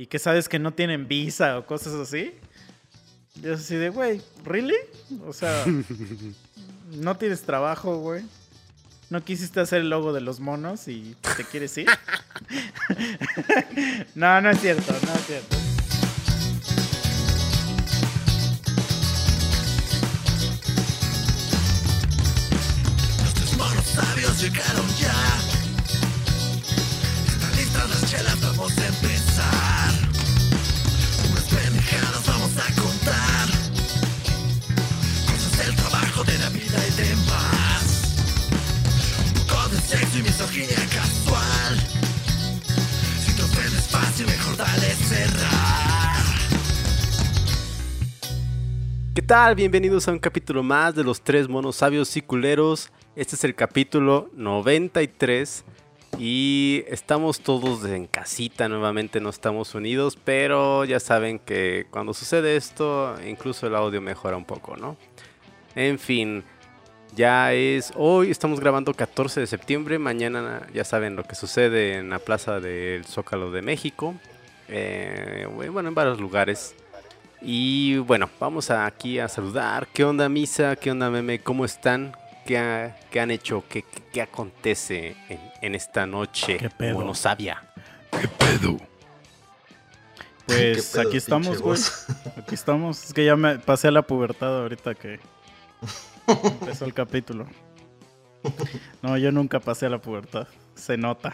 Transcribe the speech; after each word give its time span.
y 0.00 0.06
que 0.06 0.18
sabes 0.18 0.48
que 0.48 0.58
no 0.58 0.72
tienen 0.72 1.08
visa 1.08 1.58
o 1.58 1.66
cosas 1.66 1.92
así. 1.92 2.32
Yo 3.34 3.52
así 3.52 3.76
de, 3.76 3.90
güey, 3.90 4.22
¿really? 4.44 4.78
O 5.26 5.34
sea, 5.34 5.62
no 6.92 7.18
tienes 7.18 7.42
trabajo, 7.42 7.98
güey. 7.98 8.24
No 9.10 9.22
quisiste 9.22 9.60
hacer 9.60 9.82
el 9.82 9.90
logo 9.90 10.14
de 10.14 10.22
los 10.22 10.40
monos 10.40 10.88
y 10.88 11.14
te 11.36 11.44
quieres 11.44 11.76
ir. 11.76 11.86
no, 14.14 14.40
no 14.40 14.48
es 14.48 14.60
cierto, 14.62 14.90
no 14.90 15.14
es 15.14 15.26
cierto. 15.26 15.56
Los 23.22 23.34
tres 23.34 23.56
monos 23.58 23.84
sabios 23.84 24.40
llegaron 24.40 24.88
ya. 24.96 25.12
Están 27.26 27.56
listas 27.56 27.90
las 27.90 28.10
chelas, 28.10 28.40
vamos 28.40 28.78
a 28.78 28.86
poco 40.10 40.18
de 40.18 40.18
sexo 40.18 40.18
y 40.18 40.22
misoginia 40.22 40.76
casual. 40.88 41.76
Si 43.20 43.36
te 43.36 43.42
ofendes 43.42 43.88
fácil, 43.88 44.26
mejor 44.26 44.56
dale 44.56 44.94
cerrar. 44.94 46.24
¿Qué 49.14 49.22
tal? 49.22 49.54
Bienvenidos 49.54 50.08
a 50.08 50.12
un 50.12 50.18
capítulo 50.18 50.62
más 50.62 50.94
de 50.94 51.04
los 51.04 51.22
tres 51.22 51.48
monos 51.48 51.76
sabios 51.76 52.16
y 52.16 52.22
culeros. 52.22 52.90
Este 53.16 53.36
es 53.36 53.44
el 53.44 53.54
capítulo 53.54 54.30
93 54.34 55.64
y 56.18 56.84
estamos 56.88 57.40
todos 57.40 57.84
en 57.84 58.06
casita 58.06 58.68
nuevamente, 58.68 59.20
no 59.20 59.30
estamos 59.30 59.74
unidos, 59.74 60.18
pero 60.22 60.84
ya 60.84 61.00
saben 61.00 61.38
que 61.38 61.86
cuando 61.90 62.14
sucede 62.14 62.56
esto, 62.56 63.16
incluso 63.26 63.66
el 63.66 63.74
audio 63.74 64.00
mejora 64.00 64.36
un 64.36 64.44
poco, 64.44 64.76
¿no? 64.76 64.96
En 65.74 65.98
fin, 65.98 66.44
ya 67.14 67.52
es 67.52 67.92
hoy, 67.96 68.30
estamos 68.30 68.60
grabando 68.60 68.94
14 68.94 69.40
de 69.40 69.46
septiembre, 69.46 69.98
mañana 69.98 70.66
ya 70.72 70.84
saben 70.84 71.16
lo 71.16 71.24
que 71.24 71.34
sucede 71.34 71.94
en 71.98 72.10
la 72.10 72.18
Plaza 72.18 72.60
del 72.60 73.04
Zócalo 73.04 73.50
de 73.50 73.62
México, 73.62 74.14
eh, 74.68 75.46
bueno, 75.72 75.88
en 75.88 75.94
varios 75.94 76.20
lugares. 76.20 76.74
Y 77.42 77.96
bueno, 77.98 78.28
vamos 78.38 78.70
a- 78.70 78.84
aquí 78.86 79.18
a 79.18 79.26
saludar. 79.28 79.86
¿Qué 79.94 80.04
onda, 80.04 80.28
Misa? 80.28 80.76
¿Qué 80.76 80.90
onda, 80.90 81.08
Meme? 81.10 81.40
¿Cómo 81.40 81.64
están? 81.64 82.14
¿Qué, 82.46 82.58
ha- 82.58 82.96
qué 83.10 83.20
han 83.20 83.30
hecho? 83.30 83.64
¿Qué, 83.68 83.82
qué- 83.82 84.02
qué 84.12 84.22
acontece 84.22 85.16
en, 85.28 85.40
en 85.62 85.74
esta 85.74 86.04
noche 86.06 86.58
¿Qué 86.58 86.68
pedo? 86.70 86.94
monosabia? 86.98 87.62
Pues 90.46 90.92
¿Qué 90.92 90.98
pedo, 90.98 91.08
aquí 91.08 91.16
estamos, 91.16 91.60
güey. 91.62 91.80
Aquí 92.36 92.54
estamos. 92.54 93.04
Es 93.04 93.14
que 93.14 93.24
ya 93.24 93.36
me 93.36 93.58
pasé 93.58 93.88
a 93.88 93.90
la 93.92 94.02
pubertad 94.02 94.60
ahorita 94.62 94.94
que 94.94 95.18
empezó 96.44 96.84
el 96.84 96.94
capítulo. 96.94 97.46
No, 99.02 99.16
yo 99.16 99.32
nunca 99.32 99.60
pasé 99.60 99.86
a 99.86 99.90
la 99.90 99.98
pubertad. 99.98 100.48
Se 100.74 100.96
nota. 100.96 101.32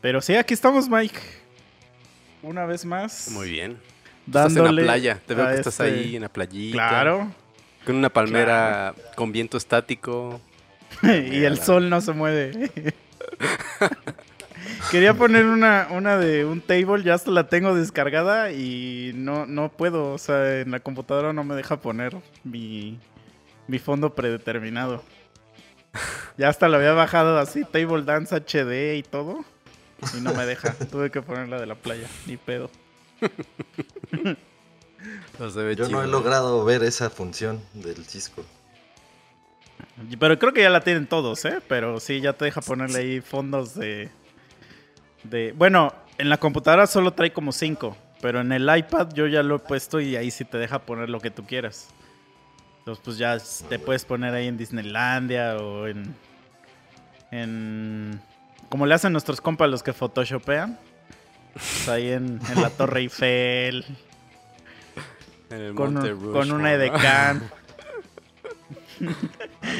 Pero 0.00 0.20
sí, 0.20 0.34
aquí 0.34 0.54
estamos, 0.54 0.88
Mike. 0.88 1.18
Una 2.42 2.66
vez 2.66 2.84
más. 2.84 3.28
Muy 3.30 3.50
bien. 3.50 3.74
Tú 3.76 3.80
Estás 4.26 4.48
en 4.48 4.54
Dándole 4.54 4.82
la 4.82 4.86
playa. 4.86 5.20
Te 5.26 5.34
veo 5.34 5.46
que 5.46 5.54
estás 5.54 5.80
este- 5.80 5.84
ahí 5.84 6.16
en 6.16 6.22
la 6.22 6.28
playita. 6.28 6.76
Claro. 6.76 7.32
Con 7.86 7.96
una 7.96 8.10
palmera 8.10 8.94
con 9.14 9.32
viento 9.32 9.56
estático. 9.56 10.40
y 11.02 11.44
el 11.44 11.58
sol 11.58 11.88
no 11.88 12.00
se 12.00 12.12
mueve. 12.12 12.70
Quería 14.90 15.14
poner 15.14 15.46
una, 15.46 15.88
una 15.90 16.16
de 16.16 16.44
un 16.44 16.60
table, 16.60 17.02
ya 17.02 17.14
hasta 17.14 17.30
la 17.30 17.48
tengo 17.48 17.74
descargada 17.74 18.52
y 18.52 19.12
no, 19.14 19.46
no 19.46 19.70
puedo. 19.70 20.12
O 20.12 20.18
sea, 20.18 20.60
en 20.60 20.70
la 20.70 20.80
computadora 20.80 21.32
no 21.32 21.44
me 21.44 21.54
deja 21.54 21.80
poner 21.80 22.16
mi, 22.44 22.98
mi 23.66 23.78
fondo 23.78 24.14
predeterminado. 24.14 25.02
Ya 26.36 26.48
hasta 26.48 26.68
lo 26.68 26.76
había 26.76 26.92
bajado 26.92 27.38
así, 27.38 27.64
Table 27.64 28.02
Dance 28.04 28.34
HD 28.34 28.96
y 28.96 29.02
todo. 29.02 29.44
Y 30.16 30.20
no 30.20 30.34
me 30.34 30.44
deja. 30.46 30.72
Tuve 30.90 31.10
que 31.10 31.22
poner 31.22 31.48
la 31.48 31.60
de 31.60 31.66
la 31.66 31.74
playa. 31.74 32.08
Ni 32.26 32.36
pedo. 32.36 32.70
No 35.38 35.50
se 35.50 35.62
ve 35.62 35.76
Yo 35.76 35.88
no 35.88 36.02
he 36.02 36.06
logrado 36.06 36.64
ver 36.64 36.82
esa 36.82 37.10
función 37.10 37.60
del 37.74 38.04
Cisco. 38.06 38.42
Pero 40.18 40.38
creo 40.38 40.52
que 40.52 40.62
ya 40.62 40.70
la 40.70 40.82
tienen 40.82 41.06
todos, 41.06 41.44
¿eh? 41.44 41.60
Pero 41.68 42.00
sí, 42.00 42.20
ya 42.20 42.32
te 42.32 42.46
deja 42.46 42.60
ponerle 42.60 42.98
ahí 42.98 43.20
fondos 43.20 43.74
de... 43.74 44.08
de... 45.24 45.52
Bueno, 45.56 45.92
en 46.18 46.28
la 46.28 46.36
computadora 46.38 46.86
solo 46.86 47.12
trae 47.12 47.32
como 47.32 47.52
cinco. 47.52 47.96
Pero 48.20 48.40
en 48.40 48.52
el 48.52 48.74
iPad 48.74 49.08
yo 49.12 49.26
ya 49.26 49.42
lo 49.42 49.56
he 49.56 49.58
puesto 49.58 50.00
y 50.00 50.16
ahí 50.16 50.30
sí 50.30 50.44
te 50.46 50.56
deja 50.56 50.78
poner 50.78 51.10
lo 51.10 51.20
que 51.20 51.30
tú 51.30 51.44
quieras. 51.44 51.88
Entonces 52.78 53.02
pues 53.04 53.18
ya 53.18 53.36
te 53.68 53.78
puedes 53.78 54.04
poner 54.04 54.32
ahí 54.34 54.46
en 54.46 54.56
Disneylandia 54.56 55.56
o 55.56 55.86
en... 55.86 56.14
En... 57.30 58.20
Como 58.70 58.86
le 58.86 58.94
hacen 58.94 59.12
nuestros 59.12 59.40
compas 59.40 59.68
los 59.68 59.82
que 59.82 59.92
photoshopean. 59.92 60.78
Pues 61.52 61.88
ahí 61.88 62.10
en, 62.10 62.40
en 62.50 62.62
la 62.62 62.70
Torre 62.70 63.00
Eiffel. 63.00 63.84
En 65.50 65.60
el 65.60 65.74
Con, 65.74 65.94
Monte 65.94 66.12
un- 66.14 66.32
con 66.32 66.50
una 66.52 66.72
edecán. 66.72 67.50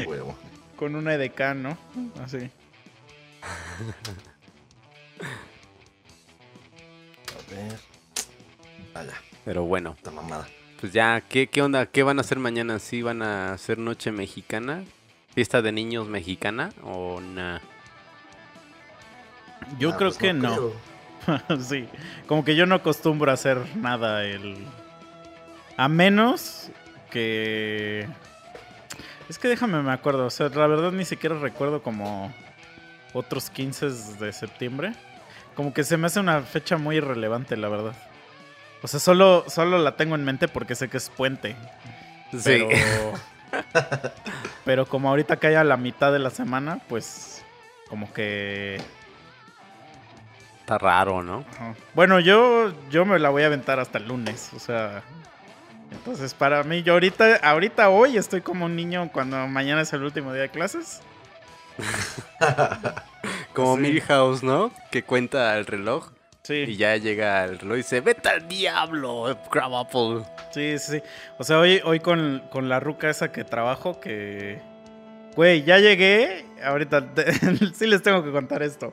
Huevo. 0.06 0.36
Con 0.76 0.96
una 0.96 1.14
edecán, 1.14 1.62
¿no? 1.62 1.78
Así. 2.22 2.50
ver. 7.54 7.78
Vaya, 8.92 9.14
Pero 9.44 9.64
bueno, 9.64 9.94
esta 9.96 10.10
mamada. 10.10 10.46
pues 10.80 10.92
ya, 10.92 11.20
¿qué, 11.20 11.46
¿qué 11.48 11.62
onda? 11.62 11.86
¿Qué 11.86 12.02
van 12.02 12.18
a 12.18 12.20
hacer 12.22 12.38
mañana? 12.38 12.78
¿Sí 12.78 13.02
van 13.02 13.22
a 13.22 13.52
hacer 13.52 13.78
noche 13.78 14.12
mexicana? 14.12 14.84
¿Fiesta 15.34 15.62
de 15.62 15.72
niños 15.72 16.06
mexicana 16.08 16.70
o 16.82 17.20
nada? 17.20 17.60
Yo 19.78 19.90
Ah, 19.92 19.96
creo 19.96 20.10
pues 20.10 20.18
que 20.18 20.32
no. 20.32 20.72
creo. 21.26 21.58
sí, 21.60 21.88
como 22.26 22.44
que 22.44 22.54
yo 22.54 22.66
no 22.66 22.74
acostumbro 22.76 23.30
a 23.30 23.34
hacer 23.34 23.58
nada 23.76 24.24
el... 24.24 24.56
A 25.76 25.88
menos 25.88 26.70
que... 27.10 28.06
Es 29.28 29.38
que 29.38 29.48
déjame 29.48 29.82
me 29.82 29.90
acuerdo, 29.90 30.26
o 30.26 30.30
sea, 30.30 30.50
la 30.50 30.66
verdad 30.66 30.92
ni 30.92 31.04
siquiera 31.06 31.38
recuerdo 31.38 31.82
como 31.82 32.32
otros 33.14 33.48
15 33.50 33.88
de 34.20 34.32
septiembre. 34.32 34.92
Como 35.54 35.72
que 35.72 35.84
se 35.84 35.96
me 35.96 36.06
hace 36.06 36.20
una 36.20 36.42
fecha 36.42 36.76
muy 36.76 36.96
irrelevante, 36.96 37.56
la 37.56 37.68
verdad. 37.68 37.94
O 38.82 38.88
sea, 38.88 39.00
solo, 39.00 39.44
solo 39.48 39.78
la 39.78 39.96
tengo 39.96 40.14
en 40.14 40.24
mente 40.24 40.48
porque 40.48 40.74
sé 40.74 40.88
que 40.88 40.98
es 40.98 41.08
puente. 41.08 41.56
Pero, 42.42 42.68
pero 44.64 44.86
como 44.86 45.08
ahorita 45.08 45.36
cae 45.36 45.56
a 45.56 45.64
la 45.64 45.76
mitad 45.76 46.12
de 46.12 46.18
la 46.18 46.30
semana, 46.30 46.80
pues 46.88 47.44
como 47.88 48.12
que 48.12 48.80
Está 50.64 50.78
raro, 50.78 51.22
¿no? 51.22 51.44
Ajá. 51.56 51.74
Bueno, 51.92 52.20
yo, 52.20 52.72
yo 52.88 53.04
me 53.04 53.18
la 53.18 53.28
voy 53.28 53.42
a 53.42 53.46
aventar 53.46 53.78
hasta 53.80 53.98
el 53.98 54.08
lunes, 54.08 54.50
o 54.56 54.58
sea. 54.58 55.02
Entonces, 55.92 56.32
para 56.32 56.62
mí, 56.62 56.82
yo 56.82 56.94
ahorita, 56.94 57.36
ahorita 57.36 57.90
hoy 57.90 58.16
estoy 58.16 58.40
como 58.40 58.64
un 58.64 58.74
niño 58.74 59.10
cuando 59.12 59.46
mañana 59.46 59.82
es 59.82 59.92
el 59.92 60.02
último 60.02 60.32
día 60.32 60.40
de 60.40 60.48
clases. 60.48 61.02
Como 63.54 63.76
Sí. 63.76 63.82
Milhouse, 63.82 64.42
¿no? 64.42 64.72
Que 64.90 65.02
cuenta 65.02 65.56
el 65.56 65.66
reloj 65.66 66.10
Sí, 66.42 66.64
y 66.68 66.76
ya 66.76 66.94
llega 66.98 67.42
el 67.44 67.58
reloj 67.58 67.74
y 67.74 67.78
dice, 67.78 68.02
vete 68.02 68.28
al 68.28 68.46
diablo, 68.46 69.38
Crab 69.50 69.74
Apple. 69.76 70.24
sí, 70.52 70.76
sí. 70.78 71.00
O 71.38 71.44
sea, 71.44 71.58
hoy, 71.58 71.80
hoy 71.84 72.00
con, 72.00 72.42
con 72.52 72.68
la 72.68 72.80
ruca 72.80 73.08
esa 73.08 73.32
que 73.32 73.44
trabajo, 73.44 73.98
que. 73.98 74.60
Güey, 75.36 75.64
ya 75.64 75.78
llegué. 75.78 76.44
Ahorita 76.62 77.12
sí 77.74 77.86
les 77.86 78.02
tengo 78.02 78.22
que 78.22 78.30
contar 78.30 78.62
esto. 78.62 78.92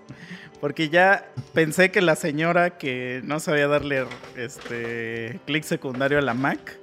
Porque 0.61 0.87
ya 0.87 1.25
pensé 1.53 1.91
que 1.91 2.01
la 2.01 2.15
señora 2.15 2.77
que 2.77 3.19
no 3.25 3.39
sabía 3.41 3.67
darle 3.67 4.05
este 4.37 5.39
clic 5.45 5.63
secundario 5.63 6.19
a 6.19 6.21
la 6.21 6.33
Mac. 6.33 6.77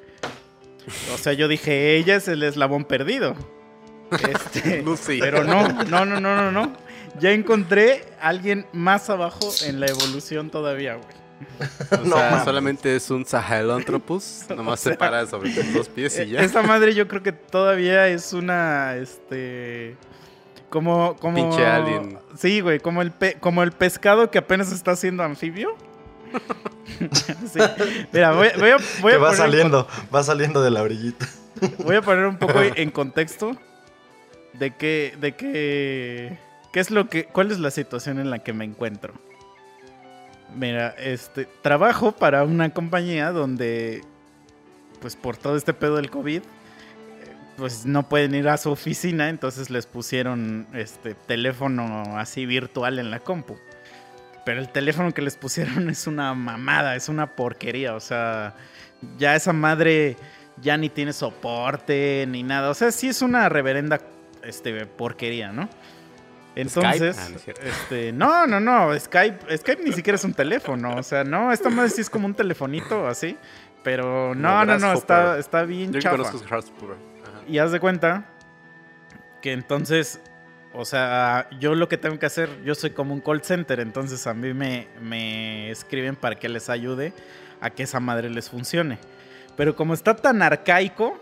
O 1.14 1.16
sea, 1.16 1.32
yo 1.32 1.48
dije, 1.48 1.96
ella 1.96 2.16
es 2.16 2.28
el 2.28 2.42
eslabón 2.42 2.84
perdido. 2.84 3.34
Este, 4.10 4.82
Lucy. 4.82 5.18
Pero 5.20 5.44
no, 5.44 5.68
no, 5.68 6.04
no, 6.04 6.18
no, 6.20 6.36
no, 6.36 6.50
no. 6.50 6.76
Ya 7.20 7.30
encontré 7.32 8.04
a 8.20 8.28
alguien 8.28 8.66
más 8.72 9.10
abajo 9.10 9.50
en 9.66 9.80
la 9.80 9.86
evolución 9.86 10.50
todavía, 10.50 10.94
güey. 10.94 11.18
O 11.92 12.04
No 12.04 12.16
sea, 12.16 12.44
solamente 12.44 12.96
es 12.96 13.10
un 13.10 13.24
Sahelanthropus, 13.24 14.44
nomás 14.56 14.80
se 14.80 14.96
para 14.96 15.24
sobre 15.26 15.52
sus 15.54 15.72
dos 15.72 15.88
pies 15.88 16.18
y 16.18 16.30
ya. 16.30 16.40
Esa 16.40 16.62
madre 16.62 16.94
yo 16.94 17.06
creo 17.06 17.22
que 17.22 17.32
todavía 17.32 18.08
es 18.08 18.32
una, 18.32 18.96
este... 18.96 19.96
Como, 20.68 21.16
como... 21.16 21.36
Pinche 21.36 21.64
alien. 21.64 22.18
Sí, 22.36 22.60
güey, 22.60 22.78
como 22.80 23.00
el, 23.02 23.10
pe- 23.12 23.36
como 23.40 23.62
el 23.62 23.72
pescado 23.72 24.30
que 24.30 24.38
apenas 24.38 24.70
está 24.72 24.92
haciendo 24.92 25.22
anfibio. 25.22 25.74
Sí. 27.52 27.60
Mira, 28.12 28.32
voy, 28.32 28.48
voy 28.58 28.70
a, 28.70 28.76
voy 29.00 29.12
que 29.12 29.16
a 29.16 29.18
va 29.18 29.28
poner, 29.28 29.36
saliendo, 29.36 29.86
va 30.12 30.22
saliendo 30.24 30.62
de 30.62 30.70
la 30.70 30.82
orillita. 30.82 31.26
voy 31.84 31.96
a 31.96 32.02
poner 32.02 32.26
un 32.26 32.38
poco 32.38 32.60
en 32.74 32.90
contexto 32.90 33.52
de 34.54 34.74
que, 34.74 35.14
de 35.20 35.36
que 35.36 36.38
¿qué 36.78 36.82
es 36.82 36.92
lo 36.92 37.08
que, 37.08 37.24
cuál 37.24 37.50
es 37.50 37.58
la 37.58 37.72
situación 37.72 38.20
en 38.20 38.30
la 38.30 38.38
que 38.38 38.52
me 38.52 38.64
encuentro? 38.64 39.12
Mira, 40.54 40.94
este, 40.96 41.48
trabajo 41.60 42.12
para 42.12 42.44
una 42.44 42.70
compañía 42.70 43.32
donde, 43.32 44.04
pues 45.00 45.16
por 45.16 45.36
todo 45.36 45.56
este 45.56 45.74
pedo 45.74 45.96
del 45.96 46.08
COVID, 46.08 46.40
pues 47.56 47.84
no 47.84 48.08
pueden 48.08 48.36
ir 48.36 48.48
a 48.48 48.56
su 48.58 48.70
oficina, 48.70 49.28
entonces 49.28 49.70
les 49.70 49.86
pusieron 49.86 50.68
este 50.72 51.14
teléfono 51.14 52.16
así 52.16 52.46
virtual 52.46 53.00
en 53.00 53.10
la 53.10 53.18
compu. 53.18 53.58
Pero 54.44 54.60
el 54.60 54.68
teléfono 54.68 55.12
que 55.12 55.22
les 55.22 55.36
pusieron 55.36 55.90
es 55.90 56.06
una 56.06 56.32
mamada, 56.32 56.94
es 56.94 57.08
una 57.08 57.34
porquería, 57.34 57.96
o 57.96 58.00
sea, 58.00 58.54
ya 59.18 59.34
esa 59.34 59.52
madre 59.52 60.16
ya 60.62 60.76
ni 60.76 60.90
tiene 60.90 61.12
soporte 61.12 62.24
ni 62.28 62.44
nada, 62.44 62.70
o 62.70 62.74
sea, 62.74 62.92
sí 62.92 63.08
es 63.08 63.20
una 63.20 63.48
reverenda 63.48 64.00
este 64.44 64.86
porquería, 64.86 65.50
¿no? 65.50 65.68
Entonces, 66.54 67.16
Ah, 67.18 67.28
no 67.30 67.68
este, 67.68 68.12
no, 68.12 68.46
no, 68.46 68.58
no, 68.58 68.98
Skype, 68.98 69.58
Skype 69.58 69.82
ni 69.84 69.92
siquiera 69.92 70.16
es 70.16 70.24
un 70.24 70.34
teléfono, 70.34 70.96
o 70.96 71.02
sea, 71.02 71.22
no, 71.22 71.52
esta 71.52 71.70
madre 71.70 71.90
sí 71.90 72.00
es 72.00 72.10
como 72.10 72.26
un 72.26 72.34
telefonito 72.34 73.06
así, 73.06 73.36
pero 73.84 74.34
no, 74.34 74.64
no, 74.64 74.78
no, 74.78 74.92
está, 74.92 75.38
está 75.38 75.62
bien 75.62 75.92
Yo 75.92 76.00
chafa. 76.00 76.16
Y 77.46 77.58
haz 77.58 77.70
de 77.70 77.78
cuenta 77.78 78.24
que 79.40 79.52
entonces, 79.52 80.20
o 80.72 80.84
sea, 80.84 81.48
yo 81.60 81.74
lo 81.74 81.88
que 81.88 81.96
tengo 81.96 82.18
que 82.18 82.26
hacer, 82.26 82.50
yo 82.64 82.74
soy 82.74 82.90
como 82.90 83.14
un 83.14 83.20
call 83.20 83.42
center, 83.42 83.78
entonces 83.80 84.26
a 84.26 84.34
mí 84.34 84.52
me, 84.52 84.88
me 85.00 85.70
escriben 85.70 86.16
para 86.16 86.34
que 86.36 86.48
les 86.48 86.68
ayude 86.68 87.12
a 87.60 87.70
que 87.70 87.84
esa 87.84 88.00
madre 88.00 88.30
les 88.30 88.50
funcione. 88.50 88.98
Pero 89.56 89.76
como 89.76 89.94
está 89.94 90.14
tan 90.16 90.42
arcaico, 90.42 91.18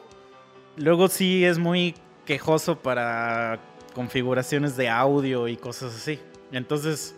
luego 0.76 1.08
sí 1.08 1.44
es 1.44 1.58
muy 1.58 1.94
quejoso 2.24 2.78
para 2.78 3.58
configuraciones 3.96 4.76
de 4.76 4.90
audio 4.90 5.48
y 5.48 5.56
cosas 5.56 5.96
así. 5.96 6.20
Entonces, 6.52 7.14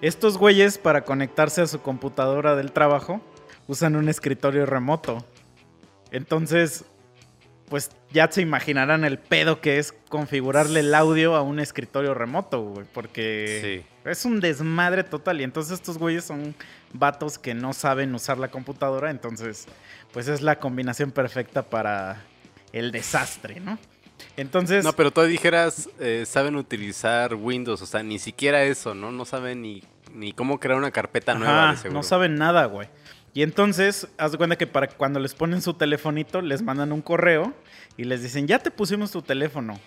estos 0.00 0.38
güeyes 0.38 0.78
para 0.78 1.02
conectarse 1.04 1.60
a 1.60 1.66
su 1.66 1.82
computadora 1.82 2.54
del 2.54 2.70
trabajo 2.70 3.20
usan 3.66 3.96
un 3.96 4.08
escritorio 4.08 4.64
remoto. 4.64 5.26
Entonces, 6.12 6.84
pues 7.68 7.90
ya 8.12 8.30
se 8.30 8.42
imaginarán 8.42 9.04
el 9.04 9.18
pedo 9.18 9.60
que 9.60 9.78
es 9.78 9.90
configurarle 10.08 10.80
el 10.80 10.94
audio 10.94 11.34
a 11.34 11.42
un 11.42 11.58
escritorio 11.58 12.14
remoto, 12.14 12.62
güey, 12.62 12.86
porque 12.94 13.82
Sí. 13.82 14.08
es 14.08 14.24
un 14.24 14.38
desmadre 14.38 15.02
total. 15.02 15.40
Y 15.40 15.44
entonces 15.44 15.72
estos 15.72 15.98
güeyes 15.98 16.22
son 16.24 16.54
vatos 16.92 17.38
que 17.40 17.54
no 17.54 17.72
saben 17.72 18.14
usar 18.14 18.38
la 18.38 18.52
computadora, 18.52 19.10
entonces, 19.10 19.66
pues 20.12 20.28
es 20.28 20.42
la 20.42 20.60
combinación 20.60 21.10
perfecta 21.10 21.64
para 21.64 22.22
el 22.72 22.92
desastre, 22.92 23.58
¿no? 23.58 23.78
Entonces, 24.36 24.84
No, 24.84 24.92
pero 24.94 25.10
tú 25.10 25.22
dijeras, 25.22 25.88
eh, 26.00 26.24
saben 26.26 26.56
utilizar 26.56 27.34
Windows, 27.34 27.82
o 27.82 27.86
sea, 27.86 28.02
ni 28.02 28.18
siquiera 28.18 28.64
eso, 28.64 28.94
¿no? 28.94 29.12
No 29.12 29.24
saben 29.24 29.62
ni, 29.62 29.82
ni 30.12 30.32
cómo 30.32 30.58
crear 30.58 30.78
una 30.78 30.90
carpeta 30.90 31.34
nueva, 31.34 31.72
de 31.72 31.76
seguro. 31.76 31.98
no 31.98 32.02
saben 32.02 32.36
nada, 32.36 32.64
güey. 32.66 32.88
Y 33.32 33.42
entonces, 33.42 34.06
haz 34.16 34.32
de 34.32 34.38
cuenta 34.38 34.56
que 34.56 34.66
para 34.66 34.88
cuando 34.88 35.18
les 35.18 35.34
ponen 35.34 35.60
su 35.60 35.74
telefonito, 35.74 36.40
les 36.40 36.62
mandan 36.62 36.92
un 36.92 37.02
correo 37.02 37.52
y 37.96 38.04
les 38.04 38.22
dicen, 38.22 38.46
ya 38.46 38.60
te 38.60 38.70
pusimos 38.70 39.10
tu 39.10 39.22
teléfono. 39.22 39.78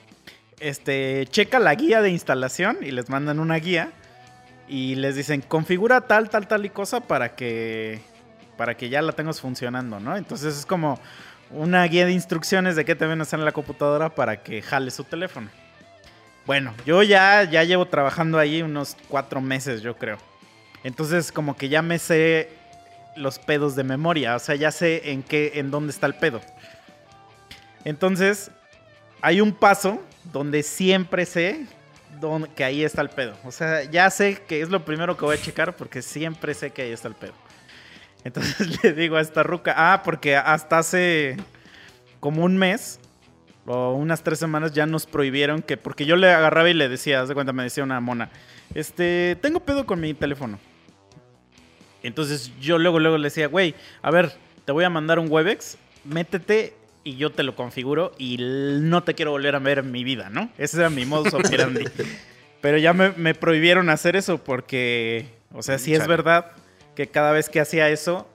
Este, 0.59 1.27
checa 1.29 1.59
la 1.59 1.73
guía 1.75 2.01
de 2.01 2.09
instalación 2.09 2.77
y 2.81 2.91
les 2.91 3.09
mandan 3.09 3.39
una 3.39 3.55
guía 3.55 3.91
y 4.67 4.95
les 4.95 5.15
dicen, 5.15 5.41
configura 5.41 6.01
tal, 6.01 6.29
tal, 6.29 6.47
tal 6.47 6.65
y 6.65 6.69
cosa 6.69 6.99
para 7.01 7.35
que, 7.35 8.01
para 8.57 8.75
que 8.75 8.89
ya 8.89 9.01
la 9.01 9.13
tengas 9.13 9.39
funcionando, 9.39 9.99
¿no? 9.99 10.17
Entonces 10.17 10.57
es 10.57 10.65
como 10.65 10.99
una 11.51 11.83
guía 11.85 12.05
de 12.05 12.11
instrucciones 12.11 12.75
de 12.75 12.85
qué 12.85 12.95
te 12.95 13.05
a 13.05 13.13
hacer 13.21 13.39
en 13.39 13.45
la 13.45 13.51
computadora 13.51 14.09
para 14.09 14.43
que 14.43 14.61
jale 14.61 14.91
su 14.91 15.03
teléfono. 15.03 15.49
Bueno, 16.45 16.73
yo 16.85 17.03
ya, 17.03 17.43
ya 17.43 17.63
llevo 17.63 17.85
trabajando 17.87 18.39
ahí 18.39 18.61
unos 18.61 18.95
cuatro 19.09 19.41
meses, 19.41 19.81
yo 19.81 19.97
creo. 19.97 20.17
Entonces, 20.83 21.31
como 21.31 21.57
que 21.57 21.67
ya 21.69 21.81
me 21.81 21.99
sé 21.99 22.49
los 23.15 23.39
pedos 23.39 23.75
de 23.75 23.83
memoria. 23.83 24.35
O 24.35 24.39
sea, 24.39 24.55
ya 24.55 24.71
sé 24.71 25.11
en 25.11 25.23
qué, 25.23 25.53
en 25.55 25.71
dónde 25.71 25.91
está 25.91 26.07
el 26.07 26.13
pedo. 26.15 26.39
Entonces, 27.83 28.51
hay 29.21 29.41
un 29.41 29.51
paso 29.51 30.01
donde 30.31 30.63
siempre 30.63 31.25
sé 31.25 31.65
dónde- 32.19 32.49
que 32.49 32.63
ahí 32.63 32.83
está 32.83 33.01
el 33.01 33.09
pedo. 33.09 33.35
O 33.43 33.51
sea, 33.51 33.83
ya 33.83 34.09
sé 34.09 34.41
que 34.47 34.61
es 34.61 34.69
lo 34.69 34.85
primero 34.85 35.17
que 35.17 35.25
voy 35.25 35.35
a 35.37 35.41
checar 35.41 35.75
porque 35.75 36.01
siempre 36.01 36.53
sé 36.53 36.71
que 36.71 36.83
ahí 36.83 36.91
está 36.91 37.07
el 37.07 37.15
pedo. 37.15 37.33
Entonces 38.23 38.81
le 38.83 38.93
digo 38.93 39.17
a 39.17 39.21
esta 39.21 39.43
ruca, 39.43 39.73
ah, 39.75 40.01
porque 40.03 40.35
hasta 40.35 40.79
hace 40.79 41.37
como 42.19 42.43
un 42.43 42.57
mes 42.57 42.99
o 43.65 43.93
unas 43.93 44.23
tres 44.23 44.39
semanas 44.39 44.73
ya 44.73 44.85
nos 44.85 45.05
prohibieron 45.05 45.61
que, 45.61 45.77
porque 45.77 46.05
yo 46.05 46.15
le 46.15 46.31
agarraba 46.31 46.69
y 46.69 46.73
le 46.73 46.89
decía, 46.89 47.21
haz 47.21 47.27
de 47.27 47.33
cuenta, 47.33 47.53
me 47.53 47.63
decía 47.63 47.83
una 47.83 47.99
mona, 47.99 48.29
este, 48.73 49.37
tengo 49.41 49.59
pedo 49.59 49.85
con 49.85 49.99
mi 49.99 50.13
teléfono. 50.13 50.59
Entonces 52.03 52.51
yo 52.61 52.77
luego, 52.77 52.99
luego 52.99 53.17
le 53.17 53.25
decía, 53.25 53.47
güey, 53.47 53.75
a 54.01 54.11
ver, 54.11 54.31
te 54.65 54.71
voy 54.71 54.85
a 54.85 54.89
mandar 54.89 55.19
un 55.19 55.29
Webex, 55.29 55.77
métete 56.05 56.73
y 57.03 57.17
yo 57.17 57.31
te 57.31 57.43
lo 57.43 57.55
configuro 57.55 58.13
y 58.17 58.37
no 58.39 59.03
te 59.03 59.13
quiero 59.13 59.31
volver 59.31 59.55
a 59.55 59.59
ver 59.59 59.79
en 59.79 59.91
mi 59.91 60.03
vida, 60.03 60.29
¿no? 60.29 60.49
Ese 60.57 60.77
era 60.77 60.89
mi 60.89 61.05
modus 61.05 61.33
operandi. 61.33 61.85
Pero 62.61 62.77
ya 62.77 62.93
me, 62.93 63.11
me 63.11 63.35
prohibieron 63.35 63.89
hacer 63.89 64.15
eso 64.15 64.37
porque, 64.37 65.27
o 65.53 65.61
sea, 65.61 65.77
sí 65.77 65.93
es 65.93 66.07
verdad 66.07 66.51
que 66.97 67.05
cada 67.05 67.31
vez 67.31 67.47
que 67.47 67.59
hacía 67.59 67.89
eso, 67.89 68.27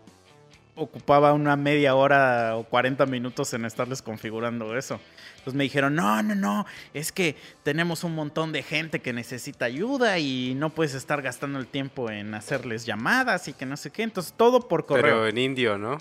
ocupaba 0.76 1.32
una 1.32 1.56
media 1.56 1.96
hora 1.96 2.54
o 2.56 2.62
40 2.62 3.06
minutos 3.06 3.52
en 3.54 3.64
estarles 3.64 4.02
configurando 4.02 4.78
eso. 4.78 5.00
Entonces 5.32 5.54
me 5.54 5.64
dijeron, 5.64 5.96
no, 5.96 6.22
no, 6.22 6.36
no, 6.36 6.64
es 6.94 7.10
que 7.10 7.34
tenemos 7.64 8.04
un 8.04 8.14
montón 8.14 8.52
de 8.52 8.62
gente 8.62 9.00
que 9.00 9.12
necesita 9.12 9.64
ayuda 9.64 10.20
y 10.20 10.54
no 10.54 10.70
puedes 10.70 10.94
estar 10.94 11.22
gastando 11.22 11.58
el 11.58 11.66
tiempo 11.66 12.08
en 12.08 12.34
hacerles 12.34 12.86
llamadas 12.86 13.48
y 13.48 13.52
que 13.52 13.66
no 13.66 13.76
sé 13.76 13.90
qué. 13.90 14.04
Entonces 14.04 14.32
todo 14.36 14.68
por 14.68 14.86
correo. 14.86 15.02
Pero 15.02 15.26
en 15.26 15.38
indio, 15.38 15.76
¿no? 15.76 15.98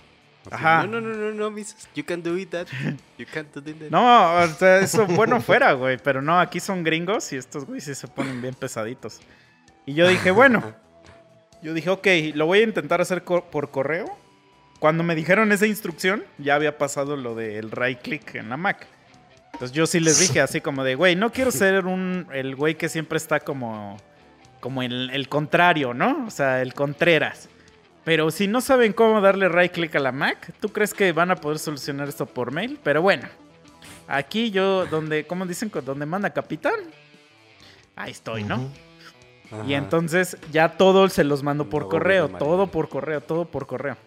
Ajá. 0.52 0.86
No, 0.86 1.02
no, 1.02 1.02
no, 1.02 1.16
no, 1.16 1.32
no, 1.32 1.50
miss, 1.50 1.76
you 1.96 2.06
can 2.06 2.22
do 2.22 2.38
it 2.38 2.52
that. 2.52 2.68
You 3.18 3.26
can't 3.34 3.52
do 3.56 3.64
that. 3.64 3.90
No, 3.90 4.36
o 4.36 4.48
sea, 4.50 4.82
eso 4.82 5.08
bueno 5.08 5.42
fuera, 5.42 5.74
güey. 5.74 5.98
Pero 5.98 6.22
no, 6.22 6.40
aquí 6.40 6.60
son 6.60 6.84
gringos 6.84 7.34
y 7.34 7.38
estos 7.38 7.66
güeyes 7.66 7.86
sí 7.86 7.96
se 7.96 8.08
ponen 8.08 8.40
bien 8.40 8.54
pesaditos. 8.54 9.20
Y 9.88 9.96
yo 9.96 10.08
dije, 10.08 10.30
bueno. 10.30 10.76
Yo 11.62 11.74
dije, 11.74 11.90
ok, 11.90 12.08
lo 12.34 12.46
voy 12.46 12.60
a 12.60 12.64
intentar 12.64 13.02
hacer 13.02 13.24
por 13.24 13.72
correo. 13.72 14.06
Cuando 14.80 15.04
me 15.04 15.14
dijeron 15.14 15.52
esa 15.52 15.68
instrucción, 15.68 16.24
ya 16.40 16.56
había 16.56 16.80
pasado 16.80 17.16
lo 17.16 17.36
del 17.36 17.70
right 17.70 18.02
click 18.02 18.34
en 18.36 18.50
la 18.50 18.58
Mac. 18.58 18.88
Entonces 19.54 19.72
yo 19.78 19.86
sí 19.86 20.00
les 20.00 20.20
dije 20.20 20.42
así 20.42 20.60
como 20.60 20.84
de, 20.84 20.96
güey, 20.96 21.16
no 21.16 21.32
quiero 21.32 21.52
ser 21.52 21.86
un, 21.86 22.26
el 22.34 22.56
güey 22.56 22.76
que 22.76 22.90
siempre 22.90 23.18
está 23.18 23.40
como, 23.42 23.98
como 24.60 24.82
el, 24.82 25.12
el 25.12 25.30
contrario, 25.30 25.94
¿no? 25.94 26.26
O 26.26 26.32
sea, 26.32 26.64
el 26.64 26.74
contreras. 26.74 27.48
Pero 28.04 28.32
si 28.32 28.48
no 28.48 28.60
saben 28.60 28.94
cómo 28.94 29.22
darle 29.22 29.50
right 29.50 29.72
click 29.72 29.96
a 29.96 30.00
la 30.00 30.12
Mac, 30.12 30.52
¿tú 30.60 30.70
crees 30.70 30.96
que 30.96 31.12
van 31.12 31.30
a 31.30 31.36
poder 31.36 31.60
solucionar 31.60 32.10
esto 32.10 32.26
por 32.26 32.52
mail? 32.52 32.80
Pero 32.84 33.04
bueno, 33.04 33.28
aquí 34.08 34.50
yo, 34.50 34.88
donde, 34.88 35.28
¿cómo 35.28 35.46
dicen? 35.46 35.72
Donde 35.86 36.08
manda 36.08 36.32
capitán. 36.32 36.80
Ahí 37.96 38.10
estoy, 38.12 38.44
¿no? 38.44 38.68
Ajá. 39.52 39.64
entonces 39.68 40.38
ya 40.52 40.70
todo 40.70 41.10
se 41.10 41.24
los 41.24 41.44
mando 41.44 41.70
por 41.70 41.90
correo, 41.90 42.30
todo 42.30 42.68
por 42.68 42.88
correo, 42.90 43.22
todo 43.22 43.46
por 43.46 43.68
correo. 43.68 43.98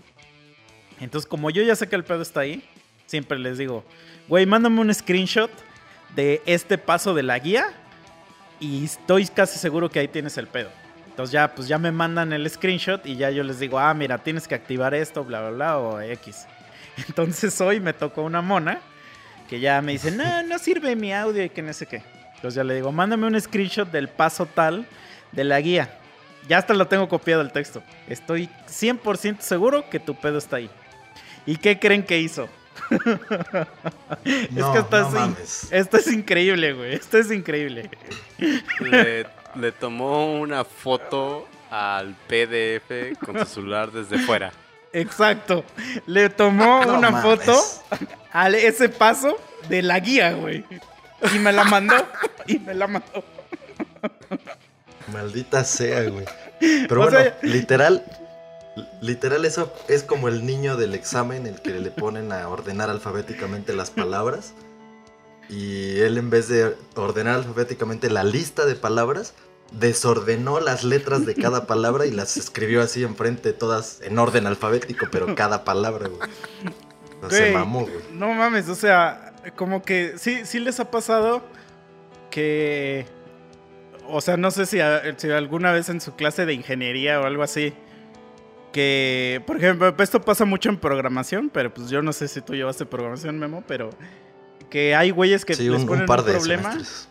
Entonces, 1.00 1.28
como 1.28 1.50
yo 1.50 1.62
ya 1.62 1.76
sé 1.76 1.88
que 1.88 1.96
el 1.96 2.04
pedo 2.04 2.22
está 2.22 2.40
ahí, 2.40 2.64
siempre 3.06 3.38
les 3.38 3.58
digo, 3.58 3.84
güey, 4.28 4.46
mándame 4.46 4.80
un 4.80 4.92
screenshot 4.94 5.50
de 6.14 6.42
este 6.46 6.78
paso 6.78 7.14
de 7.14 7.22
la 7.22 7.38
guía 7.38 7.66
y 8.60 8.84
estoy 8.84 9.26
casi 9.26 9.58
seguro 9.58 9.90
que 9.90 9.98
ahí 9.98 10.08
tienes 10.08 10.38
el 10.38 10.46
pedo. 10.46 10.70
Entonces 11.08 11.32
ya, 11.32 11.54
pues 11.54 11.68
ya 11.68 11.78
me 11.78 11.92
mandan 11.92 12.32
el 12.32 12.48
screenshot 12.48 13.04
y 13.06 13.16
ya 13.16 13.30
yo 13.30 13.44
les 13.44 13.58
digo, 13.58 13.78
ah, 13.78 13.94
mira, 13.94 14.18
tienes 14.18 14.48
que 14.48 14.54
activar 14.54 14.94
esto, 14.94 15.24
bla, 15.24 15.40
bla, 15.40 15.50
bla, 15.50 15.78
o 15.78 16.00
X. 16.00 16.46
Entonces 17.08 17.60
hoy 17.60 17.80
me 17.80 17.92
tocó 17.92 18.22
una 18.22 18.42
mona 18.42 18.80
que 19.48 19.60
ya 19.60 19.80
me 19.82 19.92
dice, 19.92 20.10
no, 20.10 20.42
no 20.42 20.58
sirve 20.58 20.96
mi 20.96 21.12
audio 21.12 21.44
y 21.44 21.50
que 21.50 21.62
no 21.62 21.72
sé 21.72 21.86
qué. 21.86 22.02
Entonces 22.36 22.54
ya 22.54 22.64
le 22.64 22.74
digo, 22.74 22.90
mándame 22.92 23.26
un 23.26 23.40
screenshot 23.40 23.90
del 23.90 24.08
paso 24.08 24.46
tal 24.46 24.86
de 25.34 25.44
la 25.44 25.60
guía. 25.60 25.98
Ya 26.48 26.58
hasta 26.58 26.74
lo 26.74 26.86
tengo 26.88 27.08
copiado 27.08 27.40
el 27.42 27.52
texto. 27.52 27.82
Estoy 28.08 28.48
100% 28.68 29.40
seguro 29.40 29.88
que 29.88 29.98
tu 30.00 30.14
pedo 30.14 30.38
está 30.38 30.56
ahí. 30.56 30.68
¿Y 31.46 31.56
qué 31.56 31.78
creen 31.78 32.02
que 32.02 32.18
hizo? 32.18 32.48
No, 34.50 34.72
que 34.72 34.78
esto 34.80 35.00
no 35.00 35.06
es, 35.08 35.12
mames. 35.14 35.68
esto 35.72 35.96
es 35.96 36.12
increíble, 36.12 36.72
güey. 36.72 36.94
Esto 36.94 37.18
es 37.18 37.30
increíble. 37.30 37.90
Le, 38.80 39.26
le 39.54 39.72
tomó 39.72 40.34
una 40.40 40.64
foto 40.64 41.46
al 41.70 42.14
PDF 42.28 43.18
con 43.24 43.38
su 43.40 43.46
celular 43.46 43.90
desde 43.92 44.18
fuera. 44.18 44.52
Exacto. 44.92 45.64
Le 46.06 46.28
tomó 46.30 46.84
No 46.84 46.98
una 46.98 47.10
mames. 47.10 47.22
foto 47.44 47.60
a 48.32 48.48
ese 48.50 48.88
paso 48.88 49.36
de 49.68 49.82
la 49.82 49.98
guía, 50.00 50.32
güey. 50.32 50.64
Y 51.34 51.38
me 51.38 51.52
la 51.52 51.64
mandó. 51.64 51.94
Y 52.46 52.58
me 52.58 52.74
la 52.74 52.86
mandó. 52.86 53.24
Maldita 55.12 55.64
sea, 55.64 56.02
güey. 56.08 56.24
Pero 56.88 57.00
O 57.00 57.04
bueno, 57.04 57.18
sea- 57.18 57.38
literal, 57.42 58.04
literal 59.00 59.44
eso 59.44 59.72
es 59.88 60.02
como 60.02 60.28
el 60.28 60.44
niño 60.46 60.76
del 60.76 60.94
examen, 60.94 61.46
el 61.46 61.60
que 61.60 61.70
le 61.70 61.90
ponen 61.90 62.32
a 62.32 62.48
ordenar 62.48 62.90
alfabéticamente 62.90 63.74
las 63.74 63.90
palabras. 63.90 64.52
y 65.50 65.98
él 66.00 66.16
en 66.16 66.30
vez 66.30 66.48
de 66.48 66.74
ordenar 66.96 67.34
alfabéticamente 67.36 68.08
la 68.10 68.24
lista 68.24 68.64
de 68.64 68.74
palabras, 68.76 69.34
desordenó 69.72 70.58
las 70.60 70.84
letras 70.84 71.26
de 71.26 71.34
cada 71.34 71.66
palabra 71.66 72.06
y 72.06 72.10
las 72.12 72.36
escribió 72.36 72.80
así 72.82 73.02
enfrente 73.02 73.52
todas 73.52 74.00
en 74.02 74.18
orden 74.18 74.46
alfabético, 74.46 75.06
pero 75.10 75.34
cada 75.34 75.64
palabra, 75.64 76.08
güey. 76.08 76.28
O 77.22 77.28
sea, 77.30 77.38
se 77.46 77.52
mamó, 77.52 77.80
güey. 77.82 77.94
No 78.12 78.32
mames, 78.32 78.68
o 78.68 78.74
sea, 78.74 79.34
como 79.56 79.82
que 79.82 80.14
sí, 80.18 80.44
sí 80.46 80.60
les 80.60 80.80
ha 80.80 80.90
pasado 80.90 81.42
que. 82.30 83.06
O 84.08 84.20
sea, 84.20 84.36
no 84.36 84.50
sé 84.50 84.66
si, 84.66 84.80
a- 84.80 85.02
si 85.16 85.30
alguna 85.30 85.72
vez 85.72 85.88
en 85.88 86.00
su 86.00 86.14
clase 86.14 86.46
de 86.46 86.54
ingeniería 86.54 87.20
o 87.20 87.24
algo 87.24 87.42
así. 87.42 87.72
Que, 88.72 89.40
por 89.46 89.56
ejemplo, 89.56 89.94
esto 89.98 90.20
pasa 90.20 90.44
mucho 90.44 90.68
en 90.68 90.78
programación, 90.78 91.48
pero 91.48 91.72
pues 91.72 91.90
yo 91.90 92.02
no 92.02 92.12
sé 92.12 92.26
si 92.26 92.40
tú 92.40 92.54
llevaste 92.54 92.84
programación, 92.84 93.38
Memo, 93.38 93.62
pero 93.68 93.90
que 94.68 94.96
hay 94.96 95.10
güeyes 95.10 95.44
que 95.44 95.54
Sí, 95.54 95.68
les 95.68 95.82
un, 95.82 95.86
ponen 95.86 96.00
un 96.02 96.06
par 96.08 96.20
un 96.20 96.26
de 96.26 96.32
problema 96.32 96.72
semestres. 96.72 97.08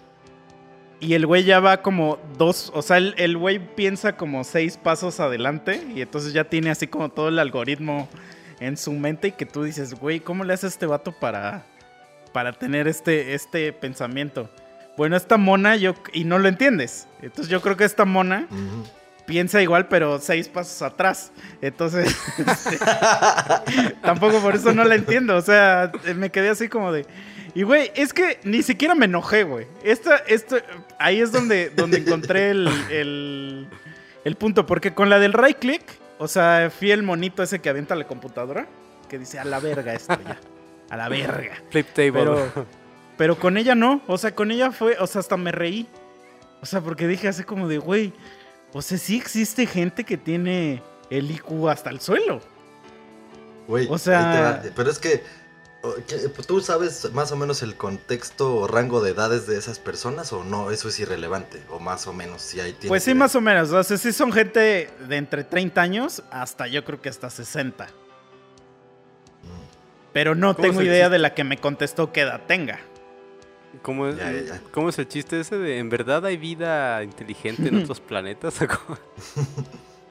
y 0.99 1.13
el 1.13 1.25
güey 1.25 1.45
ya 1.45 1.61
va 1.61 1.81
como 1.81 2.19
dos, 2.37 2.69
o 2.75 2.81
sea, 2.81 2.97
el, 2.97 3.15
el 3.17 3.37
güey 3.37 3.59
piensa 3.75 4.17
como 4.17 4.43
seis 4.43 4.75
pasos 4.75 5.21
adelante 5.21 5.81
y 5.95 6.01
entonces 6.01 6.33
ya 6.33 6.43
tiene 6.43 6.69
así 6.69 6.87
como 6.87 7.07
todo 7.09 7.29
el 7.29 7.39
algoritmo 7.39 8.09
en 8.59 8.75
su 8.75 8.91
mente 8.91 9.29
y 9.29 9.31
que 9.31 9.45
tú 9.45 9.63
dices, 9.63 9.93
güey, 9.93 10.19
¿cómo 10.19 10.43
le 10.43 10.53
hace 10.53 10.67
este 10.67 10.85
vato 10.85 11.13
para, 11.17 11.63
para 12.33 12.51
tener 12.51 12.89
este, 12.89 13.33
este 13.35 13.71
pensamiento? 13.71 14.49
Bueno, 14.97 15.15
esta 15.15 15.37
mona 15.37 15.75
yo, 15.75 15.95
y 16.13 16.23
no 16.23 16.39
lo 16.39 16.47
entiendes. 16.47 17.07
Entonces 17.21 17.49
yo 17.49 17.61
creo 17.61 17.75
que 17.75 17.83
esta 17.83 18.05
mona 18.05 18.47
piensa 19.25 19.61
igual, 19.61 19.87
pero 19.87 20.19
seis 20.19 20.47
pasos 20.47 20.81
atrás. 20.81 21.31
Entonces, 21.61 22.15
este, 22.37 22.77
tampoco 24.01 24.39
por 24.39 24.55
eso 24.55 24.73
no 24.73 24.83
la 24.83 24.95
entiendo. 24.95 25.35
O 25.35 25.41
sea, 25.41 25.91
me 26.15 26.29
quedé 26.29 26.49
así 26.49 26.69
como 26.69 26.91
de. 26.91 27.05
Y 27.55 27.63
güey, 27.63 27.91
es 27.95 28.13
que 28.13 28.39
ni 28.43 28.63
siquiera 28.63 28.95
me 28.95 29.05
enojé, 29.05 29.43
güey. 29.43 29.67
Esta, 29.83 30.17
esto, 30.17 30.57
ahí 30.99 31.21
es 31.21 31.31
donde, 31.31 31.69
donde 31.69 31.99
encontré 31.99 32.49
el, 32.49 32.67
el, 32.89 33.67
el 34.23 34.35
punto. 34.35 34.65
Porque 34.65 34.93
con 34.93 35.09
la 35.09 35.19
del 35.19 35.33
right 35.33 35.59
click, 35.59 35.83
o 36.17 36.27
sea, 36.27 36.71
fui 36.75 36.91
el 36.91 37.03
monito 37.03 37.43
ese 37.43 37.59
que 37.59 37.69
avienta 37.69 37.95
la 37.95 38.05
computadora, 38.05 38.67
que 39.07 39.19
dice 39.19 39.39
a 39.39 39.45
la 39.45 39.59
verga 39.59 39.93
esto 39.93 40.17
ya. 40.23 40.39
A 40.89 40.97
la 40.97 41.09
verga. 41.09 41.55
Flip 41.69 41.87
table. 41.93 42.11
Pero, 42.13 42.51
pero 43.17 43.37
con 43.39 43.57
ella 43.57 43.75
no. 43.75 44.01
O 44.07 44.17
sea, 44.17 44.33
con 44.35 44.51
ella 44.51 44.71
fue. 44.71 44.97
O 44.99 45.07
sea, 45.07 45.19
hasta 45.19 45.37
me 45.37 45.51
reí. 45.51 45.87
O 46.61 46.65
sea, 46.65 46.81
porque 46.81 47.07
dije 47.07 47.27
así 47.27 47.43
como 47.43 47.67
de, 47.67 47.77
güey. 47.77 48.13
O 48.73 48.81
sea, 48.81 48.97
sí 48.97 49.17
existe 49.17 49.65
gente 49.67 50.03
que 50.03 50.17
tiene 50.17 50.81
el 51.09 51.29
IQ 51.29 51.67
hasta 51.69 51.89
el 51.89 51.99
suelo. 51.99 52.41
Güey, 53.67 53.87
O 53.89 53.97
sea- 53.97 54.61
ahí. 54.61 54.71
Pero 54.75 54.89
es 54.89 54.97
que, 54.99 55.23
¿tú 56.47 56.59
sabes 56.61 57.11
más 57.13 57.31
o 57.31 57.35
menos 57.35 57.61
el 57.61 57.75
contexto 57.75 58.55
o 58.55 58.67
rango 58.67 59.01
de 59.01 59.11
edades 59.11 59.45
de 59.45 59.57
esas 59.57 59.79
personas 59.79 60.33
o 60.33 60.43
no? 60.43 60.71
Eso 60.71 60.89
es 60.89 60.99
irrelevante, 60.99 61.61
o 61.69 61.79
más 61.79 62.07
o 62.07 62.13
menos, 62.13 62.41
si 62.41 62.59
hay 62.59 62.75
Pues 62.87 63.03
sí, 63.03 63.13
más 63.13 63.35
o 63.35 63.41
menos. 63.41 63.71
O 63.71 63.83
sea, 63.83 63.97
sí 63.97 64.11
son 64.11 64.31
gente 64.31 64.89
de 65.07 65.17
entre 65.17 65.43
30 65.43 65.81
años 65.81 66.23
hasta 66.31 66.67
yo 66.67 66.83
creo 66.83 67.01
que 67.01 67.09
hasta 67.09 67.29
60. 67.29 67.87
Pero 70.13 70.35
no 70.35 70.55
¿Cómo 70.55 70.67
tengo 70.67 70.81
idea 70.81 71.09
de 71.09 71.19
la 71.19 71.33
que 71.33 71.43
me 71.43 71.57
contestó 71.57 72.11
qué 72.11 72.21
edad 72.21 72.41
tenga. 72.47 72.79
¿Cómo 73.81 74.07
es, 74.07 74.17
Ya, 74.17 74.31
ya, 74.31 74.41
ya. 74.41 74.61
¿Cómo 74.71 74.89
es 74.89 74.99
el 74.99 75.07
chiste 75.07 75.39
ese 75.39 75.57
de 75.57 75.79
en 75.79 75.89
verdad 75.89 76.25
hay 76.25 76.37
vida 76.37 77.03
inteligente 77.03 77.67
en 77.69 77.77
otros 77.83 77.99
planetas? 77.99 78.59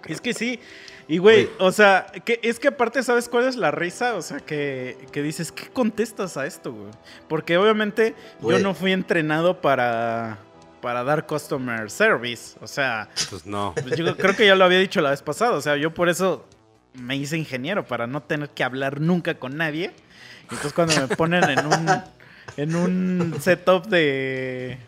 Es 0.07 0.21
que 0.21 0.35
sí. 0.35 0.59
Y 1.07 1.19
güey, 1.19 1.49
o 1.59 1.71
sea, 1.71 2.07
que, 2.25 2.41
es 2.43 2.59
que 2.59 2.69
aparte, 2.69 3.03
¿sabes 3.05 3.29
cuál 3.29 3.45
es 3.47 3.55
la 3.55 3.71
risa? 3.71 4.15
O 4.17 4.23
sea, 4.23 4.41
que, 4.41 4.97
que 5.13 5.23
dices, 5.23 5.53
¿qué 5.53 5.69
contestas 5.69 6.37
a 6.37 6.45
esto, 6.47 6.73
güey? 6.73 6.91
Porque 7.29 7.57
obviamente 7.57 8.15
yo 8.41 8.59
no 8.59 8.75
fui 8.75 8.91
entrenado 8.93 9.61
para, 9.61 10.39
para 10.81 11.05
dar 11.05 11.27
customer 11.27 11.89
service. 11.91 12.57
O 12.61 12.67
sea, 12.67 13.09
Pues 13.31 13.47
no. 13.47 13.75
pues 13.81 13.97
yo 13.97 14.17
creo 14.17 14.35
que 14.35 14.45
ya 14.47 14.57
lo 14.57 14.65
había 14.65 14.79
dicho 14.81 15.01
la 15.01 15.11
vez 15.11 15.23
pasada. 15.23 15.53
O 15.53 15.61
sea, 15.61 15.77
yo 15.77 15.95
por 15.95 16.09
eso 16.09 16.47
me 16.95 17.17
hice 17.17 17.37
ingeniero, 17.39 17.87
para 17.87 18.07
no 18.09 18.23
tener 18.23 18.51
que 18.51 18.65
hablar 18.65 19.01
nunca 19.01 19.35
con 19.39 19.57
nadie. 19.57 19.93
Entonces 20.43 20.73
cuando 20.73 20.95
me 21.01 21.15
ponen 21.17 21.45
en 21.45 21.65
un, 21.67 21.87
en 22.57 22.77
un 22.77 23.35
setup 23.41 23.87
de, 23.87 24.79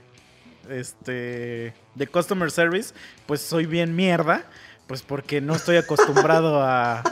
este, 0.68 1.74
de 1.94 2.06
customer 2.06 2.50
service, 2.50 2.94
pues 3.26 3.40
soy 3.40 3.66
bien 3.66 3.94
mierda. 3.94 4.44
Pues 4.86 5.00
porque 5.00 5.40
no 5.40 5.54
estoy 5.54 5.76
acostumbrado 5.76 6.62
a, 6.62 7.02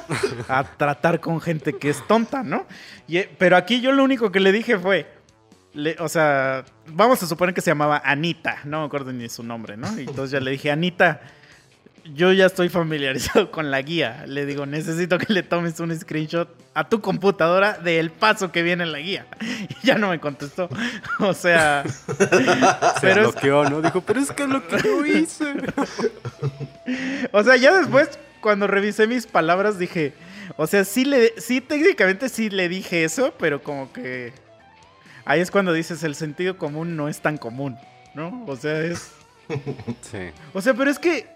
a 0.48 0.64
tratar 0.76 1.20
con 1.20 1.40
gente 1.40 1.72
que 1.72 1.88
es 1.88 2.06
tonta, 2.06 2.42
¿no? 2.42 2.66
Y, 3.08 3.16
eh, 3.16 3.30
pero 3.38 3.56
aquí 3.56 3.80
yo 3.80 3.92
lo 3.92 4.04
único 4.04 4.30
que 4.30 4.40
le 4.40 4.52
dije 4.52 4.78
fue, 4.78 5.06
o 5.98 6.08
sea, 6.08 6.66
vamos 6.86 7.22
a 7.22 7.26
suponer 7.26 7.54
que 7.54 7.62
se 7.62 7.70
llamaba 7.70 8.02
Anita, 8.04 8.58
no 8.64 8.80
me 8.80 8.86
acuerdo 8.86 9.10
ni 9.12 9.28
su 9.28 9.42
nombre, 9.42 9.78
¿no? 9.78 9.88
Y 9.98 10.02
entonces 10.02 10.32
ya 10.32 10.40
le 10.40 10.50
dije, 10.50 10.70
Anita, 10.70 11.22
yo 12.14 12.32
ya 12.32 12.46
estoy 12.46 12.68
familiarizado 12.68 13.50
con 13.52 13.70
la 13.70 13.80
guía. 13.82 14.24
Le 14.26 14.46
digo, 14.46 14.66
necesito 14.66 15.18
que 15.18 15.32
le 15.32 15.42
tomes 15.42 15.78
un 15.80 15.98
screenshot 15.98 16.48
a 16.74 16.88
tu 16.88 17.00
computadora 17.00 17.74
del 17.78 18.10
paso 18.10 18.50
que 18.50 18.62
viene 18.62 18.84
en 18.84 18.92
la 18.92 18.98
guía. 18.98 19.26
Y 19.82 19.86
ya 19.86 19.96
no 19.96 20.08
me 20.08 20.18
contestó. 20.20 20.68
O 21.20 21.34
sea, 21.34 21.84
Se 21.86 22.26
pero 23.00 23.22
es- 23.28 23.32
bloqueó, 23.32 23.68
¿no? 23.70 23.80
Dijo, 23.82 24.00
pero 24.00 24.20
es 24.20 24.30
que 24.32 24.42
es 24.44 24.48
lo 24.48 24.66
que 24.66 24.78
yo 24.82 25.06
hice. 25.06 25.54
o 27.32 27.42
sea, 27.42 27.56
ya 27.56 27.78
después, 27.78 28.10
cuando 28.40 28.66
revisé 28.66 29.06
mis 29.06 29.26
palabras, 29.26 29.78
dije, 29.78 30.14
o 30.56 30.66
sea, 30.66 30.84
sí 30.84 31.04
le, 31.04 31.32
sí, 31.40 31.60
técnicamente 31.60 32.28
sí 32.28 32.50
le 32.50 32.68
dije 32.68 33.04
eso, 33.04 33.34
pero 33.38 33.62
como 33.62 33.92
que 33.92 34.32
ahí 35.24 35.40
es 35.40 35.50
cuando 35.50 35.72
dices, 35.72 36.02
el 36.02 36.14
sentido 36.14 36.56
común 36.58 36.96
no 36.96 37.08
es 37.08 37.20
tan 37.20 37.38
común, 37.38 37.76
¿no? 38.14 38.44
O 38.46 38.56
sea, 38.56 38.80
es... 38.80 39.12
Sí. 40.10 40.30
O 40.54 40.62
sea, 40.62 40.72
pero 40.74 40.90
es 40.90 40.98
que. 40.98 41.26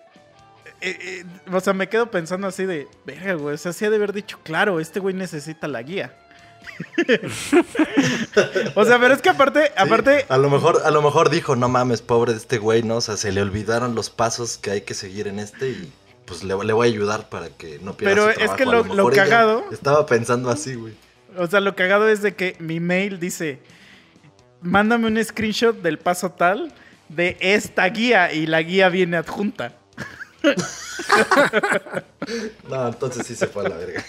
Eh, 0.81 0.99
eh, 1.01 1.25
o 1.53 1.61
sea, 1.61 1.73
me 1.73 1.89
quedo 1.89 2.11
pensando 2.11 2.47
así 2.47 2.65
de. 2.67 2.89
Verga, 3.05 3.35
güey. 3.35 3.55
O 3.55 3.59
sea, 3.59 3.73
sí 3.73 3.85
ha 3.85 3.91
de 3.91 3.97
haber 3.97 4.13
dicho, 4.13 4.39
claro, 4.43 4.81
este 4.81 5.01
güey 5.01 5.15
necesita 5.15 5.69
la 5.69 5.83
guía. 5.83 6.15
o 8.75 8.85
sea, 8.85 8.99
pero 8.99 9.15
es 9.15 9.23
que 9.23 9.29
aparte, 9.31 9.67
Sí, 9.67 9.73
aparte. 9.77 10.27
a 10.29 10.39
lo 10.39 10.51
mejor, 10.51 10.83
a 10.85 10.91
lo 10.91 11.03
mejor 11.03 11.31
dijo, 11.31 11.57
no 11.57 11.69
mames, 11.69 12.03
pobre 12.03 12.33
de 12.33 12.39
este 12.39 12.59
güey, 12.59 12.83
¿no? 12.83 12.97
O 12.97 13.01
sea, 13.01 13.17
se 13.17 13.33
le 13.33 13.43
olvidaron 13.43 13.95
los 13.95 14.11
pasos 14.11 14.59
que 14.59 14.71
hay 14.71 14.81
que 14.83 14.95
seguir 14.95 15.29
en 15.29 15.39
este 15.39 15.69
y 15.71 15.93
pues 16.27 16.43
le, 16.43 16.57
le 16.65 16.73
voy 16.73 16.89
a 16.89 16.91
ayudar 16.91 17.29
para 17.29 17.49
que 17.51 17.79
no 17.83 17.97
pierda 17.97 18.15
Pero 18.15 18.35
su 18.35 18.41
es 18.41 18.51
que 18.53 18.67
lo- 18.67 18.85
lo 18.85 19.11
cagado- 19.11 19.65
Estaba 19.73 20.07
pensando 20.07 20.51
así, 20.51 20.75
güey. 20.75 20.95
O 21.37 21.47
sea, 21.47 21.61
lo 21.61 21.77
cagado 21.77 22.09
es 22.09 22.23
de 22.23 22.35
que 22.35 22.57
mi 22.59 22.81
mail 22.81 23.21
dice. 23.21 23.61
Mándame 24.63 25.07
un 25.07 25.23
screenshot 25.23 25.81
del 25.83 25.99
paso 25.99 26.31
tal 26.33 26.73
de 27.09 27.37
esta 27.41 27.87
guía 27.89 28.33
y 28.33 28.47
la 28.47 28.63
guía 28.63 28.89
viene 28.89 29.19
adjunta. 29.19 29.75
No, 32.69 32.89
entonces 32.89 33.27
sí 33.27 33.37
se 33.37 33.47
fue 33.47 33.67
a 33.67 33.69
la 33.69 33.77
verga. 33.77 34.05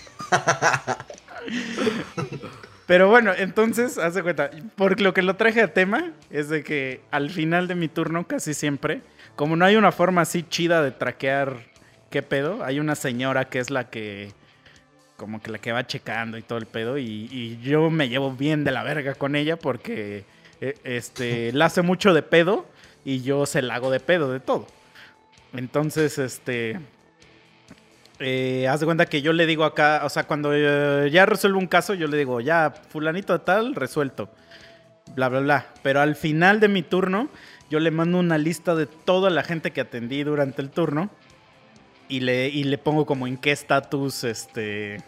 Pero 2.88 3.10
bueno, 3.10 3.32
entonces, 3.38 3.98
haz 3.98 4.16
de 4.16 4.24
cuenta, 4.24 4.50
porque 4.76 5.04
lo 5.04 5.14
que 5.14 5.22
lo 5.22 5.36
traje 5.36 5.62
a 5.62 5.74
tema 5.74 6.14
es 6.32 6.50
de 6.50 6.64
que 6.64 7.02
al 7.12 7.30
final 7.30 7.68
de 7.68 7.76
mi 7.76 7.90
turno, 7.90 8.26
casi 8.26 8.54
siempre, 8.54 9.02
como 9.36 9.56
no 9.56 9.66
hay 9.66 9.76
una 9.76 9.92
forma 9.92 10.22
así 10.22 10.44
chida 10.44 10.82
de 10.82 10.92
traquear 10.92 11.58
qué 12.10 12.24
pedo, 12.24 12.64
hay 12.64 12.80
una 12.80 12.96
señora 12.96 13.50
que 13.50 13.60
es 13.60 13.70
la 13.70 13.90
que, 13.90 14.32
como 15.18 15.42
que 15.42 15.52
la 15.52 15.60
que 15.60 15.74
va 15.74 15.86
checando 15.86 16.38
y 16.38 16.42
todo 16.42 16.58
el 16.58 16.66
pedo, 16.66 16.98
y, 16.98 17.28
y 17.30 17.60
yo 17.62 17.90
me 17.90 18.10
llevo 18.10 18.32
bien 18.32 18.64
de 18.64 18.72
la 18.72 18.84
verga 18.84 19.16
con 19.16 19.36
ella 19.36 19.58
porque, 19.58 20.24
eh, 20.62 20.76
este, 20.84 21.52
la 21.52 21.66
hace 21.66 21.82
mucho 21.82 22.14
de 22.14 22.24
pedo 22.24 22.66
y 23.06 23.22
yo 23.22 23.46
se 23.46 23.62
la 23.62 23.76
hago 23.76 23.92
de 23.92 24.00
pedo 24.00 24.32
de 24.32 24.40
todo. 24.40 24.66
Entonces, 25.58 26.20
este, 26.20 26.80
eh, 28.20 28.68
haz 28.68 28.80
de 28.80 28.86
cuenta 28.86 29.08
que 29.08 29.24
yo 29.24 29.34
le 29.34 29.48
digo 29.48 29.64
acá, 29.64 30.02
o 30.06 30.10
sea, 30.10 30.26
cuando 30.26 30.52
eh, 30.54 31.10
ya 31.12 31.26
resuelvo 31.26 31.58
un 31.58 31.66
caso, 31.66 31.96
yo 31.96 32.08
le 32.08 32.16
digo, 32.16 32.42
ya, 32.42 32.72
fulanito 32.90 33.42
tal, 33.42 33.74
resuelto. 33.74 34.30
Bla, 35.16 35.30
bla, 35.30 35.40
bla. 35.40 35.68
Pero 35.82 36.02
al 36.02 36.16
final 36.16 36.60
de 36.60 36.68
mi 36.68 36.84
turno, 36.84 37.30
yo 37.72 37.80
le 37.80 37.90
mando 37.90 38.20
una 38.20 38.38
lista 38.38 38.76
de 38.76 38.86
toda 38.86 39.32
la 39.32 39.42
gente 39.42 39.72
que 39.72 39.82
atendí 39.82 40.24
durante 40.24 40.62
el 40.62 40.70
turno 40.70 41.10
y 42.08 42.20
le, 42.20 42.50
y 42.50 42.64
le 42.64 42.78
pongo 42.78 43.08
como 43.08 43.26
en 43.26 43.38
qué 43.38 43.52
estatus 43.52 44.26
este, 44.26 45.02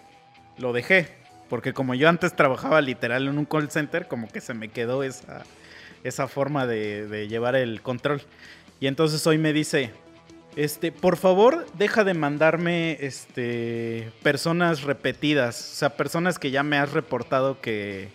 lo 0.57 0.73
dejé. 0.73 1.09
Porque 1.47 1.73
como 1.73 1.93
yo 1.93 2.09
antes 2.09 2.35
trabajaba 2.35 2.81
literal 2.81 3.27
en 3.27 3.37
un 3.37 3.45
call 3.45 3.69
center, 3.69 4.07
como 4.07 4.27
que 4.27 4.41
se 4.41 4.55
me 4.55 4.69
quedó 4.69 5.03
esa, 5.03 5.43
esa 6.03 6.27
forma 6.27 6.65
de 6.65 7.27
llevar 7.29 7.55
el 7.55 7.83
control. 7.83 8.23
Y 8.79 8.87
entonces 8.87 9.25
hoy 9.27 9.37
me 9.37 9.53
dice, 9.53 9.91
este, 10.55 10.91
por 10.91 11.17
favor, 11.17 11.65
deja 11.77 12.03
de 12.03 12.13
mandarme 12.13 12.97
este, 12.99 14.11
personas 14.23 14.83
repetidas. 14.83 15.59
O 15.73 15.75
sea, 15.75 15.89
personas 15.95 16.39
que 16.39 16.51
ya 16.51 16.63
me 16.63 16.77
has 16.77 16.91
reportado 16.91 17.61
que, 17.61 18.09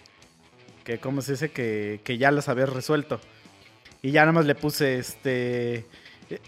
que 0.84 0.98
¿cómo 0.98 1.22
se 1.22 1.32
dice? 1.32 1.50
Que, 1.50 2.00
que 2.04 2.18
ya 2.18 2.30
las 2.30 2.48
habías 2.48 2.68
resuelto. 2.70 3.20
Y 4.02 4.10
ya 4.10 4.22
nada 4.22 4.32
más 4.32 4.44
le 4.46 4.54
puse, 4.54 4.98
este, 4.98 5.86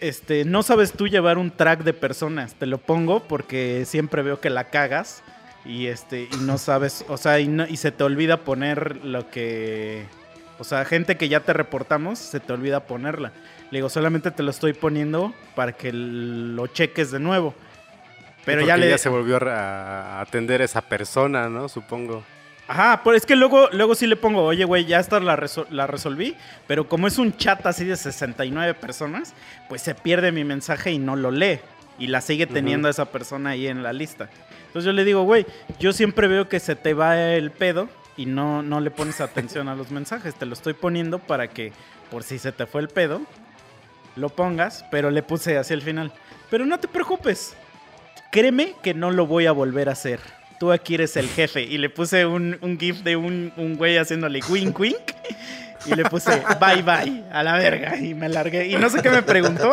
este, 0.00 0.44
no 0.44 0.62
sabes 0.62 0.92
tú 0.92 1.08
llevar 1.08 1.38
un 1.38 1.50
track 1.50 1.84
de 1.84 1.94
personas. 1.94 2.54
Te 2.54 2.66
lo 2.66 2.78
pongo 2.78 3.20
porque 3.24 3.84
siempre 3.86 4.22
veo 4.22 4.40
que 4.40 4.50
la 4.50 4.64
cagas 4.64 5.22
y 5.64 5.86
este, 5.86 6.28
y 6.32 6.36
no 6.42 6.58
sabes, 6.58 7.04
o 7.08 7.16
sea, 7.16 7.40
y, 7.40 7.48
no- 7.48 7.66
y 7.66 7.76
se 7.78 7.90
te 7.92 8.04
olvida 8.04 8.44
poner 8.44 9.04
lo 9.04 9.30
que, 9.30 10.04
O 10.58 10.64
sea, 10.64 10.84
gente 10.84 11.16
que 11.16 11.28
ya 11.28 11.40
te 11.40 11.52
reportamos, 11.52 12.18
se 12.18 12.40
te 12.40 12.52
olvida 12.52 12.86
ponerla. 12.86 13.32
Le 13.70 13.78
digo, 13.78 13.88
solamente 13.88 14.30
te 14.30 14.42
lo 14.42 14.50
estoy 14.50 14.72
poniendo 14.72 15.34
para 15.54 15.72
que 15.72 15.92
lo 15.92 16.66
cheques 16.68 17.10
de 17.10 17.18
nuevo. 17.20 17.54
Pero 18.44 18.62
ya 18.64 18.76
le... 18.76 18.96
se 18.98 19.08
volvió 19.08 19.36
a 19.48 20.18
a 20.18 20.20
atender 20.20 20.60
esa 20.62 20.80
persona, 20.80 21.48
¿no? 21.48 21.68
Supongo. 21.68 22.22
Ajá, 22.68 23.00
pues 23.04 23.18
es 23.18 23.26
que 23.26 23.36
luego, 23.36 23.68
luego 23.72 23.94
sí 23.94 24.06
le 24.08 24.16
pongo, 24.16 24.42
oye, 24.44 24.64
güey, 24.64 24.84
ya 24.86 24.98
esta 24.98 25.20
la, 25.20 25.36
resol- 25.36 25.68
la 25.70 25.86
resolví, 25.86 26.34
pero 26.66 26.88
como 26.88 27.06
es 27.06 27.16
un 27.18 27.36
chat 27.36 27.64
así 27.66 27.84
de 27.84 27.96
69 27.96 28.74
personas, 28.74 29.34
pues 29.68 29.82
se 29.82 29.94
pierde 29.94 30.32
mi 30.32 30.42
mensaje 30.42 30.90
y 30.90 30.98
no 30.98 31.14
lo 31.14 31.30
lee. 31.30 31.60
Y 31.98 32.08
la 32.08 32.20
sigue 32.20 32.46
teniendo 32.46 32.88
esa 32.88 33.06
persona 33.06 33.50
ahí 33.50 33.68
en 33.68 33.82
la 33.82 33.92
lista. 33.92 34.28
Entonces 34.66 34.84
yo 34.84 34.92
le 34.92 35.04
digo, 35.04 35.22
güey, 35.22 35.46
yo 35.78 35.92
siempre 35.92 36.28
veo 36.28 36.48
que 36.48 36.60
se 36.60 36.76
te 36.76 36.92
va 36.92 37.16
el 37.18 37.50
pedo 37.52 37.88
y 38.16 38.26
no, 38.26 38.62
no 38.62 38.80
le 38.80 38.90
pones 38.90 39.20
atención 39.20 39.68
a 39.68 39.74
los 39.74 39.90
mensajes. 39.90 40.34
Te 40.34 40.44
lo 40.44 40.52
estoy 40.52 40.74
poniendo 40.74 41.20
para 41.20 41.48
que, 41.48 41.72
por 42.10 42.22
si 42.22 42.38
se 42.38 42.52
te 42.52 42.66
fue 42.66 42.82
el 42.82 42.88
pedo, 42.88 43.22
lo 44.16 44.30
pongas, 44.30 44.84
pero 44.90 45.10
le 45.10 45.22
puse 45.22 45.56
así 45.56 45.74
al 45.74 45.82
final. 45.82 46.12
Pero 46.50 46.66
no 46.66 46.78
te 46.80 46.88
preocupes, 46.88 47.54
créeme 48.32 48.74
que 48.82 48.94
no 48.94 49.10
lo 49.10 49.26
voy 49.26 49.46
a 49.46 49.52
volver 49.52 49.88
a 49.88 49.92
hacer. 49.92 50.20
Tú 50.58 50.72
aquí 50.72 50.94
eres 50.94 51.16
el 51.16 51.28
jefe. 51.28 51.62
Y 51.62 51.78
le 51.78 51.90
puse 51.90 52.26
un, 52.26 52.58
un 52.62 52.78
gif 52.78 53.02
de 53.02 53.16
un, 53.16 53.52
un 53.56 53.76
güey 53.76 53.98
haciéndole 53.98 54.40
wink 54.48 54.78
wink. 54.78 55.12
Y 55.84 55.94
le 55.94 56.04
puse 56.04 56.42
bye 56.60 56.82
bye 56.82 57.24
a 57.30 57.42
la 57.42 57.58
verga. 57.58 57.96
Y 57.98 58.14
me 58.14 58.28
largué. 58.28 58.66
Y 58.66 58.76
no 58.76 58.88
sé 58.88 59.02
qué 59.02 59.10
me 59.10 59.22
preguntó. 59.22 59.72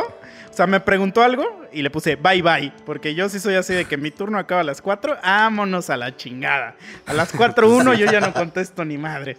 O 0.50 0.56
sea, 0.56 0.68
me 0.68 0.80
preguntó 0.80 1.24
algo 1.24 1.64
y 1.72 1.82
le 1.82 1.90
puse 1.90 2.16
bye 2.16 2.42
bye. 2.42 2.72
Porque 2.86 3.16
yo 3.16 3.30
sí 3.30 3.40
soy 3.40 3.56
así 3.56 3.74
de 3.74 3.86
que 3.86 3.98
mi 3.98 4.12
turno 4.12 4.38
acaba 4.38 4.62
a 4.62 4.64
las 4.64 4.82
4. 4.82 5.18
Vámonos 5.24 5.90
a 5.90 5.98
la 5.98 6.16
chingada. 6.16 6.76
A 7.06 7.14
las 7.14 7.34
4.1 7.34 7.96
yo 7.96 8.06
ya 8.12 8.20
no 8.20 8.34
contesto 8.34 8.84
ni 8.86 8.98
madre. 8.98 9.38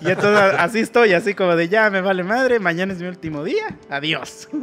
Y 0.00 0.10
entonces 0.10 0.54
así 0.58 0.80
estoy, 0.80 1.12
así 1.12 1.34
como 1.34 1.56
de 1.56 1.68
ya 1.68 1.90
me 1.90 2.00
vale 2.00 2.22
madre. 2.24 2.58
Mañana 2.58 2.92
es 2.92 3.00
mi 3.00 3.08
último 3.08 3.44
día. 3.44 3.76
Adiós. 3.88 4.48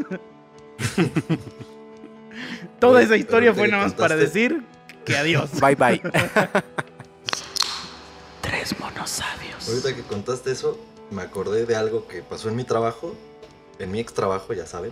Toda 2.80 3.02
esa 3.02 3.18
historia 3.18 3.54
fue 3.54 3.68
nada 3.68 3.84
más 3.84 3.94
para 3.94 4.16
decir 4.16 4.64
que 5.06 5.18
adiós. 5.18 5.60
Bye 5.60 5.76
bye. 5.76 6.02
Tres 8.42 8.80
monos 8.80 9.10
sabios. 9.10 9.68
Ahorita 9.68 9.96
que 9.96 10.02
contaste 10.04 10.52
eso, 10.52 10.80
me 11.12 11.22
acordé 11.22 11.66
de 11.66 11.76
algo 11.76 12.08
que 12.08 12.22
pasó 12.22 12.50
en 12.50 12.56
mi 12.56 12.64
trabajo, 12.64 13.16
en 13.80 13.92
mi 13.92 14.00
ex 14.00 14.14
trabajo, 14.14 14.54
ya 14.54 14.66
saben. 14.66 14.92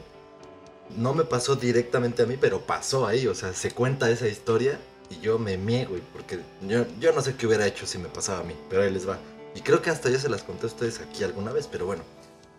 No 0.98 1.14
me 1.14 1.24
pasó 1.24 1.56
directamente 1.56 2.24
a 2.24 2.26
mí, 2.26 2.38
pero 2.40 2.62
pasó 2.62 3.08
ahí, 3.08 3.28
o 3.28 3.36
sea, 3.36 3.54
se 3.54 3.72
cuenta 3.72 4.10
esa 4.10 4.28
historia 4.28 4.80
y 5.10 5.20
yo 5.20 5.40
me 5.40 5.58
miego, 5.58 5.92
güey, 5.92 6.02
porque 6.14 6.40
yo, 6.68 6.86
yo 7.00 7.12
no 7.12 7.22
sé 7.22 7.36
qué 7.36 7.48
hubiera 7.48 7.66
hecho 7.66 7.86
si 7.86 7.98
me 7.98 8.10
pasaba 8.10 8.40
a 8.40 8.44
mí, 8.44 8.56
pero 8.70 8.84
ahí 8.84 8.92
les 8.92 9.08
va. 9.08 9.18
Y 9.56 9.62
creo 9.62 9.82
que 9.82 9.90
hasta 9.90 10.10
yo 10.10 10.20
se 10.20 10.30
las 10.30 10.44
conté 10.44 10.66
a 10.66 10.68
ustedes 10.68 11.00
aquí 11.00 11.24
alguna 11.24 11.52
vez, 11.52 11.68
pero 11.72 11.86
bueno, 11.86 12.04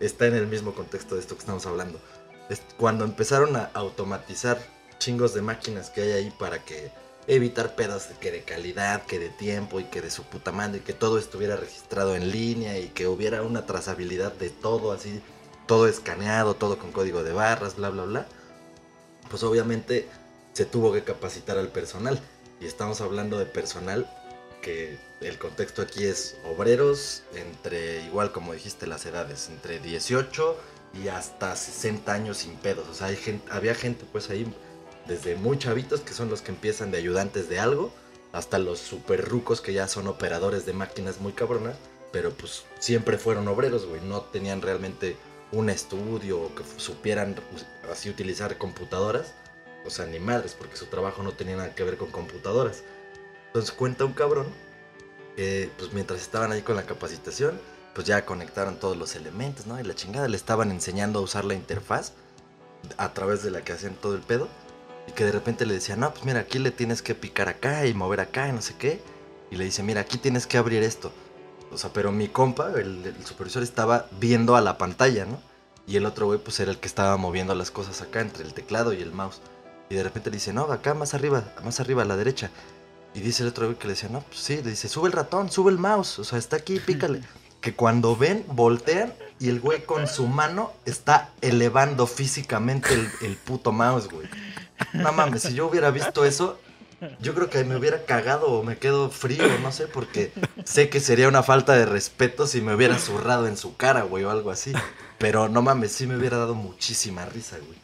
está 0.01 0.27
en 0.27 0.35
el 0.35 0.47
mismo 0.47 0.75
contexto 0.75 1.15
de 1.15 1.21
esto 1.21 1.35
que 1.35 1.41
estamos 1.41 1.67
hablando. 1.67 2.01
Cuando 2.79 3.05
empezaron 3.05 3.55
a 3.55 3.71
automatizar 3.75 4.59
chingos 4.99 5.35
de 5.35 5.43
máquinas 5.43 5.91
que 5.91 6.01
hay 6.01 6.13
ahí 6.13 6.31
para 6.39 6.65
que 6.65 6.91
evitar 7.27 7.75
pedos 7.75 8.05
que 8.21 8.31
de 8.31 8.43
calidad, 8.43 9.05
que 9.05 9.19
de 9.19 9.29
tiempo 9.29 9.79
y 9.79 9.85
que 9.85 10.01
de 10.01 10.11
su 10.11 10.23
puta 10.23 10.53
madre, 10.53 10.79
y 10.79 10.81
que 10.81 10.95
todo 10.95 11.19
estuviera 11.19 11.57
registrado 11.57 12.17
en 12.17 12.31
línea 12.31 12.79
y 12.79 12.89
que 12.89 13.07
hubiera 13.09 13.43
una 13.43 13.67
trazabilidad 13.67 14.33
de 14.33 14.49
todo 14.49 14.93
así, 14.93 15.21
todo 15.67 15.89
escaneado, 15.89 16.55
todo 16.55 16.79
con 16.79 16.93
código 16.93 17.25
de 17.25 17.33
barras, 17.33 17.77
bla, 17.77 17.91
bla, 17.91 18.05
bla. 18.05 18.27
Pues 19.29 19.43
obviamente 19.43 20.09
se 20.55 20.65
tuvo 20.65 20.93
que 20.93 21.05
capacitar 21.05 21.59
al 21.59 21.69
personal. 21.69 22.19
Y 22.59 22.65
estamos 22.65 23.03
hablando 23.03 23.39
de 23.39 23.45
personal 23.45 24.09
que 24.67 24.99
el 25.21 25.39
contexto 25.39 25.81
aquí 25.81 26.05
es 26.07 26.37
obreros 26.45 27.23
entre, 27.37 28.03
igual 28.03 28.33
como 28.33 28.53
dijiste, 28.53 28.89
las 28.89 29.07
edades, 29.07 29.49
entre 29.49 29.79
18 29.79 30.57
y 30.93 31.07
hasta 31.07 31.55
60 31.55 32.13
años 32.13 32.39
sin 32.39 32.57
pedos. 32.57 32.89
O 32.89 32.95
sea, 32.95 33.07
hay 33.07 33.17
gente, 33.17 33.47
había 33.53 33.77
gente 33.77 34.05
pues 34.11 34.29
ahí 34.29 34.45
desde 35.07 35.37
muy 35.37 35.57
chavitos 35.57 36.01
que 36.01 36.13
son 36.13 36.29
los 36.29 36.43
que 36.43 36.51
empiezan 36.51 36.91
de 36.91 36.99
ayudantes 36.99 37.49
de 37.49 37.61
algo, 37.61 37.93
hasta 38.33 38.59
los 38.59 38.81
super 38.81 39.25
rucos 39.25 39.61
que 39.61 39.73
ya 39.73 39.87
son 39.87 40.09
operadores 40.09 40.67
de 40.67 40.73
máquinas 40.73 41.21
muy 41.21 41.33
cabronas, 41.33 41.77
pero 42.11 42.33
pues 42.33 42.65
siempre 42.81 43.19
fueron 43.19 43.47
obreros, 43.47 43.87
güey, 43.87 44.01
no 44.01 44.23
tenían 44.23 44.63
realmente 44.63 45.17
un 45.53 45.71
estudio 45.71 46.41
o 46.41 46.55
que 46.57 46.65
supieran 46.77 47.37
así 47.93 48.11
utilizar 48.11 48.59
computadoras, 48.59 49.33
o 49.85 49.91
sea, 49.91 50.07
ni 50.07 50.19
madres, 50.19 50.55
porque 50.59 50.77
su 50.77 50.87
trabajo 50.87 51.23
no 51.23 51.35
tenía 51.35 51.55
nada 51.55 51.73
que 51.77 51.85
ver 51.85 51.97
con 51.97 52.11
computadoras. 52.11 52.83
Entonces 53.57 53.75
cuenta 53.75 54.05
un 54.05 54.13
cabrón 54.13 54.49
que 55.35 55.71
pues 55.79 55.95
mientras 55.95 56.21
estaban 56.21 56.53
ahí 56.53 56.61
con 56.61 56.77
la 56.77 56.83
capacitación, 56.83 57.59
pues 57.95 58.07
ya 58.07 58.27
conectaron 58.27 58.77
todos 58.77 58.99
los 58.99 59.17
elementos, 59.17 59.67
¿no? 59.67 59.81
Y 59.81 59.83
la 59.83 59.95
chingada 59.95 60.29
le 60.29 60.37
estaban 60.37 60.71
enseñando 60.71 61.21
a 61.21 61.23
usar 61.23 61.47
la 61.47 61.55
interfaz 61.55 62.13
a 62.99 63.15
través 63.15 63.43
de 63.43 63.51
la 63.51 63.63
que 63.63 63.73
hacían 63.73 63.95
todo 63.95 64.15
el 64.15 64.21
pedo. 64.21 64.47
Y 65.09 65.13
que 65.13 65.25
de 65.25 65.33
repente 65.33 65.65
le 65.65 65.73
decía, 65.73 65.97
no, 65.97 66.13
pues 66.13 66.27
mira, 66.27 66.41
aquí 66.41 66.59
le 66.59 66.71
tienes 66.71 67.01
que 67.01 67.15
picar 67.15 67.49
acá 67.49 67.87
y 67.87 67.95
mover 67.95 68.21
acá 68.21 68.47
y 68.47 68.53
no 68.53 68.61
sé 68.61 68.75
qué. 68.79 69.01
Y 69.51 69.57
le 69.57 69.65
dice, 69.65 69.83
mira, 69.83 70.03
aquí 70.03 70.19
tienes 70.19 70.47
que 70.47 70.59
abrir 70.59 70.83
esto. 70.83 71.11
O 71.73 71.79
sea, 71.79 71.95
pero 71.95 72.13
mi 72.13 72.29
compa, 72.29 72.73
el 72.77 73.15
supervisor, 73.25 73.63
estaba 73.63 74.07
viendo 74.21 74.55
a 74.57 74.61
la 74.61 74.77
pantalla, 74.77 75.25
¿no? 75.25 75.41
Y 75.87 75.97
el 75.97 76.05
otro 76.05 76.27
güey, 76.27 76.41
pues 76.41 76.61
era 76.61 76.73
el 76.73 76.79
que 76.79 76.89
estaba 76.89 77.17
moviendo 77.17 77.55
las 77.55 77.71
cosas 77.71 78.03
acá 78.03 78.21
entre 78.21 78.45
el 78.45 78.53
teclado 78.53 78.93
y 78.93 79.01
el 79.01 79.13
mouse. 79.13 79.41
Y 79.89 79.95
de 79.95 80.03
repente 80.03 80.29
le 80.29 80.37
dice, 80.37 80.53
no, 80.53 80.71
acá 80.71 80.93
más 80.93 81.15
arriba, 81.15 81.55
más 81.65 81.81
arriba 81.81 82.03
a 82.03 82.05
la 82.05 82.19
derecha. 82.19 82.51
Y 83.17 83.21
dice 83.21 83.45
el 83.45 83.49
otro 83.49 83.65
güey 83.65 83.79
que 83.79 83.87
le 83.87 83.95
decía, 83.95 84.11
no, 84.11 84.21
pues 84.21 84.41
sí, 84.41 84.57
le 84.63 84.71
dice, 84.71 84.89
sube 84.89 85.07
el 85.07 85.13
ratón, 85.13 85.51
sube 85.51 85.71
el 85.71 85.79
mouse. 85.79 86.19
O 86.19 86.25
sea, 86.25 86.39
está 86.39 86.57
aquí, 86.57 86.79
pícale. 86.79 87.23
que 87.63 87.75
cuando 87.75 88.15
ven, 88.15 88.45
voltean 88.49 89.15
y 89.41 89.49
el 89.49 89.59
güey 89.59 89.85
con 89.85 90.07
su 90.07 90.27
mano 90.27 90.75
está 90.85 91.31
elevando 91.41 92.07
físicamente 92.07 92.93
el, 92.93 93.09
el 93.23 93.37
puto 93.37 93.73
mouse, 93.73 94.09
güey. 94.09 94.29
No 94.93 95.13
mames, 95.13 95.43
si 95.43 95.55
yo 95.55 95.67
hubiera 95.67 95.91
visto 95.91 96.27
eso, 96.27 96.61
yo 97.21 97.35
creo 97.35 97.49
que 97.49 97.65
me 97.65 97.75
hubiera 97.75 98.05
cagado 98.05 98.49
o 98.49 98.63
me 98.63 98.77
quedo 98.77 99.09
frío, 99.09 99.45
no 99.63 99.73
sé, 99.73 99.87
porque 99.87 100.31
sé 100.65 100.91
que 100.91 101.01
sería 101.01 101.27
una 101.27 101.43
falta 101.43 101.75
de 101.75 101.87
respeto 101.87 102.47
si 102.47 102.61
me 102.61 102.75
hubiera 102.75 102.99
zurrado 102.99 103.47
en 103.47 103.57
su 103.57 103.77
cara, 103.79 104.03
güey, 104.03 104.25
o 104.25 104.31
algo 104.31 104.51
así. 104.51 104.75
Pero 105.17 105.49
no 105.49 105.63
mames, 105.63 105.93
sí 105.93 106.07
me 106.07 106.17
hubiera 106.17 106.37
dado 106.37 106.55
muchísima 106.55 107.25
risa, 107.25 107.57
güey. 107.57 107.79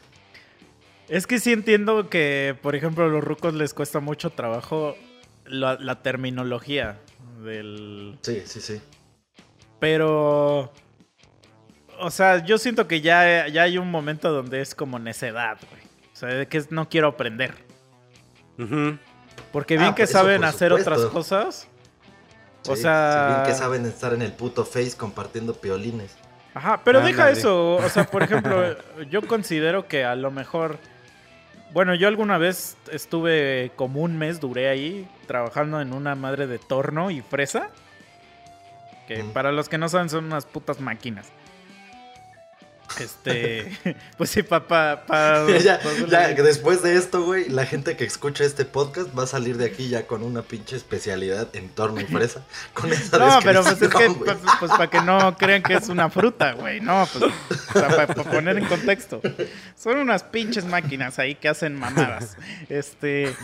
Es 1.08 1.26
que 1.26 1.40
sí 1.40 1.52
entiendo 1.52 2.08
que, 2.10 2.56
por 2.62 2.74
ejemplo, 2.74 3.04
a 3.04 3.08
los 3.08 3.24
rucos 3.24 3.54
les 3.54 3.72
cuesta 3.72 4.00
mucho 4.00 4.30
trabajo 4.30 4.94
la, 5.46 5.74
la 5.80 6.02
terminología 6.02 6.98
del... 7.44 8.18
Sí, 8.22 8.42
sí, 8.46 8.60
sí. 8.60 8.80
Pero... 9.80 10.72
O 12.00 12.10
sea, 12.10 12.44
yo 12.44 12.58
siento 12.58 12.88
que 12.88 13.00
ya, 13.00 13.46
ya 13.48 13.62
hay 13.62 13.78
un 13.78 13.90
momento 13.90 14.32
donde 14.32 14.60
es 14.60 14.74
como 14.74 14.98
necedad, 14.98 15.58
güey. 15.70 15.82
O 16.12 16.16
sea, 16.16 16.28
de 16.30 16.46
que 16.48 16.62
no 16.70 16.88
quiero 16.88 17.08
aprender. 17.08 17.54
Porque 19.52 19.76
bien 19.76 19.90
Ah, 19.90 19.94
que 19.94 20.02
eso 20.04 20.12
saben 20.14 20.40
por 20.40 20.48
hacer 20.48 20.72
otras 20.72 21.00
cosas. 21.06 21.68
O 22.68 22.76
sea- 22.76 23.34
bien 23.44 23.46
que 23.46 23.54
saben 23.58 23.86
estar 23.86 24.14
en 24.14 24.22
el 24.22 24.32
puto 24.32 24.64
face 24.64 24.96
compartiendo 24.96 25.54
piolines. 25.54 26.16
Ajá, 26.54 26.82
pero 26.84 27.00
deja 27.00 27.22
Ándale. 27.24 27.38
eso. 27.38 27.76
O 27.76 27.88
sea, 27.88 28.04
por 28.04 28.22
ejemplo, 28.22 28.76
yo 29.10 29.22
considero 29.22 29.88
que 29.88 30.04
a 30.04 30.14
lo 30.14 30.30
mejor. 30.30 30.78
Bueno, 31.72 31.94
yo 31.94 32.06
alguna 32.08 32.36
vez 32.38 32.76
estuve 32.90 33.70
como 33.76 34.02
un 34.02 34.18
mes, 34.18 34.40
duré 34.40 34.68
ahí, 34.68 35.08
trabajando 35.26 35.80
en 35.80 35.92
una 35.94 36.14
madre 36.14 36.46
de 36.46 36.58
torno 36.58 37.10
y 37.10 37.22
fresa. 37.22 37.70
Que 39.08 39.22
Mm. 39.22 39.30
para 39.32 39.52
los 39.52 39.68
que 39.68 39.78
no 39.78 39.88
saben 39.88 40.08
son 40.10 40.26
unas 40.26 40.44
putas 40.46 40.80
máquinas. 40.80 41.32
Este. 43.00 43.76
pues 44.18 44.30
sí, 44.30 44.42
papá. 44.42 45.04
Pa, 45.06 45.46
ya, 45.62 45.78
pa- 45.80 46.06
ya, 46.08 46.34
que 46.34 46.42
después 46.42 46.82
de 46.82 46.96
esto, 46.96 47.22
güey, 47.24 47.48
la 47.48 47.66
gente 47.66 47.96
que 47.96 48.04
escucha 48.04 48.44
este 48.44 48.64
podcast 48.64 49.16
va 49.16 49.24
a 49.24 49.26
salir 49.26 49.56
de 49.56 49.66
aquí 49.66 49.88
ya 49.88 50.06
con 50.06 50.22
una 50.22 50.42
pinche 50.42 50.76
especialidad 50.76 51.48
en 51.54 51.68
torno 51.68 52.00
y 52.00 52.04
fresa. 52.04 52.42
Con 52.74 52.92
esa 52.92 53.18
No, 53.18 53.38
pero 53.42 53.62
pues 53.62 53.80
es 53.80 53.88
que, 53.88 54.10
pues, 54.10 54.36
pues, 54.58 54.70
para 54.70 54.88
que 54.88 55.00
no 55.00 55.36
crean 55.36 55.62
que 55.62 55.74
es 55.74 55.88
una 55.88 56.08
fruta, 56.10 56.52
güey. 56.52 56.80
No, 56.80 57.06
pues 57.12 57.32
para 57.72 58.06
poner 58.06 58.58
en 58.58 58.66
contexto. 58.66 59.20
Son 59.76 59.98
unas 59.98 60.22
pinches 60.22 60.64
máquinas 60.64 61.18
ahí 61.18 61.34
que 61.34 61.48
hacen 61.48 61.74
mamadas. 61.74 62.36
Este. 62.68 63.34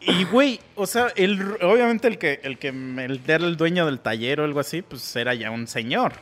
Y, 0.00 0.24
güey, 0.24 0.60
o 0.74 0.86
sea, 0.86 1.08
el, 1.16 1.56
obviamente 1.62 2.06
el 2.08 2.18
que, 2.18 2.40
el 2.42 2.58
que 2.58 2.68
el, 2.68 3.20
era 3.26 3.44
el 3.44 3.56
dueño 3.56 3.86
del 3.86 4.00
taller 4.00 4.40
o 4.40 4.44
algo 4.44 4.60
así, 4.60 4.82
pues 4.82 5.14
era 5.16 5.34
ya 5.34 5.50
un 5.50 5.66
señor. 5.66 6.12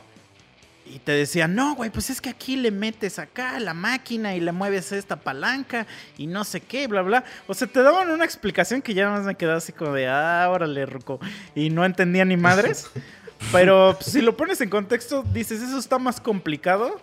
Y 0.87 0.99
te 0.99 1.13
decía, 1.13 1.47
no, 1.47 1.73
güey, 1.75 1.89
pues 1.89 2.11
es 2.11 2.21
que 2.21 2.29
aquí 2.29 2.55
le 2.55 2.69
metes 2.69 3.17
acá 3.17 3.59
la 3.59 3.73
máquina 3.73 4.35
y 4.35 4.39
le 4.39 4.51
mueves 4.51 4.91
esta 4.91 5.15
palanca 5.15 5.87
y 6.17 6.27
no 6.27 6.43
sé 6.43 6.61
qué, 6.61 6.85
bla, 6.87 7.01
bla. 7.01 7.23
O 7.47 7.55
sea, 7.55 7.67
te 7.67 7.81
daban 7.81 8.11
una 8.11 8.23
explicación 8.23 8.83
que 8.83 8.93
ya 8.93 9.09
más 9.09 9.23
me 9.23 9.35
quedaba 9.35 9.57
así 9.57 9.73
como 9.73 9.93
de, 9.93 10.07
ah, 10.07 10.47
órale, 10.51 10.85
ruco. 10.85 11.19
Y 11.55 11.71
no 11.71 11.83
entendía 11.85 12.23
ni 12.23 12.37
madres. 12.37 12.89
Pero 13.51 13.95
pues, 13.99 14.11
si 14.11 14.21
lo 14.21 14.37
pones 14.37 14.61
en 14.61 14.69
contexto, 14.69 15.23
dices, 15.33 15.61
eso 15.61 15.77
está 15.79 15.97
más 15.97 16.21
complicado 16.21 17.01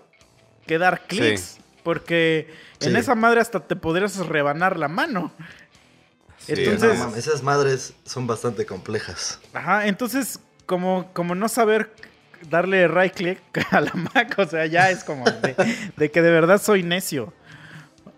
que 0.67 0.79
dar 0.79 1.07
clics. 1.07 1.59
Porque 1.83 2.55
en 2.81 2.95
esa 2.95 3.17
madre 3.17 3.41
hasta 3.41 3.59
te 3.61 3.75
podrías 3.75 4.17
rebanar 4.17 4.79
la 4.79 4.87
mano. 4.87 5.33
Sí, 6.39 6.53
Entonces- 6.57 6.99
No 6.99 7.17
esas 7.17 7.43
madres 7.43 7.95
son 8.05 8.29
bastante 8.29 8.65
complejas. 8.65 9.41
Ajá, 9.53 9.87
entonces, 9.89 10.39
como, 10.67 11.11
como 11.13 11.35
no 11.35 11.49
saber 11.49 11.93
darle 12.49 12.89
right 12.89 13.15
click 13.15 13.41
a 13.71 13.81
la 13.81 13.93
Mac. 13.95 14.35
O 14.39 14.47
sea, 14.47 14.67
ya 14.67 14.91
es 14.91 15.05
como 15.05 15.25
de, 15.25 16.11
que 16.11 16.23
de 16.23 16.31
verdad 16.31 16.61
soy 16.61 16.83
necio. 16.83 17.33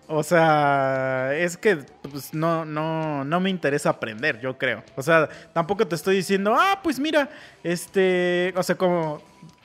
O 0.06 0.22
sea, 0.22 1.30
es 1.34 1.56
que 1.56 1.76
pues, 2.02 2.34
no, 2.34 2.64
no, 2.64 3.24
no 3.24 3.40
me 3.40 3.48
interesa 3.48 3.90
aprender, 3.90 4.38
yo 4.40 4.58
creo. 4.58 4.82
O 4.96 5.02
sea, 5.02 5.28
tampoco 5.52 5.86
te 5.86 5.94
estoy 5.94 6.16
diciendo, 6.16 6.54
ah, 6.54 6.80
pues 6.82 7.00
mira, 7.00 7.30
este, 7.62 8.52
o 8.54 8.62
sea, 8.62 8.76
como, 8.76 9.22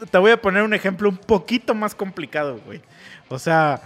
te 0.10 0.17
voy 0.17 0.32
a 0.32 0.41
poner 0.41 0.63
un 0.63 0.74
ejemplo 0.74 1.10
un 1.10 1.17
poquito 1.17 1.76
más 1.76 1.93
complicado, 1.93 2.60
güey. 2.65 2.82
O 3.28 3.38
sea, 3.38 3.82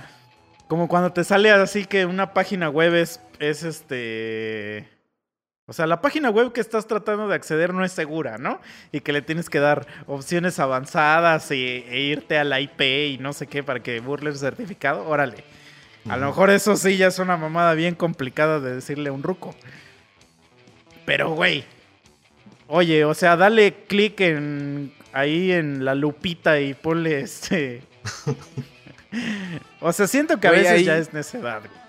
como 0.68 0.88
cuando 0.88 1.12
te 1.12 1.24
sale 1.24 1.52
así 1.52 1.86
que 1.86 2.06
una 2.06 2.34
página 2.34 2.70
web 2.70 2.94
es, 2.94 3.20
es 3.40 3.64
este... 3.64 4.92
O 5.65 5.71
sea, 5.71 5.88
la 5.88 6.02
página 6.02 6.30
web 6.30 6.52
que 6.52 6.60
estás 6.60 6.88
tratando 6.88 7.28
de 7.30 7.36
acceder 7.36 7.73
no 7.73 7.86
es 7.86 7.93
segura, 7.93 8.38
¿no? 8.38 8.60
Y 8.91 8.99
que 8.99 9.13
le 9.13 9.21
tienes 9.21 9.49
que 9.49 9.60
dar 9.60 9.88
opciones 10.08 10.60
avanzadas 10.60 11.49
e 11.52 11.58
irte 12.02 12.38
a 12.38 12.43
la 12.43 12.60
IP 12.60 12.82
y 12.82 13.17
no 13.21 13.32
sé 13.32 13.47
qué 13.47 13.63
para 13.63 13.82
que 13.82 14.02
burle 14.02 14.30
el 14.32 14.36
certificado. 14.38 15.08
Órale. 15.08 15.43
A 16.10 16.17
lo 16.17 16.26
mejor 16.26 16.49
eso 16.49 16.76
sí 16.76 16.97
ya 16.97 17.08
es 17.08 17.17
una 17.19 17.38
mamada 17.38 17.76
bien 17.76 17.95
complicada 17.95 18.60
de 18.60 18.76
decirle 18.76 19.08
a 19.08 19.13
un 19.13 19.23
ruco. 19.23 19.56
Pero, 21.06 21.30
güey. 21.32 21.63
Oye, 22.67 23.06
o 23.06 23.13
sea, 23.13 23.38
dale 23.38 23.73
clic 23.88 24.19
en 24.19 24.93
ahí 25.13 25.54
en 25.54 25.86
la 25.86 25.95
lupita 25.95 26.60
y 26.60 26.73
ponle 26.73 27.21
este. 27.21 27.84
o 29.80 29.93
sea, 29.93 30.08
siento 30.08 30.39
que 30.41 30.47
a 30.47 30.52
Güey, 30.52 30.62
veces 30.63 30.78
ahí- 30.80 30.84
ya 30.86 30.97
es 30.97 31.13
necedad. 31.13 31.60
güey. 31.60 31.83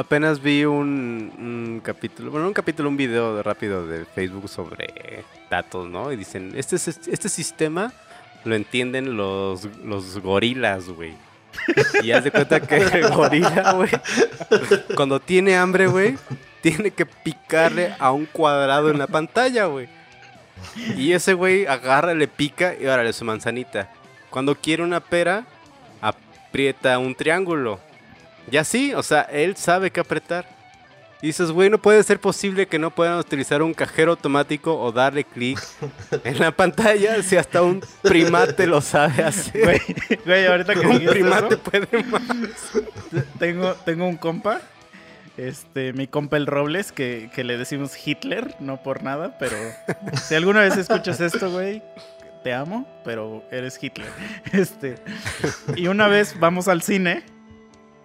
Apenas 0.00 0.40
vi 0.40 0.64
un, 0.64 1.82
capítulo, 1.84 2.30
bueno, 2.30 2.46
un 2.46 2.54
capítulo, 2.54 2.88
un 2.88 2.96
video 2.96 3.36
de 3.36 3.42
rápido 3.42 3.86
de 3.86 4.06
Facebook 4.06 4.48
sobre 4.48 5.24
datos, 5.50 5.86
¿no? 5.90 6.10
Y 6.10 6.16
dicen, 6.16 6.52
este, 6.56 6.76
es- 6.76 6.88
este 7.06 7.28
sistema 7.28 7.92
lo 8.44 8.54
entienden 8.54 9.18
los, 9.18 9.66
los 9.84 10.18
gorilas, 10.20 10.88
güey. 10.88 11.12
Y 12.02 12.12
haz 12.12 12.24
de 12.24 12.30
cuenta 12.30 12.60
que 12.60 12.76
el 12.76 13.10
gorila, 13.10 13.72
güey, 13.74 13.90
cuando 14.96 15.20
tiene 15.20 15.58
hambre, 15.58 15.86
güey, 15.86 16.16
tiene 16.62 16.92
que 16.92 17.04
picarle 17.04 17.94
a 17.98 18.10
un 18.12 18.24
cuadrado 18.24 18.90
en 18.90 18.98
la 18.98 19.06
pantalla, 19.06 19.66
güey. 19.66 19.86
Y 20.96 21.12
ese 21.12 21.34
güey 21.34 21.66
agarra, 21.66 22.14
le 22.14 22.26
pica 22.26 22.74
y 22.74 22.86
órale 22.86 23.12
su 23.12 23.26
manzanita. 23.26 23.92
Cuando 24.30 24.54
quiere 24.54 24.82
una 24.82 25.00
pera, 25.00 25.44
aprieta 26.00 26.98
un 26.98 27.14
triángulo. 27.14 27.80
Y 28.50 28.56
así, 28.56 28.94
o 28.94 29.02
sea, 29.02 29.22
él 29.22 29.56
sabe 29.56 29.90
qué 29.90 30.00
apretar. 30.00 30.46
Y 31.22 31.26
dices, 31.28 31.50
güey, 31.50 31.68
no 31.68 31.78
puede 31.78 32.02
ser 32.02 32.18
posible 32.18 32.66
que 32.66 32.78
no 32.78 32.90
puedan 32.90 33.18
utilizar 33.18 33.62
un 33.62 33.74
cajero 33.74 34.12
automático 34.12 34.80
o 34.80 34.90
darle 34.90 35.24
clic 35.24 35.60
en 36.24 36.38
la 36.38 36.50
pantalla 36.50 37.22
si 37.22 37.36
hasta 37.36 37.62
un 37.62 37.82
primate 38.02 38.66
lo 38.66 38.80
sabe 38.80 39.22
hacer. 39.22 39.62
Güey, 39.62 39.80
güey, 40.24 40.46
ahorita 40.46 40.74
que 40.74 40.86
un 40.86 41.04
primate 41.04 41.54
eso, 41.54 41.62
puede 41.62 42.04
más. 42.04 42.22
tengo, 43.38 43.74
tengo 43.84 44.06
un 44.06 44.16
compa, 44.16 44.62
este, 45.36 45.92
mi 45.92 46.06
compa 46.06 46.38
el 46.38 46.46
Robles, 46.46 46.90
que, 46.90 47.30
que 47.34 47.44
le 47.44 47.58
decimos 47.58 47.92
Hitler, 48.02 48.56
no 48.58 48.82
por 48.82 49.02
nada, 49.02 49.36
pero 49.38 49.56
si 50.26 50.34
alguna 50.34 50.60
vez 50.60 50.78
escuchas 50.78 51.20
esto, 51.20 51.50
güey, 51.50 51.82
te 52.42 52.54
amo, 52.54 52.86
pero 53.04 53.44
eres 53.50 53.78
Hitler. 53.82 54.08
Este, 54.52 54.96
y 55.76 55.88
una 55.88 56.08
vez 56.08 56.38
vamos 56.38 56.66
al 56.68 56.80
cine 56.80 57.24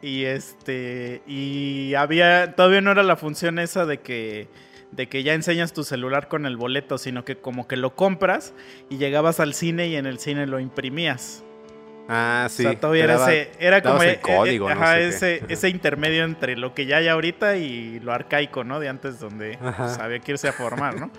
y 0.06 0.26
este, 0.26 1.24
y 1.26 1.96
había, 1.96 2.54
todavía 2.56 2.82
no 2.82 2.92
era 2.92 3.02
la 3.02 3.16
función 3.16 3.58
esa 3.58 3.86
de 3.86 4.00
que 4.02 4.48
de 4.92 5.10
que 5.10 5.24
ya 5.24 5.34
enseñas 5.34 5.74
tu 5.74 5.84
celular 5.84 6.28
con 6.28 6.46
el 6.46 6.56
boleto, 6.56 6.98
sino 6.98 7.26
que 7.26 7.38
como 7.38 7.68
que 7.68 7.76
lo 7.76 7.96
compras 7.96 8.54
y 8.90 8.98
llegabas 8.98 9.40
al 9.40 9.54
cine 9.54 9.88
y 9.88 9.96
en 9.96 10.06
el 10.06 10.20
cine 10.20 10.48
lo 10.48 10.60
imprimías. 10.60 11.44
Ah, 12.08 12.48
sí. 12.50 12.66
O 12.66 12.70
sea, 12.70 12.80
todavía 12.80 13.06
era 13.06 13.16
ese, 13.16 13.52
era 13.60 13.82
como 13.82 14.02
el 14.04 14.22
código, 14.22 14.70
eh, 14.70 14.76
no 14.76 14.82
ajá, 14.82 14.94
sé 14.94 15.00
qué. 15.00 15.08
ese, 15.08 15.44
ese 15.50 15.70
intermedio 15.70 16.24
entre 16.24 16.56
lo 16.56 16.74
que 16.74 16.86
ya 16.86 16.98
hay 16.98 17.08
ahorita 17.08 17.58
y 17.58 18.00
lo 18.00 18.14
arcaico, 18.14 18.64
¿no? 18.64 18.80
De 18.80 18.88
antes 18.88 19.20
donde 19.20 19.58
pues, 19.58 19.98
había 19.98 20.20
que 20.20 20.34
irse 20.34 20.48
a 20.48 20.54
formar, 20.54 21.00
¿no? 21.00 21.12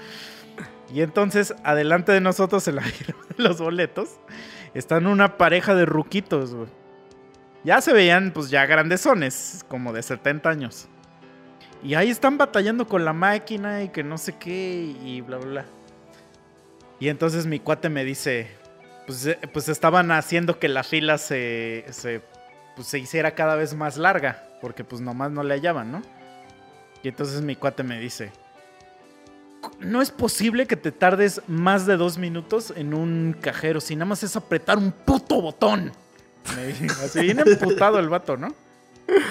Y 0.95 1.03
entonces, 1.03 1.55
adelante 1.65 2.13
de 2.13 2.21
nosotros 2.21 2.67
en 2.69 2.77
la 2.77 2.83
fila 2.83 3.17
de 3.37 3.43
los 3.43 3.59
boletos, 3.59 4.21
están 4.75 5.07
una 5.09 5.37
pareja 5.37 5.75
de 5.75 5.85
ruquitos, 5.87 6.55
güey. 6.55 6.69
Ya 7.67 7.81
se 7.81 7.93
veían, 7.93 8.31
pues, 8.31 8.49
ya 8.49 8.65
grandezones, 8.65 9.65
como 9.67 9.93
de 9.93 10.01
70 10.01 10.49
años. 10.49 10.87
Y 11.83 11.95
ahí 11.95 12.11
están 12.11 12.39
batallando 12.39 12.87
con 12.87 13.05
la 13.05 13.13
máquina 13.13 13.83
y 13.83 13.89
que 13.89 14.05
no 14.05 14.19
sé 14.19 14.37
qué 14.39 14.95
y 15.03 15.21
bla, 15.21 15.39
bla, 15.39 15.47
bla. 15.47 15.65
Y 17.01 17.09
entonces 17.09 17.45
mi 17.45 17.59
cuate 17.59 17.89
me 17.89 18.05
dice, 18.05 18.47
pues, 19.05 19.27
eh, 19.27 19.41
pues 19.53 19.69
estaban 19.69 20.13
haciendo 20.13 20.61
que 20.61 20.69
la 20.69 20.85
fila 20.85 21.19
se, 21.19 21.85
se, 21.91 22.23
pues, 22.77 22.87
se 22.87 23.01
hiciera 23.01 23.35
cada 23.35 23.57
vez 23.57 23.75
más 23.75 23.97
larga, 23.97 24.45
porque 24.61 24.85
pues 24.85 25.03
nomás 25.03 25.33
no 25.33 25.43
le 25.43 25.55
hallaban, 25.55 25.91
¿no? 25.91 26.03
Y 27.03 27.09
entonces 27.09 27.43
mi 27.43 27.57
cuate 27.57 27.83
me 27.83 27.99
dice, 27.99 28.31
no 29.81 30.03
es 30.03 30.13
posible 30.13 30.69
que 30.69 30.77
te 30.77 30.93
tardes 30.93 31.43
más 31.49 31.85
de 31.85 31.97
dos 31.97 32.17
minutos 32.17 32.73
en 32.77 32.95
un 32.95 33.37
cajero, 33.41 33.81
si 33.81 33.97
nada 33.97 34.07
más 34.07 34.23
es 34.23 34.37
apretar 34.37 34.79
un 34.79 34.93
puto 34.93 35.43
botón. 35.43 35.91
Así 37.05 37.21
viene 37.21 37.43
emputado 37.47 37.99
el 37.99 38.09
vato, 38.09 38.37
¿no? 38.37 38.55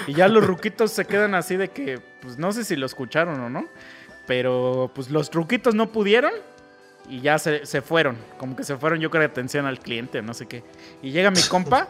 Y 0.06 0.14
ya 0.14 0.28
los 0.28 0.46
ruquitos 0.46 0.92
se 0.92 1.04
quedan 1.04 1.34
así 1.34 1.56
de 1.56 1.68
que, 1.68 2.00
pues 2.22 2.38
no 2.38 2.52
sé 2.52 2.64
si 2.64 2.76
lo 2.76 2.86
escucharon 2.86 3.40
o 3.40 3.50
no, 3.50 3.66
pero 4.26 4.90
pues 4.94 5.10
los 5.10 5.30
ruquitos 5.32 5.74
no 5.74 5.92
pudieron 5.92 6.32
y 7.08 7.20
ya 7.20 7.38
se, 7.38 7.66
se 7.66 7.82
fueron. 7.82 8.16
Como 8.38 8.56
que 8.56 8.64
se 8.64 8.76
fueron, 8.76 9.00
yo 9.00 9.10
creo, 9.10 9.20
de 9.20 9.26
atención 9.26 9.66
al 9.66 9.78
cliente, 9.78 10.22
no 10.22 10.34
sé 10.34 10.46
qué. 10.46 10.64
Y 11.02 11.10
llega 11.10 11.30
mi 11.30 11.42
compa 11.42 11.88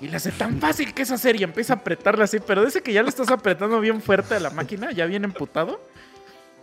y 0.00 0.08
le 0.08 0.16
hace 0.16 0.32
tan 0.32 0.60
fácil 0.60 0.94
que 0.94 1.02
es 1.02 1.10
hacer 1.10 1.40
y 1.40 1.44
empieza 1.44 1.74
a 1.74 1.76
apretarle 1.76 2.24
así, 2.24 2.38
pero 2.40 2.64
dice 2.64 2.82
que 2.82 2.92
ya 2.92 3.02
le 3.02 3.08
estás 3.08 3.30
apretando 3.30 3.80
bien 3.80 4.00
fuerte 4.00 4.34
a 4.34 4.40
la 4.40 4.50
máquina, 4.50 4.92
ya 4.92 5.06
bien 5.06 5.24
emputado. 5.24 5.80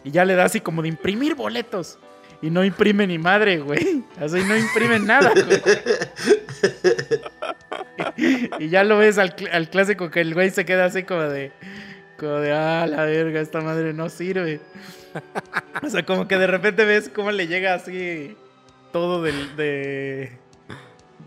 Y 0.03 0.11
ya 0.11 0.25
le 0.25 0.35
da 0.35 0.45
así 0.45 0.61
como 0.61 0.81
de 0.81 0.87
imprimir 0.87 1.35
boletos. 1.35 1.99
Y 2.41 2.49
no 2.49 2.63
imprime 2.63 3.05
ni 3.05 3.17
madre, 3.17 3.59
güey. 3.59 4.03
Así 4.19 4.43
no 4.43 4.57
imprime 4.57 4.99
nada, 4.99 5.31
güey. 5.33 5.61
Y 8.59 8.69
ya 8.69 8.83
lo 8.83 8.97
ves 8.97 9.17
al, 9.17 9.35
al 9.51 9.69
clásico 9.69 10.09
que 10.09 10.21
el 10.21 10.33
güey 10.33 10.49
se 10.49 10.65
queda 10.65 10.85
así 10.85 11.03
como 11.03 11.21
de. 11.21 11.51
Como 12.17 12.33
de, 12.33 12.51
ah, 12.51 12.85
la 12.87 13.05
verga, 13.05 13.41
esta 13.41 13.61
madre 13.61 13.93
no 13.93 14.09
sirve. 14.09 14.59
O 15.83 15.89
sea, 15.89 16.05
como 16.05 16.27
que 16.27 16.37
de 16.37 16.47
repente 16.47 16.85
ves 16.85 17.09
cómo 17.09 17.31
le 17.31 17.47
llega 17.47 17.73
así 17.73 18.35
todo 18.91 19.21
del, 19.21 19.55
de. 19.55 20.40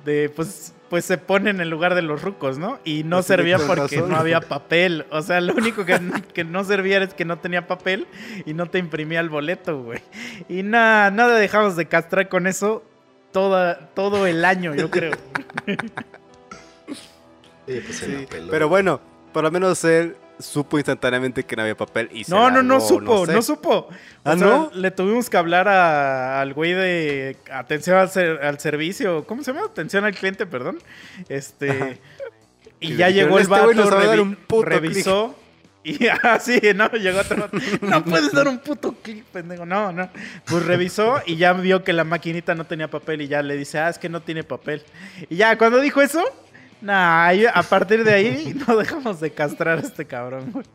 De, 0.04 0.30
pues, 0.34 0.74
pues 0.90 1.04
se 1.04 1.18
pone 1.18 1.50
en 1.50 1.60
el 1.60 1.70
lugar 1.70 1.94
de 1.94 2.02
los 2.02 2.22
rucos, 2.22 2.58
¿no? 2.58 2.78
Y 2.84 3.04
no 3.04 3.22
servía 3.22 3.58
porque 3.58 3.96
razón. 3.96 4.10
no 4.10 4.16
había 4.16 4.40
papel. 4.48 5.06
O 5.10 5.22
sea, 5.22 5.40
lo 5.40 5.54
único 5.54 5.84
que, 5.84 5.98
que 6.32 6.44
no 6.44 6.64
servía 6.64 7.02
es 7.02 7.14
que 7.14 7.24
no 7.24 7.38
tenía 7.38 7.66
papel 7.66 8.06
y 8.44 8.54
no 8.54 8.66
te 8.66 8.78
imprimía 8.78 9.20
el 9.20 9.28
boleto, 9.28 9.82
güey. 9.82 10.00
Y 10.48 10.62
nada, 10.62 11.10
nada 11.10 11.36
dejamos 11.38 11.76
de 11.76 11.86
castrar 11.86 12.28
con 12.28 12.46
eso 12.46 12.84
toda, 13.32 13.88
todo 13.94 14.26
el 14.26 14.44
año, 14.44 14.74
yo 14.74 14.90
creo. 14.90 15.12
Sí, 17.66 17.80
pues 17.82 17.96
Sí, 17.98 18.12
la 18.12 18.26
peló. 18.28 18.50
Pero 18.50 18.68
bueno, 18.68 19.00
por 19.32 19.42
lo 19.42 19.50
menos 19.50 19.82
él 19.84 20.16
supo 20.38 20.78
instantáneamente 20.78 21.44
que 21.44 21.56
no 21.56 21.62
había 21.62 21.76
papel 21.76 22.08
y 22.12 22.24
se 22.24 22.30
No, 22.30 22.50
no, 22.50 22.62
no 22.62 22.74
largó, 22.74 22.88
supo, 22.88 23.26
no, 23.26 23.26
sé. 23.26 23.42
supo. 23.42 23.70
O 23.76 23.88
¿Ah, 24.24 24.36
sea, 24.36 24.46
no? 24.46 24.70
Le 24.74 24.90
tuvimos 24.90 25.30
que 25.30 25.36
hablar 25.36 25.68
a- 25.68 26.40
al 26.40 26.54
güey 26.54 26.72
de 26.72 27.36
atención 27.52 27.98
al, 27.98 28.10
ser- 28.10 28.44
al 28.44 28.58
servicio. 28.60 29.24
¿Cómo 29.26 29.42
se 29.42 29.52
llama? 29.52 29.66
Atención 29.66 30.04
al 30.04 30.14
cliente, 30.14 30.46
perdón. 30.46 30.78
Este. 31.28 32.00
Y 32.80 32.92
Y 32.92 32.96
ya 32.96 33.08
llegó 33.10 33.36
el 33.38 33.42
"Este 33.42 33.50
vato, 33.52 33.72
dar 33.90 34.02
revi- 34.08 34.20
un 34.20 34.36
puto 34.36 34.64
revisó. 34.64 35.38
Y 35.86 36.06
así, 36.22 36.60
no, 36.74 36.88
llegó 36.92 37.20
otro. 37.20 37.48
No 37.82 38.02
puedes 38.04 38.32
dar 38.32 38.48
un 38.48 38.58
puto 38.58 38.94
clic, 39.02 39.22
pendejo. 39.26 39.66
No, 39.66 39.92
no. 39.92 40.08
Pues 40.46 40.64
revisó 40.64 41.20
y 41.26 41.36
ya 41.36 41.52
vio 41.52 41.84
que 41.84 41.92
la 41.92 42.04
maquinita 42.04 42.54
no 42.54 42.64
tenía 42.64 42.88
papel 42.88 43.20
y 43.22 43.28
ya 43.28 43.42
le 43.42 43.54
dice, 43.56 43.78
ah, 43.78 43.90
es 43.90 43.98
que 43.98 44.08
no 44.08 44.22
tiene 44.22 44.44
papel. 44.44 44.82
Y 45.28 45.36
ya, 45.36 45.56
cuando 45.58 45.80
dijo 45.80 46.00
eso, 46.00 46.24
nah, 46.84 47.28
a 47.54 47.62
partir 47.62 48.04
de 48.04 48.12
ahí 48.12 48.54
no 48.68 48.76
dejamos 48.76 49.20
de 49.20 49.32
castrar 49.32 49.78
a 49.78 49.80
este 49.80 50.04
cabrón, 50.06 50.52
güey. 50.52 50.66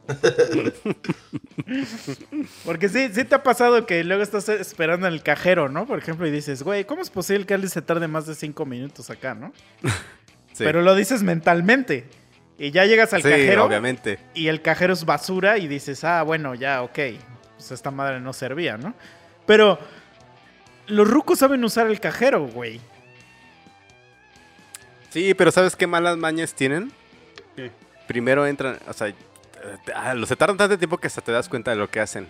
Porque 2.66 2.90
sí, 2.90 3.10
sí 3.14 3.24
te 3.24 3.36
ha 3.36 3.44
pasado 3.44 3.86
que 3.86 4.04
luego 4.04 4.24
estás 4.24 4.50
esperando 4.50 5.08
en 5.08 5.14
el 5.14 5.24
cajero, 5.24 5.70
¿no? 5.70 5.86
Por 5.86 6.00
ejemplo, 6.00 6.28
y 6.28 6.32
dices, 6.32 6.64
güey, 6.64 6.86
¿cómo 6.86 7.02
es 7.02 7.10
posible 7.10 7.46
que 7.46 7.54
alguien 7.54 7.70
se 7.70 7.82
tarde 7.82 8.08
más 8.08 8.26
de 8.26 8.36
cinco 8.36 8.66
minutos 8.66 9.10
acá, 9.10 9.34
no? 9.34 9.52
Sí. 10.52 10.66
Pero 10.66 10.82
lo 10.82 10.94
dices 10.94 11.24
mentalmente. 11.24 12.06
Y 12.58 12.72
ya 12.72 12.84
llegas 12.84 13.14
al 13.14 13.22
Sí, 13.22 13.30
cajero 13.30 13.64
obviamente. 13.64 14.20
y 14.34 14.48
el 14.50 14.62
cajero 14.62 14.92
es 14.92 15.06
basura 15.06 15.58
y 15.58 15.70
dices, 15.70 16.04
ah, 16.04 16.22
bueno, 16.24 16.54
ya, 16.54 16.82
ok. 16.82 17.00
Pues 17.56 17.72
esta 17.72 17.92
madre 17.92 18.20
no 18.20 18.34
servía, 18.34 18.76
¿no? 18.76 18.94
Pero 19.46 19.80
los 20.88 21.10
rucos 21.10 21.40
saben 21.40 21.64
usar 21.64 21.88
el 21.88 22.02
cajero, 22.02 22.46
güey. 22.48 22.82
Sí, 25.10 25.34
pero 25.34 25.52
¿sabes 25.52 25.76
qué 25.76 25.88
malas 25.88 26.18
mañas 26.18 26.54
tienen? 26.54 26.92
¿Qué? 27.56 27.72
Primero 28.08 28.46
entran, 28.46 28.80
o 28.88 28.94
sea, 28.94 29.14
ah, 29.96 30.14
los 30.14 30.30
se 30.30 30.36
tardan 30.36 30.58
tanto 30.58 30.78
tiempo 30.78 30.98
que 30.98 31.08
hasta 31.08 31.22
te 31.22 31.32
das 31.32 31.50
cuenta 31.50 31.72
de 31.72 31.78
lo 31.78 31.90
que 31.90 32.00
hacen. 32.00 32.28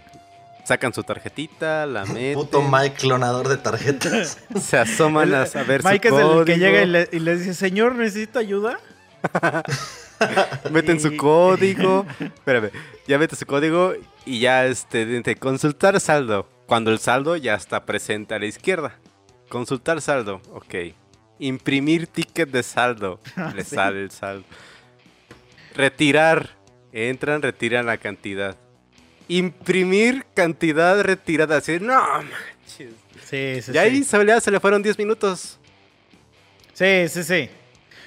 Sacan 0.65 0.93
su 0.93 1.03
tarjetita, 1.03 1.85
la 1.85 2.05
meten. 2.05 2.33
Puto 2.35 2.61
Mike 2.61 2.95
clonador 2.97 3.47
de 3.47 3.57
tarjetas. 3.57 4.37
Se 4.61 4.77
asoman 4.77 5.33
a 5.33 5.45
saber 5.45 5.83
Mike 5.83 6.09
su 6.09 6.15
es 6.15 6.21
código. 6.21 6.39
el 6.41 6.45
que 6.45 6.57
llega 6.57 6.81
y 6.83 6.85
le, 6.85 7.09
y 7.11 7.19
le 7.19 7.37
dice, 7.37 7.53
señor, 7.53 7.95
¿necesita 7.95 8.39
ayuda? 8.39 8.79
Meten 10.71 10.99
su 10.99 11.15
código. 11.15 12.05
Espérame. 12.19 12.71
Ya 13.07 13.17
mete 13.17 13.35
su 13.35 13.45
código 13.45 13.93
y 14.25 14.39
ya 14.39 14.65
este, 14.65 15.05
dice 15.05 15.35
consultar 15.35 15.99
saldo. 15.99 16.47
Cuando 16.67 16.91
el 16.91 16.99
saldo 16.99 17.35
ya 17.35 17.55
está 17.55 17.85
presente 17.85 18.35
a 18.35 18.39
la 18.39 18.45
izquierda. 18.45 18.95
Consultar 19.49 20.01
saldo. 20.01 20.41
Ok. 20.53 20.75
Imprimir 21.39 22.07
ticket 22.07 22.49
de 22.49 22.63
saldo. 22.63 23.19
Le 23.55 23.63
Sí. 23.63 23.75
sale 23.75 24.03
el 24.03 24.11
saldo. 24.11 24.45
Retirar. 25.75 26.49
Entran, 26.91 27.41
retiran 27.41 27.85
la 27.85 27.97
cantidad. 27.97 28.55
Imprimir 29.27 30.25
cantidad 30.33 30.99
retirada. 31.01 31.57
Así, 31.57 31.79
no 31.79 31.93
manches. 32.01 32.93
Sí, 33.23 33.61
sí, 33.61 33.71
Y 33.73 33.77
ahí 33.77 33.97
sí. 33.97 34.03
se 34.05 34.23
le- 34.23 34.41
se 34.41 34.49
le 34.49 34.59
fueron 34.59 34.81
10 34.81 34.97
minutos. 34.97 35.59
Sí, 36.73 37.07
sí, 37.09 37.23
sí. 37.23 37.49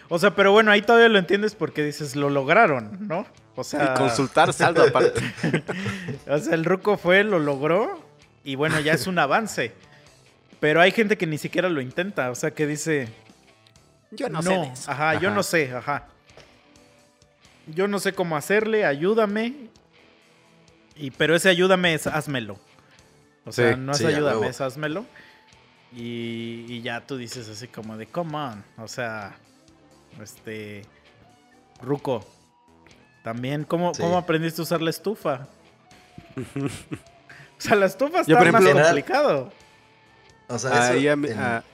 O 0.08 0.18
sea, 0.18 0.34
pero 0.34 0.50
bueno, 0.52 0.70
ahí 0.72 0.82
todavía 0.82 1.08
lo 1.08 1.18
entiendes 1.18 1.54
porque 1.54 1.84
dices, 1.84 2.16
lo 2.16 2.28
lograron, 2.28 3.06
¿no? 3.06 3.24
O 3.54 3.62
sea, 3.64 3.94
Y 3.94 3.98
consultar 3.98 4.52
saldo 4.52 4.82
aparte. 4.82 5.20
o 6.26 6.38
sea, 6.38 6.54
el 6.54 6.64
ruco 6.64 6.96
fue, 6.98 7.22
lo 7.22 7.38
logró 7.38 8.04
y 8.44 8.56
bueno, 8.56 8.80
ya 8.80 8.94
es 8.94 9.06
un 9.06 9.18
avance. 9.18 9.72
Pero 10.58 10.80
hay 10.80 10.90
gente 10.90 11.16
que 11.16 11.26
ni 11.26 11.38
siquiera 11.38 11.68
lo 11.68 11.80
intenta, 11.80 12.30
o 12.30 12.34
sea, 12.34 12.50
que 12.52 12.66
dice, 12.66 13.08
Yo 14.12 14.28
no, 14.28 14.40
no, 14.40 14.42
sé 14.42 14.58
de 14.58 14.66
eso. 14.72 14.90
ajá, 14.90 15.14
yo 15.20 15.30
no 15.30 15.42
sé, 15.42 15.72
ajá. 15.74 16.06
Yo 17.66 17.88
no 17.88 17.98
sé 17.98 18.12
cómo 18.12 18.36
hacerle, 18.36 18.84
ayúdame. 18.84 19.68
Y 20.96 21.10
pero 21.12 21.34
ese 21.34 21.48
ayúdame 21.48 21.94
es 21.94 22.06
házmelo. 22.06 22.58
O 23.44 23.52
sea, 23.52 23.72
Sí, 23.74 23.80
no 23.80 23.92
es 23.92 23.98
sí, 23.98 24.06
ayúdame, 24.06 24.48
es 24.48 24.60
házmelo. 24.60 25.04
Y, 25.94 26.64
y 26.68 26.82
ya 26.82 27.00
tú 27.06 27.16
dices 27.16 27.48
así 27.48 27.68
como 27.68 27.96
de, 27.96 28.06
come 28.06 28.36
on. 28.36 28.64
O 28.78 28.88
sea, 28.88 29.36
este. 30.22 30.82
Ruco. 31.80 32.24
También, 33.24 33.64
¿cómo, 33.64 33.94
Sí. 33.94 34.02
¿cómo 34.02 34.18
aprendiste 34.18 34.60
a 34.60 34.64
usar 34.64 34.82
la 34.82 34.90
estufa? 34.90 35.46
o 36.56 36.68
sea, 37.60 37.76
la 37.76 37.86
estufa 37.86 38.20
está 38.20 38.32
Yo, 38.32 38.38
por 38.38 38.52
más 38.52 38.62
ejemplo- 38.62 38.82
complicado. 38.84 39.52
O 40.48 40.58
sea, 40.58 40.70
eso, 40.72 40.92
Ahí 40.94 41.08
a 41.08 41.16
mí- 41.16 41.28
en- 41.28 41.38
ah. 41.38 41.64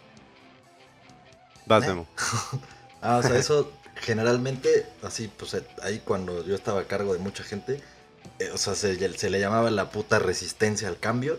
Vas. 1.68 1.86
Memo. 1.86 2.06
Ah, 3.00 3.18
o 3.18 3.22
sea, 3.22 3.38
eso 3.38 3.70
generalmente, 3.94 4.84
así, 5.04 5.28
pues 5.28 5.54
eh, 5.54 5.62
ahí 5.84 6.02
cuando 6.04 6.44
yo 6.44 6.56
estaba 6.56 6.80
a 6.80 6.88
cargo 6.88 7.12
de 7.12 7.20
mucha 7.20 7.44
gente, 7.44 7.80
eh, 8.40 8.50
o 8.52 8.58
sea, 8.58 8.74
se, 8.74 9.16
se 9.16 9.30
le 9.30 9.38
llamaba 9.38 9.70
la 9.70 9.90
puta 9.92 10.18
resistencia 10.18 10.88
al 10.88 10.98
cambio. 10.98 11.38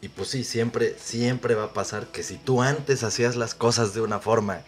Y 0.00 0.08
pues 0.08 0.28
sí, 0.28 0.42
siempre, 0.42 0.96
siempre 0.98 1.54
va 1.54 1.64
a 1.64 1.72
pasar 1.72 2.08
que 2.08 2.24
si 2.24 2.36
tú 2.36 2.62
antes 2.62 3.04
hacías 3.04 3.36
las 3.36 3.54
cosas 3.54 3.94
de 3.94 4.00
una 4.00 4.18
forma 4.18 4.62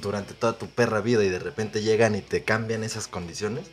durante 0.00 0.34
toda 0.34 0.58
tu 0.58 0.68
perra 0.68 1.00
vida 1.00 1.22
y 1.24 1.28
de 1.28 1.38
repente 1.38 1.82
llegan 1.82 2.16
y 2.16 2.20
te 2.20 2.42
cambian 2.42 2.82
esas 2.82 3.06
condiciones, 3.06 3.66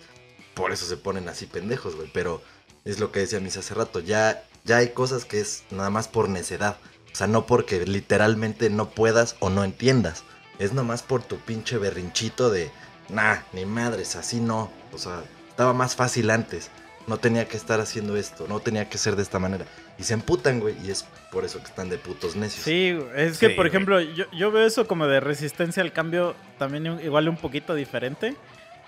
por 0.53 0.71
eso 0.71 0.85
se 0.85 0.97
ponen 0.97 1.29
así 1.29 1.47
pendejos, 1.47 1.95
güey. 1.95 2.11
Pero 2.13 2.43
es 2.85 2.99
lo 2.99 3.11
que 3.11 3.21
decía 3.21 3.39
mis 3.39 3.57
hace 3.57 3.73
rato, 3.73 3.99
ya, 3.99 4.43
ya 4.65 4.77
hay 4.77 4.89
cosas 4.89 5.25
que 5.25 5.39
es 5.39 5.63
nada 5.71 5.89
más 5.89 6.07
por 6.07 6.29
necedad. 6.29 6.77
O 7.11 7.15
sea, 7.15 7.25
no 7.25 7.45
porque 7.45 7.85
literalmente 7.85 8.69
no 8.69 8.89
puedas 8.89 9.35
o 9.39 9.49
no 9.49 9.63
entiendas. 9.63 10.23
Es 10.59 10.73
nomás 10.73 11.03
por 11.03 11.21
tu 11.23 11.37
pinche 11.37 11.77
berrinchito 11.77 12.49
de, 12.49 12.71
nah, 13.09 13.37
ni 13.53 13.65
madres, 13.65 14.15
así 14.15 14.39
no. 14.39 14.71
O 14.93 14.97
sea, 14.97 15.21
estaba 15.49 15.73
más 15.73 15.95
fácil 15.95 16.29
antes. 16.29 16.69
No 17.05 17.17
tenía 17.17 17.47
que 17.47 17.55
estar 17.55 17.79
haciendo 17.79 18.17
esto, 18.17 18.47
no 18.49 18.59
tenía 18.59 18.89
que 18.89 18.97
ser 18.97 19.15
de 19.15 19.21
esta 19.23 19.39
manera. 19.39 19.65
Y 19.97 20.03
se 20.03 20.13
emputan, 20.13 20.59
güey, 20.59 20.75
y 20.85 20.91
es 20.91 21.05
por 21.31 21.45
eso 21.45 21.59
que 21.59 21.65
están 21.65 21.87
de 21.89 21.97
putos 21.97 22.35
necios. 22.35 22.65
Sí, 22.65 22.97
es 23.15 23.37
que 23.37 23.47
Sí, 23.49 23.53
por 23.53 23.63
güey. 23.65 23.69
ejemplo, 23.69 24.01
yo, 24.01 24.25
yo 24.31 24.51
veo 24.51 24.65
eso 24.67 24.87
como 24.87 25.07
de 25.07 25.19
resistencia 25.21 25.81
al 25.83 25.93
cambio 25.93 26.35
también 26.59 26.89
un- 26.89 26.99
igual 27.01 27.29
un 27.29 27.37
poquito 27.37 27.75
diferente, 27.75 28.35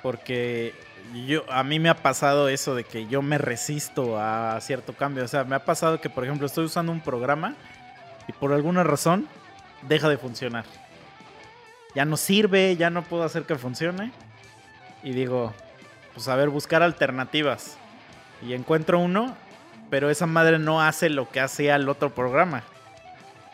porque 0.01 0.73
yo 1.27 1.43
a 1.49 1.63
mí 1.63 1.79
me 1.79 1.87
ha 1.89 1.95
pasado 1.95 2.49
eso 2.49 2.75
de 2.75 2.83
que 2.83 3.07
yo 3.07 3.21
me 3.21 3.37
resisto 3.37 4.19
a 4.19 4.59
cierto 4.61 4.93
cambio, 4.93 5.23
o 5.23 5.27
sea, 5.27 5.43
me 5.45 5.55
ha 5.55 5.63
pasado 5.65 6.01
que 6.01 6.09
por 6.09 6.23
ejemplo 6.25 6.45
estoy 6.45 6.65
usando 6.65 6.91
un 6.91 7.01
programa 7.01 7.55
y 8.27 8.33
por 8.33 8.51
alguna 8.53 8.83
razón 8.83 9.27
deja 9.87 10.09
de 10.09 10.17
funcionar. 10.17 10.65
Ya 11.95 12.05
no 12.05 12.17
sirve, 12.17 12.75
ya 12.75 12.89
no 12.89 13.03
puedo 13.03 13.23
hacer 13.23 13.43
que 13.43 13.55
funcione 13.55 14.11
y 15.03 15.11
digo, 15.11 15.53
pues 16.13 16.27
a 16.27 16.35
ver, 16.35 16.49
buscar 16.49 16.83
alternativas. 16.83 17.77
Y 18.41 18.53
encuentro 18.53 18.99
uno, 18.99 19.35
pero 19.89 20.09
esa 20.09 20.25
madre 20.25 20.59
no 20.59 20.81
hace 20.81 21.09
lo 21.09 21.29
que 21.29 21.39
hacía 21.39 21.75
el 21.75 21.89
otro 21.89 22.13
programa. 22.13 22.63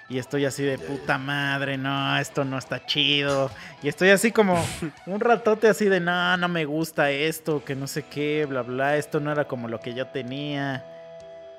Y 0.08 0.20
estoy 0.20 0.46
así 0.46 0.64
de 0.64 0.78
puta 0.78 1.18
madre, 1.18 1.78
no, 1.78 2.18
esto 2.20 2.46
no 2.46 2.60
está 2.60 2.86
chido. 2.86 3.50
Y 3.82 3.88
estoy 3.88 4.10
así 4.10 4.32
como 4.32 4.64
un 5.08 5.20
ratote 5.20 5.68
así 5.68 5.86
de, 5.86 6.00
no, 6.00 6.38
no 6.38 6.48
me 6.48 6.66
gusta 6.66 7.10
esto, 7.10 7.64
que 7.64 7.76
no 7.76 7.88
sé 7.88 8.04
qué, 8.04 8.46
bla, 8.48 8.62
bla, 8.62 8.98
esto 8.98 9.20
no 9.20 9.32
era 9.32 9.46
como 9.46 9.68
lo 9.68 9.80
que 9.80 9.96
yo 9.96 10.08
tenía. 10.08 10.86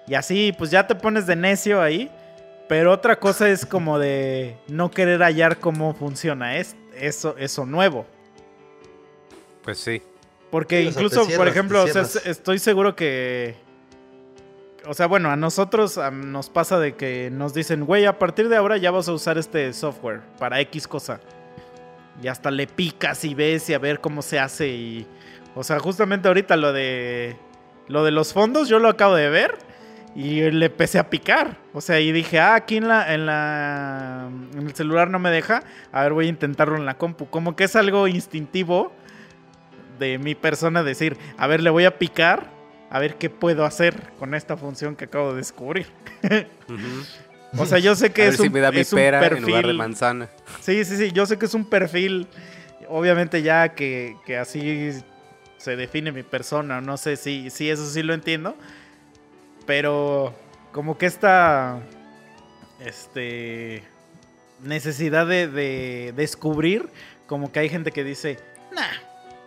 Y 0.06 0.14
así, 0.14 0.54
pues 0.56 0.70
ya 0.70 0.86
te 0.86 0.94
pones 0.94 1.26
de 1.26 1.34
necio 1.34 1.82
ahí. 1.82 2.10
Pero 2.68 2.92
otra 2.92 3.18
cosa 3.18 3.48
es 3.48 3.64
como 3.64 3.98
de 3.98 4.56
no 4.68 4.90
querer 4.90 5.22
hallar 5.22 5.58
cómo 5.58 5.94
funciona 5.94 6.56
es, 6.56 6.76
eso, 6.94 7.36
eso 7.38 7.64
nuevo. 7.64 8.06
Pues 9.62 9.78
sí. 9.78 10.02
Porque 10.50 10.82
Sí, 10.82 10.88
incluso, 10.88 11.26
por 11.36 11.48
ejemplo, 11.48 11.82
o 11.82 11.86
sea, 11.86 12.02
estoy 12.02 12.58
seguro 12.58 12.96
que... 12.96 13.56
O 14.86 14.94
sea, 14.94 15.06
bueno, 15.06 15.30
a 15.30 15.36
nosotros 15.36 15.98
nos 16.12 16.48
pasa 16.48 16.78
de 16.78 16.94
que 16.94 17.28
nos 17.32 17.52
dicen, 17.54 17.84
güey, 17.84 18.04
a 18.04 18.18
partir 18.18 18.48
de 18.48 18.56
ahora 18.56 18.76
ya 18.76 18.92
vas 18.92 19.08
a 19.08 19.12
usar 19.12 19.36
este 19.36 19.72
software 19.72 20.20
para 20.38 20.60
X 20.60 20.86
cosa. 20.86 21.20
Y 22.22 22.28
hasta 22.28 22.50
le 22.50 22.66
picas 22.66 23.24
y 23.24 23.34
ves 23.34 23.68
y 23.68 23.74
a 23.74 23.78
ver 23.78 24.00
cómo 24.00 24.22
se 24.22 24.38
hace 24.38 24.68
y... 24.68 25.06
O 25.54 25.64
sea, 25.64 25.78
justamente 25.78 26.28
ahorita 26.28 26.56
lo 26.56 26.72
de... 26.72 27.36
Lo 27.88 28.04
de 28.04 28.10
los 28.10 28.32
fondos 28.32 28.68
yo 28.68 28.80
lo 28.80 28.88
acabo 28.88 29.14
de 29.14 29.28
ver 29.28 29.65
y 30.16 30.50
le 30.50 30.66
empecé 30.66 30.98
a 30.98 31.10
picar. 31.10 31.58
O 31.74 31.82
sea, 31.82 32.00
y 32.00 32.10
dije, 32.10 32.40
ah, 32.40 32.54
aquí 32.54 32.78
en 32.78 32.88
la, 32.88 33.12
en 33.12 33.26
la... 33.26 34.30
En 34.54 34.66
el 34.66 34.74
celular 34.74 35.10
no 35.10 35.18
me 35.18 35.30
deja. 35.30 35.62
A 35.92 36.02
ver, 36.02 36.14
voy 36.14 36.26
a 36.26 36.28
intentarlo 36.30 36.76
en 36.76 36.86
la 36.86 36.96
compu. 36.96 37.26
Como 37.26 37.54
que 37.54 37.64
es 37.64 37.76
algo 37.76 38.08
instintivo 38.08 38.92
de 39.98 40.18
mi 40.18 40.34
persona 40.34 40.82
decir, 40.82 41.18
a 41.36 41.46
ver, 41.46 41.62
le 41.62 41.68
voy 41.68 41.84
a 41.84 41.98
picar, 41.98 42.50
a 42.88 42.98
ver 42.98 43.16
qué 43.16 43.28
puedo 43.28 43.66
hacer 43.66 44.10
con 44.18 44.34
esta 44.34 44.56
función 44.56 44.96
que 44.96 45.04
acabo 45.04 45.32
de 45.32 45.36
descubrir. 45.36 45.86
O 47.58 47.64
sea, 47.64 47.78
yo 47.78 47.94
sé 47.94 48.10
que 48.10 48.22
a 48.22 48.24
ver 48.26 48.34
es 48.34 48.40
si 48.40 48.48
un, 48.48 48.52
me 48.52 48.60
da 48.60 48.70
mi 48.70 48.80
es 48.80 48.92
un 48.92 48.98
pera 48.98 49.24
en 49.24 49.40
lugar 49.40 49.66
de 49.66 49.72
manzana. 49.72 50.28
Sí, 50.60 50.84
sí, 50.84 50.96
sí, 50.96 51.12
yo 51.12 51.24
sé 51.24 51.38
que 51.38 51.46
es 51.46 51.54
un 51.54 51.64
perfil, 51.64 52.26
obviamente 52.88 53.40
ya 53.40 53.70
que, 53.70 54.16
que 54.26 54.36
así 54.36 54.90
se 55.56 55.76
define 55.76 56.12
mi 56.12 56.22
persona, 56.22 56.82
no 56.82 56.98
sé 56.98 57.16
si, 57.16 57.48
si 57.48 57.70
eso 57.70 57.88
sí 57.88 58.02
lo 58.02 58.12
entiendo, 58.12 58.56
pero 59.66 60.34
como 60.72 60.96
que 60.98 61.06
esta 61.06 61.80
este, 62.80 63.82
necesidad 64.62 65.26
de, 65.26 65.48
de 65.48 66.12
descubrir, 66.16 66.88
como 67.26 67.50
que 67.52 67.60
hay 67.60 67.68
gente 67.68 67.90
que 67.92 68.04
dice, 68.04 68.38
nah, 68.72 68.82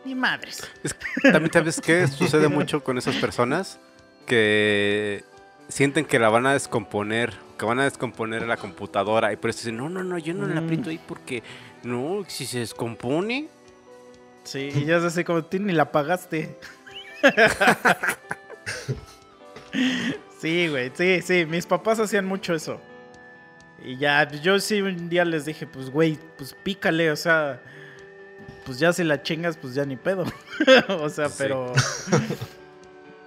ni 0.05 0.15
madres. 0.15 0.62
Es 0.84 0.93
que 0.93 1.32
también 1.32 1.51
sabes 1.53 1.79
qué 1.82 2.08
sucede 2.19 2.47
mucho 2.47 2.84
con 2.84 2.97
esas 2.97 3.15
personas 3.15 3.79
que 4.25 5.23
sienten 5.67 6.05
que 6.05 6.19
la 6.19 6.29
van 6.29 6.45
a 6.47 6.53
descomponer, 6.53 7.34
que 7.58 7.65
van 7.65 7.79
a 7.79 7.84
descomponer 7.84 8.47
la 8.47 8.58
computadora 8.58 9.32
y 9.34 9.36
por 9.38 9.49
eso 9.51 9.60
dicen, 9.60 9.77
no, 9.77 9.89
no, 9.89 10.03
no, 10.03 10.17
yo 10.17 10.34
no 10.34 10.47
la 10.47 10.62
Mm. 10.62 10.63
aprieto 10.65 10.89
ahí 10.89 10.99
porque 11.08 11.43
no, 11.84 12.23
si 12.27 12.45
se 12.45 12.60
descompone. 12.60 13.47
Sí, 14.43 14.69
y 14.73 14.86
ya 14.86 14.97
es 14.97 15.03
así 15.03 15.23
como, 15.23 15.43
tú 15.45 15.60
ni 15.60 15.73
la 15.73 15.91
pagaste. 15.91 16.58
sí, 20.41 20.67
güey, 20.67 20.91
sí, 20.93 21.21
sí, 21.21 21.45
mis 21.45 21.65
papás 21.65 21.99
hacían 21.99 22.25
mucho 22.25 22.53
eso. 22.53 22.79
Y 23.84 23.97
ya, 23.97 24.29
yo 24.29 24.60
sí 24.60 24.82
un 24.82 25.10
día 25.10 25.23
les 25.25 25.45
dije, 25.45 25.65
pues, 25.65 25.89
güey, 25.89 26.17
pues 26.38 26.53
pícale, 26.53 27.12
o 27.12 27.15
sea, 27.15 27.62
pues 28.65 28.77
ya 28.79 28.91
si 28.91 29.03
la 29.03 29.21
chingas, 29.23 29.58
pues 29.58 29.73
ya 29.73 29.86
ni 29.86 29.95
pedo. 29.95 30.25
o 30.89 31.10
sea, 31.10 31.29
Sí. 31.29 31.36
pero... 31.39 31.73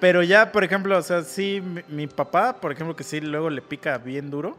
Pero 0.01 0.25
ya, 0.25 0.51
por 0.51 0.65
ejemplo, 0.65 0.99
o 0.99 1.03
sea, 1.03 1.23
sí, 1.23 1.61
mi, 1.61 1.83
mi 1.89 2.07
papá, 2.09 2.61
por 2.61 2.73
ejemplo, 2.73 2.97
que 2.97 3.05
sí 3.05 3.21
luego 3.21 3.49
le 3.51 3.63
pica 3.63 3.99
bien 3.99 4.31
duro. 4.31 4.59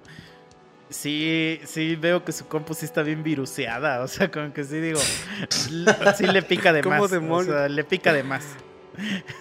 Sí, 0.89 1.59
sí 1.65 1.97
veo 1.97 2.23
que 2.23 2.31
su 2.31 2.47
compu 2.47 2.73
sí 2.73 2.85
está 2.85 3.03
bien 3.03 3.23
viruseada. 3.23 3.99
O 4.03 4.07
sea, 4.07 4.31
como 4.31 4.53
que 4.53 4.63
sí 4.63 4.79
digo, 4.79 5.01
sí 5.49 6.27
le 6.27 6.43
pica 6.43 6.71
de 6.71 6.81
¿Cómo 6.81 6.95
más. 6.95 7.11
O 7.11 7.43
sea, 7.43 7.67
le 7.67 7.83
pica 7.83 8.13
de 8.13 8.23
más. 8.23 8.45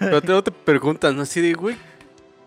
Pero 0.01 0.21
te, 0.21 0.43
te 0.43 0.51
preguntas, 0.51 1.15
¿no? 1.15 1.23
Así 1.23 1.41
de, 1.41 1.53
güey, 1.53 1.77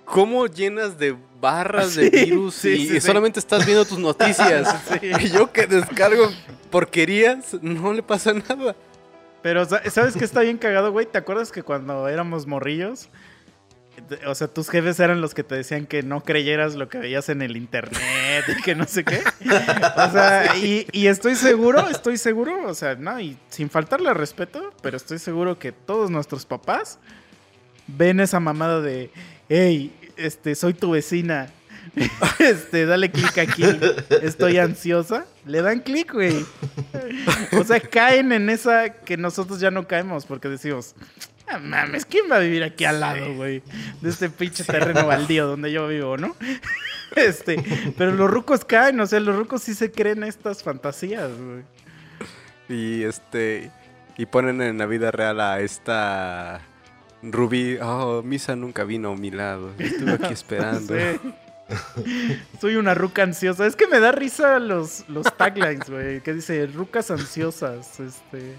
¿cómo 0.06 0.48
llenas 0.48 0.98
de 0.98 1.16
barras 1.42 1.90
Sí, 1.94 2.10
de 2.10 2.26
virus 2.26 2.56
sí, 2.56 2.70
y, 2.70 2.88
sí, 2.88 3.02
solamente 3.02 3.40
estás 3.40 3.66
viendo 3.66 3.86
tus 3.86 4.00
noticias? 4.00 4.74
Y 5.02 5.30
yo 5.30 5.52
que 5.52 5.68
descargo 5.68 6.30
porquerías, 6.72 7.56
no 7.62 7.94
le 7.94 8.04
pasa 8.04 8.34
nada. 8.34 8.76
Pero, 9.42 9.64
sa- 9.66 9.88
¿sabes 9.92 10.16
qué 10.16 10.26
está 10.26 10.42
bien 10.42 10.58
cagado, 10.58 10.92
güey? 10.92 11.06
¿Te 11.06 11.18
acuerdas 11.18 11.52
que 11.52 11.62
cuando 11.62 12.08
éramos 12.08 12.48
morrillos 12.48 13.10
O 14.28 14.34
sea, 14.36 14.48
tus 14.48 14.70
jefes 14.70 15.00
eran 15.00 15.22
los 15.22 15.34
que 15.36 15.44
te 15.44 15.54
decían 15.56 15.86
que 15.86 16.02
no 16.04 16.22
creyeras 16.22 16.74
lo 16.76 16.90
que 16.90 16.98
veías 16.98 17.30
en 17.30 17.42
el 17.44 17.56
internet 17.56 18.44
y 18.58 18.62
que 18.64 18.74
no 18.76 18.86
sé 18.86 19.04
qué. 19.04 19.22
O 19.98 20.12
sea, 20.12 20.56
y, 20.58 20.88
y 20.92 21.08
estoy 21.08 21.36
seguro, 21.36 21.88
estoy 21.90 22.18
seguro, 22.18 22.68
o 22.68 22.74
sea, 22.74 22.96
no, 22.96 23.20
y 23.20 23.38
sin 23.50 23.70
faltarle 23.70 24.10
al 24.10 24.16
respeto, 24.16 24.74
pero 24.82 24.98
estoy 24.98 25.20
seguro 25.20 25.58
que 25.60 25.72
todos 25.72 26.10
nuestros 26.12 26.46
papás 26.46 26.98
ven 27.88 28.20
esa 28.20 28.40
mamada 28.40 28.82
de, 28.82 29.12
hey, 29.50 29.94
este, 30.18 30.56
soy 30.56 30.74
tu 30.74 30.92
vecina. 30.92 31.50
Este, 32.40 32.86
dale 32.86 33.10
clic 33.10 33.38
aquí. 33.38 33.64
Estoy 34.22 34.58
ansiosa. 34.58 35.26
Le 35.46 35.62
dan 35.62 35.80
clic, 35.80 36.12
güey. 36.14 36.46
O 37.54 37.64
sea, 37.64 37.80
caen 37.80 38.32
en 38.32 38.50
esa 38.50 38.90
que 38.90 39.18
nosotros 39.18 39.60
ya 39.60 39.72
no 39.72 39.88
caemos 39.88 40.26
porque 40.26 40.50
decimos, 40.50 40.96
ah, 41.48 41.60
mames, 41.60 42.06
¿quién 42.06 42.26
va 42.30 42.38
a 42.38 42.40
vivir 42.40 42.64
aquí 42.64 42.86
al 42.86 43.00
lado, 43.00 43.34
güey? 43.36 43.64
De 44.02 44.10
este 44.10 44.30
pinche 44.30 44.64
terreno 44.64 45.08
baldío 45.08 45.48
donde 45.48 45.72
yo 45.72 45.88
vivo, 45.88 46.18
¿no? 46.18 46.36
Este, 47.16 47.64
pero 47.98 48.12
los 48.12 48.30
rucos 48.30 48.66
caen, 48.66 49.00
o 49.00 49.08
sea, 49.08 49.20
los 49.20 49.36
rucos 49.36 49.64
sí 49.64 49.74
se 49.74 49.92
creen 49.92 50.24
estas 50.24 50.64
fantasías, 50.64 51.30
güey. 51.32 51.64
Y 52.68 53.04
este. 53.04 53.72
Y 54.18 54.26
ponen 54.26 54.62
en 54.62 54.78
la 54.78 54.86
vida 54.86 55.12
real 55.12 55.40
a 55.40 55.60
esta. 55.60 56.62
Ruby. 57.32 57.78
Oh, 57.82 58.22
Misa 58.24 58.56
nunca 58.56 58.84
vino 58.84 59.12
a 59.12 59.16
mi 59.16 59.32
lado. 59.32 59.72
Estuve 59.78 60.14
aquí 60.14 60.34
esperando. 60.34 60.96
Sí. 60.96 61.34
Soy 62.62 62.76
una 62.76 62.94
ruca 62.94 63.24
ansiosa. 63.24 63.66
Es 63.66 63.76
que 63.76 63.88
me 63.88 64.00
da 64.00 64.12
risa 64.12 64.60
los, 64.60 65.08
los 65.10 65.26
taglines, 65.36 65.90
güey. 65.90 66.22
Que 66.22 66.34
dice 66.34 66.68
rucas 66.68 67.12
ansiosas. 67.12 68.00
Este. 68.00 68.56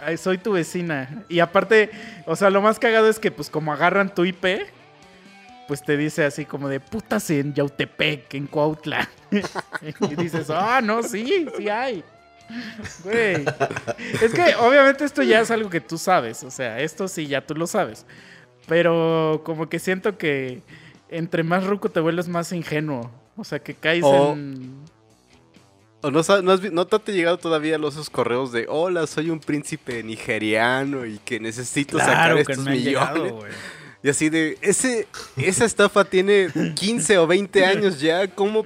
Ay, 0.00 0.16
soy 0.16 0.38
tu 0.38 0.52
vecina. 0.52 1.24
Y 1.28 1.40
aparte, 1.40 1.90
o 2.24 2.36
sea, 2.36 2.50
lo 2.50 2.62
más 2.62 2.78
cagado 2.78 3.08
es 3.08 3.18
que, 3.18 3.32
pues, 3.32 3.50
como 3.50 3.72
agarran 3.72 4.14
tu 4.14 4.24
IP, 4.24 4.44
pues 5.66 5.82
te 5.82 5.96
dice 5.96 6.24
así 6.24 6.44
como 6.44 6.68
de 6.68 6.80
putas 6.80 7.28
en 7.30 7.52
Yautepec, 7.52 8.32
en 8.34 8.46
Cuautla. 8.46 9.08
y 10.10 10.14
dices, 10.14 10.50
ah, 10.50 10.80
no, 10.82 11.02
sí, 11.02 11.46
sí 11.56 11.68
hay. 11.68 12.04
Güey. 13.04 13.44
Es 14.22 14.32
que 14.32 14.54
obviamente 14.58 15.04
esto 15.04 15.22
ya 15.22 15.40
es 15.40 15.50
algo 15.50 15.68
que 15.70 15.80
tú 15.80 15.98
sabes. 15.98 16.42
O 16.44 16.50
sea, 16.50 16.80
esto 16.80 17.08
sí 17.08 17.26
ya 17.26 17.46
tú 17.46 17.54
lo 17.54 17.66
sabes. 17.66 18.06
Pero 18.66 19.42
como 19.44 19.68
que 19.68 19.78
siento 19.78 20.18
que 20.18 20.62
entre 21.08 21.42
más 21.42 21.64
ruco 21.66 21.88
te 21.90 22.00
vuelves 22.00 22.28
más 22.28 22.52
ingenuo. 22.52 23.10
O 23.36 23.44
sea, 23.44 23.58
que 23.58 23.74
caes 23.74 24.04
O- 24.04 24.32
en. 24.32 24.76
¿O 26.00 26.10
no, 26.12 26.20
no, 26.42 26.52
has 26.52 26.62
no 26.72 26.86
te 26.86 26.96
han 26.96 27.16
llegado 27.16 27.38
todavía 27.38 27.76
los 27.76 27.94
esos 27.94 28.08
correos 28.08 28.52
de 28.52 28.66
hola, 28.68 29.06
soy 29.08 29.30
un 29.30 29.40
príncipe 29.40 30.02
nigeriano 30.04 31.04
y 31.06 31.18
que 31.18 31.40
necesito 31.40 31.98
sacar 31.98 32.14
Claro 32.30 32.44
que 32.44 32.52
estos 32.52 32.64
me 32.66 32.70
millones? 32.76 32.84
llegado, 33.18 33.34
güey. 33.34 33.52
y 34.04 34.08
así 34.08 34.28
de, 34.28 34.58
ese, 34.62 35.08
esa 35.36 35.64
estafa 35.64 36.04
tiene 36.04 36.50
15 36.76 37.18
o 37.18 37.26
20 37.26 37.66
años 37.66 38.00
ya, 38.00 38.28
¿cómo? 38.28 38.64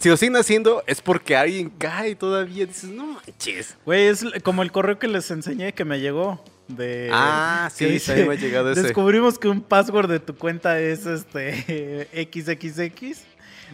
Si 0.00 0.08
lo 0.08 0.16
siguen 0.16 0.36
haciendo 0.36 0.82
es 0.86 1.00
porque 1.00 1.36
alguien 1.36 1.70
cae 1.70 2.14
todavía. 2.14 2.66
Dices, 2.66 2.90
no 2.90 3.06
manches. 3.06 3.76
Güey, 3.86 4.06
es 4.08 4.24
como 4.42 4.62
el 4.62 4.70
correo 4.70 4.98
que 4.98 5.08
les 5.08 5.30
enseñé 5.30 5.72
que 5.72 5.84
me 5.84 5.98
llegó. 6.00 6.42
De, 6.68 7.08
Ah, 7.10 7.70
sí, 7.72 7.86
dice, 7.86 8.08
también 8.08 8.28
me 8.28 8.34
ha 8.34 8.38
llegado 8.38 8.70
ese. 8.70 8.82
Descubrimos 8.82 9.38
que 9.38 9.48
un 9.48 9.62
password 9.62 10.10
de 10.10 10.20
tu 10.20 10.36
cuenta 10.36 10.78
es 10.78 11.06
este 11.06 12.06
XXX. 12.30 13.22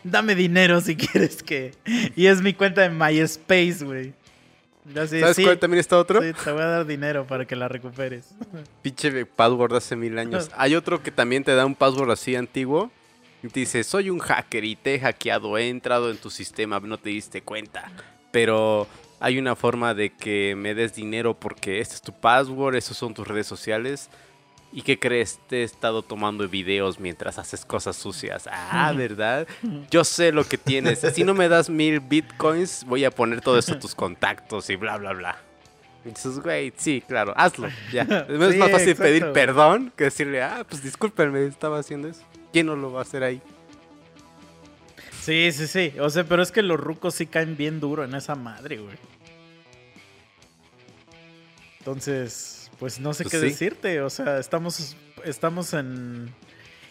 Dame 0.04 0.34
dinero 0.36 0.80
si 0.80 0.94
quieres 0.96 1.42
que. 1.42 1.72
Y 2.14 2.26
es 2.26 2.40
mi 2.40 2.54
cuenta 2.54 2.82
de 2.82 2.90
MySpace, 2.90 3.84
güey. 3.84 4.12
Así, 4.96 5.18
¿Sabes 5.18 5.36
sí, 5.36 5.42
cuál 5.44 5.58
también 5.58 5.80
está 5.80 5.96
otro? 5.98 6.20
sí, 6.20 6.32
te 6.44 6.52
voy 6.52 6.60
a 6.60 6.66
dar 6.66 6.86
dinero 6.86 7.26
para 7.26 7.46
que 7.46 7.56
la 7.56 7.68
recuperes. 7.68 8.28
Pinche 8.82 9.24
password 9.24 9.74
hace 9.74 9.96
mil 9.96 10.16
años. 10.18 10.50
Hay 10.56 10.76
otro 10.76 11.02
que 11.02 11.10
también 11.10 11.42
te 11.42 11.54
da 11.54 11.64
un 11.64 11.74
password 11.74 12.10
así 12.10 12.36
antiguo. 12.36 12.90
Dice, 13.52 13.84
soy 13.84 14.10
un 14.10 14.20
hacker 14.20 14.64
y 14.64 14.74
te 14.76 14.94
he 14.94 15.00
hackeado, 15.00 15.58
he 15.58 15.68
entrado 15.68 16.10
en 16.10 16.16
tu 16.16 16.30
sistema, 16.30 16.80
no 16.80 16.96
te 16.98 17.10
diste 17.10 17.42
cuenta. 17.42 17.90
Pero 18.30 18.86
hay 19.20 19.38
una 19.38 19.54
forma 19.54 19.92
de 19.94 20.10
que 20.10 20.54
me 20.56 20.74
des 20.74 20.94
dinero 20.94 21.34
porque 21.34 21.80
este 21.80 21.94
es 21.94 22.02
tu 22.02 22.12
password, 22.12 22.76
esos 22.76 22.96
son 22.96 23.12
tus 23.12 23.28
redes 23.28 23.46
sociales. 23.46 24.08
¿Y 24.72 24.82
qué 24.82 24.98
crees? 24.98 25.38
Te 25.48 25.58
he 25.60 25.62
estado 25.62 26.02
tomando 26.02 26.48
videos 26.48 26.98
mientras 26.98 27.38
haces 27.38 27.64
cosas 27.64 27.94
sucias. 27.96 28.48
Ah, 28.50 28.92
¿verdad? 28.96 29.46
Yo 29.90 30.02
sé 30.02 30.32
lo 30.32 30.44
que 30.44 30.58
tienes. 30.58 31.00
Si 31.14 31.22
no 31.22 31.32
me 31.32 31.48
das 31.48 31.70
mil 31.70 32.00
bitcoins, 32.00 32.84
voy 32.84 33.04
a 33.04 33.10
poner 33.12 33.40
todo 33.40 33.56
eso 33.58 33.74
a 33.74 33.78
tus 33.78 33.94
contactos 33.94 34.68
y 34.70 34.76
bla, 34.76 34.96
bla, 34.96 35.12
bla. 35.12 35.36
Dices, 36.04 36.40
güey, 36.40 36.72
sí, 36.76 37.02
claro, 37.06 37.32
hazlo. 37.36 37.68
Ya. 37.92 38.02
Es 38.28 38.52
Sí, 38.52 38.58
más 38.58 38.70
fácil 38.70 38.88
exacto, 38.90 39.02
pedir 39.02 39.32
perdón 39.32 39.92
que 39.96 40.04
decirle, 40.04 40.42
ah, 40.42 40.64
pues 40.68 40.82
discúlpenme, 40.82 41.46
estaba 41.46 41.78
haciendo 41.78 42.08
eso. 42.08 42.22
¿Quién 42.54 42.66
no 42.66 42.76
lo 42.76 42.92
va 42.92 43.00
a 43.00 43.02
hacer 43.02 43.24
ahí? 43.24 43.42
Sí, 45.22 45.50
sí, 45.50 45.66
sí. 45.66 45.92
O 45.98 46.08
sea, 46.08 46.22
pero 46.22 46.40
es 46.40 46.52
que 46.52 46.62
los 46.62 46.78
rucos 46.78 47.16
sí 47.16 47.26
caen 47.26 47.56
bien 47.56 47.80
duro 47.80 48.04
en 48.04 48.14
esa 48.14 48.36
madre, 48.36 48.76
güey. 48.78 48.96
Entonces, 51.80 52.70
pues 52.78 53.00
no 53.00 53.12
sé 53.12 53.24
Pues 53.24 53.32
qué 53.32 53.40
sí. 53.40 53.46
decirte. 53.46 54.00
O 54.02 54.10
sea, 54.10 54.38
estamos, 54.38 54.96
estamos 55.24 55.72
en, 55.74 56.32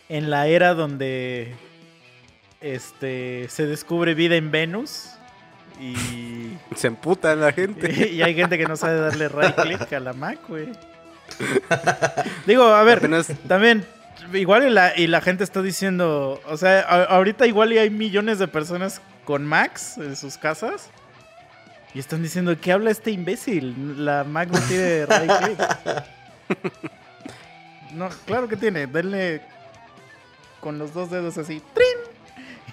en 0.09 0.29
la 0.29 0.47
era 0.47 0.73
donde 0.73 1.53
este 2.59 3.47
se 3.49 3.65
descubre 3.65 4.13
vida 4.15 4.35
en 4.35 4.51
Venus. 4.51 5.11
Y, 5.79 6.57
Se 6.75 6.87
emputa 6.87 7.35
la 7.35 7.53
gente. 7.53 8.09
y 8.11 8.21
hay 8.21 8.35
gente 8.35 8.57
que 8.57 8.65
no 8.65 8.75
sabe 8.75 8.99
darle 8.99 9.29
right 9.29 9.55
click 9.55 9.93
a 9.93 9.99
la 10.01 10.11
Mac, 10.13 10.39
güey. 10.47 10.67
Digo, 12.45 12.63
a 12.65 12.83
ver, 12.83 12.97
Apenas- 12.99 13.31
también, 13.47 13.85
igual 14.33 14.67
y 14.67 14.69
la, 14.69 14.97
y 14.97 15.07
la 15.07 15.21
gente 15.21 15.43
está 15.43 15.61
diciendo, 15.61 16.41
o 16.47 16.57
sea, 16.57 16.81
a- 16.81 17.03
ahorita 17.05 17.45
igual 17.47 17.73
y 17.73 17.77
hay 17.77 17.89
millones 17.89 18.39
de 18.39 18.47
personas 18.47 19.01
con 19.25 19.45
Macs 19.45 19.97
en 19.97 20.15
sus 20.15 20.37
casas 20.37 20.89
y 21.93 21.99
están 21.99 22.23
diciendo, 22.23 22.55
¿qué 22.59 22.71
habla 22.71 22.91
este 22.91 23.11
imbécil? 23.11 24.03
La 24.05 24.23
Mac 24.23 24.49
no 24.51 24.59
tiene 24.61 25.05
right 25.07 25.31
click. 25.43 25.59
No, 27.93 28.09
claro 28.25 28.47
que 28.47 28.55
tiene, 28.57 28.87
denle 28.87 29.41
con 30.59 30.79
los 30.79 30.93
dos 30.93 31.11
dedos 31.11 31.37
así, 31.37 31.61
¡trin! 31.73 31.87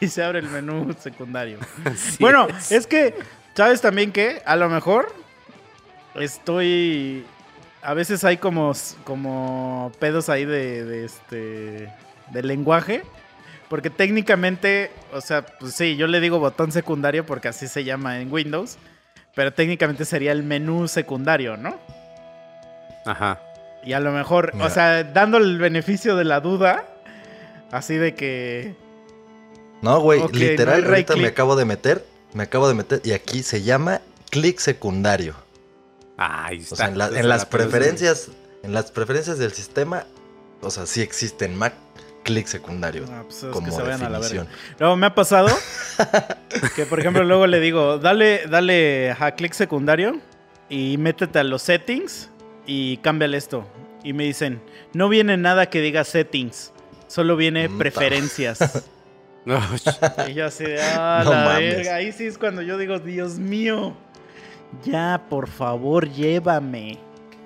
y 0.00 0.08
se 0.08 0.22
abre 0.22 0.38
el 0.38 0.48
menú 0.48 0.94
secundario. 0.98 1.58
Así 1.84 2.16
Bueno, 2.20 2.48
es. 2.48 2.72
es 2.72 2.86
que, 2.86 3.14
¿sabes 3.54 3.82
también 3.82 4.12
que 4.12 4.40
A 4.46 4.56
lo 4.56 4.70
mejor 4.70 5.14
estoy. 6.14 7.26
A 7.82 7.94
veces 7.94 8.24
hay 8.24 8.36
como, 8.36 8.72
como 9.04 9.92
pedos 9.98 10.28
ahí 10.28 10.44
de, 10.44 10.84
de 10.84 11.04
este. 11.04 11.92
de 12.30 12.42
lenguaje. 12.42 13.02
Porque 13.68 13.88
técnicamente, 13.88 14.90
o 15.12 15.20
sea, 15.20 15.46
pues 15.46 15.74
sí, 15.74 15.96
yo 15.96 16.08
le 16.08 16.20
digo 16.20 16.40
botón 16.40 16.72
secundario 16.72 17.24
porque 17.24 17.48
así 17.48 17.68
se 17.68 17.84
llama 17.84 18.20
en 18.20 18.32
Windows. 18.32 18.78
Pero 19.34 19.52
técnicamente 19.52 20.04
sería 20.04 20.32
el 20.32 20.42
menú 20.42 20.88
secundario, 20.88 21.56
¿no? 21.56 21.78
Ajá. 23.06 23.40
Y 23.84 23.92
a 23.92 24.00
lo 24.00 24.12
mejor, 24.12 24.52
o 24.60 24.68
sea, 24.68 25.04
dando 25.04 25.38
el 25.38 25.58
beneficio 25.58 26.16
de 26.16 26.24
la 26.24 26.40
duda, 26.40 26.84
así 27.70 27.94
de 27.94 28.14
que. 28.14 28.74
No, 29.80 30.00
güey, 30.00 30.20
no 30.20 30.28
literal, 30.28 30.82
right 30.82 31.08
ahorita 31.08 31.16
me 31.16 31.28
acabo 31.28 31.56
de 31.56 31.64
meter, 31.64 32.04
me 32.34 32.42
acabo 32.42 32.68
de 32.68 32.74
meter, 32.74 33.00
y 33.04 33.12
aquí 33.12 33.42
se 33.42 33.62
llama 33.62 34.02
clic 34.30 34.58
secundario. 34.58 35.34
Ahí 36.22 36.58
está. 36.58 36.74
O 36.74 36.76
sea, 36.76 36.86
en, 36.88 36.98
la- 36.98 37.06
en 37.08 37.16
Esa 37.16 37.26
las 37.28 37.42
la 37.44 37.48
preferencias, 37.50 38.28
en 38.62 38.72
las 38.74 38.90
preferencias 38.92 39.38
del 39.38 39.52
sistema, 39.52 40.04
o 40.60 40.70
sea, 40.70 40.84
sí 40.86 41.00
existe 41.00 41.46
en 41.46 41.56
Mac 41.56 41.72
clic 42.24 42.46
secundario. 42.46 43.06
ah, 43.10 43.22
pues, 43.24 43.38
es 43.38 43.44
que 43.44 43.50
como 43.50 43.74
se 43.74 43.80
vayan 43.82 44.02
a 44.02 44.10
la 44.10 44.18
verga. 44.18 44.46
Luego 44.78 44.96
me 44.96 45.06
ha 45.06 45.14
pasado 45.14 45.48
que, 46.76 46.84
por 46.86 47.00
ejemplo, 47.00 47.24
luego 47.24 47.46
le 47.46 47.60
digo, 47.60 47.98
dale, 47.98 48.42
dale 48.48 49.12
a 49.18 49.30
clic 49.34 49.52
secundario 49.54 50.20
y 50.68 50.98
métete 50.98 51.38
a 51.38 51.44
los 51.44 51.62
settings 51.62 52.28
y 52.66 52.98
cámbiale 52.98 53.38
esto. 53.38 53.66
Y 54.04 54.12
me 54.12 54.24
dicen, 54.24 54.60
no 54.92 55.08
viene 55.08 55.36
nada 55.38 55.70
que 55.70 55.80
diga 55.80 56.04
settings, 56.04 56.72
solo 57.06 57.36
viene 57.36 57.68
Mm, 57.68 57.78
preferencias. 57.78 58.58
No, 59.46 59.58
y 60.28 60.34
yo 60.34 60.44
así 60.44 60.64
de, 60.64 60.82
ah, 60.82 61.22
No 61.24 61.30
la 61.32 61.44
mames. 61.44 61.76
verga. 61.76 61.94
Ahí 61.94 62.12
sí 62.12 62.26
es 62.26 62.36
cuando 62.36 62.60
yo 62.60 62.76
digo, 62.76 62.98
Dios 62.98 63.38
mío, 63.38 63.96
ya, 64.84 65.22
por 65.28 65.48
favor, 65.48 66.08
llévame. 66.10 66.98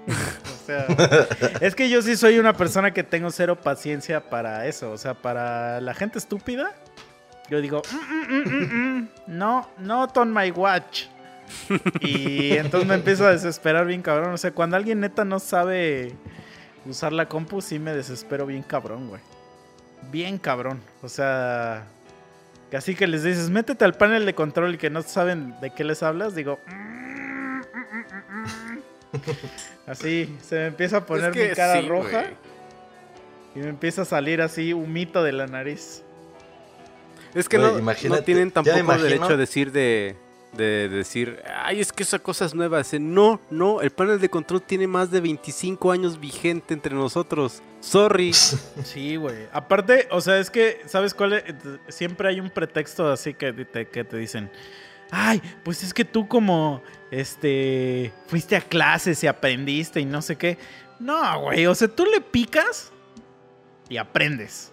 O 0.65 0.67
sea, 0.67 0.87
es 1.61 1.75
que 1.75 1.91
yo 1.91 2.01
sí 2.01 2.17
soy 2.17 2.39
una 2.39 2.55
persona 2.55 2.91
que 2.95 3.03
tengo 3.05 3.31
cero 3.31 3.61
paciencia 3.61 4.31
para 4.31 4.65
eso. 4.67 4.93
O 4.93 4.97
sea, 4.97 5.13
para 5.13 5.79
la 5.83 5.93
gente 5.93 6.19
estúpida, 6.19 6.73
yo 7.51 7.61
digo, 7.61 7.83
"Mm, 7.93 8.33
mm, 8.33 8.39
mm, 8.39 8.49
mm, 8.49 8.99
mm, 8.99 9.09
no, 9.27 9.69
not 9.77 10.17
on 10.17 10.33
my 10.33 10.51
watch. 10.53 11.05
Y 12.01 12.53
entonces 12.57 12.89
me 12.89 12.95
empiezo 12.95 13.27
a 13.27 13.31
desesperar 13.33 13.85
bien 13.85 14.01
cabrón. 14.01 14.33
O 14.33 14.39
sea, 14.39 14.53
cuando 14.53 14.77
alguien 14.77 15.01
neta 15.01 15.27
no 15.27 15.39
sabe 15.39 16.15
usar 16.87 17.13
la 17.13 17.27
compu, 17.29 17.61
sí 17.61 17.79
me 17.79 17.93
desespero 17.93 18.47
bien 18.47 18.63
cabrón, 18.63 19.09
güey. 19.09 19.21
Bien 20.11 20.39
cabrón. 20.39 20.81
O 21.03 21.11
sea, 21.11 21.85
así 22.75 22.95
que 22.95 23.07
les 23.07 23.23
dices, 23.23 23.51
métete 23.51 23.85
al 23.85 23.93
panel 23.95 24.25
de 24.25 24.35
control 24.35 24.77
y 24.77 24.79
que 24.79 24.89
no 24.89 25.03
saben 25.03 25.55
de 25.61 25.71
qué 25.75 25.85
les 25.85 26.03
hablas, 26.03 26.35
digo. 26.35 26.59
"Mm, 26.67 26.73
mm, 26.73 26.79
mm, 26.79 26.91
mm". 26.91 26.94
Así, 29.87 30.35
se 30.43 30.57
me 30.57 30.67
empieza 30.67 30.99
a 30.99 31.07
poner 31.07 31.31
Es 31.31 31.37
que 31.37 31.49
mi 31.51 31.55
cara 31.55 31.81
sí, 31.81 31.89
roja. 31.89 32.25
Y 33.55 33.59
me 33.61 33.69
empieza 33.69 34.03
a 34.03 34.05
salir 34.05 34.43
así 34.43 34.73
humito 34.73 35.23
de 35.23 35.33
la 35.33 35.47
nariz. 35.47 36.03
Es 37.35 37.49
que 37.49 37.59
no, 37.59 37.73
tienen 38.23 38.51
tampoco 38.51 38.79
imagino- 38.79 39.03
derecho 39.05 39.27
a 39.27 39.37
decir 39.37 39.71
de, 39.73 40.17
de 40.57 40.89
decir, 40.89 41.41
ay, 41.63 41.81
es 41.81 41.93
que 41.93 42.03
esa 42.03 42.19
cosa 42.19 42.47
es 42.47 42.55
nueva. 42.55 42.79
Dice, 42.79 42.99
no, 42.99 43.41
no, 43.51 43.81
el 43.81 43.91
panel 43.91 44.21
de 44.21 44.29
control 44.29 44.63
tiene 44.63 44.87
más 44.87 45.11
de 45.11 45.21
25 45.21 45.93
años 45.93 46.19
vigente 46.19 46.75
entre 46.75 46.95
nosotros. 46.95 47.63
Sorry. 47.81 48.33
Sí, 48.85 49.17
güey. 49.17 49.47
Aparte, 49.53 50.09
o 50.11 50.21
sea, 50.21 50.39
es 50.39 50.51
que, 50.51 50.81
¿sabes 50.87 51.15
cuál? 51.15 51.35
es? 51.35 51.45
Siempre 51.89 52.29
hay 52.29 52.41
un 52.41 52.51
pretexto 52.51 53.11
así 53.11 53.35
que 53.35 53.53
te, 53.53 53.87
que 53.89 54.05
te 54.05 54.17
dicen, 54.17 54.51
ay, 55.15 55.41
pues 55.65 55.83
es 55.85 55.95
que 55.95 56.05
tú 56.05 56.27
como, 56.27 56.83
este, 57.11 58.13
fuiste 58.27 58.57
a 58.57 58.61
clases 58.61 59.23
y 59.23 59.27
aprendiste 59.27 60.01
y 60.01 60.05
no 60.05 60.21
sé 60.21 60.37
qué. 60.37 60.59
No, 60.99 61.41
güey, 61.41 61.67
o 61.67 61.75
sea, 61.75 61.89
tú 61.89 62.05
le 62.05 62.21
picas 62.21 62.93
y 63.89 63.97
aprendes. 63.97 64.73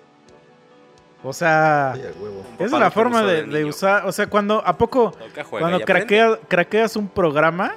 O 1.23 1.33
sea, 1.33 1.93
huevo. 2.19 2.43
es 2.57 2.71
la 2.71 2.89
forma 2.89 3.21
de, 3.21 3.63
usar, 3.65 4.07
o 4.07 4.11
sea, 4.11 4.25
cuando, 4.25 4.65
¿a 4.65 4.75
poco? 4.75 5.15
Cuando 5.51 5.79
craquea- 5.81 6.39
craqueas 6.47 6.95
un 6.95 7.07
programa, 7.07 7.75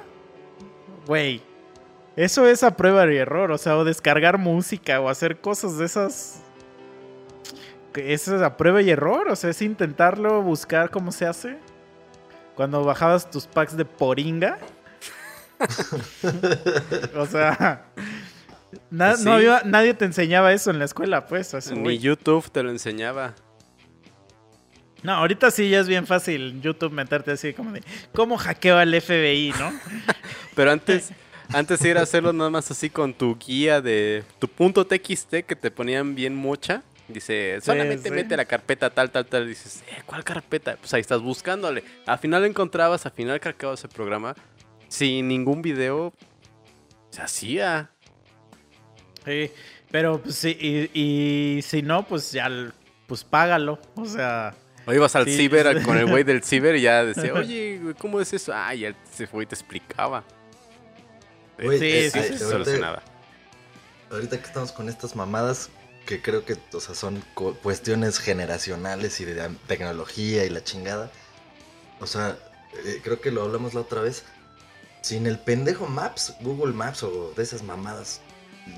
güey, 1.05 1.43
eso 2.15 2.47
es 2.47 2.63
a 2.63 2.75
prueba 2.75 3.05
y 3.11 3.17
error, 3.17 3.51
o 3.51 3.57
sea, 3.59 3.77
o 3.77 3.83
descargar 3.83 4.39
música 4.39 4.99
o 4.99 5.09
hacer 5.09 5.41
cosas 5.41 5.77
de 5.77 5.85
esas. 5.85 6.41
que 7.93 8.13
Eso 8.13 8.35
es 8.35 8.41
a 8.41 8.57
prueba 8.57 8.81
y 8.81 8.89
error, 8.89 9.27
o 9.29 9.35
sea, 9.35 9.51
es 9.51 9.61
intentarlo, 9.61 10.41
buscar 10.41 10.89
cómo 10.89 11.11
se 11.11 11.27
hace. 11.27 11.57
Cuando 12.55 12.83
bajabas 12.83 13.29
tus 13.29 13.45
packs 13.47 13.75
de 13.77 13.85
poringa. 13.85 14.57
o 17.15 17.25
sea, 17.25 17.85
na- 18.89 19.15
Sí. 19.15 19.23
no 19.25 19.33
había, 19.33 19.61
nadie 19.65 19.93
te 19.93 20.05
enseñaba 20.05 20.51
eso 20.53 20.71
en 20.71 20.79
la 20.79 20.85
escuela, 20.85 21.27
pues. 21.27 21.53
así, 21.53 21.73
Ni 21.73 21.81
güey. 21.81 21.99
YouTube 21.99 22.49
te 22.51 22.63
lo 22.63 22.69
enseñaba. 22.71 23.33
No, 25.03 25.13
ahorita 25.13 25.51
sí 25.51 25.69
ya 25.69 25.81
es 25.81 25.87
bien 25.87 26.07
fácil 26.07 26.49
en 26.49 26.61
YouTube 26.61 26.91
meterte 26.91 27.31
así 27.31 27.53
como 27.53 27.71
de, 27.71 27.83
¿cómo 28.13 28.37
hackeo 28.37 28.77
al 28.77 28.89
FBI, 28.99 29.53
no? 29.59 29.71
Pero 30.55 30.71
antes, 30.71 31.11
antes 31.53 31.83
era 31.85 32.01
hacerlo 32.01 32.33
nada 32.33 32.49
más 32.49 32.71
así 32.71 32.89
con 32.89 33.13
tu 33.13 33.37
guía 33.37 33.81
de 33.81 34.23
tu 34.39 34.47
punto 34.47 34.85
TXT 34.87 35.43
que 35.45 35.55
te 35.55 35.69
ponían 35.69 36.15
bien 36.15 36.35
mocha. 36.35 36.81
Dice, 37.07 37.59
solamente 37.61 38.09
sí. 38.09 38.15
mete 38.15 38.35
la 38.35 38.45
carpeta 38.45 38.89
tal, 38.89 39.11
tal, 39.11 39.25
tal. 39.27 39.47
Dices, 39.47 39.83
eh, 39.89 40.01
¿cuál 40.05 40.23
carpeta? 40.23 40.75
Pues 40.77 40.93
ahí 40.93 41.01
estás 41.01 41.21
buscándole. 41.21 41.83
Al 42.07 42.17
final 42.17 42.41
lo 42.41 42.47
encontrabas, 42.47 43.05
al 43.05 43.11
final 43.11 43.39
craqueabas 43.39 43.83
el 43.83 43.89
programa. 43.91 44.35
Sin 44.87 45.27
ningún 45.27 45.61
video. 45.61 46.13
Se 47.11 47.21
hacía. 47.21 47.91
Sí, 49.23 49.51
pero 49.91 50.21
pues 50.21 50.35
sí, 50.35 50.57
y, 50.59 51.57
y 51.57 51.61
si 51.61 51.81
no, 51.81 52.05
pues 52.07 52.31
ya, 52.31 52.49
pues 53.07 53.23
págalo, 53.23 53.79
o 53.95 54.05
sea... 54.05 54.53
O 54.87 54.93
ibas 54.93 55.15
al 55.15 55.25
Sí. 55.25 55.35
ciber 55.35 55.81
con 55.83 55.97
el 55.97 56.05
güey 56.05 56.23
del 56.23 56.43
ciber 56.43 56.75
y 56.75 56.81
ya 56.81 57.03
decía, 57.03 57.33
oye, 57.33 57.79
güey, 57.81 57.95
¿cómo 57.95 58.19
es 58.21 58.33
eso? 58.33 58.51
Ah, 58.53 58.75
y 58.75 58.85
él 58.85 58.95
se 59.11 59.25
fue 59.25 59.43
y 59.43 59.47
te 59.47 59.55
explicaba. 59.55 60.23
Güey, 61.57 61.79
Sí, 61.79 62.09
sí, 62.11 62.19
sí, 62.37 62.37
sí. 62.37 62.81
Ahorita 64.11 64.37
que 64.37 64.45
estamos 64.45 64.71
con 64.71 64.87
estas 64.89 65.15
mamadas, 65.15 65.69
que 66.05 66.21
creo 66.21 66.45
que 66.45 66.57
o 66.73 66.79
sea, 66.79 66.95
son 66.95 67.23
cu- 67.33 67.55
cuestiones 67.63 68.19
generacionales 68.19 69.19
y 69.21 69.25
de 69.25 69.49
tecnología 69.67 70.45
y 70.45 70.49
la 70.49 70.63
chingada. 70.63 71.11
O 71.99 72.07
sea, 72.07 72.37
eh, 72.85 73.01
creo 73.03 73.21
que 73.21 73.31
lo 73.31 73.41
hablamos 73.43 73.73
la 73.73 73.81
otra 73.81 74.01
vez. 74.01 74.23
Sin 75.01 75.27
el 75.27 75.37
pendejo 75.39 75.85
Maps, 75.87 76.33
Google 76.41 76.73
Maps 76.73 77.03
o 77.03 77.31
de 77.35 77.43
esas 77.43 77.61
mamadas, 77.63 78.21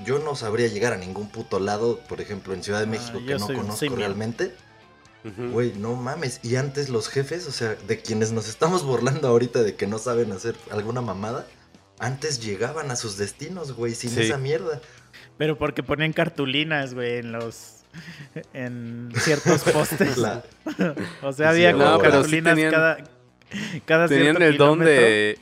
yo 0.06 0.20
no 0.20 0.36
sabría 0.36 0.68
llegar 0.68 0.92
a 0.94 0.98
ningún 0.98 1.30
puto 1.30 1.60
lado, 1.60 2.00
por 2.10 2.20
ejemplo, 2.20 2.54
en 2.54 2.64
Ciudad 2.64 2.80
de 2.80 2.86
Ah, 2.86 2.90
México, 2.90 3.20
que 3.26 3.36
no 3.36 3.48
conozco 3.48 3.96
realmente. 3.96 4.54
Güey, 5.52 5.74
no 5.74 5.96
mames. 5.96 6.40
Y 6.44 6.56
antes 6.56 6.88
los 6.88 7.10
jefes, 7.10 7.48
o 7.48 7.52
sea, 7.52 7.76
de 7.76 8.02
quienes 8.02 8.32
nos 8.32 8.48
estamos 8.48 8.84
burlando 8.84 9.28
ahorita 9.28 9.62
de 9.64 9.76
que 9.76 9.86
no 9.86 9.98
saben 10.00 10.32
hacer 10.32 10.56
alguna 10.72 11.02
mamada, 11.02 11.46
antes 12.00 12.40
llegaban 12.40 12.92
a 12.92 12.96
sus 12.96 13.18
destinos, 13.18 13.74
güey, 13.74 13.94
sin 13.96 14.12
Sí. 14.12 14.22
esa 14.22 14.38
mierda. 14.38 14.80
Pero 15.38 15.58
porque 15.58 15.84
ponen 15.84 16.14
cartulinas, 16.14 16.94
güey, 16.94 17.18
en 17.18 17.32
los... 17.32 17.84
En 18.54 19.10
ciertos 19.16 19.64
postes. 19.64 20.18
La- 20.18 20.44
O 21.22 21.32
sea, 21.34 21.52
Sí, 21.54 21.66
había 21.66 21.72
no, 21.74 21.80
como 21.80 21.98
sí 22.06 22.12
cartulinas 22.12 22.56
tenían- 22.56 22.72
cada... 22.72 22.98
Cada 23.86 24.08
Tenían 24.08 24.36
cierto 24.38 24.44
el 24.46 24.58
don 24.58 24.80
de. 24.80 25.38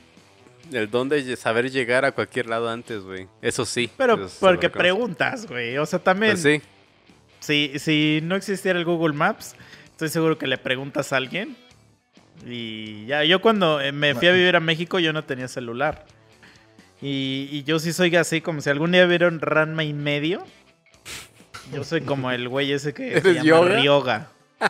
El 0.71 0.89
don 0.91 1.09
de 1.09 1.35
saber 1.35 1.71
llegar 1.71 2.05
a 2.05 2.11
cualquier 2.11 2.47
lado 2.47 2.69
antes, 2.69 3.01
güey. 3.01 3.27
Eso 3.41 3.65
sí. 3.65 3.89
Pero 3.97 4.25
eso 4.25 4.37
porque 4.39 4.69
preguntas, 4.69 5.47
güey. 5.47 5.77
O 5.79 5.85
sea, 5.85 5.99
también... 5.99 6.33
Pues 6.33 6.43
sí. 6.43 6.61
Si, 7.39 7.79
si 7.79 8.19
no 8.23 8.35
existiera 8.35 8.77
el 8.77 8.85
Google 8.85 9.13
Maps, 9.15 9.55
estoy 9.91 10.09
seguro 10.09 10.37
que 10.37 10.45
le 10.47 10.57
preguntas 10.57 11.13
a 11.13 11.17
alguien. 11.17 11.55
Y 12.45 13.05
ya, 13.05 13.23
yo 13.23 13.41
cuando 13.41 13.79
eh, 13.81 13.91
me 13.91 14.13
fui 14.15 14.27
a 14.27 14.31
vivir 14.31 14.55
a 14.55 14.59
México, 14.59 14.99
yo 14.99 15.13
no 15.13 15.23
tenía 15.23 15.47
celular. 15.47 16.05
Y, 17.08 17.49
y 17.51 17.64
yo 17.66 17.78
sí 17.78 17.93
soy 17.93 18.16
así, 18.16 18.41
como 18.41 18.62
si 18.62 18.70
algún 18.72 18.91
día 18.91 19.06
vieron 19.06 19.39
Ranma 19.39 19.84
y 19.84 19.93
medio. 19.93 20.43
Yo 21.72 21.84
soy 21.84 22.01
como 22.01 22.32
el 22.32 22.49
güey 22.49 22.72
ese 22.72 22.93
que 22.93 23.12
se 23.12 23.18
¿Eres 23.18 23.36
llama 23.36 23.45
yoga? 23.45 23.76
Ryoga. 23.80 24.28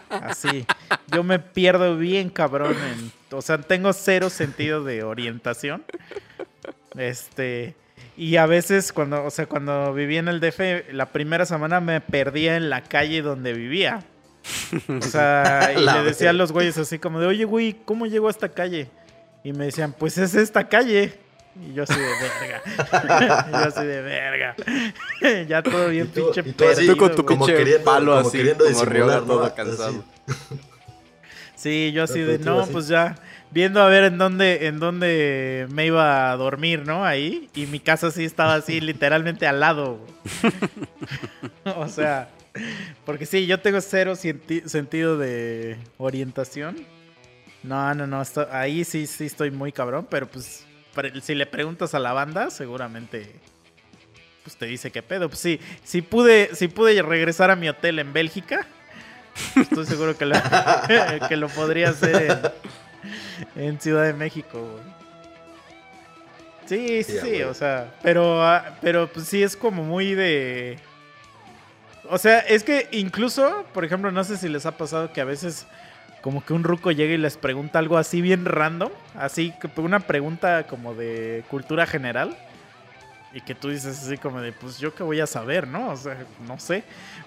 Así. 0.09 0.65
Yo 1.13 1.23
me 1.23 1.39
pierdo 1.39 1.97
bien 1.97 2.29
cabrón. 2.29 2.75
en- 2.91 3.11
o 3.37 3.41
sea, 3.41 3.57
tengo 3.59 3.93
cero 3.93 4.29
sentido 4.29 4.83
de 4.83 5.03
orientación. 5.03 5.83
Este. 6.97 7.75
Y 8.17 8.37
a 8.37 8.45
veces 8.45 8.91
cuando, 8.93 9.23
o 9.25 9.29
sea, 9.31 9.45
cuando 9.45 9.93
vivía 9.93 10.19
en 10.19 10.27
el 10.27 10.39
DF, 10.39 10.91
la 10.93 11.07
primera 11.07 11.45
semana 11.45 11.79
me 11.81 11.99
perdía 12.01 12.55
en 12.57 12.69
la 12.69 12.81
calle 12.81 13.21
donde 13.21 13.53
vivía. 13.53 14.03
O 14.87 15.01
sea, 15.01 15.71
y 15.75 15.81
le 15.85 16.03
decía 16.03 16.29
a 16.31 16.33
los 16.33 16.51
güeyes 16.51 16.77
así 16.77 16.99
como 16.99 17.19
de, 17.19 17.27
oye, 17.27 17.45
güey, 17.45 17.75
¿cómo 17.85 18.05
llego 18.05 18.27
a 18.27 18.31
esta 18.31 18.49
calle? 18.49 18.89
Y 19.43 19.53
me 19.53 19.65
decían, 19.65 19.93
pues 19.97 20.17
es 20.17 20.35
esta 20.35 20.67
calle. 20.67 21.19
Y 21.61 21.73
yo 21.73 21.83
así 21.83 21.93
de 21.93 22.05
verga. 22.05 23.47
yo 23.51 23.57
así 23.57 23.85
de 23.85 24.01
verga. 24.01 24.55
ya 25.47 25.63
todo 25.63 25.87
bien 25.89 26.07
tú- 26.07 26.31
pinche 26.31 26.49
y 26.49 26.53
tú 26.53 26.65
así, 26.67 26.87
Tú 26.87 26.97
con 26.97 27.15
tu 27.15 27.25
como 27.25 27.45
pinche 27.45 27.63
queriendo- 27.63 27.83
palo 27.85 28.15
como 28.17 28.27
así, 28.27 28.37
queriendo 28.37 28.65
como 28.65 28.85
Ryoga 28.85 29.15
¿no? 29.17 29.21
todo 29.23 29.43
Así. 29.45 29.55
cansado. 29.55 30.03
Sí, 31.55 31.91
yo 31.93 32.03
así 32.03 32.19
de, 32.19 32.37
tú 32.37 32.45
no, 32.45 32.59
así. 32.59 32.71
pues 32.73 32.87
ya, 32.87 33.15
viendo 33.51 33.81
a 33.81 33.87
ver 33.87 34.03
en 34.03 34.17
dónde, 34.17 34.67
en 34.67 34.79
dónde 34.79 35.65
me 35.71 35.85
iba 35.85 36.31
a 36.31 36.35
dormir, 36.37 36.83
¿no? 36.85 37.05
Ahí, 37.05 37.49
y 37.55 37.65
mi 37.67 37.79
casa 37.79 38.11
sí 38.11 38.23
estaba 38.25 38.55
así, 38.55 38.79
literalmente 38.81 39.47
al 39.47 39.61
lado. 39.61 39.99
o 41.63 41.87
sea, 41.87 42.29
porque 43.05 43.25
sí, 43.25 43.47
yo 43.47 43.59
tengo 43.61 43.79
cero 43.81 44.15
sentido 44.15 45.17
de 45.17 45.77
orientación. 45.97 46.85
No, 47.63 47.95
no, 47.95 48.05
no, 48.05 48.21
esto- 48.21 48.47
ahí 48.51 48.83
sí, 48.83 49.07
sí 49.07 49.25
estoy 49.25 49.49
muy 49.51 49.71
cabrón, 49.71 50.05
pero 50.09 50.27
pues, 50.27 50.65
si 51.21 51.35
le 51.35 51.45
preguntas 51.45 51.93
a 51.93 51.99
la 51.99 52.13
banda, 52.13 52.49
seguramente, 52.49 53.35
pues 54.43 54.55
te 54.55 54.65
dice 54.65 54.91
qué 54.91 55.03
pedo. 55.03 55.29
Pues 55.29 55.39
sí, 55.39 55.59
si 55.83 56.01
pude, 56.01 56.55
si 56.55 56.67
pude 56.67 57.01
regresar 57.01 57.51
a 57.51 57.55
mi 57.55 57.69
hotel 57.69 57.99
en 57.99 58.13
Bélgica, 58.13 58.65
Estoy 59.55 59.85
seguro 59.85 60.17
que 60.17 60.25
lo, 60.25 60.35
que 61.29 61.35
lo 61.35 61.49
podría 61.49 61.89
hacer 61.89 62.53
en, 63.55 63.63
en 63.63 63.81
Ciudad 63.81 64.03
de 64.03 64.13
México, 64.13 64.59
güey. 64.59 64.95
Sí, 66.65 67.03
sí, 67.03 67.19
Sí, 67.21 67.43
o 67.43 67.53
sea, 67.53 67.93
pero, 68.01 68.43
ah, 68.43 68.77
pero 68.81 69.07
pues 69.11 69.27
sí 69.27 69.43
es 69.43 69.55
como 69.55 69.83
muy 69.83 70.15
de... 70.15 70.79
O 72.09 72.17
sea, 72.17 72.39
es 72.39 72.63
que 72.63 72.87
incluso, 72.91 73.65
por 73.73 73.85
ejemplo, 73.85 74.11
no 74.11 74.23
sé 74.23 74.37
si 74.37 74.47
les 74.47 74.65
ha 74.65 74.77
pasado 74.77 75.11
que 75.13 75.21
a 75.21 75.25
veces 75.25 75.67
como 76.25 76.43
que 76.43 76.53
un 76.53 76.63
ruco 76.63 76.91
llega 76.91 77.13
y 77.13 77.19
les 77.19 77.37
pregunta 77.37 77.77
algo 77.77 77.99
así 77.99 78.19
bien 78.19 78.45
random, 78.45 78.89
así 79.13 79.53
que 79.61 79.69
una 79.79 79.99
pregunta 79.99 80.65
como 80.65 80.95
de 80.95 81.43
cultura 81.51 81.85
general. 81.85 82.35
Y 83.31 83.41
que 83.41 83.53
tú 83.53 83.69
dices 83.69 84.01
así 84.01 84.17
como 84.17 84.41
de, 84.41 84.51
pues 84.51 84.79
yo 84.79 84.95
qué 84.95 85.03
voy 85.03 85.19
a 85.19 85.27
saber, 85.27 85.67
¿no? 85.67 85.91
O 85.91 85.95
sea, 85.95 86.17
no 86.47 86.57
sé. 86.57 86.83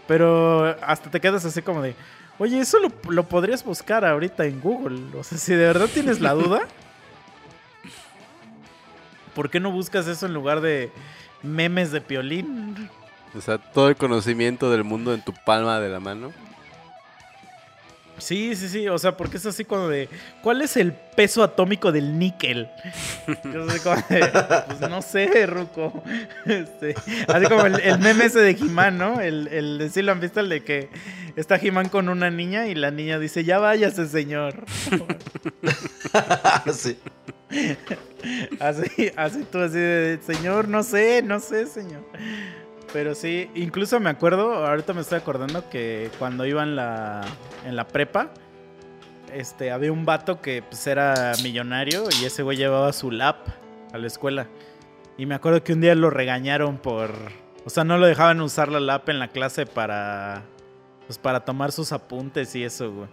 Pero 0.08 0.76
hasta 0.82 1.12
te 1.12 1.20
quedas 1.20 1.44
así 1.44 1.62
como 1.62 1.80
de, 1.80 1.94
oye, 2.40 2.58
eso 2.58 2.80
lo, 2.80 2.90
lo 3.08 3.22
podrías 3.22 3.62
buscar 3.62 4.04
ahorita 4.04 4.46
en 4.46 4.60
Google. 4.60 5.16
O 5.16 5.22
sea, 5.22 5.38
si 5.38 5.54
de 5.54 5.66
verdad 5.66 5.86
tienes 5.86 6.20
la 6.20 6.32
duda, 6.32 6.62
¿por 9.32 9.48
qué 9.48 9.60
no 9.60 9.70
buscas 9.70 10.08
eso 10.08 10.26
en 10.26 10.34
lugar 10.34 10.60
de 10.60 10.90
memes 11.44 11.92
de 11.92 12.00
piolín? 12.00 12.90
O 13.32 13.40
sea, 13.40 13.58
todo 13.58 13.90
el 13.90 13.94
conocimiento 13.94 14.72
del 14.72 14.82
mundo 14.82 15.14
en 15.14 15.22
tu 15.22 15.32
palma 15.32 15.78
de 15.78 15.88
la 15.88 16.00
mano. 16.00 16.32
Sí, 18.18 18.54
sí, 18.56 18.68
sí. 18.68 18.88
O 18.88 18.98
sea, 18.98 19.16
porque 19.16 19.36
es 19.36 19.46
así 19.46 19.64
como 19.64 19.88
de, 19.88 20.08
¿cuál 20.42 20.62
es 20.62 20.76
el 20.76 20.92
peso 20.92 21.42
atómico 21.42 21.92
del 21.92 22.18
níquel? 22.18 22.68
Yo 23.44 23.68
soy 23.68 23.80
como 23.80 23.96
de, 24.08 24.30
pues 24.66 24.80
no 24.80 25.02
sé, 25.02 25.46
Ruco. 25.46 26.02
Este, 26.46 26.94
así 27.26 27.46
como 27.46 27.66
el, 27.66 27.80
el 27.80 27.98
meme 27.98 28.24
ese 28.26 28.40
de 28.40 28.50
He-Man, 28.52 28.98
¿no? 28.98 29.20
El, 29.20 29.48
el 29.48 29.78
de, 29.78 29.90
sí 29.90 30.02
lo 30.02 30.12
han 30.12 30.20
visto, 30.20 30.40
el 30.40 30.48
de 30.48 30.64
que 30.64 30.88
está 31.36 31.56
He-Man 31.56 31.88
con 31.88 32.08
una 32.08 32.30
niña 32.30 32.68
y 32.68 32.74
la 32.74 32.90
niña 32.90 33.18
dice, 33.18 33.44
ya 33.44 33.58
váyase, 33.58 34.06
señor. 34.08 34.64
sí. 36.72 36.98
Así, 38.60 39.12
así 39.16 39.44
tú 39.50 39.58
así 39.58 39.78
de, 39.78 40.18
señor, 40.26 40.68
no 40.68 40.82
sé, 40.82 41.22
no 41.22 41.40
sé, 41.40 41.66
señor. 41.66 42.04
Pero 42.92 43.14
sí, 43.14 43.50
incluso 43.54 44.00
me 44.00 44.10
acuerdo, 44.10 44.66
ahorita 44.66 44.94
me 44.94 45.02
estoy 45.02 45.18
acordando 45.18 45.68
que 45.68 46.10
cuando 46.18 46.46
iba 46.46 46.62
en 46.62 46.74
la, 46.74 47.22
en 47.66 47.76
la 47.76 47.86
prepa, 47.86 48.30
este, 49.32 49.70
había 49.70 49.92
un 49.92 50.06
vato 50.06 50.40
que 50.40 50.62
pues, 50.62 50.86
era 50.86 51.32
millonario 51.42 52.04
y 52.20 52.24
ese 52.24 52.42
güey 52.42 52.56
llevaba 52.56 52.92
su 52.92 53.10
lap 53.10 53.46
a 53.92 53.98
la 53.98 54.06
escuela. 54.06 54.48
Y 55.18 55.26
me 55.26 55.34
acuerdo 55.34 55.62
que 55.62 55.72
un 55.72 55.80
día 55.80 55.94
lo 55.94 56.10
regañaron 56.10 56.78
por... 56.78 57.12
O 57.66 57.70
sea, 57.70 57.84
no 57.84 57.98
lo 57.98 58.06
dejaban 58.06 58.40
usar 58.40 58.70
la 58.70 58.80
lap 58.80 59.08
en 59.08 59.18
la 59.18 59.28
clase 59.28 59.66
para... 59.66 60.44
Pues 61.06 61.18
para 61.18 61.40
tomar 61.40 61.72
sus 61.72 61.92
apuntes 61.92 62.54
y 62.54 62.64
eso, 62.64 62.92
güey. 62.92 63.08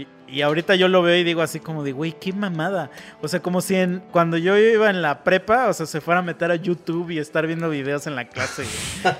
Y, 0.00 0.08
y 0.30 0.42
ahorita 0.42 0.76
yo 0.76 0.88
lo 0.88 1.02
veo 1.02 1.16
y 1.16 1.24
digo 1.24 1.42
así 1.42 1.58
como 1.58 1.82
de, 1.82 1.92
güey, 1.92 2.12
qué 2.12 2.32
mamada. 2.32 2.90
O 3.20 3.28
sea, 3.28 3.40
como 3.40 3.60
si 3.60 3.74
en, 3.74 4.00
cuando 4.12 4.36
yo 4.36 4.56
iba 4.56 4.88
en 4.88 5.02
la 5.02 5.24
prepa, 5.24 5.68
o 5.68 5.72
sea, 5.72 5.86
se 5.86 6.00
fuera 6.00 6.20
a 6.20 6.22
meter 6.22 6.50
a 6.50 6.54
YouTube 6.54 7.10
y 7.10 7.18
estar 7.18 7.46
viendo 7.46 7.68
videos 7.68 8.06
en 8.06 8.14
la 8.14 8.28
clase. 8.28 8.64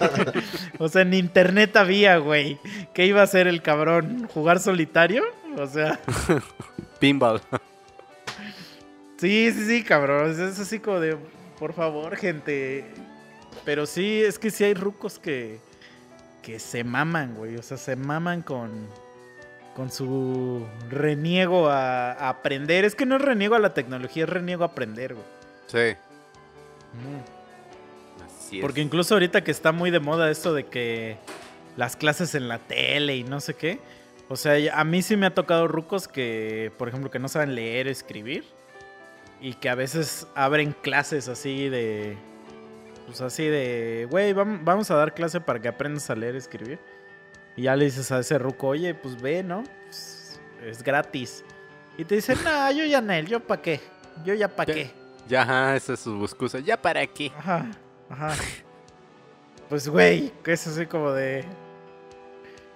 o 0.79 0.89
sea, 0.89 1.03
en 1.03 1.15
internet 1.15 1.77
había, 1.77 2.19
güey. 2.19 2.59
¿Qué 2.95 3.07
iba 3.07 3.21
a 3.21 3.25
hacer 3.25 3.49
el 3.49 3.61
cabrón? 3.61 4.29
¿Jugar 4.33 4.61
solitario? 4.61 5.25
O 5.59 5.67
sea, 5.67 5.99
Pinball. 7.01 7.41
sí, 9.19 9.51
sí, 9.53 9.67
sí, 9.67 9.83
cabrón. 9.83 10.31
Es 10.31 10.61
así 10.61 10.79
como 10.79 11.01
de, 11.01 11.17
por 11.59 11.73
favor, 11.73 12.17
gente. 12.17 12.85
Pero 13.65 13.85
sí, 13.87 14.23
es 14.23 14.39
que 14.39 14.51
sí 14.51 14.63
hay 14.63 14.75
rucos 14.75 15.19
que, 15.19 15.59
que 16.43 16.61
se 16.61 16.85
maman, 16.85 17.35
güey. 17.35 17.57
O 17.57 17.63
sea, 17.63 17.77
se 17.77 17.97
maman 17.97 18.43
con, 18.43 18.89
con 19.75 19.91
su 19.91 20.67
reniego 20.91 21.69
a, 21.69 22.13
a 22.13 22.29
aprender. 22.29 22.85
Es 22.85 22.95
que 22.95 23.07
no 23.07 23.17
es 23.17 23.23
reniego 23.23 23.55
a 23.55 23.59
la 23.59 23.75
tecnología, 23.75 24.25
es 24.25 24.29
reniego 24.31 24.65
a 24.65 24.69
aprender, 24.69 25.15
güey. 25.15 25.27
Sí. 25.67 25.97
Mm. 26.95 28.25
Así 28.25 28.57
es. 28.59 28.63
Porque 28.63 28.81
incluso 28.81 29.15
ahorita 29.15 29.43
que 29.45 29.51
está 29.51 29.73
muy 29.73 29.91
de 29.91 30.01
moda 30.01 30.31
esto 30.31 30.53
de 30.53 30.67
que 30.67 31.17
las 31.77 31.97
clases 31.97 32.35
en 32.35 32.49
la 32.49 32.59
tele 32.59 33.17
y 33.17 33.25
no 33.25 33.41
sé 33.41 33.55
qué. 33.55 33.81
O 34.29 34.37
sea, 34.37 34.55
a 34.79 34.85
mí 34.85 35.03
sí 35.03 35.17
me 35.17 35.27
ha 35.27 35.35
tocado 35.35 35.67
rucos 35.67 36.07
que, 36.07 36.73
por 36.79 36.89
ejemplo, 36.89 37.11
que 37.11 37.19
no 37.19 37.29
saben 37.29 37.55
leer, 37.55 37.89
escribir. 37.89 38.45
Y 39.41 39.55
que 39.55 39.71
a 39.71 39.75
veces 39.75 40.27
abren 40.35 40.73
clases 40.83 41.29
así 41.29 41.69
de... 41.71 42.17
Pues 43.07 43.23
así 43.23 43.47
de... 43.47 44.07
Güey, 44.11 44.35
vam- 44.35 44.61
vamos 44.63 44.91
a 44.91 44.97
dar 44.97 45.15
clase 45.15 45.41
para 45.41 45.59
que 45.61 45.69
aprendas 45.69 46.11
a 46.11 46.15
leer, 46.15 46.37
escribir. 46.37 46.79
Y 47.61 47.65
ya 47.65 47.77
le 47.77 47.85
dices 47.85 48.11
a 48.11 48.21
ese 48.21 48.39
ruco, 48.39 48.69
oye, 48.69 48.95
pues 48.95 49.21
ve, 49.21 49.43
¿no? 49.43 49.65
Pues, 49.85 50.41
es 50.65 50.83
gratis. 50.83 51.45
Y 51.99 52.07
te 52.07 52.15
dicen, 52.15 52.39
no, 52.43 52.73
yo 52.73 52.87
ya 52.87 53.03
Nel, 53.03 53.27
yo 53.27 53.39
pa' 53.41 53.61
qué. 53.61 53.81
Yo 54.25 54.33
ya 54.33 54.49
pa' 54.49 54.65
Ya- 54.65 54.73
qué. 54.75 54.91
Ya, 55.29 55.43
ajá, 55.43 55.77
esa 55.77 55.93
es 55.93 56.01
su 56.01 56.23
excusa. 56.25 56.59
¿Ya 56.61 56.81
para 56.81 57.07
qué? 57.07 57.31
Ajá, 57.37 57.71
ajá. 58.09 58.35
Pues, 59.69 59.87
güey, 59.91 60.33
que 60.43 60.55
es 60.55 60.67
así 60.67 60.87
como 60.87 61.13
de. 61.13 61.45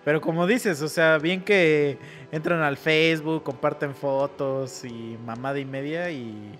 Pero 0.04 0.20
como 0.20 0.46
dices, 0.46 0.82
o 0.82 0.88
sea, 0.88 1.16
bien 1.16 1.42
que 1.42 1.96
entran 2.30 2.60
al 2.60 2.76
Facebook, 2.76 3.42
comparten 3.42 3.94
fotos 3.94 4.84
y 4.84 5.16
mamada 5.24 5.58
y 5.58 5.64
media 5.64 6.10
y. 6.10 6.58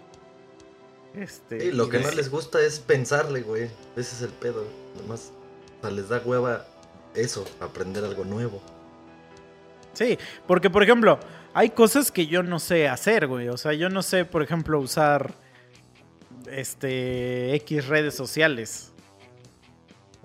Este. 1.15 1.61
Sí, 1.61 1.73
lo 1.73 1.89
y 1.89 1.91
que 1.91 1.99
no 1.99 2.07
des- 2.07 2.17
les 2.17 2.31
gusta 2.31 2.59
es 2.63 2.81
pensarle, 2.81 3.43
güey. 3.43 3.65
Ese 3.97 4.17
es 4.17 4.23
el 4.23 4.31
pedo. 4.31 4.65
Además, 4.99 5.31
o 5.79 5.83
sea, 5.83 5.91
les 5.91 6.09
da 6.09 6.23
hueva 6.25 6.65
eso, 7.15 7.45
aprender 7.61 8.05
algo 8.05 8.25
nuevo. 8.25 8.61
Sí, 9.93 10.19
porque 10.47 10.71
por 10.71 10.83
ejemplo, 10.83 11.19
hay 11.53 11.71
cosas 11.71 12.11
que 12.11 12.27
yo 12.27 12.43
no 12.43 12.59
sé 12.59 12.89
hacer, 12.89 13.27
güey. 13.27 13.49
O 13.49 13.57
sea, 13.57 13.73
yo 13.73 13.89
no 13.89 14.03
sé, 14.03 14.25
por 14.25 14.43
ejemplo, 14.43 14.81
usar 14.81 15.33
este 16.51 17.55
X 17.55 17.87
redes 17.87 18.15
sociales. 18.15 18.93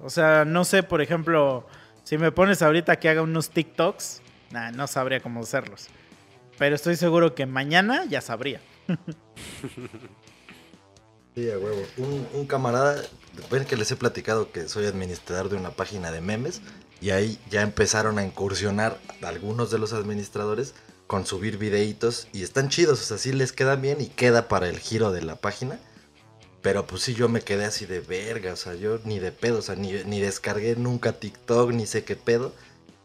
O 0.01 0.09
sea, 0.09 0.45
no 0.45 0.65
sé, 0.65 0.81
por 0.81 1.01
ejemplo, 1.01 1.67
si 2.03 2.17
me 2.17 2.31
pones 2.31 2.61
ahorita 2.61 2.95
que 2.97 3.09
haga 3.09 3.21
unos 3.21 3.49
TikToks, 3.51 4.21
nah, 4.51 4.71
no 4.71 4.87
sabría 4.87 5.19
cómo 5.19 5.41
hacerlos. 5.41 5.87
Pero 6.57 6.75
estoy 6.75 6.95
seguro 6.95 7.35
que 7.35 7.45
mañana 7.45 8.05
ya 8.05 8.21
sabría. 8.21 8.61
Sí, 11.39 11.49
a 11.49 11.57
huevo. 11.57 11.81
Un, 11.95 12.27
un 12.33 12.45
camarada, 12.47 13.01
ven 13.49 13.63
que 13.63 13.77
les 13.77 13.89
he 13.91 13.95
platicado 13.95 14.51
que 14.51 14.67
soy 14.67 14.85
administrador 14.87 15.47
de 15.47 15.55
una 15.55 15.71
página 15.71 16.11
de 16.11 16.19
memes 16.19 16.59
y 16.99 17.11
ahí 17.11 17.39
ya 17.49 17.61
empezaron 17.61 18.19
a 18.19 18.25
incursionar 18.25 18.99
algunos 19.21 19.71
de 19.71 19.79
los 19.79 19.93
administradores 19.93 20.73
con 21.07 21.25
subir 21.25 21.57
videitos 21.57 22.27
y 22.33 22.43
están 22.43 22.67
chidos, 22.67 22.99
o 22.99 23.03
sea, 23.05 23.17
sí 23.17 23.31
les 23.31 23.53
quedan 23.53 23.81
bien 23.81 24.01
y 24.01 24.07
queda 24.07 24.49
para 24.49 24.67
el 24.67 24.79
giro 24.79 25.13
de 25.13 25.21
la 25.21 25.37
página. 25.37 25.79
Pero 26.61 26.85
pues 26.85 27.03
sí, 27.03 27.13
yo 27.13 27.29
me 27.29 27.39
quedé 27.39 27.63
así 27.63 27.85
de 27.85 28.01
verga, 28.01 28.51
o 28.51 28.57
sea, 28.57 28.75
yo 28.75 28.99
ni 29.05 29.19
de 29.19 29.31
pedo, 29.31 29.59
o 29.59 29.61
sea, 29.61 29.75
ni, 29.75 29.93
ni 30.03 30.19
descargué 30.19 30.75
nunca 30.75 31.21
TikTok, 31.21 31.71
ni 31.71 31.87
sé 31.87 32.03
qué 32.03 32.17
pedo. 32.17 32.53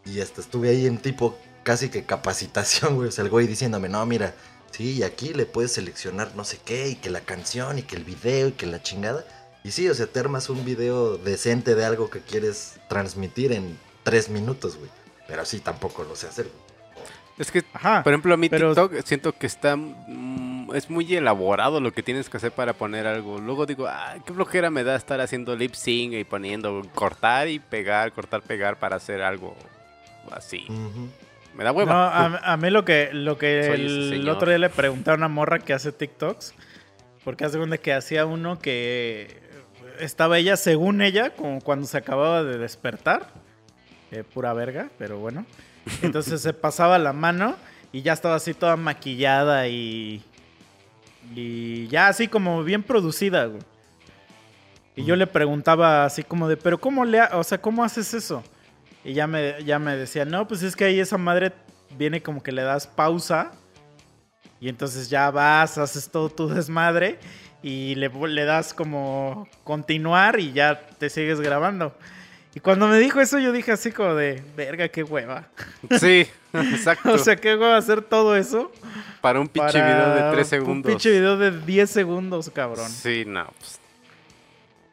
Y 0.04 0.20
hasta 0.20 0.40
estuve 0.40 0.70
ahí 0.70 0.86
en 0.86 0.98
tipo 0.98 1.38
casi 1.62 1.88
que 1.88 2.04
capacitación, 2.04 2.96
güey, 2.96 3.10
o 3.10 3.12
sea, 3.12 3.22
el 3.22 3.30
güey 3.30 3.46
diciéndome, 3.46 3.88
no, 3.88 4.04
mira, 4.06 4.34
Sí, 4.74 4.94
y 4.94 5.02
aquí 5.04 5.32
le 5.34 5.46
puedes 5.46 5.70
seleccionar 5.70 6.32
no 6.34 6.42
sé 6.42 6.58
qué, 6.64 6.88
y 6.88 6.96
que 6.96 7.08
la 7.08 7.20
canción, 7.20 7.78
y 7.78 7.82
que 7.82 7.94
el 7.94 8.02
video, 8.02 8.48
y 8.48 8.52
que 8.52 8.66
la 8.66 8.82
chingada. 8.82 9.24
Y 9.62 9.70
sí, 9.70 9.88
o 9.88 9.94
sea, 9.94 10.06
te 10.08 10.18
armas 10.18 10.50
un 10.50 10.64
video 10.64 11.16
decente 11.16 11.76
de 11.76 11.84
algo 11.84 12.10
que 12.10 12.18
quieres 12.18 12.80
transmitir 12.88 13.52
en 13.52 13.78
tres 14.02 14.28
minutos, 14.28 14.76
güey. 14.76 14.90
Pero 15.28 15.44
sí, 15.44 15.60
tampoco 15.60 16.02
lo 16.02 16.16
sé 16.16 16.26
hacer, 16.26 16.46
güey. 16.46 17.04
Es 17.38 17.52
que, 17.52 17.62
Ajá. 17.72 18.02
por 18.02 18.12
ejemplo, 18.12 18.34
a 18.34 18.36
mi 18.36 18.48
pero- 18.48 18.74
TikTok 18.74 19.04
siento 19.06 19.32
que 19.32 19.46
está. 19.46 19.76
mm, 19.76 20.74
es 20.74 20.90
muy 20.90 21.14
elaborado 21.14 21.80
lo 21.80 21.92
que 21.92 22.02
tienes 22.02 22.28
que 22.28 22.36
hacer 22.38 22.50
para 22.50 22.72
poner 22.72 23.06
algo. 23.06 23.38
Luego 23.38 23.66
digo, 23.66 23.86
ah, 23.86 24.16
qué 24.26 24.32
flojera 24.32 24.70
me 24.70 24.82
da 24.82 24.96
estar 24.96 25.20
haciendo 25.20 25.54
lip 25.54 25.74
sync 25.74 26.14
y 26.14 26.24
poniendo 26.24 26.82
cortar 26.96 27.46
y 27.48 27.60
pegar, 27.60 28.10
cortar, 28.12 28.42
pegar 28.42 28.78
para 28.80 28.96
hacer 28.96 29.22
algo 29.22 29.54
así. 30.32 30.64
Ujú. 30.68 31.08
Me 31.56 31.64
da 31.64 31.70
No, 31.72 31.78
hueva. 31.78 32.08
a, 32.24 32.52
a 32.52 32.56
mí 32.56 32.70
lo 32.70 32.84
que, 32.84 33.10
lo 33.12 33.38
que 33.38 33.64
Soy 34.08 34.16
el, 34.20 34.28
otro 34.28 34.48
día 34.48 34.58
le 34.58 34.70
pregunté 34.70 35.10
a 35.10 35.14
una 35.14 35.28
morra 35.28 35.58
que 35.58 35.72
hace 35.72 35.92
TikToks, 35.92 36.54
porque 37.24 37.44
hace 37.44 37.58
cuenta 37.58 37.78
que 37.78 37.92
hacía 37.92 38.26
uno 38.26 38.58
que 38.58 39.40
estaba 40.00 40.38
ella, 40.38 40.56
según 40.56 41.00
ella, 41.02 41.30
como 41.30 41.60
cuando 41.60 41.86
se 41.86 41.96
acababa 41.96 42.42
de 42.42 42.58
despertar, 42.58 43.28
eh, 44.10 44.24
pura 44.24 44.52
verga, 44.52 44.88
pero 44.98 45.18
bueno. 45.18 45.46
Entonces 46.02 46.40
se 46.40 46.52
pasaba 46.52 46.98
la 46.98 47.12
mano 47.12 47.56
y 47.92 48.02
ya 48.02 48.12
estaba 48.14 48.34
así 48.36 48.54
toda 48.54 48.76
maquillada 48.76 49.68
y, 49.68 50.24
y 51.34 51.86
ya 51.88 52.08
así 52.08 52.26
como 52.28 52.64
bien 52.64 52.82
producida, 52.82 53.46
güey. 53.46 53.62
Y 54.96 55.04
yo 55.04 55.16
le 55.16 55.26
preguntaba 55.26 56.04
así 56.04 56.22
como 56.22 56.48
de, 56.48 56.56
pero 56.56 56.78
¿cómo 56.78 57.04
le, 57.04 57.20
ha- 57.20 57.30
o 57.34 57.42
sea, 57.44 57.58
cómo 57.60 57.82
haces 57.84 58.14
eso? 58.14 58.42
Y 59.04 59.12
ya 59.12 59.26
me, 59.26 59.62
ya 59.64 59.78
me 59.78 59.96
decía, 59.96 60.24
no, 60.24 60.48
pues 60.48 60.62
es 60.62 60.74
que 60.76 60.84
ahí 60.84 60.98
esa 60.98 61.18
madre 61.18 61.52
viene 61.98 62.22
como 62.22 62.42
que 62.42 62.52
le 62.52 62.62
das 62.62 62.86
pausa 62.86 63.52
y 64.60 64.68
entonces 64.68 65.10
ya 65.10 65.30
vas, 65.30 65.76
haces 65.78 66.08
todo 66.10 66.30
tu 66.30 66.48
desmadre 66.48 67.18
y 67.62 67.94
le, 67.96 68.08
le 68.08 68.44
das 68.44 68.72
como 68.74 69.46
continuar 69.62 70.40
y 70.40 70.52
ya 70.52 70.80
te 70.98 71.10
sigues 71.10 71.40
grabando. 71.40 71.94
Y 72.54 72.60
cuando 72.60 72.86
me 72.86 72.98
dijo 72.98 73.20
eso 73.20 73.38
yo 73.38 73.52
dije 73.52 73.72
así 73.72 73.90
como 73.92 74.14
de, 74.14 74.42
verga, 74.56 74.88
qué 74.88 75.02
hueva. 75.02 75.48
Sí, 76.00 76.26
exacto. 76.54 77.12
O 77.12 77.18
sea, 77.18 77.36
qué 77.36 77.56
hueva 77.56 77.76
hacer 77.76 78.00
todo 78.00 78.36
eso. 78.36 78.72
para 79.20 79.38
un 79.40 79.48
pinche 79.48 79.82
video 79.82 80.14
de 80.14 80.30
3 80.32 80.38
Un 80.38 80.44
segundos. 80.44 80.90
pinche 80.90 81.10
video 81.10 81.36
de 81.36 81.50
10 81.60 81.90
segundos, 81.90 82.50
cabrón. 82.50 82.88
Sí, 82.88 83.24
no. 83.26 83.46
Pues, 83.58 83.80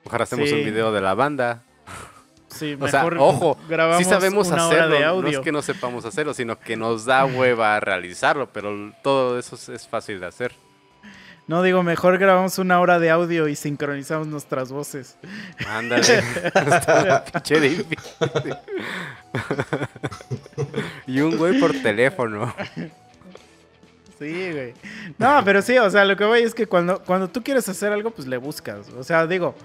ojalá 0.04 0.24
hacemos 0.26 0.50
Sí. 0.50 0.56
un 0.56 0.66
video 0.66 0.92
de 0.92 1.02
la 1.02 1.14
banda. 1.14 1.64
Sí, 2.62 2.78
O 2.80 2.88
sea, 2.88 3.06
ojo, 3.06 3.58
grabamos 3.68 4.04
sí 4.04 4.10
sabemos 4.10 4.48
una 4.50 4.68
hora 4.68 4.78
hacerlo. 4.86 4.96
de 4.96 5.02
No 5.02 5.08
audio. 5.08 5.40
es 5.40 5.44
que 5.44 5.52
no 5.52 5.62
sepamos 5.64 6.06
hacerlo, 6.06 6.34
sino 6.36 6.60
que 6.60 6.78
nos 6.78 7.06
da 7.06 7.26
hueva 7.26 7.80
realizarlo, 7.80 8.48
pero 8.54 8.94
todo 9.02 9.40
eso 9.40 9.56
es- 9.74 9.88
fácil 9.88 10.20
de 10.20 10.28
hacer. 10.28 10.54
No, 11.48 11.64
digo, 11.64 11.82
mejor 11.82 12.20
grabamos 12.20 12.60
una 12.60 12.80
hora 12.80 13.00
de 13.00 13.10
audio 13.10 13.48
y 13.48 13.56
sincronizamos 13.56 14.28
nuestras 14.28 14.72
voces. 14.72 15.18
Ándale. 15.68 16.02
Está 16.46 17.26
pinche 17.26 17.60
y 21.08 21.20
un 21.20 21.38
güey 21.38 21.60
por 21.60 21.74
teléfono. 21.74 22.54
Sí, 24.20 24.52
güey. 24.52 24.74
No, 25.18 25.42
pero 25.44 25.64
sí, 25.64 25.78
o 25.80 25.90
sea, 25.90 26.06
lo 26.06 26.16
que 26.16 26.26
voy 26.26 26.44
es 26.44 26.54
que 26.54 26.68
cuando, 26.68 27.02
cuando 27.04 27.28
tú 27.28 27.42
quieres 27.44 27.68
hacer 27.68 27.92
algo, 27.92 28.12
pues 28.12 28.28
le 28.28 28.38
buscas. 28.38 28.88
O 28.90 29.04
sea, 29.04 29.26
digo, 29.26 29.56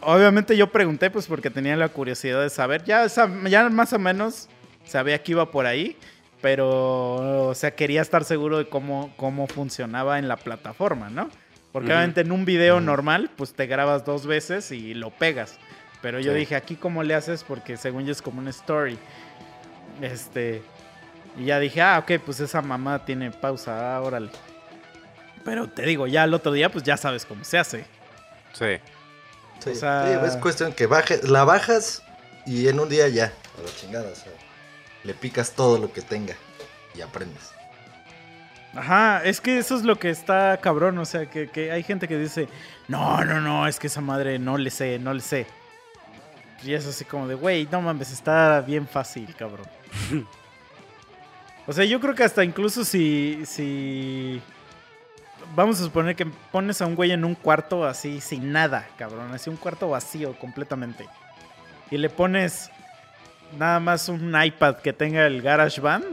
obviamente 0.00 0.56
yo 0.56 0.70
pregunté, 0.70 1.10
pues 1.10 1.26
porque 1.26 1.50
tenía 1.50 1.76
la 1.76 1.88
curiosidad 1.88 2.40
de 2.42 2.50
saber. 2.50 2.84
Ya, 2.84 3.06
ya 3.06 3.68
más 3.70 3.92
o 3.92 3.98
menos 3.98 4.48
sabía 4.84 5.22
que 5.22 5.32
iba 5.32 5.50
por 5.50 5.66
ahí, 5.66 5.96
pero, 6.40 7.48
o 7.48 7.54
sea, 7.54 7.74
quería 7.74 8.02
estar 8.02 8.24
seguro 8.24 8.58
de 8.58 8.68
cómo, 8.68 9.12
cómo 9.16 9.46
funcionaba 9.46 10.18
en 10.18 10.28
la 10.28 10.36
plataforma, 10.36 11.08
¿no? 11.10 11.28
Porque 11.72 11.88
obviamente 11.88 12.20
en 12.20 12.30
un 12.32 12.44
video 12.44 12.80
normal, 12.80 13.30
pues 13.36 13.52
te 13.54 13.66
grabas 13.66 14.04
dos 14.04 14.26
veces 14.26 14.70
y 14.70 14.94
lo 14.94 15.10
pegas. 15.10 15.58
Pero 16.02 16.20
yo 16.20 16.32
Sí. 16.32 16.38
dije, 16.38 16.54
aquí 16.54 16.76
cómo 16.76 17.02
le 17.02 17.14
haces, 17.14 17.42
porque 17.42 17.76
según 17.76 18.04
yo 18.06 18.12
es 18.12 18.22
como 18.22 18.38
una 18.40 18.50
story. 18.50 18.98
Este. 20.00 20.62
Y 21.36 21.46
ya 21.46 21.58
dije, 21.58 21.80
ah, 21.82 21.98
ok, 21.98 22.20
pues 22.24 22.38
esa 22.40 22.62
mamá 22.62 23.04
tiene 23.04 23.30
pausa, 23.32 23.96
ah, 23.96 24.00
órale. 24.02 24.28
Pero 25.44 25.68
te 25.68 25.82
digo, 25.82 26.06
ya 26.06 26.24
el 26.24 26.34
otro 26.34 26.52
día, 26.52 26.70
pues 26.70 26.84
ya 26.84 26.96
sabes 26.96 27.26
cómo 27.26 27.42
se 27.42 27.58
hace. 27.58 27.84
Sí. 28.52 28.76
Sí, 29.64 29.70
O 29.70 29.74
sea- 29.74 30.20
sí, 30.20 30.26
es 30.28 30.36
cuestión 30.36 30.72
que 30.72 30.86
bajes, 30.86 31.28
la 31.28 31.44
bajas 31.44 32.02
y 32.46 32.68
en 32.68 32.78
un 32.80 32.88
día 32.88 33.08
ya, 33.08 33.32
a 33.58 33.62
la 33.62 33.74
chingada, 33.80 34.10
o 34.10 34.14
sea, 34.14 34.32
le 35.02 35.14
picas 35.14 35.52
todo 35.52 35.78
lo 35.78 35.92
que 35.92 36.02
tenga 36.02 36.34
y 36.94 37.00
aprendes. 37.00 37.50
Ajá, 38.74 39.22
es 39.24 39.40
que 39.40 39.58
eso 39.58 39.76
es 39.76 39.82
lo 39.84 39.98
que 39.98 40.10
está 40.10 40.58
cabrón, 40.60 40.98
o 40.98 41.04
sea, 41.04 41.26
que, 41.30 41.48
que 41.48 41.70
hay 41.70 41.82
gente 41.84 42.08
que 42.08 42.18
dice, 42.18 42.48
no, 42.88 43.24
no, 43.24 43.40
no, 43.40 43.66
es 43.68 43.78
que 43.78 43.86
esa 43.86 44.00
madre 44.00 44.38
no 44.38 44.58
le 44.58 44.70
sé, 44.70 44.98
no 44.98 45.14
le 45.14 45.20
sé. 45.20 45.46
Y 46.64 46.72
es 46.74 46.86
así 46.86 47.04
como 47.04 47.28
de, 47.28 47.34
güey, 47.36 47.68
no 47.70 47.80
mames, 47.82 48.10
está 48.10 48.60
bien 48.62 48.88
fácil, 48.88 49.34
cabrón. 49.36 49.66
o 51.66 51.72
sea, 51.72 51.84
yo 51.84 52.00
creo 52.00 52.14
que 52.14 52.24
hasta 52.24 52.42
incluso 52.42 52.84
si, 52.84 53.42
si... 53.46 54.42
Vamos 55.54 55.80
a 55.80 55.84
suponer 55.84 56.16
que 56.16 56.26
pones 56.50 56.80
a 56.82 56.86
un 56.86 56.94
güey 56.96 57.12
en 57.12 57.24
un 57.24 57.34
cuarto 57.34 57.84
así, 57.84 58.20
sin 58.20 58.50
nada, 58.52 58.86
cabrón, 58.96 59.32
así 59.32 59.50
un 59.50 59.56
cuarto 59.56 59.88
vacío 59.90 60.36
completamente. 60.38 61.06
Y 61.90 61.98
le 61.98 62.10
pones 62.10 62.70
nada 63.58 63.78
más 63.78 64.08
un 64.08 64.34
iPad 64.42 64.76
que 64.76 64.92
tenga 64.92 65.26
el 65.26 65.42
GarageBand 65.42 66.04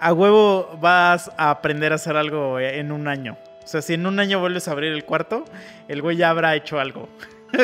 a 0.00 0.12
huevo 0.12 0.76
vas 0.80 1.30
a 1.38 1.50
aprender 1.50 1.92
a 1.92 1.94
hacer 1.94 2.16
algo 2.16 2.58
en 2.58 2.90
un 2.90 3.06
año. 3.06 3.38
O 3.62 3.66
sea, 3.66 3.80
si 3.80 3.94
en 3.94 4.04
un 4.04 4.18
año 4.18 4.40
vuelves 4.40 4.66
a 4.66 4.72
abrir 4.72 4.92
el 4.92 5.04
cuarto, 5.04 5.44
el 5.86 6.02
güey 6.02 6.16
ya 6.16 6.28
habrá 6.30 6.56
hecho 6.56 6.80
algo. 6.80 7.08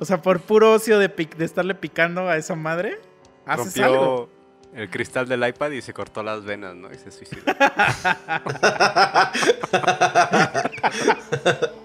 o 0.00 0.04
sea, 0.04 0.20
por 0.20 0.40
puro 0.40 0.72
ocio 0.72 0.98
de, 0.98 1.14
pic- 1.14 1.36
de 1.36 1.44
estarle 1.44 1.74
picando 1.76 2.28
a 2.28 2.36
esa 2.36 2.56
madre, 2.56 2.98
haces 3.46 3.66
Rompió 3.66 3.84
algo. 3.84 4.28
El 4.74 4.90
cristal 4.90 5.28
del 5.28 5.46
iPad 5.46 5.70
y 5.70 5.82
se 5.82 5.92
cortó 5.92 6.22
las 6.22 6.44
venas, 6.44 6.74
¿no? 6.74 6.92
Y 6.92 6.96
se 6.96 7.10
suicidó. 7.10 7.42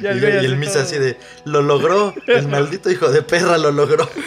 Y, 0.00 0.06
el 0.06 0.22
y 0.22 0.46
el 0.46 0.56
Misa 0.56 0.80
así 0.80 0.98
de, 0.98 1.16
lo 1.44 1.62
logró, 1.62 2.14
el 2.26 2.48
maldito 2.48 2.90
hijo 2.90 3.10
de 3.10 3.22
perra 3.22 3.58
lo 3.58 3.72
logró. 3.72 4.08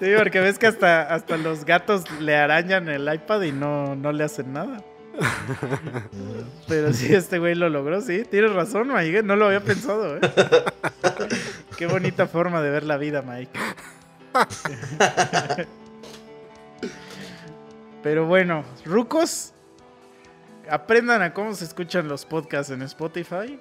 Sí, 0.00 0.12
porque 0.18 0.40
ves 0.40 0.58
que 0.58 0.66
hasta, 0.66 1.02
hasta 1.02 1.36
los 1.36 1.64
gatos 1.64 2.04
le 2.20 2.36
arañan 2.36 2.88
el 2.88 3.12
iPad 3.12 3.42
y 3.42 3.52
no, 3.52 3.96
no 3.96 4.12
le 4.12 4.24
hacen 4.24 4.52
nada. 4.52 4.82
Pero 6.68 6.92
sí, 6.92 7.14
este 7.14 7.38
güey 7.38 7.54
lo 7.54 7.68
logró, 7.68 8.00
sí. 8.00 8.24
Tienes 8.28 8.52
razón, 8.52 8.92
Mike. 8.92 9.22
No 9.22 9.36
lo 9.36 9.46
había 9.46 9.60
pensado, 9.60 10.16
¿eh? 10.16 10.20
Qué 11.78 11.86
bonita 11.86 12.26
forma 12.26 12.60
de 12.60 12.70
ver 12.70 12.82
la 12.82 12.96
vida, 12.96 13.22
Mike. 13.22 13.58
Pero 18.04 18.26
bueno, 18.26 18.64
rucos, 18.84 19.54
aprendan 20.70 21.22
a 21.22 21.32
cómo 21.32 21.54
se 21.54 21.64
escuchan 21.64 22.06
los 22.06 22.26
podcasts 22.26 22.70
en 22.70 22.82
Spotify 22.82 23.58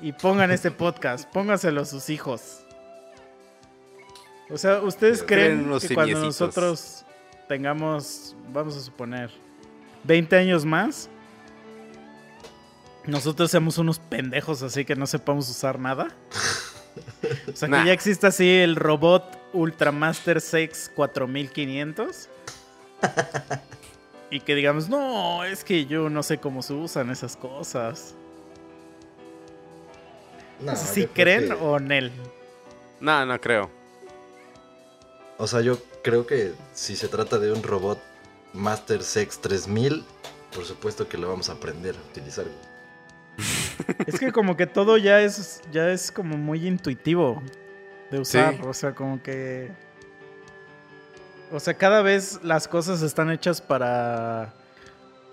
y 0.00 0.12
pongan 0.12 0.52
este 0.52 0.70
podcast, 0.70 1.28
póngaselo 1.32 1.80
a 1.80 1.84
sus 1.84 2.08
hijos. 2.08 2.60
O 4.48 4.56
sea, 4.56 4.80
¿ustedes 4.80 5.24
Creen 5.24 5.68
que 5.80 5.92
cuando 5.92 6.20
nosotros 6.20 7.04
tengamos, 7.48 8.36
vamos 8.52 8.76
a 8.76 8.80
suponer, 8.80 9.28
20 10.04 10.36
años 10.36 10.64
más, 10.64 11.10
nosotros 13.06 13.50
seamos 13.50 13.76
unos 13.76 13.98
pendejos 13.98 14.62
así 14.62 14.84
que 14.84 14.94
no 14.94 15.04
sepamos 15.08 15.50
usar 15.50 15.80
nada? 15.80 16.08
O 17.52 17.56
sea, 17.56 17.68
Nah. 17.68 17.80
que 17.80 17.88
ya 17.88 17.92
existe 17.92 18.28
así 18.28 18.48
el 18.48 18.76
robot 18.76 19.36
Ultramaster 19.52 20.40
6 20.40 20.92
4500. 20.94 22.28
Y 24.30 24.40
que 24.40 24.54
digamos, 24.54 24.90
no, 24.90 25.42
es 25.44 25.64
que 25.64 25.86
yo 25.86 26.10
no 26.10 26.22
sé 26.22 26.36
cómo 26.36 26.60
se 26.62 26.74
usan 26.74 27.08
esas 27.08 27.34
cosas. 27.34 28.14
No, 30.60 30.72
No 30.72 30.76
sé 30.76 30.86
si 30.94 31.06
creen 31.06 31.46
que- 31.48 31.52
o 31.54 31.78
Nel. 31.80 32.12
No, 33.00 33.24
no 33.24 33.40
creo. 33.40 33.70
O 35.38 35.46
sea, 35.46 35.62
yo 35.62 35.78
creo 36.02 36.26
que 36.26 36.52
si 36.74 36.94
se 36.96 37.08
trata 37.08 37.38
de 37.38 37.52
un 37.52 37.62
robot 37.62 37.98
Master 38.52 39.02
Sex 39.02 39.40
3000, 39.40 40.04
por 40.54 40.64
supuesto 40.66 41.08
que 41.08 41.16
lo 41.16 41.28
vamos 41.28 41.48
a 41.48 41.52
aprender 41.52 41.94
a 41.96 42.10
utilizar. 42.10 42.44
Es 44.06 44.18
que 44.18 44.30
como 44.32 44.56
que 44.56 44.66
todo 44.66 44.98
ya 44.98 45.20
es, 45.22 45.62
ya 45.70 45.90
es 45.90 46.10
como 46.12 46.36
muy 46.36 46.66
intuitivo 46.66 47.40
de 48.10 48.18
usar. 48.20 48.54
Sí. 48.56 48.60
O 48.66 48.74
sea, 48.74 48.94
como 48.94 49.22
que... 49.22 49.70
O 51.52 51.60
sea, 51.60 51.74
cada 51.74 52.02
vez 52.02 52.40
las 52.42 52.68
cosas 52.68 53.02
están 53.02 53.30
hechas 53.30 53.60
para... 53.60 54.52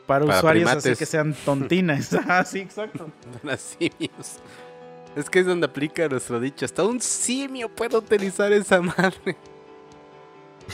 Para, 0.05 0.25
Para 0.25 0.37
usuarios 0.37 0.69
así 0.69 0.95
que 0.95 1.05
sean 1.05 1.33
tontinas. 1.33 2.13
ah, 2.27 2.45
sí, 2.45 2.59
exacto. 2.59 3.09
Las 3.41 3.61
simios. 3.61 4.37
Es 5.15 5.29
que 5.29 5.39
es 5.39 5.45
donde 5.45 5.65
aplica 5.65 6.07
nuestro 6.07 6.39
dicho. 6.39 6.65
Hasta 6.65 6.83
un 6.83 7.01
simio 7.01 7.69
puede 7.69 7.97
utilizar 7.97 8.51
esa 8.53 8.81
madre. 8.81 9.35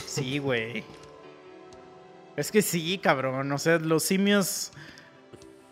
Sí, 0.04 0.38
güey. 0.38 0.84
Es 2.36 2.50
que 2.50 2.60
sí, 2.60 2.98
cabrón. 2.98 3.50
O 3.52 3.58
sea, 3.58 3.78
los 3.78 4.02
simios 4.02 4.72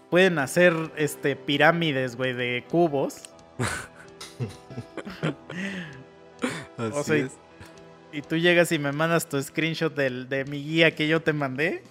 pueden 0.09 0.39
hacer 0.39 0.75
este 0.97 1.37
pirámides, 1.37 2.17
güey, 2.17 2.33
de 2.33 2.65
cubos. 2.71 3.23
Así 6.79 6.99
O 6.99 7.05
sea, 7.05 7.17
es. 7.17 7.33
Y 8.13 8.23
tú 8.23 8.37
llegas 8.37 8.73
y 8.73 8.79
me 8.79 8.93
mandas 8.93 9.29
tu 9.29 9.41
screenshot 9.43 9.95
del, 9.95 10.29
de 10.29 10.45
mi 10.45 10.63
guía 10.63 10.95
que 10.95 11.07
yo 11.07 11.21
te 11.23 11.33
mandé. 11.33 11.83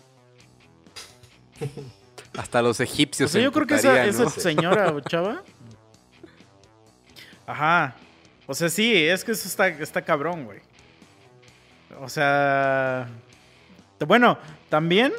Hasta 2.37 2.61
los 2.61 2.79
O 2.79 2.83
egipcios. 2.83 3.31
sea, 3.31 3.39
se 3.39 3.43
yo 3.43 3.51
creo 3.51 3.65
que 3.67 3.75
esa, 3.75 3.89
emputarían, 4.05 4.09
esa 4.15 4.23
¿no? 4.23 4.29
señora 4.29 4.91
o 4.93 4.99
chava. 5.01 5.43
Ajá. 7.47 7.95
O 8.47 8.53
sea, 8.53 8.69
sí, 8.69 8.95
es 8.95 9.23
que 9.23 9.31
eso 9.31 9.47
está, 9.47 9.67
está 9.67 10.01
cabrón, 10.03 10.45
güey. 10.45 10.59
O 11.99 12.09
sea. 12.09 13.07
Bueno, 14.07 14.37
también. 14.69 15.13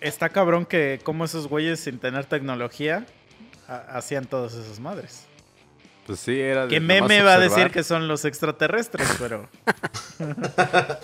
Está 0.00 0.28
cabrón 0.28 0.66
que 0.66 1.00
como 1.04 1.24
esos 1.24 1.46
güeyes 1.46 1.78
sin 1.78 1.98
tener 2.00 2.24
tecnología 2.24 3.06
ha- 3.68 3.96
hacían 3.98 4.24
todas 4.26 4.54
esas 4.54 4.80
madres. 4.80 5.26
Pues 6.06 6.20
sí, 6.20 6.40
era 6.40 6.62
de 6.66 6.68
Que 6.68 6.80
meme 6.80 7.22
va 7.22 7.34
a 7.34 7.38
decir 7.38 7.70
que 7.70 7.82
son 7.84 8.08
los 8.08 8.24
extraterrestres, 8.24 9.08
pero. 9.18 9.48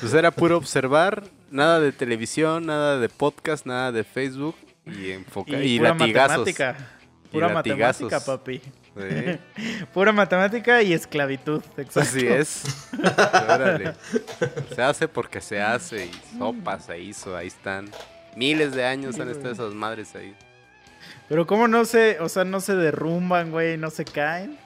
Pues 0.00 0.14
era 0.14 0.30
puro 0.30 0.56
observar, 0.56 1.24
nada 1.50 1.78
de 1.78 1.92
televisión, 1.92 2.64
nada 2.64 2.98
de 2.98 3.10
podcast, 3.10 3.66
nada 3.66 3.92
de 3.92 4.02
Facebook 4.02 4.56
y 4.86 5.10
enfocar 5.10 5.62
y, 5.62 5.76
pura 5.78 5.90
latigazos. 5.90 6.38
matemática. 6.38 6.76
Y 7.22 7.28
Pura 7.32 7.52
latigazos. 7.52 8.02
matemática, 8.10 8.24
papi. 8.32 8.62
Sí, 8.96 9.84
Pura 9.92 10.12
matemática 10.12 10.82
y 10.82 10.94
esclavitud. 10.94 11.62
Exacto. 11.76 12.00
así 12.00 12.26
es. 12.26 12.62
Órale. 12.98 13.92
Se 14.74 14.82
hace 14.82 15.06
porque 15.06 15.42
se 15.42 15.60
hace 15.60 16.06
y 16.06 16.38
sopa 16.38 16.80
se 16.80 16.98
hizo, 16.98 17.36
ahí 17.36 17.48
están. 17.48 17.90
Miles 18.36 18.72
de 18.74 18.86
años 18.86 19.20
han 19.20 19.28
estado 19.28 19.52
esas 19.52 19.74
madres 19.74 20.14
ahí. 20.14 20.34
Pero 21.30 21.46
cómo 21.46 21.68
no 21.68 21.84
se, 21.84 22.18
o 22.18 22.28
sea, 22.28 22.42
no 22.44 22.60
se 22.60 22.74
derrumban, 22.74 23.52
güey, 23.52 23.76
no 23.76 23.90
se 23.90 24.04
caen. 24.04 24.58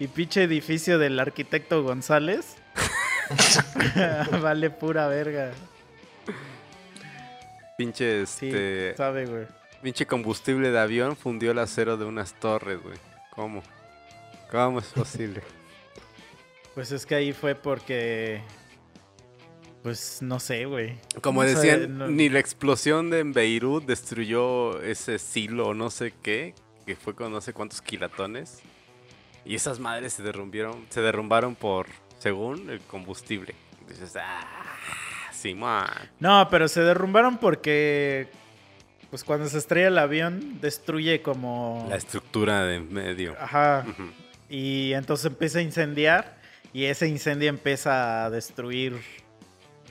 Y 0.00 0.06
pinche 0.08 0.42
edificio 0.42 0.98
del 0.98 1.20
arquitecto 1.20 1.82
González. 1.82 2.56
vale 4.40 4.70
pura 4.70 5.06
verga. 5.06 5.50
Pinche 7.76 8.24
Sí, 8.24 8.46
este 8.48 8.94
sabe, 8.96 9.26
güey. 9.26 9.46
pinche 9.82 10.06
combustible 10.06 10.70
de 10.70 10.78
avión 10.78 11.14
fundió 11.14 11.50
el 11.50 11.58
acero 11.58 11.98
de 11.98 12.06
unas 12.06 12.32
torres, 12.32 12.82
güey. 12.82 12.96
¿Cómo? 13.36 13.62
¿Cómo 14.50 14.78
es 14.78 14.86
posible? 14.86 15.42
Pues 16.74 16.90
es 16.90 17.04
que 17.04 17.16
ahí 17.16 17.34
fue 17.34 17.54
porque. 17.54 18.40
Pues 19.82 20.20
no 20.22 20.40
sé, 20.40 20.64
güey. 20.64 20.98
Como 21.20 21.42
decían, 21.42 21.98
no- 21.98 22.08
ni 22.08 22.28
la 22.28 22.40
explosión 22.40 23.10
de 23.10 23.20
en 23.20 23.32
Beirut 23.32 23.84
destruyó 23.84 24.82
ese 24.82 25.18
silo 25.18 25.74
no 25.74 25.90
sé 25.90 26.12
qué, 26.22 26.54
que 26.84 26.96
fue 26.96 27.14
con 27.14 27.32
no 27.32 27.40
sé 27.40 27.52
cuántos 27.52 27.80
kilatones. 27.80 28.60
Y 29.44 29.54
esas 29.54 29.78
madres 29.78 30.12
se 30.12 30.22
derrumbieron, 30.22 30.86
se 30.90 31.00
derrumbaron 31.00 31.54
por, 31.54 31.86
según, 32.18 32.68
el 32.70 32.80
combustible. 32.80 33.54
Dices, 33.88 34.14
ah, 34.16 34.40
Simón. 35.32 35.86
No, 36.20 36.48
pero 36.50 36.68
se 36.68 36.82
derrumbaron 36.82 37.38
porque. 37.38 38.28
Pues 39.08 39.24
cuando 39.24 39.48
se 39.48 39.56
estrella 39.56 39.88
el 39.88 39.96
avión, 39.96 40.60
destruye 40.60 41.22
como. 41.22 41.86
La 41.88 41.96
estructura 41.96 42.64
de 42.64 42.74
en 42.76 42.92
medio. 42.92 43.36
Ajá. 43.40 43.86
Y 44.50 44.92
entonces 44.92 45.26
empieza 45.26 45.60
a 45.60 45.62
incendiar. 45.62 46.36
Y 46.74 46.84
ese 46.84 47.08
incendio 47.08 47.48
empieza 47.48 48.26
a 48.26 48.30
destruir 48.30 49.00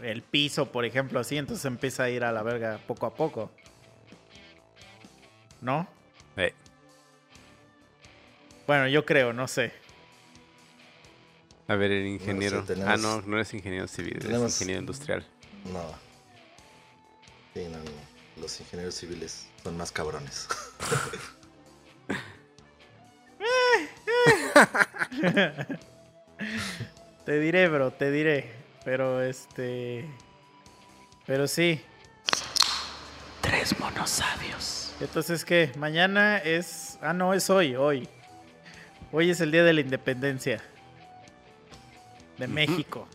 el 0.03 0.21
piso, 0.21 0.71
por 0.71 0.85
ejemplo, 0.85 1.19
así. 1.19 1.37
Entonces 1.37 1.65
empieza 1.65 2.03
a 2.03 2.09
ir 2.09 2.23
a 2.23 2.31
la 2.31 2.43
verga 2.43 2.79
poco 2.87 3.05
a 3.05 3.13
poco. 3.15 3.51
¿No? 5.61 5.87
Eh, 6.37 6.53
Bueno, 8.67 8.87
yo 8.87 9.05
creo, 9.05 9.33
no 9.33 9.47
sé. 9.47 9.71
a 11.69 11.75
ver, 11.75 11.91
el 11.91 12.07
ingeniero. 12.07 12.63
tenemos- 12.63 12.93
Ah, 12.93 12.97
no, 12.97 13.21
no 13.21 13.39
es 13.39 13.53
ingeniero 13.53 13.87
civil, 13.87 14.19
tenemos- 14.19 14.53
es 14.53 14.61
ingeniero 14.61 14.81
industrial. 14.81 15.25
No. 15.71 15.83
Sí, 17.53 17.65
no, 17.69 17.77
no. 17.79 18.41
Los 18.41 18.59
ingenieros 18.61 18.95
civiles 18.95 19.47
son 19.63 19.75
más 19.77 19.91
cabrones. 19.91 20.47
Te 27.25 27.39
diré, 27.39 27.67
bro, 27.67 27.91
te 27.91 28.11
diré. 28.11 28.49
Pero 28.83 29.21
este. 29.21 30.05
Pero 31.25 31.47
sí. 31.47 31.81
Tres 33.41 33.79
monos 33.79 34.09
sabios. 34.09 34.93
Entonces, 34.99 35.45
¿qué? 35.45 35.71
Mañana 35.77 36.37
es. 36.37 36.97
Ah, 37.01 37.13
no, 37.13 37.33
es 37.33 37.49
hoy, 37.49 37.75
hoy. 37.75 38.07
Hoy 39.11 39.29
es 39.29 39.39
el 39.41 39.51
día 39.51 39.63
de 39.63 39.73
la 39.73 39.81
independencia. 39.81 40.61
De 42.37 42.47
México. 42.47 43.07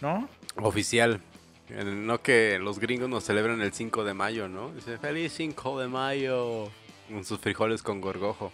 ¿No? 0.00 0.28
Oficial. 0.56 1.20
No 1.68 2.22
que 2.22 2.58
los 2.60 2.78
gringos 2.78 3.08
nos 3.08 3.24
celebran 3.24 3.60
el 3.60 3.72
5 3.72 4.04
de 4.04 4.14
mayo, 4.14 4.48
¿no? 4.48 4.70
Dice, 4.72 4.98
feliz 4.98 5.32
5 5.34 5.80
de 5.80 5.88
mayo. 5.88 6.70
Con 7.08 7.24
sus 7.24 7.40
frijoles 7.40 7.82
con 7.82 8.00
gorgojo. 8.00 8.52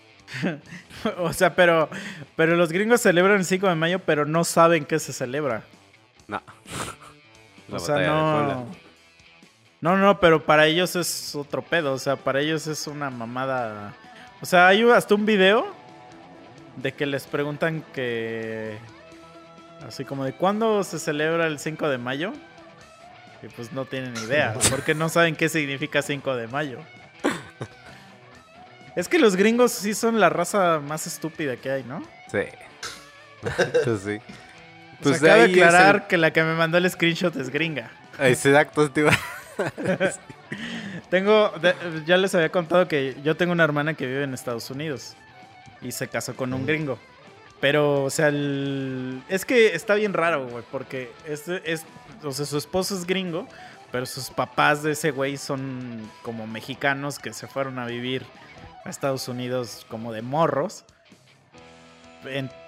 o 1.19 1.33
sea, 1.33 1.55
pero. 1.55 1.89
Pero 2.37 2.57
los 2.57 2.73
gringos 2.73 3.01
celebran 3.01 3.39
el 3.39 3.45
5 3.45 3.69
de 3.69 3.75
mayo, 3.75 3.99
pero 4.01 4.25
no 4.25 4.45
saben 4.45 4.85
qué 4.85 4.99
se 4.99 5.13
celebra. 5.13 5.65
No. 6.33 6.43
La 7.69 7.77
o 7.77 7.79
sea, 7.79 7.99
no. 8.07 8.67
No, 9.81 9.97
no, 9.97 10.21
pero 10.21 10.45
para 10.45 10.67
ellos 10.67 10.97
es 10.97 11.35
otro 11.35 11.63
pedo. 11.63 11.93
O 11.93 11.99
sea, 11.99 12.17
para 12.17 12.41
ellos 12.41 12.67
es 12.67 12.87
una 12.87 13.11
mamada. 13.11 13.95
O 14.41 14.47
sea, 14.47 14.69
hay 14.69 14.83
hasta 14.91 15.15
un 15.15 15.27
video 15.27 15.67
de 16.77 16.93
que 16.93 17.05
les 17.05 17.27
preguntan 17.27 17.85
que. 17.93 18.79
Así 19.87 20.05
como 20.05 20.25
de 20.25 20.33
cuándo 20.33 20.85
se 20.85 20.99
celebra 20.99 21.47
el 21.47 21.59
5 21.59 21.89
de 21.89 21.99
mayo. 21.99 22.33
Y 23.43 23.49
pues 23.49 23.73
no 23.73 23.85
tienen 23.85 24.17
idea. 24.17 24.55
Porque 24.71 24.95
no 24.95 25.09
saben 25.09 25.37
qué 25.37 25.49
significa 25.49 26.01
5 26.01 26.37
de 26.37 26.47
mayo. 26.47 26.79
Es 28.95 29.09
que 29.09 29.19
los 29.19 29.37
gringos 29.37 29.73
sí 29.73 29.95
son 29.95 30.21
la 30.21 30.29
raza 30.29 30.79
más 30.81 31.07
estúpida 31.07 31.57
que 31.57 31.71
hay, 31.71 31.83
¿no? 31.85 32.03
Sí. 32.31 32.45
Eso 33.83 33.99
sí. 33.99 34.21
Pues 35.03 35.19
Pues 35.19 35.21
de 35.21 35.29
cabe 35.29 35.41
ahí 35.43 35.51
es 35.53 35.57
el- 35.59 35.63
aclarar 35.65 36.07
que 36.09 36.17
la 36.19 36.33
que 36.33 36.43
me 36.43 36.55
mandó 36.55 36.79
el 36.79 36.89
screenshot 36.91 37.35
es 37.37 37.51
gringa. 37.51 37.91
Exacto, 38.19 38.91
iba- 38.95 39.19
Tengo, 41.11 41.51
de- 41.61 41.75
ya 42.07 42.17
les 42.17 42.35
había 42.35 42.51
contado 42.51 42.89
que 42.89 43.17
yo 43.23 43.37
tengo 43.37 43.53
una 43.53 43.65
hermana 43.65 43.95
que 43.95 44.07
vive 44.07 44.25
en 44.25 44.35
Estados 44.35 44.71
Unidos 44.71 45.15
y 45.81 45.93
se 45.93 46.09
casó 46.09 46.35
con 46.37 46.53
un 46.53 46.67
gringo. 46.67 46.99
Pero, 47.61 48.05
o 48.05 48.11
sea, 48.11 48.29
el- 48.29 49.23
es 49.29 49.45
que 49.45 49.75
está 49.75 49.95
bien 49.95 50.13
raro, 50.13 50.47
güey, 50.49 50.65
porque 50.71 51.13
es, 51.27 51.47
es, 51.49 51.85
o 52.23 52.33
sea, 52.33 52.45
su 52.47 52.59
esposo 52.59 52.95
es 52.97 53.07
gringo, 53.07 53.47
pero 53.93 54.05
sus 54.07 54.31
papás 54.31 54.83
de 54.83 54.93
ese 54.93 55.11
güey 55.11 55.37
son 55.37 56.11
como 56.23 56.47
mexicanos 56.47 57.19
que 57.19 57.33
se 57.33 57.47
fueron 57.47 57.79
a 57.79 57.87
vivir 57.87 58.25
a 58.85 58.91
Estados 58.91 59.29
Unidos 59.29 59.87
como 59.89 60.13
de 60.13 60.23
morros. 60.23 60.85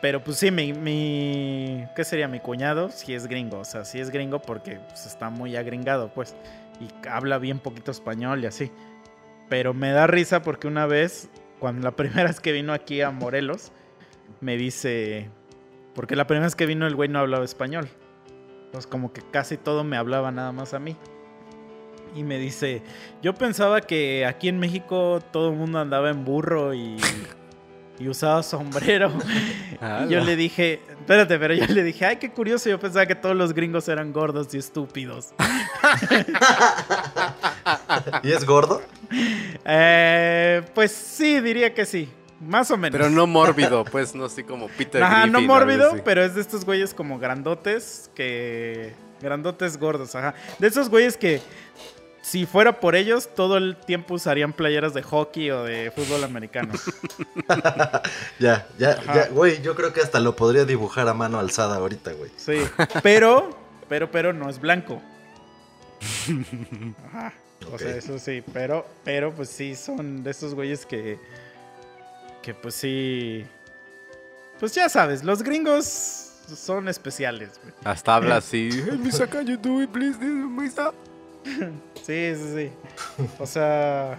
Pero 0.01 0.23
pues 0.25 0.37
sí, 0.39 0.51
mi, 0.51 0.73
mi- 0.73 1.85
¿Qué 1.95 2.05
sería 2.05 2.29
mi 2.29 2.41
cuñado? 2.41 2.91
Sí 2.91 3.15
es 3.15 3.27
gringo, 3.27 3.59
o 3.61 3.65
sea, 3.65 3.85
sí 3.85 4.01
es 4.01 4.11
gringo 4.11 4.41
porque 4.41 4.77
pues, 4.89 5.07
está 5.07 5.31
muy 5.31 5.57
agringado, 5.57 6.09
pues. 6.13 6.35
Y 6.81 7.09
habla 7.09 7.39
bien 7.39 7.59
poquito 7.61 7.91
español 7.91 8.43
y 8.43 8.47
así. 8.47 8.71
Pero 9.49 9.75
me 9.75 9.91
da 9.93 10.07
risa 10.07 10.43
porque 10.43 10.67
una 10.67 10.87
vez, 10.87 11.29
cuando 11.61 11.83
la 11.85 11.91
primera 11.97 12.25
vez 12.25 12.41
que 12.41 12.53
vino 12.53 12.73
aquí 12.73 13.01
a 13.01 13.11
Morelos, 13.11 13.73
me 14.41 14.57
dice... 14.57 15.29
Porque 15.95 16.17
la 16.17 16.27
primera 16.27 16.47
vez 16.47 16.57
que 16.57 16.67
vino 16.67 16.87
el 16.89 16.97
güey 16.97 17.09
no 17.09 17.21
hablaba 17.21 17.45
español. 17.45 17.89
Entonces 18.67 18.89
como 18.89 19.13
que 19.13 19.23
casi 19.31 19.57
todo 19.57 19.85
me 19.85 19.97
hablaba 19.97 20.33
nada 20.33 20.51
más 20.51 20.75
a 20.75 20.81
mí. 20.81 20.97
Y 22.17 22.25
me 22.25 22.39
dice, 22.39 22.83
yo 23.23 23.35
pensaba 23.35 23.81
que 23.81 24.27
aquí 24.27 24.49
en 24.49 24.59
México 24.59 25.21
todo 25.33 25.51
el 25.51 25.57
mundo 25.57 25.79
andaba 25.79 26.11
en 26.11 26.25
burro 26.25 26.75
y, 26.75 26.97
y 27.99 28.09
usaba 28.09 28.43
sombrero. 28.43 29.13
Y 30.07 30.09
yo 30.09 30.21
le 30.21 30.35
dije, 30.35 30.81
espérate, 30.89 31.39
pero 31.39 31.53
yo 31.53 31.67
le 31.67 31.83
dije, 31.83 32.07
ay, 32.07 32.17
qué 32.17 32.31
curioso, 32.31 32.71
yo 32.71 32.81
pensaba 32.81 33.05
que 33.05 33.15
todos 33.15 33.37
los 33.37 33.53
gringos 33.53 33.87
eran 33.89 34.13
gordos 34.13 34.55
y 34.55 34.59
estúpidos. 34.59 35.35
¿Y 38.23 38.33
es 38.33 38.47
gordo? 38.47 38.81
Eh, 39.65 40.63
pues 40.75 40.91
sí, 40.91 41.41
diría 41.41 41.75
que 41.75 41.85
sí, 41.85 42.09
más 42.41 42.71
o 42.71 42.79
menos. 42.79 42.99
Pero 42.99 43.11
no 43.11 43.27
mórbido, 43.27 43.85
pues, 43.85 44.15
no 44.15 44.25
así 44.25 44.43
como 44.43 44.69
Peter 44.69 45.03
Ajá, 45.03 45.27
no 45.27 45.33
Griffin, 45.33 45.47
mórbido, 45.47 45.97
pero 46.03 46.25
es 46.25 46.35
de 46.35 46.41
estos 46.41 46.65
güeyes 46.65 46.95
como 46.95 47.19
grandotes 47.19 48.11
que... 48.15 48.95
Grandotes 49.21 49.79
gordos, 49.79 50.15
ajá. 50.15 50.35
De 50.59 50.67
esos 50.67 50.89
güeyes 50.89 51.17
que 51.17 51.41
si 52.25 52.47
fuera 52.47 52.81
por 52.81 52.97
ellos, 52.97 53.29
todo 53.35 53.59
el 53.59 53.77
tiempo 53.77 54.15
usarían 54.15 54.55
playeras 54.55 54.95
de 54.95 55.03
hockey 55.03 55.51
o 55.51 55.63
de 55.63 55.93
fútbol 55.95 56.25
americano. 56.25 56.73
Ya, 58.39 58.67
ya, 58.79 58.93
Ajá. 58.93 59.15
ya, 59.15 59.29
güey, 59.29 59.61
yo 59.61 59.75
creo 59.75 59.93
que 59.93 60.01
hasta 60.01 60.21
lo 60.21 60.35
podría 60.35 60.65
dibujar 60.65 61.07
a 61.09 61.15
mano 61.15 61.39
alzada 61.39 61.77
ahorita, 61.77 62.13
güey. 62.13 62.31
Sí, 62.37 62.63
pero, 63.03 63.51
pero, 63.89 64.11
pero 64.11 64.33
no 64.33 64.49
es 64.49 64.59
blanco. 64.59 65.03
Ajá. 67.07 67.35
O 67.73 67.79
sea, 67.79 67.95
eso 67.97 68.19
sí, 68.19 68.43
pero, 68.53 68.87
pero 69.05 69.33
pues 69.35 69.51
sí, 69.51 69.75
son 69.75 70.23
de 70.23 70.31
esos 70.31 70.55
güeyes 70.55 70.87
que, 70.87 71.19
que 72.43 72.55
pues 72.55 72.75
sí, 72.75 73.45
pues 74.59 74.75
ya 74.75 74.89
sabes, 74.89 75.23
los 75.25 75.43
gringos 75.43 76.31
son 76.57 76.89
especiales, 76.89 77.61
güey. 77.63 77.75
Hasta 77.85 78.17
habla 78.17 78.37
así. 78.37 78.71
Hey, 78.73 78.99
Misa, 78.99 79.27
can 79.27 79.47
you 79.47 79.59
do 79.59 79.83
it, 79.83 79.91
please? 79.91 80.17
Sí, 82.05 82.35
sí, 82.37 82.55
sí. 82.55 82.71
O 83.39 83.47
sea, 83.47 84.19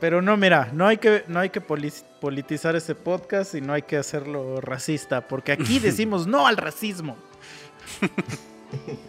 pero 0.00 0.22
no, 0.22 0.36
mira, 0.38 0.70
no 0.72 0.86
hay 0.86 0.96
que, 0.96 1.24
no 1.28 1.40
hay 1.40 1.50
que 1.50 1.60
poli- 1.60 1.92
politizar 2.20 2.74
este 2.74 2.94
podcast 2.94 3.54
y 3.54 3.60
no 3.60 3.72
hay 3.74 3.82
que 3.82 3.96
hacerlo 3.98 4.60
racista, 4.62 5.28
porque 5.28 5.52
aquí 5.52 5.78
decimos 5.80 6.26
no 6.26 6.46
al 6.46 6.56
racismo. 6.56 7.16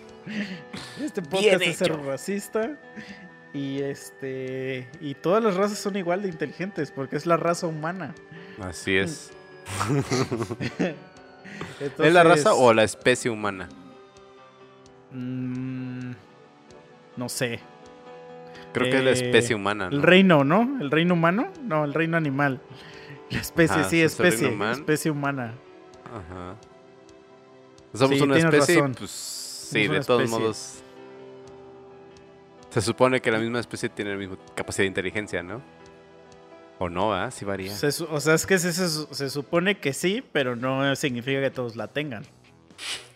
Este 1.02 1.22
podcast 1.22 1.62
es 1.62 1.78
ser 1.78 1.98
racista 2.02 2.78
y 3.54 3.82
este 3.82 4.88
y 5.02 5.16
todas 5.16 5.44
las 5.44 5.56
razas 5.56 5.78
son 5.78 5.96
igual 5.98 6.22
de 6.24 6.30
inteligentes 6.30 6.92
porque 6.92 7.18
es 7.18 7.26
la 7.26 7.36
raza 7.38 7.68
humana. 7.68 8.16
Así 8.62 8.96
es. 8.96 9.32
Entonces, 9.90 10.96
¿Es 12.00 12.14
la 12.14 12.24
raza 12.24 12.54
o 12.54 12.74
la 12.74 12.84
especie 12.84 13.30
humana? 13.30 13.68
mm, 15.12 15.93
no 17.18 17.30
sé. 17.30 17.60
Creo 18.74 18.90
que 18.90 18.98
es 18.98 19.04
la 19.04 19.12
Eh, 19.12 19.14
especie 19.14 19.56
humana, 19.56 19.90
¿no? 19.90 19.96
El 19.96 20.02
reino, 20.02 20.44
¿no? 20.44 20.62
¿El 20.82 20.90
reino 20.92 21.14
humano? 21.14 21.48
No, 21.64 21.86
el 21.86 21.94
reino 21.94 22.18
animal. 22.18 22.60
La 23.30 23.40
especie, 23.40 23.78
Ah, 23.82 23.84
sí, 23.84 24.02
¿es 24.02 24.20
el 24.20 24.26
especie. 24.28 24.72
Especie 24.72 25.12
humana. 25.12 25.54
Ajá. 26.06 26.56
Somos 27.94 28.18
Sí, 28.18 28.24
una 28.24 28.38
especie, 28.38 28.76
razón. 28.78 28.96
pues 28.98 29.12
sí, 29.12 29.86
Somos 29.86 30.00
de 30.00 30.06
todos 30.06 30.22
especie. 30.24 30.40
modos. 30.40 30.80
Se 32.72 32.82
supone 32.82 33.22
que 33.22 33.30
la 33.32 33.38
misma 33.38 33.60
especie 33.60 33.90
tiene 33.90 34.12
la 34.12 34.18
misma 34.18 34.38
capacidad 34.56 34.84
de 34.84 34.88
inteligencia, 34.88 35.44
¿no? 35.44 35.62
O 36.80 36.90
no, 36.90 37.14
¿ah? 37.14 37.30
Sí 37.30 37.46
varía. 37.46 37.72
Se 37.72 37.92
su- 37.92 38.06
o 38.06 38.20
sea, 38.20 38.34
es 38.34 38.48
que 38.48 38.58
se, 38.58 38.74
se 38.74 38.88
se 38.90 39.30
supone 39.30 39.78
que 39.78 39.94
sí, 39.94 40.24
pero 40.32 40.56
no 40.56 40.96
significa 40.96 41.40
que 41.42 41.52
todos 41.52 41.76
la 41.76 41.88
tengan. 41.88 42.24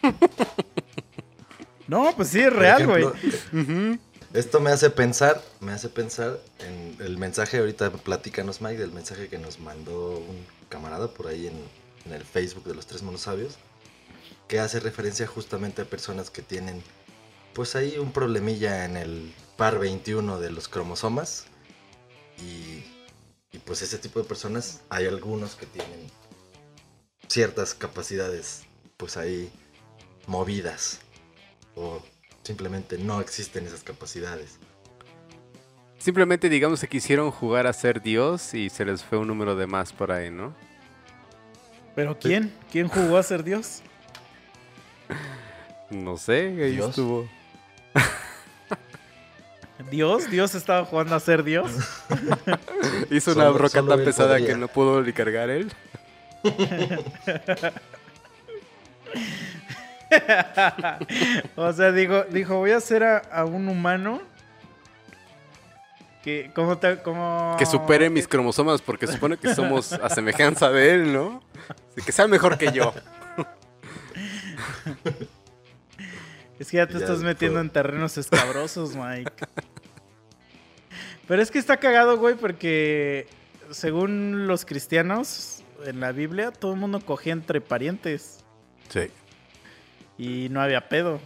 no, 1.88 2.14
pues 2.16 2.30
sí, 2.30 2.40
es 2.40 2.54
real, 2.54 2.86
güey. 2.86 3.06
Esto 4.34 4.60
me 4.60 4.72
hace 4.72 4.90
pensar, 4.90 5.42
me 5.62 5.72
hace 5.72 5.88
pensar 5.88 6.38
en 6.60 6.98
el 7.00 7.18
mensaje, 7.18 7.60
ahorita 7.60 7.92
platícanos 7.92 8.62
Mike, 8.62 8.78
del 8.78 8.92
mensaje 8.92 9.30
que 9.30 9.38
nos 9.38 9.60
mandó 9.60 10.18
un 10.20 10.46
camarada 10.68 11.08
por 11.08 11.28
ahí 11.28 11.48
en, 11.48 11.58
en 12.06 12.14
el 12.14 12.26
Facebook 12.26 12.66
de 12.66 12.76
los 12.76 12.88
Tres 12.88 13.04
Monos 13.04 13.22
Sabios, 13.22 13.56
que 14.48 14.60
hace 14.60 14.80
referencia 14.82 15.28
justamente 15.28 15.82
a 15.82 15.86
personas 15.86 16.30
que 16.30 16.42
tienen, 16.42 16.84
pues 17.54 17.76
ahí 17.76 17.98
un 17.98 18.12
problemilla 18.12 18.84
en 18.84 18.98
el 18.98 19.34
par 19.56 19.80
21 19.80 20.40
de 20.40 20.52
los 20.52 20.68
cromosomas, 20.68 21.46
y, 22.38 22.84
y 23.52 23.60
pues 23.60 23.82
ese 23.82 23.98
tipo 23.98 24.20
de 24.22 24.26
personas, 24.28 24.82
hay 24.90 25.08
algunos 25.08 25.56
que 25.56 25.66
tienen 25.66 26.12
ciertas 27.28 27.74
capacidades, 27.74 28.64
pues 28.98 29.16
ahí 29.16 29.50
movidas, 30.28 31.00
o 31.78 32.02
simplemente 32.44 32.98
no 32.98 33.22
existen 33.22 33.66
esas 33.68 33.84
capacidades. 33.84 34.58
Simplemente 36.00 36.50
digamos 36.50 36.82
que 36.82 36.88
quisieron 36.88 37.32
jugar 37.32 37.68
a 37.68 37.74
ser 37.74 38.02
Dios 38.02 38.54
y 38.54 38.70
se 38.70 38.84
les 38.86 39.04
fue 39.04 39.18
un 39.18 39.28
número 39.28 39.56
de 39.56 39.68
más 39.68 39.94
por 39.94 40.12
ahí, 40.12 40.30
¿no? 40.32 40.54
Pero 41.96 42.18
¿quién? 42.20 42.54
¿Quién 42.72 42.88
jugó 42.88 43.18
a 43.18 43.24
ser 43.24 43.44
Dios? 43.44 43.82
No 45.90 46.18
sé, 46.18 46.48
ahí 46.62 46.72
Dios. 46.74 46.90
estuvo. 46.90 47.30
¿Dios? 49.90 50.30
¿Dios 50.30 50.54
estaba 50.54 50.84
jugando 50.84 51.16
a 51.16 51.20
ser 51.22 51.46
Dios? 51.46 51.72
Hizo 53.10 53.32
una 53.32 53.44
Solo- 53.46 53.54
broca 53.54 53.80
solo 53.80 53.96
tan 53.96 54.04
pesada 54.04 54.32
podría. 54.32 54.48
que 54.48 54.56
no 54.58 54.68
pudo 54.68 55.02
ni 55.02 55.14
cargar 55.14 55.50
él. 55.50 55.72
o 61.56 61.74
sea, 61.74 61.92
digo, 61.92 62.24
dijo, 62.30 62.58
voy 62.58 62.72
a 62.72 62.78
hacer 62.78 63.04
a, 63.04 63.18
a 63.18 63.46
un 63.46 63.68
humano 63.68 64.22
que, 66.24 66.52
como 66.54 66.78
te, 66.78 67.02
como... 67.02 67.56
Que 67.58 67.66
supere 67.66 68.10
mis 68.10 68.28
cromosomas 68.28 68.82
porque 68.82 69.08
supone 69.08 69.38
que 69.38 69.54
somos 69.54 69.94
a 69.94 70.10
semejanza 70.10 70.70
de 70.72 70.94
él, 70.94 71.14
¿no? 71.14 71.42
Así 71.92 72.06
que 72.06 72.12
sea 72.12 72.28
mejor 72.28 72.58
que 72.58 72.72
yo. 72.72 72.94
Es 76.60 76.72
que 76.72 76.78
ya 76.78 76.88
te 76.88 76.94
Ya 76.94 77.00
estás 77.00 77.18
es 77.18 77.24
metiendo 77.24 77.60
en 77.60 77.70
terrenos 77.70 78.18
escabrosos, 78.18 78.96
Mike. 78.96 79.32
Pero 81.28 81.40
es 81.40 81.52
que 81.52 81.60
está 81.60 81.78
cagado, 81.78 82.18
güey, 82.18 82.34
porque 82.34 83.28
según 83.70 84.48
los 84.48 84.66
cristianos 84.66 85.62
en 85.86 86.00
la 86.00 86.12
Biblia, 86.14 86.52
todo 86.52 86.74
el 86.74 86.80
mundo 86.80 87.00
cogía 87.00 87.34
entre 87.34 87.62
parientes 87.62 88.44
Sí. 88.90 89.12
Y 90.18 90.50
no 90.50 90.62
había 90.62 90.90
pedo. 90.90 91.20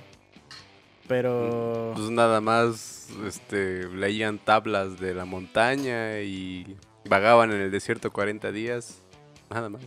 Pero 1.07 1.93
Pues 1.95 2.09
nada 2.09 2.39
más 2.41 3.09
este, 3.25 3.87
leían 3.89 4.37
tablas 4.39 4.99
de 4.99 5.13
la 5.13 5.25
montaña 5.25 6.19
y 6.21 6.77
vagaban 7.09 7.51
en 7.51 7.61
el 7.61 7.71
desierto 7.71 8.11
40 8.11 8.51
días. 8.51 9.01
Nada 9.49 9.69
más. 9.69 9.81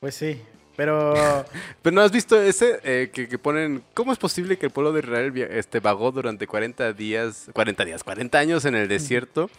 pues 0.00 0.14
sí, 0.14 0.40
pero 0.76 1.14
Pero 1.82 1.94
no 1.94 2.00
has 2.00 2.12
visto 2.12 2.40
ese 2.40 2.80
eh, 2.84 3.10
que, 3.12 3.28
que 3.28 3.38
ponen. 3.38 3.82
¿Cómo 3.92 4.12
es 4.12 4.18
posible 4.18 4.56
que 4.56 4.66
el 4.66 4.72
pueblo 4.72 4.92
de 4.92 5.00
Israel 5.00 5.36
este, 5.50 5.80
vagó 5.80 6.12
durante 6.12 6.46
40 6.46 6.92
días, 6.94 7.50
40 7.52 7.84
días, 7.84 8.04
40 8.04 8.38
años 8.38 8.64
en 8.64 8.74
el 8.74 8.88
desierto? 8.88 9.50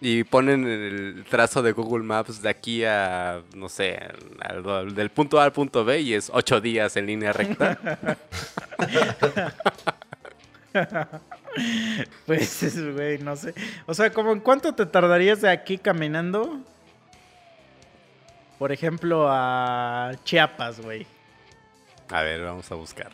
Y 0.00 0.24
ponen 0.24 0.66
el 0.66 1.24
trazo 1.30 1.62
de 1.62 1.72
Google 1.72 2.04
Maps 2.04 2.42
de 2.42 2.48
aquí 2.50 2.84
a, 2.84 3.40
no 3.54 3.68
sé, 3.70 3.98
al- 4.40 4.94
del 4.94 5.10
punto 5.10 5.40
A 5.40 5.44
al 5.44 5.52
punto 5.52 5.84
B 5.84 6.00
y 6.00 6.12
es 6.14 6.30
8 6.32 6.60
días 6.60 6.96
en 6.96 7.06
línea 7.06 7.32
recta. 7.32 7.78
pues 12.26 12.62
es, 12.62 12.94
güey, 12.94 13.18
no 13.18 13.36
sé. 13.36 13.54
O 13.86 13.94
sea, 13.94 14.10
¿como 14.12 14.32
en 14.32 14.40
cuánto 14.40 14.74
te 14.74 14.86
tardarías 14.86 15.40
de 15.40 15.50
aquí 15.50 15.78
caminando? 15.78 16.60
Por 18.58 18.72
ejemplo, 18.72 19.26
a 19.28 20.12
Chiapas, 20.24 20.80
güey. 20.80 21.06
A 22.10 22.22
ver, 22.22 22.42
vamos 22.42 22.70
a 22.70 22.74
buscar. 22.74 23.10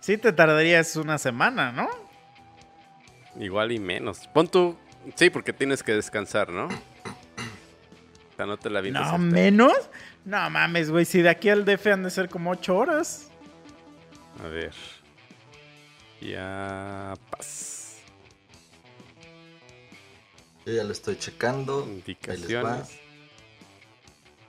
Sí 0.00 0.16
te 0.16 0.32
tardarías 0.32 0.96
una 0.96 1.18
semana, 1.18 1.72
¿no? 1.72 1.88
Igual 3.38 3.72
y 3.72 3.78
menos. 3.78 4.26
Pon 4.32 4.48
tú. 4.48 4.76
Sí, 5.16 5.30
porque 5.30 5.52
tienes 5.52 5.82
que 5.82 5.92
descansar, 5.92 6.50
¿no? 6.50 6.66
O 6.66 8.36
sea, 8.36 8.46
no 8.46 8.56
te 8.56 8.70
la 8.70 8.80
No, 8.82 9.00
hasta- 9.00 9.18
menos. 9.18 9.72
No 10.24 10.48
mames, 10.50 10.90
güey. 10.90 11.04
Si 11.04 11.20
de 11.22 11.28
aquí 11.28 11.48
al 11.48 11.64
DF 11.64 11.86
han 11.92 12.02
de 12.02 12.10
ser 12.10 12.28
como 12.28 12.50
8 12.50 12.76
horas. 12.76 13.30
A 14.42 14.48
ver. 14.48 14.72
Ya. 16.20 17.14
Paz. 17.30 17.96
Yo 20.66 20.72
ya 20.74 20.84
lo 20.84 20.92
estoy 20.92 21.16
checando. 21.16 21.84
Indicaciones. 21.86 22.88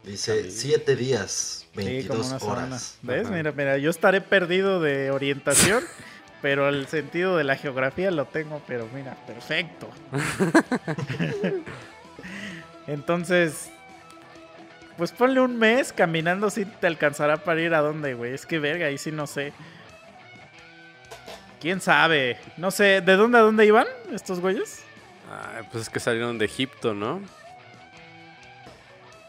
Dice 0.03 0.43
Sí. 0.49 0.51
7 0.51 0.95
días, 0.95 1.59
Sí, 1.61 1.67
como 1.75 1.85
22 1.85 2.27
una 2.29 2.39
semana. 2.39 2.63
horas. 2.65 2.97
¿Ves? 3.01 3.25
Ajá. 3.27 3.35
Mira, 3.35 3.51
mira, 3.51 3.77
yo 3.77 3.89
estaré 3.89 4.19
perdido 4.19 4.81
de 4.81 5.11
orientación, 5.11 5.83
pero 6.41 6.69
el 6.69 6.87
sentido 6.87 7.37
de 7.37 7.43
la 7.43 7.55
geografía 7.55 8.09
lo 8.11 8.25
tengo, 8.25 8.61
pero 8.67 8.87
mira, 8.93 9.15
perfecto. 9.27 9.89
Entonces, 12.87 13.69
pues 14.97 15.11
ponle 15.11 15.39
un 15.39 15.57
mes 15.57 15.93
caminando 15.93 16.49
si 16.49 16.65
te 16.65 16.87
alcanzará 16.87 17.37
para 17.37 17.61
ir 17.61 17.73
a 17.73 17.81
dónde, 17.81 18.15
güey. 18.15 18.33
Es 18.33 18.45
que 18.45 18.59
verga, 18.59 18.87
ahí 18.87 18.97
sí 18.97 19.11
no 19.11 19.27
sé. 19.27 19.53
¿Quién 21.59 21.79
sabe? 21.79 22.39
No 22.57 22.71
sé, 22.71 23.01
¿de 23.01 23.15
dónde 23.15 23.37
a 23.37 23.41
dónde 23.41 23.65
iban 23.65 23.85
estos 24.11 24.39
güeyes? 24.39 24.83
Ah, 25.29 25.61
pues 25.71 25.83
es 25.83 25.89
que 25.89 25.99
salieron 25.99 26.39
de 26.39 26.45
Egipto, 26.45 26.95
¿no? 26.95 27.21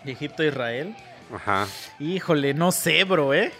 De 0.03 0.13
Egipto 0.13 0.43
a 0.43 0.47
Israel. 0.47 0.97
Ajá. 1.33 1.67
Híjole, 1.99 2.55
no 2.55 2.73
sé, 2.73 3.05
bro, 3.05 3.35
¿eh? 3.35 3.53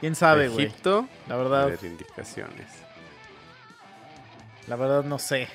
¿Quién 0.00 0.14
sabe, 0.14 0.48
güey? 0.48 0.66
Egipto. 0.66 1.08
La 1.28 1.34
A 1.34 1.38
verdad, 1.38 1.66
ver, 1.66 1.84
indicaciones. 1.84 2.66
La 4.66 4.76
verdad 4.76 5.02
no 5.04 5.18
sé. 5.18 5.48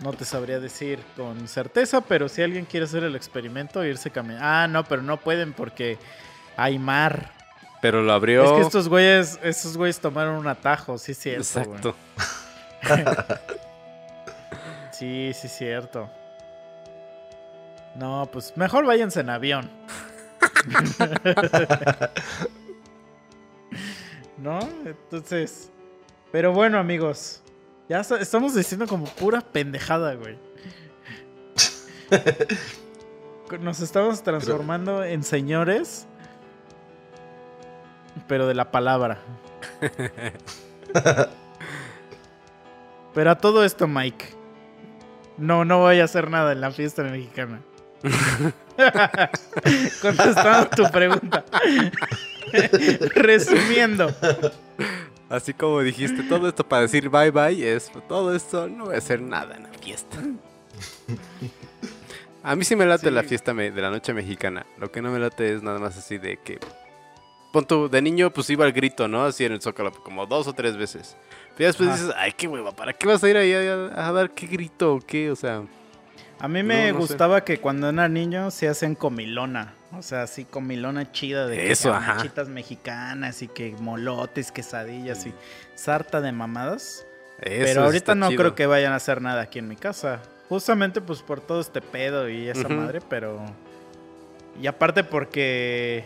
No 0.00 0.12
te 0.12 0.24
sabría 0.24 0.58
decir 0.58 0.98
con 1.16 1.46
certeza, 1.46 2.00
pero 2.00 2.28
si 2.28 2.42
alguien 2.42 2.64
quiere 2.64 2.84
hacer 2.86 3.04
el 3.04 3.14
experimento, 3.14 3.84
irse 3.84 4.10
caminando. 4.10 4.44
Ah, 4.44 4.66
no, 4.68 4.84
pero 4.84 5.00
no 5.00 5.18
pueden 5.18 5.52
porque 5.52 5.96
hay 6.56 6.78
mar. 6.78 7.30
Pero 7.80 8.02
lo 8.02 8.12
abrió. 8.12 8.44
Es 8.44 8.52
que 8.52 8.60
estos 8.62 8.88
güeyes, 8.88 9.38
estos 9.42 9.76
güeyes 9.76 10.00
tomaron 10.00 10.36
un 10.36 10.48
atajo, 10.48 10.98
sí, 10.98 11.14
cierto. 11.14 11.42
Exacto. 11.42 11.96
Sí, 14.92 15.32
sí, 15.34 15.48
cierto. 15.48 16.08
No, 17.96 18.28
pues 18.32 18.56
mejor 18.56 18.86
váyanse 18.86 19.18
en 19.20 19.30
avión. 19.30 19.68
¿No? 24.38 24.60
Entonces. 24.84 25.70
Pero 26.30 26.52
bueno, 26.52 26.78
amigos. 26.78 27.42
Ya 27.88 28.00
estamos 28.00 28.54
diciendo 28.54 28.86
como 28.86 29.04
pura 29.04 29.40
pendejada, 29.40 30.14
güey. 30.14 30.38
Nos 33.60 33.80
estamos 33.80 34.22
transformando 34.22 35.04
en 35.04 35.22
señores. 35.22 36.06
Pero 38.26 38.46
de 38.46 38.54
la 38.54 38.70
palabra. 38.70 39.18
Pero 43.14 43.30
a 43.30 43.34
todo 43.36 43.64
esto, 43.64 43.86
Mike. 43.86 44.34
No, 45.36 45.64
no 45.64 45.80
voy 45.80 46.00
a 46.00 46.04
hacer 46.04 46.30
nada 46.30 46.52
en 46.52 46.60
la 46.60 46.70
fiesta 46.70 47.02
mexicana. 47.02 47.60
Contestando 50.02 50.68
tu 50.70 50.90
pregunta. 50.90 51.44
Resumiendo. 53.14 54.14
Así 55.28 55.54
como 55.54 55.80
dijiste, 55.80 56.22
todo 56.24 56.48
esto 56.48 56.66
para 56.68 56.82
decir 56.82 57.08
bye 57.08 57.30
bye 57.30 57.74
es 57.74 57.90
todo 58.08 58.34
esto 58.34 58.68
no 58.68 58.86
voy 58.86 58.94
a 58.96 58.98
hacer 58.98 59.20
nada 59.20 59.56
en 59.56 59.62
la 59.64 59.70
fiesta. 59.78 60.18
A 62.42 62.56
mí 62.56 62.64
sí 62.64 62.76
me 62.76 62.84
late 62.84 63.08
Sí. 63.08 63.14
la 63.14 63.22
fiesta 63.22 63.54
de 63.54 63.70
la 63.70 63.90
noche 63.90 64.12
mexicana. 64.12 64.66
Lo 64.78 64.90
que 64.90 65.00
no 65.00 65.10
me 65.10 65.18
late 65.18 65.54
es 65.54 65.62
nada 65.62 65.78
más 65.78 65.96
así 65.96 66.18
de 66.18 66.38
que. 66.38 66.58
Pon 67.52 67.66
tú, 67.66 67.88
de 67.88 68.00
niño 68.02 68.30
pues 68.32 68.48
iba 68.50 68.64
al 68.64 68.72
grito, 68.72 69.08
¿no? 69.08 69.24
Así 69.24 69.44
en 69.44 69.52
el 69.52 69.60
zócalo, 69.60 69.92
como 69.92 70.26
dos 70.26 70.46
o 70.48 70.52
tres 70.54 70.76
veces. 70.76 71.16
Pero 71.56 71.68
después 71.68 71.88
Ajá. 71.90 71.98
dices, 71.98 72.14
ay, 72.18 72.32
qué 72.32 72.48
hueva, 72.48 72.72
¿para 72.72 72.94
qué 72.94 73.06
vas 73.06 73.22
a 73.22 73.28
ir 73.28 73.36
ahí 73.36 73.52
a, 73.52 74.08
a 74.08 74.12
dar 74.12 74.30
qué 74.30 74.46
grito 74.46 74.94
o 74.94 75.00
qué? 75.00 75.30
O 75.30 75.36
sea, 75.36 75.62
A 76.42 76.48
mí 76.48 76.64
me 76.64 76.88
No, 76.88 76.98
no 76.98 77.06
sé. 77.06 77.12
gustaba 77.12 77.44
que 77.44 77.60
cuando 77.60 77.88
era 77.88 78.08
niño 78.08 78.50
se 78.50 78.68
hacen 78.68 78.96
comilona. 78.96 79.74
O 79.96 80.02
sea, 80.02 80.22
así 80.22 80.44
comilona 80.44 81.12
chida 81.12 81.46
de 81.46 81.56
que 81.56 81.70
Eso, 81.70 81.92
garnachitas 81.92 82.48
mexicanas 82.48 83.42
y 83.42 83.48
que 83.48 83.76
molotes, 83.78 84.50
quesadillas 84.50 85.24
y 85.24 85.32
sarta 85.76 86.20
de 86.20 86.32
mamadas. 86.32 87.06
eso 87.38 87.64
Pero 87.64 87.84
ahorita 87.84 88.16
no 88.16 88.28
chido. 88.28 88.38
creo 88.40 88.54
que 88.56 88.66
vayan 88.66 88.92
a 88.92 88.96
hacer 88.96 89.22
nada 89.22 89.42
aquí 89.42 89.60
en 89.60 89.68
mi 89.68 89.76
casa. 89.76 90.20
Justamente 90.48 91.00
pues 91.00 91.22
por 91.22 91.40
todo 91.40 91.60
este 91.60 91.80
pedo 91.80 92.28
y 92.28 92.48
esa 92.48 92.68
madre, 92.68 93.00
pero... 93.08 93.40
Y 94.60 94.66
aparte 94.66 95.04
porque... 95.04 96.04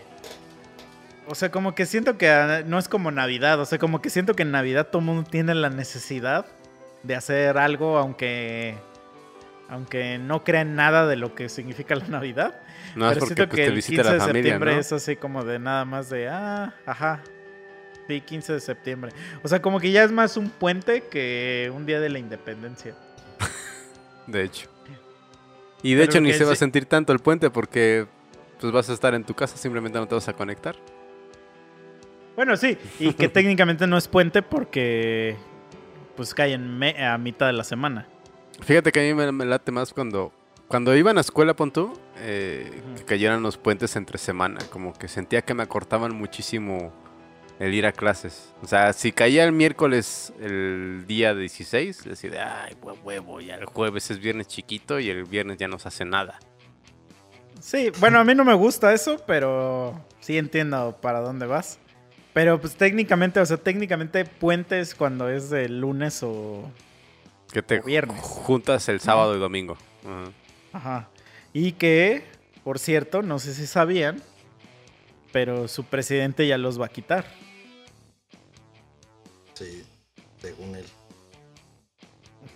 O 1.29 1.35
sea, 1.35 1.51
como 1.51 1.75
que 1.75 1.87
siento 1.87 2.19
que 2.19 2.29
ah, 2.29 2.63
no 2.67 2.79
es 2.79 2.89
como 2.89 3.11
Navidad. 3.11 3.59
O 3.59 3.65
sea, 3.65 3.79
como 3.79 4.03
que 4.03 4.11
siento 4.11 4.37
que 4.37 4.43
en 4.43 4.51
Navidad 4.51 4.89
todo 4.89 4.99
el 4.99 5.07
mundo 5.07 5.29
tiene 5.29 5.55
la 5.55 5.71
necesidad 5.71 6.45
de 7.05 7.17
hacer 7.17 7.57
algo, 7.57 7.97
aunque... 7.97 8.77
Aunque 9.69 10.19
no 10.19 10.45
crean 10.45 10.77
nada 10.77 11.07
de 11.07 11.17
lo 11.17 11.35
que 11.35 11.49
significa 11.49 11.95
la 11.97 12.07
Navidad. 12.07 12.61
No 12.95 13.11
es 13.11 13.15
pero 13.15 13.21
porque 13.27 13.35
siento 13.35 13.49
pues, 13.51 13.57
que 13.57 13.63
te 13.63 13.69
el 13.69 13.75
visita 13.75 14.03
15 14.03 14.05
la 14.05 14.13
de 14.13 14.21
familia, 14.21 14.43
septiembre 14.43 14.75
¿no? 14.75 14.81
es 14.81 14.93
así 14.93 15.17
como 15.17 15.45
de 15.45 15.59
nada 15.59 15.85
más 15.85 16.09
de... 16.09 16.29
Ah, 16.29 16.75
ajá. 16.87 17.21
Sí, 18.09 18.21
15 18.21 18.53
de 18.53 18.61
septiembre. 18.61 19.13
O 19.43 19.49
sea, 19.49 19.61
como 19.61 19.81
que 19.81 19.91
ya 19.91 20.05
es 20.05 20.13
más 20.13 20.37
un 20.37 20.49
puente 20.51 21.03
que 21.11 21.73
un 21.75 21.85
día 21.87 21.99
de 22.01 22.09
la 22.09 22.19
independencia. 22.21 22.95
De 24.29 24.45
hecho. 24.45 24.69
Y 25.83 25.95
de 25.95 26.03
Pero 26.07 26.11
hecho 26.13 26.21
ni 26.21 26.33
se 26.33 26.45
va 26.45 26.53
a 26.53 26.57
sentir 26.57 26.87
tanto 26.87 27.13
el 27.13 27.19
puente 27.19 27.51
porque 27.51 28.07
pues 28.61 28.73
vas 28.73 28.89
a 28.89 28.93
estar 28.93 29.15
en 29.15 29.25
tu 29.25 29.35
casa, 29.35 29.57
simplemente 29.57 29.99
no 29.99 30.07
te 30.09 30.15
vas 30.15 30.29
a 30.29 30.33
conectar. 30.33 30.75
Bueno, 32.35 32.57
sí, 32.57 32.79
y 32.99 33.13
que 33.15 33.29
técnicamente 33.29 33.87
no 33.87 33.97
es 33.97 34.09
puente 34.09 34.43
porque 34.43 35.37
pues 36.17 36.35
cae 36.35 36.53
en 36.55 36.79
me- 36.79 37.05
a 37.05 37.19
mitad 37.19 37.47
de 37.47 37.53
la 37.53 37.65
semana. 37.65 38.07
Fíjate 38.63 38.93
que 38.93 39.01
a 39.01 39.03
mí 39.03 39.15
me, 39.15 39.31
me 39.33 39.45
late 39.45 39.73
más 39.73 39.93
cuando 39.93 40.33
cuando 40.69 40.97
iba 40.97 41.13
a 41.13 41.15
la 41.15 41.21
escuela, 41.21 41.55
pon 41.55 41.73
eh, 42.19 42.83
que 42.97 43.05
cayeran 43.05 43.43
los 43.43 43.57
puentes 43.57 43.95
entre 43.95 44.19
semana, 44.19 44.59
como 44.71 44.93
que 44.93 45.07
sentía 45.07 45.43
que 45.43 45.55
me 45.55 45.63
acortaban 45.63 46.13
muchísimo 46.15 46.93
el 47.61 47.73
ir 47.73 47.87
a 47.87 47.93
clases. 47.93 48.53
O 48.63 48.67
sea, 48.67 48.93
si 48.93 49.13
caía 49.13 49.45
el 49.45 49.53
miércoles 49.53 50.33
el 50.41 51.05
día 51.07 51.35
16, 51.35 52.03
decía, 52.05 52.31
de, 52.31 52.41
ay, 52.41 52.77
hue- 52.83 52.99
huevo, 53.05 53.41
ya 53.41 53.55
el 53.55 53.65
jueves 53.67 54.11
es 54.11 54.19
viernes 54.19 54.49
chiquito 54.49 54.99
y 54.99 55.09
el 55.09 55.25
viernes 55.25 55.57
ya 55.59 55.69
no 55.69 55.79
se 55.79 55.87
hace 55.89 56.05
nada. 56.05 56.39
Sí, 57.61 57.91
bueno, 58.01 58.19
a 58.19 58.25
mí 58.25 58.35
no 58.35 58.45
me 58.45 58.55
gusta 58.55 58.93
eso, 58.93 59.23
pero 59.27 60.05
sí 60.21 60.37
entiendo 60.37 60.99
para 61.01 61.21
dónde 61.21 61.47
vas. 61.47 61.79
Pero 62.35 62.61
pues 62.61 62.75
técnicamente, 62.75 63.39
o 63.41 63.47
sea, 63.47 63.57
técnicamente 63.57 64.25
puente 64.25 64.81
es 64.81 64.95
cuando 64.97 65.29
es 65.31 65.49
de 65.49 65.69
lunes 65.69 66.23
o... 66.23 66.71
Que 67.57 67.63
te 67.63 67.81
viernes. 67.81 68.21
juntas 68.21 68.87
el 68.91 69.01
sábado 69.01 69.35
y 69.35 69.39
domingo. 69.39 69.79
Ajá. 70.05 70.33
Ajá. 70.75 71.09
Y 71.55 71.73
que, 71.73 72.23
por 72.63 72.79
cierto, 72.79 73.23
no 73.23 73.39
sé 73.39 73.55
si 73.55 73.67
sabían, 73.67 74.21
pero 75.33 75.67
su 75.67 75.85
presidente 75.85 76.47
ya 76.47 76.59
los 76.59 76.79
va 76.79 76.85
a 76.85 76.89
quitar. 76.91 77.25
Sí, 79.55 79.87
según 80.37 80.77
él. 80.77 80.85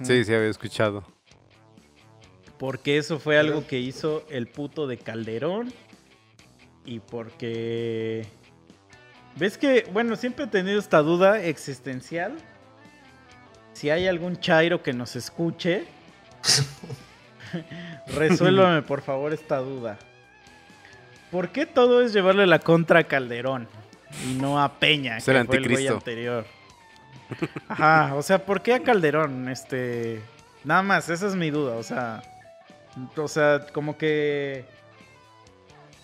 Sí, 0.03 0.23
sí, 0.23 0.35
había 0.35 0.51
escuchado. 0.51 1.03
Porque 2.59 2.99
eso 2.99 3.19
fue 3.19 3.39
algo 3.39 3.67
que 3.67 3.79
hizo 3.79 4.27
el 4.29 4.49
puto 4.49 4.87
de 4.87 4.99
Calderón. 4.99 5.73
Y 6.85 7.01
porque... 7.01 8.27
¿Ves 9.37 9.57
que, 9.57 9.89
bueno, 9.95 10.15
siempre 10.17 10.45
he 10.45 10.49
tenido 10.49 10.79
esta 10.79 10.99
duda 10.99 11.43
existencial? 11.43 12.37
Si 13.81 13.89
hay 13.89 14.07
algún 14.07 14.39
chairo 14.39 14.83
que 14.83 14.93
nos 14.93 15.17
escuche, 15.17 15.87
resuélvame 18.15 18.83
por 18.83 19.01
favor 19.01 19.33
esta 19.33 19.57
duda. 19.57 19.97
¿Por 21.31 21.49
qué 21.49 21.65
todo 21.65 22.03
es 22.03 22.13
llevarle 22.13 22.47
la 22.47 22.59
contra 22.59 22.99
a 23.01 23.05
Calderón 23.05 23.69
y 24.29 24.35
no 24.35 24.63
a 24.63 24.79
Peña, 24.79 25.17
Es 25.17 25.27
el 25.29 25.39
que 25.41 25.45
fue 25.47 25.57
el 25.57 25.63
güey 25.63 25.87
anticristo. 25.87 25.95
anterior? 25.95 26.47
Ajá, 27.69 28.15
o 28.17 28.23
sea, 28.23 28.45
¿por 28.45 28.61
qué 28.61 28.75
a 28.75 28.83
Calderón? 28.83 29.49
Este, 29.49 30.21
nada 30.63 30.83
más, 30.83 31.09
esa 31.09 31.29
es 31.29 31.35
mi 31.35 31.49
duda, 31.51 31.77
o 31.77 31.83
sea, 31.83 32.23
o 33.17 33.29
sea, 33.29 33.67
como 33.73 33.97
que 33.97 34.67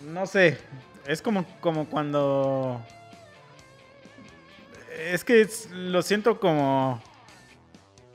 no 0.01 0.25
sé, 0.25 0.57
es 1.05 1.21
como 1.21 1.45
como 1.59 1.85
cuando 1.85 2.81
es 4.99 5.23
que 5.23 5.41
es- 5.41 5.69
lo 5.69 6.01
siento 6.01 6.39
como 6.39 7.03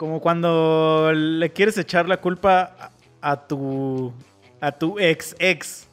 como 0.02 0.20
cuando 0.20 1.12
le 1.14 1.52
quieres 1.52 1.78
echar 1.78 2.08
la 2.08 2.16
culpa 2.16 2.90
a, 3.20 3.30
a 3.30 3.46
tu 3.46 4.12
a 4.60 4.72
tu 4.72 4.98
ex 4.98 5.36
ex. 5.38 5.86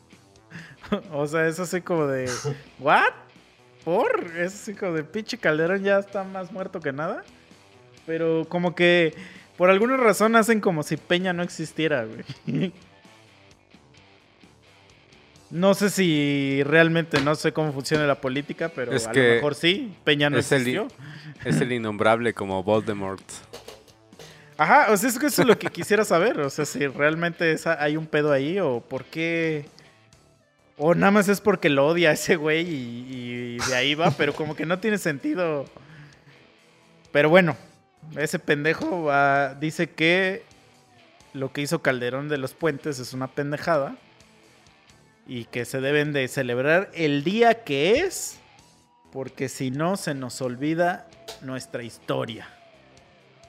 o 1.14 1.28
sea, 1.28 1.46
es 1.48 1.60
así 1.60 1.80
como 1.82 2.08
de 2.08 2.28
¿What? 2.80 3.14
¿Por? 3.86 4.32
Es 4.36 4.56
así 4.56 4.74
como 4.74 4.94
de 4.94 5.04
pinche 5.04 5.38
Calderón 5.38 5.84
ya 5.84 6.00
está 6.00 6.24
más 6.24 6.52
muerto 6.52 6.80
que 6.80 6.92
nada. 6.92 7.24
Pero 8.08 8.48
como 8.50 8.74
que 8.74 9.14
por 9.58 9.70
alguna 9.70 9.96
razón 9.96 10.36
hacen 10.36 10.60
como 10.60 10.82
si 10.82 10.98
Peña 10.98 11.32
no 11.32 11.44
existiera, 11.44 12.04
güey. 12.06 12.74
No 15.52 15.74
sé 15.76 15.90
si 15.92 16.62
realmente 16.64 17.22
no 17.22 17.34
sé 17.36 17.54
cómo 17.54 17.74
funciona 17.74 18.06
la 18.06 18.22
política, 18.22 18.70
pero 18.70 18.92
Es 18.92 19.08
a 19.08 19.12
que 19.12 19.28
lo 19.30 19.36
mejor 19.36 19.56
sí. 19.56 19.96
Peña 20.04 20.30
no 20.32 20.38
es 20.40 20.52
el- 20.52 20.60
existió. 20.62 20.88
Es 21.44 21.60
el 21.62 21.72
innombrable 21.72 22.34
como 22.36 22.64
Voldemort. 22.64 23.24
Ajá, 24.60 24.92
o 24.92 24.98
sea, 24.98 25.08
eso 25.10 25.26
es 25.26 25.38
lo 25.40 25.58
que 25.58 25.68
quisiera 25.70 26.04
saber. 26.04 26.38
O 26.42 26.50
sea, 26.50 26.66
si 26.66 26.86
realmente 26.86 27.56
hay 27.80 27.96
un 27.96 28.06
pedo 28.06 28.34
ahí 28.34 28.60
o 28.60 28.82
por 28.82 29.06
qué. 29.06 29.66
O 30.78 30.94
nada 30.94 31.12
más 31.12 31.30
es 31.30 31.40
porque 31.40 31.70
lo 31.70 31.88
odia 31.88 32.10
a 32.10 32.14
ese 32.14 32.36
güey 32.36 32.68
y, 32.70 33.08
y 33.10 33.70
de 33.70 33.76
ahí 33.76 33.96
va, 33.96 34.12
pero 34.18 34.34
como 34.36 34.58
que 34.58 34.66
no 34.66 34.80
tiene 34.80 34.98
sentido. 34.98 35.64
Pero 37.14 37.30
bueno, 37.30 37.56
ese 38.18 38.38
pendejo 38.38 39.04
va- 39.04 39.56
dice 39.56 39.92
que 39.92 40.44
lo 41.34 41.54
que 41.54 41.62
hizo 41.62 41.82
Calderón 41.82 42.28
de 42.28 42.38
los 42.38 42.54
Puentes 42.54 43.00
es 43.00 43.14
una 43.14 43.28
pendejada 43.28 43.96
y 45.26 45.46
que 45.46 45.64
se 45.64 45.80
deben 45.80 46.12
de 46.12 46.28
celebrar 46.28 46.90
el 46.94 47.24
día 47.24 47.64
que 47.64 48.02
es, 48.02 48.40
porque 49.14 49.48
si 49.48 49.72
no 49.72 49.96
se 49.96 50.16
nos 50.16 50.42
olvida 50.42 51.08
nuestra 51.42 51.84
historia. 51.84 52.50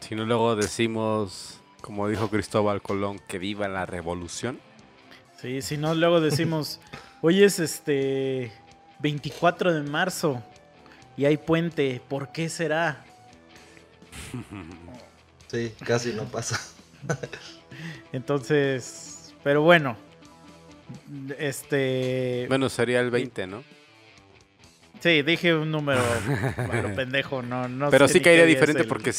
Si 0.00 0.14
no, 0.14 0.24
luego 0.24 0.56
decimos, 0.56 1.60
como 1.80 2.08
dijo 2.08 2.28
Cristóbal 2.30 2.82
Colón, 2.82 3.20
que 3.28 3.38
viva 3.38 3.68
la 3.68 3.86
revolución. 3.86 4.58
Sí, 5.40 5.62
si 5.62 5.76
no, 5.76 5.94
luego 5.94 6.20
decimos, 6.20 6.80
hoy 7.22 7.42
es 7.42 7.58
este 7.60 8.52
24 9.00 9.72
de 9.72 9.82
marzo 9.88 10.42
y 11.16 11.24
hay 11.26 11.36
puente, 11.36 12.00
¿por 12.08 12.32
qué 12.32 12.48
será? 12.48 13.04
Sí, 15.48 15.72
casi 15.84 16.12
no 16.12 16.24
pasa. 16.24 16.60
Entonces, 18.12 19.34
pero 19.44 19.62
bueno, 19.62 19.96
este... 21.38 22.46
Bueno, 22.48 22.68
sería 22.68 23.00
el 23.00 23.10
20, 23.10 23.46
¿no? 23.46 23.62
Sí, 25.00 25.22
dije 25.22 25.54
un 25.54 25.70
número 25.70 26.02
lo 26.82 26.94
pendejo, 26.94 27.40
no, 27.40 27.68
no 27.68 27.88
Pero 27.88 28.06
sé 28.06 28.14
sí 28.14 28.20
caería 28.20 28.44
diferente 28.44 28.82
el- 28.82 28.88
porque 28.88 29.14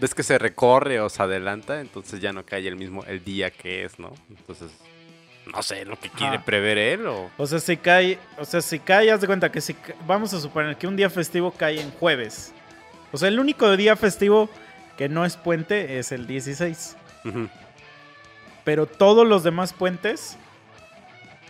ves 0.00 0.14
que 0.14 0.22
se 0.22 0.38
recorre 0.38 1.00
o 1.00 1.08
se 1.08 1.22
adelanta, 1.22 1.80
entonces 1.80 2.20
ya 2.20 2.32
no 2.32 2.44
cae 2.44 2.66
el 2.66 2.76
mismo 2.76 3.04
el 3.04 3.22
día 3.22 3.50
que 3.50 3.84
es, 3.84 3.98
¿no? 3.98 4.12
Entonces, 4.30 4.70
no 5.46 5.62
sé 5.62 5.84
lo 5.84 5.98
que 5.98 6.08
quiere 6.08 6.38
prever 6.38 6.78
él 6.78 7.06
o... 7.06 7.30
O 7.36 7.46
sea, 7.46 7.58
si 7.60 7.76
cae, 7.76 8.18
o 8.38 8.44
sea, 8.44 8.62
si 8.62 8.78
cae, 8.78 9.10
haz 9.10 9.20
de 9.20 9.26
cuenta 9.26 9.52
que 9.52 9.60
si 9.60 9.76
vamos 10.06 10.32
a 10.32 10.40
suponer 10.40 10.76
que 10.76 10.86
un 10.86 10.96
día 10.96 11.10
festivo 11.10 11.50
cae 11.50 11.80
en 11.80 11.90
jueves. 11.90 12.52
O 13.12 13.18
sea, 13.18 13.28
el 13.28 13.38
único 13.38 13.76
día 13.76 13.94
festivo 13.96 14.48
que 14.96 15.08
no 15.08 15.24
es 15.24 15.36
puente 15.36 15.98
es 15.98 16.12
el 16.12 16.26
16. 16.26 16.96
Ujú. 17.24 17.48
Pero 18.64 18.86
todos 18.86 19.26
los 19.26 19.42
demás 19.42 19.72
puentes, 19.72 20.36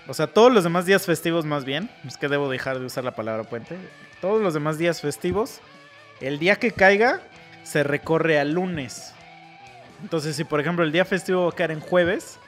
o 0.08 0.14
sea, 0.14 0.26
todos 0.26 0.52
los 0.52 0.64
demás 0.64 0.86
días 0.86 1.06
festivos 1.06 1.44
más 1.44 1.64
bien, 1.64 1.90
es 2.06 2.16
que 2.16 2.28
debo 2.28 2.50
dejar 2.50 2.78
de 2.78 2.86
usar 2.86 3.04
la 3.04 3.14
palabra 3.14 3.44
puente, 3.44 3.76
todos 4.20 4.42
los 4.42 4.54
demás 4.54 4.78
días 4.78 5.00
festivos, 5.00 5.60
el 6.20 6.38
día 6.38 6.56
que 6.56 6.72
caiga 6.72 7.20
se 7.70 7.84
recorre 7.84 8.40
al 8.40 8.52
lunes. 8.52 9.12
Entonces, 10.02 10.34
si 10.34 10.42
por 10.42 10.60
ejemplo 10.60 10.84
el 10.84 10.90
día 10.90 11.04
festivo 11.04 11.44
va 11.44 11.50
a 11.50 11.54
caer 11.54 11.70
en 11.70 11.80
jueves, 11.80 12.38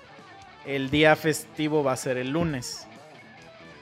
el 0.67 0.91
día 0.91 1.15
festivo 1.15 1.85
va 1.85 1.93
a 1.93 1.97
ser 1.97 2.17
el 2.17 2.31
lunes, 2.31 2.87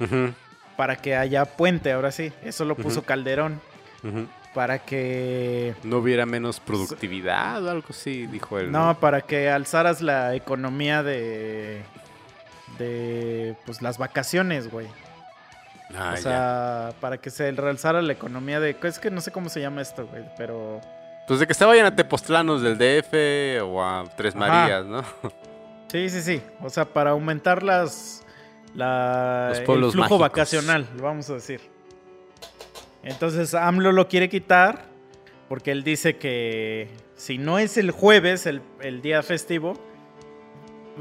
Ujú, 0.01 0.34
para 0.76 0.97
que 0.97 1.16
haya 1.16 1.45
puente, 1.45 1.93
ahora 1.93 2.11
sí, 2.11 2.32
eso 2.43 2.64
lo 2.66 2.74
puso. 2.74 3.03
Calderón, 3.05 3.61
ujú. 4.03 4.26
para 4.55 4.80
que... 4.80 5.74
No 5.82 5.99
hubiera 5.99 6.26
menos 6.26 6.61
productividad 6.61 7.64
o 7.64 7.70
algo 7.70 7.86
así, 7.88 8.26
dijo 8.26 8.59
él. 8.59 8.70
No, 8.70 8.99
para 8.99 9.22
que 9.22 9.49
alzaras 9.51 10.03
la 10.03 10.34
economía 10.34 11.03
de. 11.03 11.82
de. 12.78 13.57
pues 13.64 13.80
las 13.80 13.97
vacaciones, 13.97 14.70
güey. 14.70 14.88
Ah, 15.95 16.11
o 16.12 16.16
ya. 16.16 16.22
sea, 16.22 16.93
para 17.01 17.18
que 17.18 17.30
se 17.30 17.51
realzara 17.53 18.03
la 18.03 18.12
economía 18.12 18.61
de. 18.61 18.76
Es 18.82 18.99
que 18.99 19.11
no 19.11 19.20
sé 19.20 19.30
cómo 19.30 19.49
se 19.49 19.61
llama 19.61 19.80
esto, 19.80 20.07
güey, 20.07 20.24
pero. 20.36 20.80
Pues 21.30 21.38
de 21.38 21.46
que 21.46 21.54
se 21.54 21.64
vayan 21.64 21.86
a 21.86 21.94
Tepoztlanos 21.94 22.60
del 22.60 22.76
DF 22.76 23.62
o 23.62 23.80
a 23.80 24.02
Tres 24.16 24.34
Ajá. 24.34 24.48
Marías, 24.48 24.84
¿no? 24.84 25.04
Sí, 25.86 26.10
sí, 26.10 26.22
sí. 26.22 26.42
O 26.60 26.68
sea, 26.68 26.84
para 26.86 27.10
aumentar 27.10 27.62
las. 27.62 28.24
La, 28.74 29.50
Los 29.50 29.58
el 29.60 29.64
flujo 29.64 29.92
mágicos. 29.96 30.18
vacacional, 30.18 30.88
vamos 31.00 31.30
a 31.30 31.34
decir. 31.34 31.60
Entonces 33.04 33.54
AMLO 33.54 33.92
lo 33.92 34.08
quiere 34.08 34.28
quitar 34.28 34.86
porque 35.48 35.70
él 35.70 35.84
dice 35.84 36.16
que 36.16 36.88
si 37.14 37.38
no 37.38 37.60
es 37.60 37.76
el 37.76 37.92
jueves, 37.92 38.46
el, 38.46 38.60
el 38.80 39.00
día 39.00 39.22
festivo, 39.22 39.74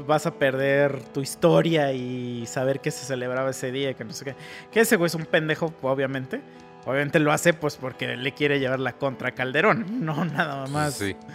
vas 0.06 0.26
a 0.26 0.34
perder 0.34 1.02
tu 1.12 1.22
historia 1.22 1.92
y 1.92 2.46
saber 2.46 2.78
que 2.78 2.92
se 2.92 3.04
celebraba 3.04 3.50
ese 3.50 3.72
día, 3.72 3.94
que 3.94 4.04
no 4.04 4.12
sé 4.12 4.26
qué. 4.26 4.34
Que 4.70 4.78
ese 4.78 4.94
güey 4.94 5.08
es 5.08 5.16
un 5.16 5.26
pendejo, 5.26 5.74
obviamente. 5.82 6.40
Obviamente 6.86 7.18
lo 7.18 7.32
hace 7.32 7.52
pues 7.52 7.76
porque 7.76 8.16
le 8.16 8.32
quiere 8.32 8.58
llevar 8.58 8.80
la 8.80 8.94
contra 8.94 9.28
a 9.28 9.32
Calderón, 9.32 10.04
no 10.04 10.24
nada 10.26 10.66
más. 10.66 10.94
Sí. 10.94 11.16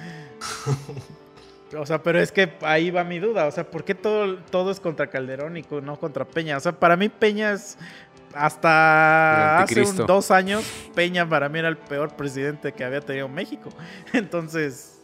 O 1.78 1.86
sea, 1.86 2.02
pero 2.04 2.20
es 2.22 2.32
que 2.32 2.54
ahí 2.62 2.92
va 2.92 3.04
mi 3.04 3.20
duda. 3.20 3.48
O 3.48 3.52
sea, 3.52 3.70
¿por 3.70 3.84
qué 3.84 3.96
todo, 3.96 4.38
todo 4.50 4.72
es 4.72 4.80
contra 4.80 5.08
Calderón 5.08 5.58
y 5.58 5.66
no 5.82 6.00
contra 6.00 6.24
Peña? 6.24 6.58
O 6.58 6.60
sea, 6.60 6.72
para 6.72 6.96
mí 6.96 7.10
Peña 7.10 7.52
es... 7.52 7.78
Hasta 8.34 9.60
hace 9.62 9.82
un- 9.82 10.06
dos 10.06 10.30
años, 10.30 10.64
Peña 10.94 11.28
para 11.28 11.48
mí 11.48 11.60
era 11.60 11.70
el 11.70 11.78
peor 11.78 12.16
presidente 12.16 12.74
que 12.74 12.84
había 12.84 13.02
tenido 13.02 13.28
México. 13.28 13.70
Entonces... 14.14 15.00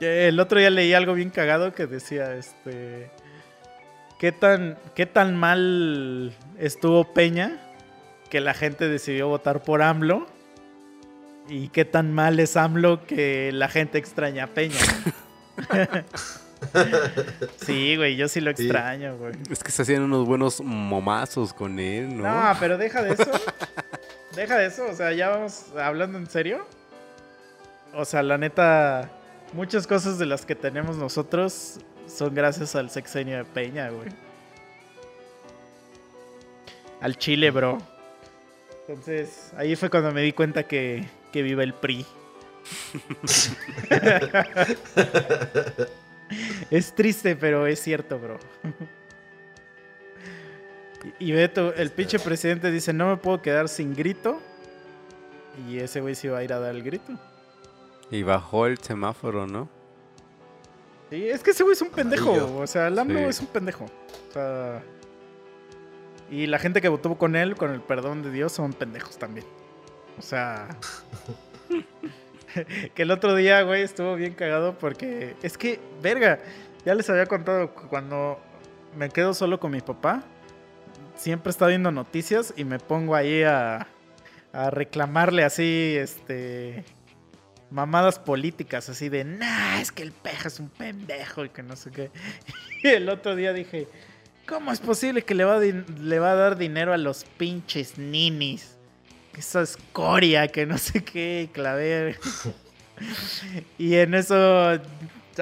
El 0.00 0.38
otro 0.40 0.58
día 0.58 0.68
leí 0.68 0.92
algo 0.92 1.14
bien 1.14 1.30
cagado 1.30 1.72
que 1.72 1.86
decía, 1.86 2.34
este... 2.34 3.10
¿Qué 4.18 4.32
tan, 4.32 4.78
qué 4.94 5.06
tan 5.06 5.36
mal 5.36 6.34
estuvo 6.58 7.12
Peña 7.12 7.60
que 8.26 8.40
la 8.40 8.54
gente 8.54 8.88
decidió 8.88 9.28
votar 9.28 9.62
por 9.62 9.82
AMLO? 9.82 10.26
¿Y 11.48 11.68
qué 11.68 11.84
tan 11.84 12.12
mal 12.12 12.40
es 12.40 12.56
AMLO 12.56 13.06
que 13.06 13.50
la 13.52 13.68
gente 13.68 13.98
extraña 13.98 14.44
a 14.44 14.46
Peña? 14.48 14.74
sí, 17.64 17.96
güey, 17.96 18.16
yo 18.16 18.28
sí 18.28 18.40
lo 18.40 18.54
Sí. 18.56 18.64
extraño, 18.64 19.16
güey. 19.16 19.34
Es 19.50 19.62
que 19.62 19.70
se 19.70 19.82
hacían 19.82 20.02
unos 20.02 20.26
buenos 20.26 20.60
momazos 20.60 21.52
con 21.52 21.78
él, 21.78 22.16
¿no? 22.16 22.24
No, 22.24 22.58
pero 22.58 22.76
deja 22.78 23.02
de 23.02 23.12
eso. 23.14 23.30
deja 24.34 24.56
de 24.56 24.66
eso, 24.66 24.86
o 24.90 24.94
sea, 24.94 25.12
ya 25.12 25.28
vamos 25.28 25.66
hablando 25.78 26.18
en 26.18 26.28
serio. 26.28 26.66
O 27.94 28.04
sea, 28.04 28.22
la 28.22 28.36
neta, 28.38 29.10
muchas 29.52 29.86
cosas 29.86 30.18
de 30.18 30.26
las 30.26 30.44
que 30.44 30.54
tenemos 30.54 30.96
nosotros 30.96 31.78
son 32.06 32.34
gracias 32.34 32.74
al 32.76 32.90
sexenio 32.90 33.38
de 33.38 33.44
Peña, 33.44 33.88
güey. 33.90 34.08
Al 37.00 37.16
Chile, 37.16 37.50
bro. 37.50 37.78
Entonces, 38.88 39.52
ahí 39.56 39.74
fue 39.76 39.90
cuando 39.90 40.12
me 40.12 40.22
di 40.22 40.32
cuenta 40.32 40.62
que, 40.64 41.04
que 41.32 41.42
vive 41.42 41.62
el 41.64 41.74
PRI. 41.74 42.06
es 46.70 46.94
triste, 46.94 47.36
pero 47.36 47.66
es 47.66 47.80
cierto, 47.80 48.18
bro. 48.18 48.38
Y 51.20 51.30
y 51.30 51.32
Beto, 51.32 51.74
el 51.74 51.90
pinche 51.90 52.18
presidente 52.18 52.70
dice, 52.70 52.92
no 52.92 53.08
me 53.08 53.16
puedo 53.16 53.40
quedar 53.42 53.68
sin 53.68 53.94
grito. 53.94 54.40
Y 55.68 55.78
ese 55.78 56.00
güey 56.00 56.14
se 56.14 56.26
iba 56.28 56.38
a 56.38 56.44
ir 56.44 56.52
a 56.52 56.58
dar 56.58 56.74
el 56.74 56.82
grito. 56.82 57.12
Y 58.10 58.22
bajó 58.22 58.66
el 58.66 58.78
semáforo, 58.78 59.46
¿no? 59.46 59.68
Sí, 61.10 61.28
es 61.28 61.42
que 61.42 61.50
ese 61.52 61.62
güey 61.62 61.74
es 61.74 61.82
un 61.82 61.90
pendejo. 61.90 62.30
Amarillo. 62.30 62.56
O 62.58 62.66
sea, 62.66 62.88
el 62.88 62.98
AMLO 62.98 63.18
Sí. 63.20 63.24
es 63.26 63.40
un 63.40 63.46
pendejo. 63.46 63.84
O 63.84 64.32
sea... 64.32 64.82
Y 66.30 66.46
la 66.46 66.58
gente 66.58 66.80
que 66.80 66.88
votó 66.88 67.16
con 67.16 67.36
él, 67.36 67.56
con 67.56 67.72
el 67.72 67.80
perdón 67.80 68.22
de 68.22 68.30
Dios, 68.30 68.52
son 68.52 68.72
pendejos 68.72 69.18
también. 69.18 69.46
O 70.18 70.22
sea... 70.22 70.68
que 72.94 73.02
el 73.02 73.10
otro 73.10 73.34
día, 73.34 73.62
güey, 73.62 73.82
estuvo 73.82 74.16
bien 74.16 74.34
cagado 74.34 74.78
porque... 74.78 75.36
Es 75.42 75.56
que, 75.56 75.78
verga, 76.02 76.40
ya 76.84 76.94
les 76.94 77.08
había 77.10 77.26
contado 77.26 77.74
que 77.74 77.82
cuando 77.88 78.40
me 78.96 79.10
quedo 79.10 79.34
solo 79.34 79.60
con 79.60 79.70
mi 79.70 79.80
papá, 79.80 80.24
siempre 81.14 81.50
está 81.50 81.66
viendo 81.66 81.90
noticias 81.90 82.54
y 82.56 82.64
me 82.64 82.78
pongo 82.78 83.14
ahí 83.14 83.42
a, 83.42 83.86
a 84.52 84.70
reclamarle 84.70 85.44
así, 85.44 85.96
este... 85.96 86.84
Mamadas 87.68 88.20
políticas, 88.20 88.88
así 88.88 89.08
de, 89.08 89.24
nah, 89.24 89.80
es 89.80 89.90
que 89.90 90.04
el 90.04 90.12
peja 90.12 90.46
es 90.46 90.60
un 90.60 90.68
pendejo 90.68 91.44
y 91.44 91.48
que 91.48 91.64
no 91.64 91.74
sé 91.74 91.90
qué. 91.90 92.10
Y 92.84 92.88
el 92.88 93.08
otro 93.08 93.34
día 93.34 93.52
dije, 93.52 93.88
¿cómo 94.46 94.72
es 94.72 94.80
posible 94.80 95.22
que 95.22 95.34
le 95.34 95.44
va 95.44 95.56
a, 95.56 95.60
le 95.60 96.18
va 96.18 96.32
a 96.32 96.34
dar 96.34 96.56
dinero 96.56 96.92
a 96.92 96.96
los 96.96 97.24
pinches 97.36 97.98
ninis? 97.98 98.76
Esa 99.36 99.62
escoria, 99.62 100.48
que 100.48 100.64
no 100.64 100.78
sé 100.78 101.04
qué, 101.04 101.50
claver. 101.52 102.18
y 103.78 103.96
en 103.96 104.14
eso, 104.14 104.80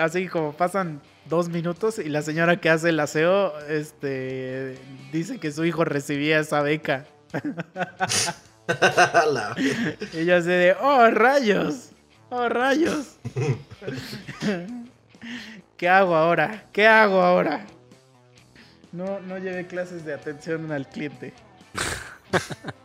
así 0.00 0.26
como 0.28 0.52
pasan 0.52 1.00
dos 1.26 1.48
minutos 1.48 1.98
y 1.98 2.08
la 2.08 2.22
señora 2.22 2.60
que 2.60 2.70
hace 2.70 2.88
el 2.88 2.98
aseo, 2.98 3.58
este, 3.68 4.76
dice 5.12 5.38
que 5.38 5.52
su 5.52 5.64
hijo 5.64 5.84
recibía 5.84 6.40
esa 6.40 6.62
beca. 6.62 7.06
Y 10.14 10.24
yo 10.24 10.36
así 10.36 10.48
de, 10.48 10.74
oh, 10.80 11.10
rayos, 11.10 11.90
oh, 12.30 12.48
rayos. 12.48 13.18
¿Qué 15.76 15.88
hago 15.88 16.14
ahora? 16.14 16.64
¿Qué 16.72 16.86
hago 16.86 17.20
ahora? 17.20 17.66
No, 18.94 19.18
no 19.20 19.38
llevé 19.38 19.66
clases 19.66 20.04
de 20.04 20.14
atención 20.14 20.70
al 20.70 20.88
cliente. 20.88 21.32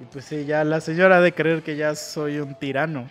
y 0.00 0.04
pues 0.06 0.24
sí, 0.24 0.44
ya 0.44 0.64
la 0.64 0.80
señora 0.80 1.18
ha 1.18 1.20
de 1.20 1.32
creer 1.32 1.62
que 1.62 1.76
ya 1.76 1.94
soy 1.94 2.38
un 2.40 2.58
tirano. 2.58 3.08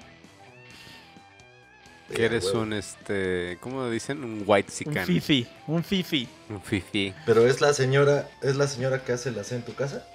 Que 2.13 2.25
eres 2.25 2.45
huevo. 2.45 2.61
un, 2.61 2.73
este, 2.73 3.57
¿cómo 3.61 3.87
dicen? 3.89 4.23
Un 4.23 4.43
white 4.45 4.69
Un 4.71 4.75
sican. 4.75 5.05
fifi, 5.05 5.47
un 5.67 5.83
fifi. 5.83 6.27
Un 6.49 6.61
fifi. 6.61 7.13
Pero 7.25 7.45
es 7.47 7.61
la 7.61 7.71
señora, 7.73 8.27
es 8.41 8.55
la 8.55 8.67
señora 8.67 9.03
que 9.03 9.11
hace 9.13 9.31
la 9.31 9.43
C 9.43 9.55
en 9.55 9.61
tu 9.61 9.75
casa, 9.75 10.05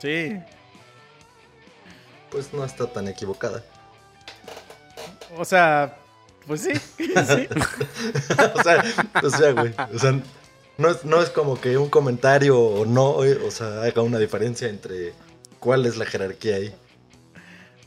Sí. 0.00 0.40
pues 2.30 2.52
no 2.54 2.64
está 2.64 2.86
tan 2.90 3.06
equivocada. 3.06 3.62
O 5.36 5.44
sea, 5.44 5.98
pues 6.46 6.62
sí. 6.62 6.72
sí. 6.98 7.48
o 8.54 8.62
sea, 8.62 8.84
o 9.22 9.30
sea, 9.30 9.52
güey, 9.52 9.74
o 9.92 9.98
sea, 9.98 10.20
no 10.78 10.90
es, 10.90 11.04
no 11.04 11.22
es 11.22 11.30
como 11.30 11.60
que 11.60 11.76
un 11.78 11.88
comentario 11.88 12.58
o 12.58 12.86
no, 12.86 13.24
eh, 13.24 13.38
o 13.46 13.50
sea, 13.50 13.82
haga 13.82 14.02
una 14.02 14.18
diferencia 14.18 14.68
entre 14.68 15.12
cuál 15.58 15.86
es 15.86 15.96
la 15.96 16.06
jerarquía 16.06 16.56
ahí. 16.56 16.74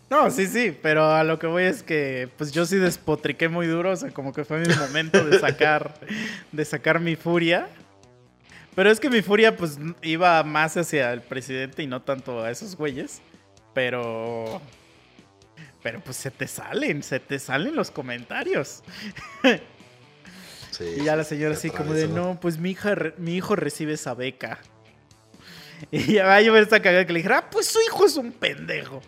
No, 0.09 0.29
sí, 0.29 0.45
sí, 0.45 0.77
pero 0.81 1.11
a 1.11 1.23
lo 1.23 1.39
que 1.39 1.47
voy 1.47 1.63
es 1.63 1.81
que 1.81 2.29
pues 2.37 2.51
yo 2.51 2.65
sí 2.65 2.77
despotriqué 2.77 3.49
muy 3.49 3.65
duro, 3.65 3.91
o 3.91 3.95
sea, 3.95 4.11
como 4.11 4.33
que 4.33 4.45
fue 4.45 4.59
mi 4.59 4.73
momento 4.75 5.23
de 5.23 5.39
sacar 5.39 5.99
de 6.51 6.65
sacar 6.65 6.99
mi 6.99 7.15
furia. 7.15 7.67
Pero 8.75 8.91
es 8.91 8.99
que 8.99 9.09
mi 9.09 9.21
furia 9.21 9.55
pues 9.55 9.79
iba 10.03 10.43
más 10.43 10.75
hacia 10.77 11.11
el 11.13 11.21
presidente 11.21 11.81
y 11.81 11.87
no 11.87 12.01
tanto 12.01 12.43
a 12.43 12.51
esos 12.51 12.75
güeyes, 12.75 13.21
pero 13.73 14.61
pero 15.85 15.99
pues 15.99 16.17
se 16.17 16.31
te 16.31 16.47
salen, 16.47 17.03
se 17.03 17.19
te 17.19 17.37
salen 17.37 17.75
los 17.75 17.91
comentarios. 17.91 18.81
Sí, 20.71 20.95
Y 20.97 21.03
ya 21.03 21.15
la 21.15 21.23
señora 21.23 21.53
se 21.53 21.67
así 21.67 21.77
como 21.77 21.93
de, 21.93 22.07
no, 22.07 22.39
pues 22.41 22.57
mi 22.57 22.71
hija, 22.71 22.95
mi 23.19 23.35
hijo 23.35 23.55
recibe 23.55 23.93
esa 23.93 24.15
beca. 24.15 24.57
Y 25.91 26.13
ya 26.13 26.25
va 26.25 26.41
yo 26.41 26.53
ver 26.53 26.63
esta 26.63 26.81
cagada 26.81 27.05
que 27.05 27.13
le 27.13 27.19
dije, 27.19 27.31
ah, 27.31 27.47
pues 27.51 27.67
su 27.67 27.77
hijo 27.81 28.03
es 28.07 28.17
un 28.17 28.31
pendejo. 28.31 28.99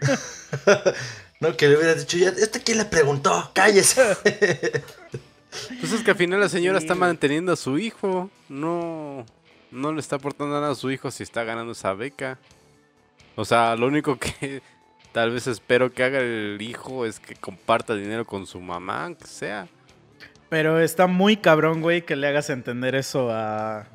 No, 1.40 1.56
que 1.56 1.68
le 1.68 1.76
hubieras 1.76 1.98
dicho, 2.00 2.16
ya, 2.16 2.30
¿este 2.30 2.60
quién 2.60 2.78
le 2.78 2.86
preguntó? 2.86 3.50
¡Cállese! 3.54 4.16
Pues 5.80 5.92
es 5.92 6.02
que 6.02 6.10
al 6.10 6.16
final 6.16 6.40
la 6.40 6.48
señora 6.48 6.80
Sí. 6.80 6.86
está 6.86 6.96
manteniendo 6.96 7.52
a 7.52 7.56
su 7.56 7.78
hijo. 7.78 8.30
No, 8.48 9.24
no 9.70 9.92
le 9.92 10.00
está 10.00 10.16
aportando 10.16 10.58
nada 10.60 10.72
a 10.72 10.74
su 10.74 10.90
hijo 10.90 11.12
si 11.12 11.22
está 11.22 11.44
ganando 11.44 11.70
esa 11.72 11.92
beca. 11.94 12.38
O 13.36 13.44
sea, 13.44 13.76
lo 13.76 13.86
único 13.86 14.18
que 14.18 14.62
tal 15.14 15.30
vez 15.30 15.46
espero 15.46 15.92
que 15.92 16.02
haga 16.02 16.18
el 16.18 16.58
hijo 16.60 17.06
es 17.06 17.20
que 17.20 17.36
comparta 17.36 17.94
dinero 17.94 18.24
con 18.24 18.48
su 18.48 18.60
mamá, 18.60 19.04
aunque 19.04 19.28
sea. 19.28 19.68
Pero 20.48 20.80
está 20.80 21.06
muy 21.06 21.36
cabrón, 21.36 21.80
güey, 21.82 22.02
que 22.02 22.16
le 22.16 22.26
hagas 22.26 22.50
entender 22.50 22.96
eso 22.96 23.30
a, 23.30 23.86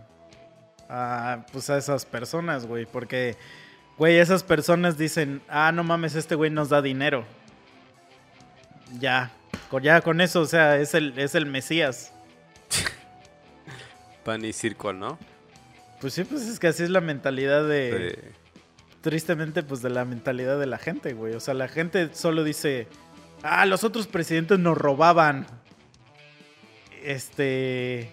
a, 0.87 1.45
pues 1.51 1.69
a 1.69 1.77
esas 1.77 2.05
personas, 2.05 2.65
güey. 2.65 2.85
Porque, 2.85 3.35
güey, 3.97 4.17
esas 4.17 4.43
personas 4.43 4.97
dicen, 4.97 5.41
ah, 5.49 5.73
no 5.73 5.83
mames, 5.83 6.15
este 6.15 6.35
güey 6.35 6.51
nos 6.51 6.69
da 6.69 6.81
dinero. 6.81 7.25
Ya, 8.97 9.31
con, 9.69 9.83
ya 9.83 9.99
con 9.99 10.21
eso, 10.21 10.39
o 10.39 10.45
sea, 10.45 10.77
es 10.77 10.93
el, 10.93 11.19
es 11.19 11.35
el 11.35 11.45
Mesías. 11.45 12.13
Pan 14.23 14.45
y 14.45 14.53
circo, 14.53 14.93
¿no? 14.93 15.19
Pues 15.99 16.13
sí, 16.13 16.23
pues 16.23 16.43
es 16.43 16.59
que 16.59 16.67
así 16.67 16.83
es 16.83 16.89
la 16.89 17.01
mentalidad 17.01 17.67
de... 17.67 17.91
De- 17.99 18.31
tristemente, 19.01 19.63
pues 19.63 19.81
de 19.81 19.89
la 19.89 20.05
mentalidad 20.05 20.59
de 20.59 20.65
la 20.65 20.77
gente, 20.77 21.13
güey. 21.13 21.33
O 21.33 21.39
sea, 21.39 21.53
la 21.53 21.67
gente 21.67 22.09
solo 22.13 22.43
dice, 22.43 22.87
ah, 23.43 23.65
los 23.65 23.83
otros 23.83 24.07
presidentes 24.07 24.59
nos 24.59 24.77
robaban. 24.77 25.47
Este... 27.03 28.11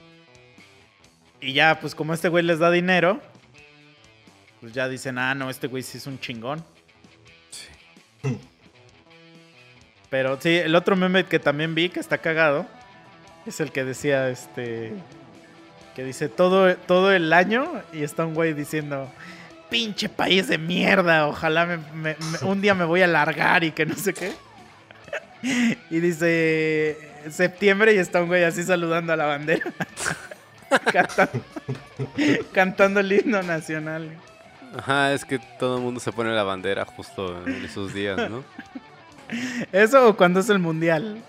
Y 1.40 1.52
ya, 1.52 1.78
pues 1.80 1.94
como 1.94 2.14
este 2.14 2.28
güey 2.28 2.42
les 2.42 2.58
da 2.58 2.70
dinero, 2.70 3.20
pues 4.60 4.72
ya 4.72 4.88
dicen, 4.88 5.18
ah, 5.18 5.34
no, 5.34 5.50
este 5.50 5.66
güey 5.66 5.82
sí 5.82 5.98
es 5.98 6.06
un 6.06 6.18
chingón. 6.18 6.64
Pero 10.10 10.40
sí, 10.40 10.56
el 10.56 10.74
otro 10.74 10.96
meme 10.96 11.26
que 11.26 11.38
también 11.38 11.74
vi 11.74 11.88
que 11.90 12.00
está 12.00 12.18
cagado 12.18 12.66
es 13.44 13.60
el 13.60 13.72
que 13.72 13.84
decía, 13.84 14.28
este... 14.30 14.92
Que 15.94 16.04
dice 16.04 16.28
todo, 16.28 16.76
todo 16.76 17.10
el 17.10 17.32
año 17.32 17.82
y 17.90 18.02
está 18.02 18.26
un 18.26 18.34
güey 18.34 18.52
diciendo, 18.52 19.10
pinche 19.70 20.08
país 20.08 20.48
de 20.48 20.58
mierda, 20.58 21.26
ojalá 21.26 21.66
me- 21.66 21.76
me- 21.78 22.16
me- 22.16 22.48
un 22.48 22.60
día 22.60 22.74
me 22.74 22.84
voy 22.84 23.02
a 23.02 23.06
largar 23.06 23.64
y 23.64 23.72
que 23.72 23.86
no 23.86 23.94
sé 23.96 24.14
qué. 24.14 24.32
Y 25.90 26.00
dice 26.00 26.98
septiembre 27.30 27.94
y 27.94 27.98
está 27.98 28.20
un 28.22 28.28
güey 28.28 28.42
así 28.44 28.62
saludando 28.64 29.12
a 29.12 29.16
la 29.16 29.26
bandera. 29.26 29.64
cantando, 30.92 31.40
cantando 32.52 33.00
el 33.00 33.12
himno 33.12 33.42
nacional. 33.42 34.10
Ajá, 34.76 35.12
es 35.12 35.24
que 35.24 35.38
todo 35.58 35.76
el 35.76 35.82
mundo 35.82 36.00
se 36.00 36.10
pone 36.12 36.30
la 36.34 36.42
bandera 36.42 36.84
justo 36.84 37.42
en 37.46 37.64
esos 37.64 37.94
días, 37.94 38.28
¿no? 38.30 38.42
¿Eso 39.72 40.08
o 40.08 40.16
cuando 40.16 40.40
es 40.40 40.48
el 40.50 40.58
mundial? 40.58 41.22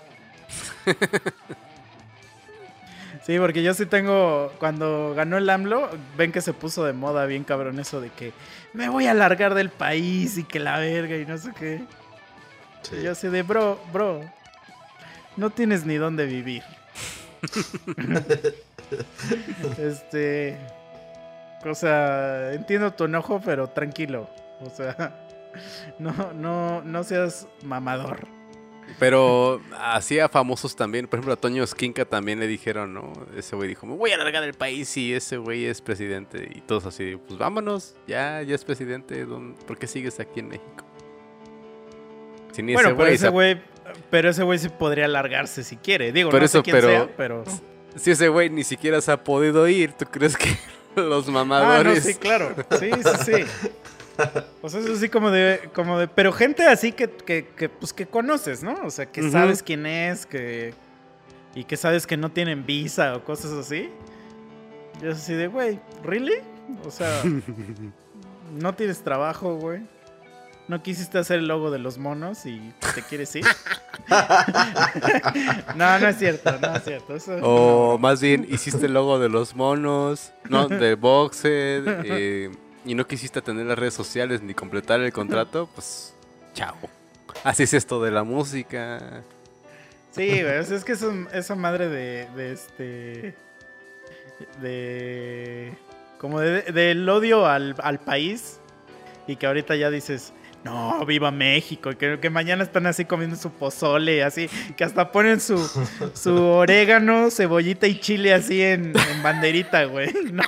Sí, 3.28 3.38
porque 3.38 3.62
yo 3.62 3.74
sí 3.74 3.84
tengo. 3.84 4.50
Cuando 4.58 5.12
ganó 5.14 5.36
el 5.36 5.50
AMLO, 5.50 5.90
ven 6.16 6.32
que 6.32 6.40
se 6.40 6.54
puso 6.54 6.86
de 6.86 6.94
moda 6.94 7.26
bien 7.26 7.44
cabrón 7.44 7.78
eso 7.78 8.00
de 8.00 8.08
que 8.08 8.32
me 8.72 8.88
voy 8.88 9.06
a 9.06 9.12
largar 9.12 9.52
del 9.52 9.68
país 9.68 10.38
y 10.38 10.44
que 10.44 10.58
la 10.58 10.78
verga 10.78 11.14
y 11.14 11.26
no 11.26 11.36
sé 11.36 11.52
qué. 11.52 11.84
Sí. 12.80 12.96
Y 12.96 13.02
yo 13.02 13.12
así 13.12 13.28
de, 13.28 13.42
bro, 13.42 13.78
bro, 13.92 14.22
no 15.36 15.50
tienes 15.50 15.84
ni 15.84 15.96
dónde 15.96 16.24
vivir. 16.24 16.62
este. 19.78 20.56
O 21.66 21.74
sea, 21.74 22.54
entiendo 22.54 22.94
tu 22.94 23.04
enojo, 23.04 23.42
pero 23.44 23.68
tranquilo. 23.68 24.30
O 24.62 24.70
sea, 24.70 25.12
no, 25.98 26.32
no, 26.32 26.80
no 26.80 27.04
seas 27.04 27.46
mamador. 27.62 28.37
Pero 28.98 29.60
hacía 29.78 30.28
famosos 30.28 30.74
también. 30.76 31.06
Por 31.06 31.18
ejemplo, 31.18 31.34
a 31.34 31.36
Toño 31.36 31.62
Esquinca 31.62 32.04
también 32.04 32.40
le 32.40 32.46
dijeron, 32.46 32.94
¿no? 32.94 33.12
Ese 33.36 33.54
güey 33.56 33.68
dijo, 33.68 33.86
me 33.86 33.94
voy 33.96 34.10
a 34.12 34.16
largar 34.16 34.42
del 34.42 34.54
país 34.54 34.96
y 34.96 35.12
ese 35.14 35.36
güey 35.36 35.66
es 35.66 35.80
presidente. 35.80 36.48
Y 36.54 36.60
todos 36.62 36.86
así, 36.86 37.16
pues 37.26 37.38
vámonos, 37.38 37.94
ya, 38.06 38.42
ya 38.42 38.54
es 38.54 38.64
presidente. 38.64 39.24
¿dónde- 39.24 39.56
¿Por 39.66 39.78
qué 39.78 39.86
sigues 39.86 40.18
aquí 40.20 40.40
en 40.40 40.48
México? 40.48 40.84
Bueno, 42.56 42.80
ese 42.80 42.94
pero 42.94 43.06
ese 43.06 43.18
se- 43.18 43.28
güey, 43.28 43.60
pero 44.10 44.30
ese 44.30 44.42
güey 44.42 44.58
sí 44.58 44.68
podría 44.68 45.06
largarse 45.06 45.62
si 45.62 45.76
quiere. 45.76 46.10
Digo, 46.12 46.30
Por 46.30 46.40
no 46.40 46.46
eso, 46.46 46.58
sé 46.58 46.62
quién 46.64 46.76
pero- 46.76 46.88
sea, 46.88 47.08
pero. 47.16 47.44
Si 47.96 48.10
ese 48.10 48.28
güey 48.28 48.50
ni 48.50 48.64
siquiera 48.64 49.00
se 49.00 49.10
ha 49.12 49.22
podido 49.24 49.66
ir, 49.68 49.92
¿tú 49.92 50.04
crees 50.06 50.36
que 50.36 50.48
los 50.96 51.24
Ah, 51.28 51.30
no, 51.30 51.32
mamadores... 51.44 52.04
sí, 52.04 52.14
claro. 52.14 52.54
Sí, 52.78 52.90
sí, 52.92 53.24
sí. 53.24 53.44
O 54.62 54.68
sea, 54.68 54.80
es 54.80 54.90
así 54.90 55.08
como 55.08 55.30
de, 55.30 55.70
como 55.72 55.98
de, 55.98 56.08
pero 56.08 56.32
gente 56.32 56.66
así 56.66 56.92
que, 56.92 57.08
que, 57.08 57.46
que, 57.56 57.68
pues 57.68 57.92
que 57.92 58.06
conoces, 58.06 58.62
¿no? 58.62 58.74
O 58.84 58.90
sea, 58.90 59.06
que 59.06 59.30
sabes 59.30 59.62
quién 59.62 59.86
es, 59.86 60.26
que 60.26 60.74
y 61.54 61.64
que 61.64 61.76
sabes 61.76 62.06
que 62.06 62.16
no 62.16 62.30
tienen 62.30 62.66
visa 62.66 63.16
o 63.16 63.24
cosas 63.24 63.52
así. 63.52 63.90
Yo 65.02 65.12
así 65.12 65.34
de, 65.34 65.46
güey, 65.46 65.80
¿really? 66.02 66.40
O 66.84 66.90
sea, 66.90 67.22
no 68.52 68.74
tienes 68.74 69.02
trabajo, 69.02 69.56
güey. 69.56 69.80
No 70.68 70.82
quisiste 70.82 71.16
hacer 71.16 71.38
el 71.38 71.48
logo 71.48 71.70
de 71.70 71.78
los 71.78 71.96
monos 71.96 72.44
y 72.44 72.74
te 72.94 73.02
quieres 73.02 73.34
ir. 73.34 73.44
no, 75.76 75.98
no 75.98 76.08
es 76.08 76.18
cierto, 76.18 76.58
no 76.60 76.76
es 76.76 76.84
cierto. 76.84 77.16
Eso, 77.16 77.38
O 77.42 77.98
más 77.98 78.20
bien, 78.20 78.46
hiciste 78.50 78.84
el 78.84 78.92
logo 78.92 79.18
de 79.18 79.30
los 79.30 79.56
monos, 79.56 80.32
no, 80.50 80.68
de 80.68 80.94
Boxed, 80.94 81.84
eh, 82.04 82.50
y 82.84 82.94
no 82.94 83.06
quisiste 83.06 83.42
tener 83.42 83.66
las 83.66 83.78
redes 83.78 83.94
sociales 83.94 84.42
ni 84.42 84.54
completar 84.54 85.00
el 85.00 85.12
contrato, 85.12 85.68
pues 85.74 86.14
chao. 86.54 86.76
Así 87.44 87.62
es 87.64 87.74
esto 87.74 88.02
de 88.02 88.10
la 88.10 88.24
música. 88.24 89.22
Sí, 90.10 90.30
sea, 90.30 90.60
es 90.60 90.84
que 90.84 90.92
eso- 90.92 91.12
esa 91.32 91.54
madre 91.54 91.88
de, 91.88 92.28
de 92.34 92.52
este. 92.52 93.34
De. 94.60 95.72
Como 96.18 96.40
de- 96.40 96.62
del 96.62 97.08
odio 97.08 97.46
al, 97.46 97.74
al 97.82 97.98
país. 98.00 98.58
Y 99.26 99.36
que 99.36 99.46
ahorita 99.46 99.76
ya 99.76 99.90
dices, 99.90 100.32
no, 100.64 101.04
viva 101.06 101.30
México. 101.30 101.90
y 101.90 101.96
Que, 101.96 102.18
que 102.20 102.30
mañana 102.30 102.62
están 102.62 102.86
así 102.86 103.04
comiendo 103.04 103.36
su 103.36 103.50
pozole, 103.50 104.22
así. 104.22 104.48
Que 104.76 104.84
hasta 104.84 105.12
ponen 105.12 105.40
su, 105.40 105.58
su 106.14 106.34
orégano, 106.42 107.30
cebollita 107.30 107.86
y 107.86 108.00
chile 108.00 108.34
así 108.34 108.62
en, 108.62 108.92
en 108.96 109.22
banderita, 109.22 109.84
güey, 109.84 110.12
¿no? 110.32 110.44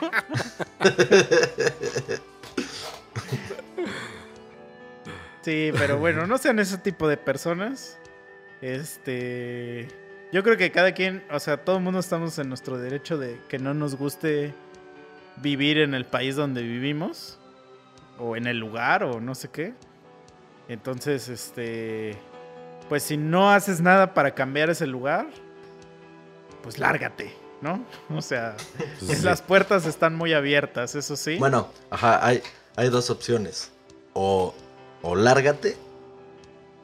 Sí, 5.42 5.70
pero 5.78 5.98
bueno, 5.98 6.26
no 6.26 6.36
sean 6.38 6.58
ese 6.58 6.78
tipo 6.78 7.08
de 7.08 7.16
personas. 7.16 7.98
Este. 8.60 9.88
Yo 10.32 10.42
creo 10.42 10.56
que 10.56 10.70
cada 10.70 10.92
quien, 10.92 11.24
o 11.30 11.40
sea, 11.40 11.64
todo 11.64 11.78
el 11.78 11.82
mundo 11.82 11.98
estamos 11.98 12.38
en 12.38 12.48
nuestro 12.48 12.78
derecho 12.78 13.18
de 13.18 13.40
que 13.48 13.58
no 13.58 13.74
nos 13.74 13.96
guste 13.96 14.54
vivir 15.38 15.78
en 15.78 15.94
el 15.94 16.04
país 16.04 16.36
donde 16.36 16.62
vivimos. 16.62 17.38
O 18.18 18.36
en 18.36 18.46
el 18.46 18.58
lugar, 18.58 19.02
o 19.02 19.18
no 19.18 19.34
sé 19.34 19.48
qué. 19.48 19.72
Entonces, 20.70 21.28
este. 21.28 22.16
Pues 22.88 23.02
si 23.02 23.16
no 23.16 23.50
haces 23.50 23.80
nada 23.80 24.14
para 24.14 24.34
cambiar 24.34 24.70
ese 24.70 24.86
lugar, 24.86 25.26
pues 26.62 26.78
lárgate, 26.78 27.34
¿no? 27.60 27.84
O 28.16 28.22
sea, 28.22 28.56
Pues, 29.04 29.22
las 29.24 29.42
puertas 29.42 29.84
están 29.86 30.14
muy 30.14 30.32
abiertas, 30.32 30.94
eso 30.94 31.16
sí. 31.16 31.36
Bueno, 31.38 31.68
ajá, 31.90 32.24
hay, 32.24 32.40
hay 32.76 32.88
dos 32.88 33.10
opciones. 33.10 33.72
O, 34.12 34.54
o 35.02 35.14
lárgate, 35.16 35.76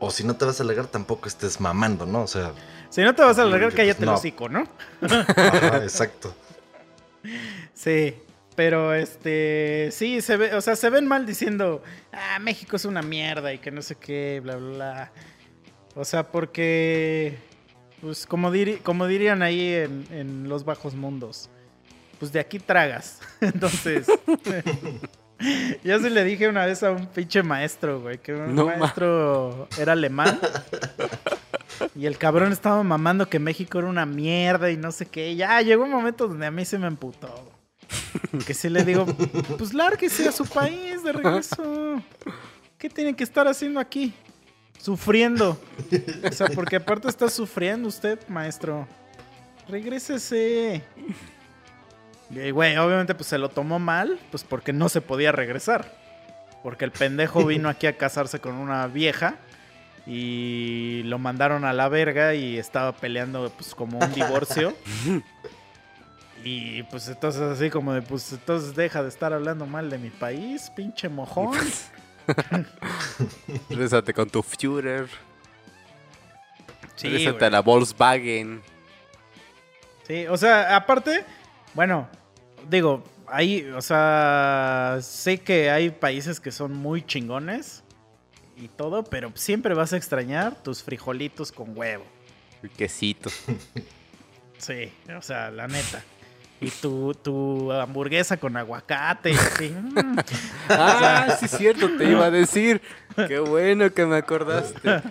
o 0.01 0.11
si 0.11 0.25
no 0.25 0.37
te 0.37 0.45
vas 0.45 0.61
a 0.61 0.65
largar, 0.65 0.87
tampoco 0.87 1.29
estés 1.29 1.61
mamando, 1.61 2.07
¿no? 2.07 2.23
O 2.23 2.27
sea, 2.29 2.53
si 2.91 3.03
no 3.03 3.15
te 3.15 3.23
vas 3.23 3.39
a 3.39 3.45
largar, 3.45 3.71
Pues 3.71 3.77
cállate 3.77 4.01
el 4.03 4.07
no. 4.07 4.15
hocico, 4.15 4.49
¿no? 4.49 4.65
ajá, 5.03 5.79
exacto. 5.83 6.35
Sí, 7.75 8.15
pero 8.57 8.95
este, 8.95 9.91
sí, 9.93 10.21
se 10.23 10.37
ve, 10.37 10.55
o 10.55 10.61
sea, 10.61 10.75
se 10.77 10.91
ven 10.91 11.07
mal 11.07 11.27
diciendo, 11.27 11.83
ah, 12.13 12.39
México 12.41 12.77
es 12.77 12.85
una 12.87 13.03
mierda 13.03 13.53
y 13.53 13.59
que 13.59 13.71
no 13.71 13.83
sé 13.83 13.95
qué, 13.97 14.41
bla, 14.43 14.57
bla, 14.57 14.69
bla. 14.75 15.13
O 15.95 16.05
sea, 16.05 16.25
porque, 16.25 17.37
pues, 18.01 18.27
como, 18.27 18.51
diri- 18.53 18.81
como 18.83 19.07
dirían 19.07 19.43
ahí 19.43 19.73
en, 19.75 20.07
en 20.11 20.49
los 20.49 20.65
bajos 20.65 20.95
mundos, 20.95 21.49
pues 22.19 22.33
de 22.33 22.41
aquí 22.41 22.59
tragas. 22.59 23.21
Entonces, 23.41 24.07
yo 25.85 25.99
sí 25.99 26.11
le 26.11 26.25
dije 26.25 26.49
una 26.49 26.65
vez 26.67 26.83
a 26.83 26.91
un 26.93 27.07
pinche 27.07 27.43
maestro, 27.43 28.01
güey, 28.01 28.19
que 28.19 28.33
un 28.35 28.55
No 28.55 28.67
ma- 28.67 28.77
maestro 28.77 29.69
era 29.79 29.93
alemán. 29.93 30.39
Y 31.95 32.07
el 32.07 32.17
cabrón 32.17 32.53
estaba 32.53 32.83
mamando 32.83 33.29
que 33.29 33.39
México 33.39 33.79
era 33.79 33.89
una 33.89 34.07
mierda 34.07 34.71
y 34.71 34.77
no 34.77 34.93
sé 34.93 35.07
qué. 35.07 35.31
Y 35.33 35.37
ya 35.37 35.61
llegó 35.61 35.85
un 35.85 35.91
momento 35.91 36.27
donde 36.27 36.47
a 36.47 36.51
mí 36.51 36.65
se 36.65 36.79
me 36.79 36.87
emputó. 36.87 37.53
Que 38.47 38.55
sí 38.55 38.69
le 38.69 38.85
digo, 38.85 39.07
pues 39.59 39.73
lárguese 39.73 40.29
a 40.29 40.33
su 40.33 40.45
país 40.47 41.03
de 41.03 41.13
regreso. 41.13 42.03
¿Qué 42.79 42.91
tiene 42.91 43.15
que 43.15 43.25
estar 43.25 43.49
haciendo 43.49 43.81
aquí? 43.81 44.13
Sufriendo. 44.79 45.59
O 46.29 46.33
sea, 46.33 46.49
porque 46.49 46.77
aparte 46.77 47.09
está 47.09 47.29
sufriendo 47.31 47.89
usted, 47.89 48.19
maestro. 48.29 48.87
Regrésese. 49.69 50.83
Y 52.31 52.51
güey, 52.51 52.77
obviamente 52.77 53.15
pues 53.15 53.29
se 53.29 53.39
lo 53.39 53.49
tomó 53.49 53.79
mal, 53.79 54.19
pues 54.31 54.45
porque 54.45 54.73
no 54.73 54.89
se 54.89 55.01
podía 55.01 55.33
regresar. 55.33 55.97
Porque 56.63 56.85
el 56.85 56.91
pendejo 56.91 57.45
vino 57.45 57.69
aquí 57.69 57.87
a 57.87 57.97
casarse 57.97 58.41
con 58.41 58.55
una 58.55 58.87
vieja 58.87 59.37
y 60.07 61.03
lo 61.05 61.19
mandaron 61.19 61.65
a 61.65 61.73
la 61.73 61.89
verga 61.89 62.35
y 62.35 62.59
estaba 62.59 62.93
peleando 62.93 63.51
pues 63.51 63.75
como 63.75 63.99
un 63.99 64.13
divorcio. 64.13 64.75
Y 66.49 66.85
pues 66.85 67.09
entonces 67.09 67.43
así 67.43 67.71
como 67.71 67.93
de 67.93 68.03
pues 68.03 68.33
entonces 68.33 68.77
deja 68.77 69.03
de 69.03 69.09
estar 69.09 69.33
hablando 69.33 69.67
mal 69.67 69.91
de 69.91 69.99
mi 69.99 70.11
país, 70.11 70.71
pinche 70.77 71.09
mojón. 71.09 71.59
Résate 73.69 74.15
con 74.15 74.31
tu 74.31 74.45
Führer, 74.45 75.09
Sí, 76.95 77.09
résate 77.09 77.47
a 77.47 77.51
la 77.51 77.61
Volkswagen. 77.63 78.63
Sí, 80.07 80.29
o 80.29 80.37
sea, 80.37 80.77
aparte, 80.77 81.25
bueno, 81.75 82.09
digo, 82.71 83.03
hay, 83.27 83.65
o 83.71 83.83
sea, 83.83 84.99
sé 85.03 85.39
que 85.39 85.71
hay 85.71 85.91
países 85.91 86.39
que 86.39 86.53
son 86.53 86.75
muy 86.75 87.05
chingones 87.05 87.83
y 88.57 88.69
todo, 88.69 89.03
pero 89.03 89.33
siempre 89.35 89.75
vas 89.75 89.93
a 89.93 89.97
extrañar 89.97 90.63
tus 90.63 90.85
frijolitos 90.85 91.51
con 91.51 91.77
huevo. 91.77 92.05
El 92.63 92.71
quesito. 92.71 93.31
Sí, 94.59 94.93
o 95.15 95.23
sea, 95.23 95.51
la 95.51 95.67
neta. 95.67 96.05
Y 96.61 96.71
tu, 96.71 97.15
tu 97.15 97.71
hamburguesa 97.71 98.39
con 98.39 98.57
aguacate. 98.57 99.33
y 99.33 99.35
así, 99.35 99.69
mm. 99.69 100.19
Ah, 100.71 101.37
sí 101.39 101.45
es 101.47 101.51
cierto, 101.51 101.97
te 101.97 102.11
iba 102.11 102.27
a 102.27 102.31
decir. 102.31 102.81
Qué 103.29 103.39
bueno 103.39 103.93
que 103.93 104.07
me 104.07 104.17
acordaste. 104.17 105.03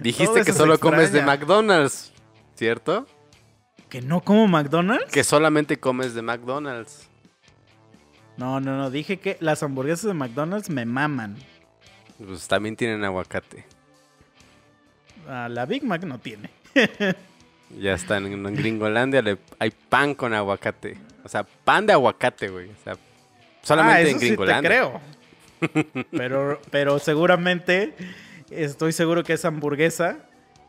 Dijiste 0.00 0.44
que 0.44 0.52
solo 0.52 0.78
comes 0.78 1.12
de. 1.12 1.22
McDonald's, 1.22 2.12
¿cierto? 2.54 3.06
¿Que 3.88 4.02
no 4.02 4.20
como 4.20 4.48
McDonald's? 4.48 5.12
Que 5.12 5.24
solamente 5.24 5.78
comes 5.78 6.14
de 6.14 6.22
McDonald's. 6.22 7.08
No, 8.36 8.60
no, 8.60 8.76
no. 8.76 8.90
Dije 8.90 9.18
que 9.18 9.36
las 9.40 9.62
hamburguesas 9.62 10.06
de 10.06 10.14
McDonald's 10.14 10.70
me 10.70 10.84
maman. 10.84 11.36
Pues 12.18 12.48
también 12.48 12.76
tienen 12.76 13.04
aguacate. 13.04 13.66
Ah, 15.28 15.48
la 15.50 15.66
Big 15.66 15.84
Mac 15.84 16.02
no 16.04 16.18
tiene. 16.18 16.50
Ya 17.78 17.94
está 17.94 18.18
en, 18.18 18.54
Gringolandia, 18.54 19.22
le- 19.22 19.38
hay 19.58 19.70
pan 19.88 20.14
con 20.14 20.34
aguacate. 20.34 20.96
O 21.24 21.28
sea, 21.28 21.44
pan 21.44 21.86
de 21.86 21.92
aguacate, 21.92 22.48
güey. 22.48 22.68
O 22.70 22.76
sea, 22.84 22.94
solamente 23.62 23.96
ah, 23.98 24.00
en 24.02 24.06
eso 24.08 24.18
sí 24.18 24.20
te 24.20 24.26
Gringolandia. 24.26 24.68
creo. 24.70 25.00
Pero, 26.10 26.60
pero 26.72 26.98
seguramente, 26.98 27.94
estoy 28.50 28.90
seguro 28.92 29.22
que 29.22 29.34
esa 29.34 29.46
hamburguesa 29.46 30.16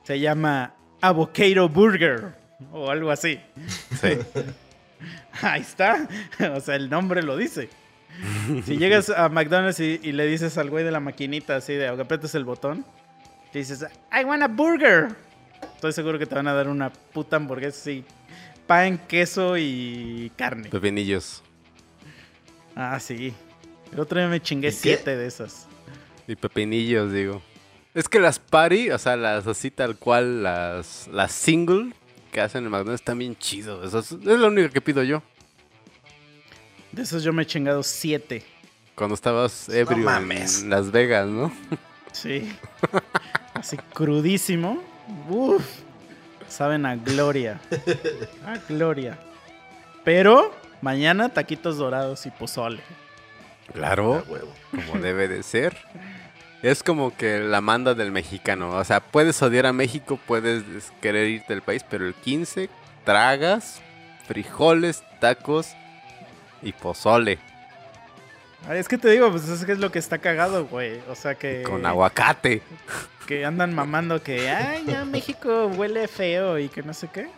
se 0.03 0.19
llama 0.19 0.75
Avocado 1.01 1.67
Burger 1.67 2.35
o 2.71 2.91
algo 2.91 3.09
así. 3.09 3.39
Sí. 3.99 4.19
Ahí 5.41 5.61
está. 5.61 6.07
O 6.55 6.59
sea, 6.61 6.75
el 6.75 6.91
nombre 6.91 7.23
lo 7.23 7.35
dice. 7.37 7.69
Si 8.65 8.77
llegas 8.77 9.09
a 9.09 9.27
McDonald's 9.29 9.79
y, 9.79 9.99
y 10.03 10.11
le 10.11 10.27
dices 10.27 10.59
al 10.59 10.69
güey 10.69 10.83
de 10.85 10.91
la 10.91 10.99
maquinita 10.99 11.55
así 11.55 11.73
de 11.73 11.91
que 11.95 12.01
aprietas 12.01 12.35
el 12.35 12.45
botón, 12.45 12.85
te 13.51 13.57
dices, 13.59 13.83
I 14.11 14.23
want 14.25 14.43
a 14.43 14.47
burger. 14.47 15.07
Estoy 15.83 15.91
seguro 15.91 16.17
que 16.17 16.25
te 16.25 16.33
van 16.33 16.47
a 16.47 16.53
dar 16.53 16.69
una 16.69 16.93
puta 16.93 17.35
hamburguesa 17.35 17.77
así. 17.77 18.05
Pan, 18.65 18.97
queso 18.97 19.57
y 19.57 20.31
carne. 20.37 20.69
Pepinillos. 20.69 21.43
Ah, 22.73 22.97
sí. 23.01 23.33
El 23.91 23.99
otro 23.99 24.17
día 24.17 24.29
me 24.29 24.41
chingué 24.41 24.69
¿Y 24.69 24.71
qué? 24.71 24.77
siete 24.77 25.17
de 25.17 25.27
esas. 25.27 25.67
Y 26.25 26.37
pepinillos, 26.37 27.11
digo. 27.11 27.41
Es 27.93 28.07
que 28.07 28.21
las 28.21 28.39
party, 28.39 28.91
o 28.91 28.97
sea, 28.97 29.17
las 29.17 29.45
así 29.45 29.71
tal 29.71 29.97
cual, 29.97 30.43
las, 30.43 31.09
las 31.11 31.33
single 31.33 31.91
que 32.31 32.39
hacen 32.39 32.63
en 32.63 32.71
McDonald's 32.71 33.01
están 33.01 33.19
bien 33.19 33.35
chidos. 33.35 33.85
Eso 33.85 33.99
es, 33.99 34.09
es 34.13 34.39
lo 34.39 34.47
único 34.47 34.69
que 34.69 34.79
pido 34.79 35.03
yo. 35.03 35.21
De 36.93 37.01
esos 37.01 37.23
yo 37.23 37.33
me 37.33 37.43
he 37.43 37.45
chingado 37.45 37.83
siete. 37.83 38.45
Cuando 38.95 39.15
estabas 39.15 39.67
ebrio 39.67 39.97
en 39.97 40.03
mames. 40.05 40.63
Las 40.63 40.91
Vegas, 40.91 41.27
¿no? 41.27 41.51
Sí. 42.13 42.55
Así 43.53 43.75
crudísimo. 43.93 44.92
Uf. 45.29 45.63
Saben 46.47 46.85
a 46.85 46.95
gloria. 46.95 47.59
A 48.45 48.57
gloria. 48.69 49.17
Pero 50.03 50.53
mañana 50.81 51.29
taquitos 51.29 51.77
dorados 51.77 52.25
y 52.25 52.31
pozole. 52.31 52.81
Claro. 53.73 54.23
Como 54.71 55.01
debe 55.01 55.27
de 55.27 55.41
ser. 55.43 55.75
Es 56.61 56.83
como 56.83 57.15
que 57.15 57.39
la 57.39 57.59
manda 57.61 57.93
del 57.93 58.11
mexicano. 58.11 58.69
O 58.71 58.83
sea, 58.83 58.99
puedes 58.99 59.41
odiar 59.41 59.65
a 59.65 59.73
México, 59.73 60.19
puedes 60.27 60.67
des- 60.71 60.91
querer 61.01 61.27
irte 61.27 61.53
del 61.53 61.61
país, 61.61 61.83
pero 61.89 62.05
el 62.07 62.13
15 62.13 62.69
tragas 63.03 63.81
frijoles, 64.27 65.03
tacos 65.19 65.73
y 66.61 66.71
pozole. 66.71 67.39
Es 68.69 68.87
que 68.87 68.97
te 68.97 69.09
digo, 69.09 69.29
pues 69.29 69.47
es 69.49 69.65
que 69.65 69.73
es 69.73 69.79
lo 69.79 69.91
que 69.91 69.99
está 69.99 70.19
cagado, 70.19 70.65
güey. 70.65 71.01
O 71.09 71.15
sea 71.15 71.35
que. 71.35 71.63
Con 71.63 71.85
aguacate. 71.85 72.61
Que 73.27 73.45
andan 73.45 73.73
mamando 73.73 74.21
que, 74.21 74.49
ay, 74.49 74.83
ya 74.85 75.05
México 75.05 75.67
huele 75.67 76.07
feo 76.07 76.59
y 76.59 76.69
que 76.69 76.83
no 76.83 76.93
sé 76.93 77.07
qué. 77.07 77.29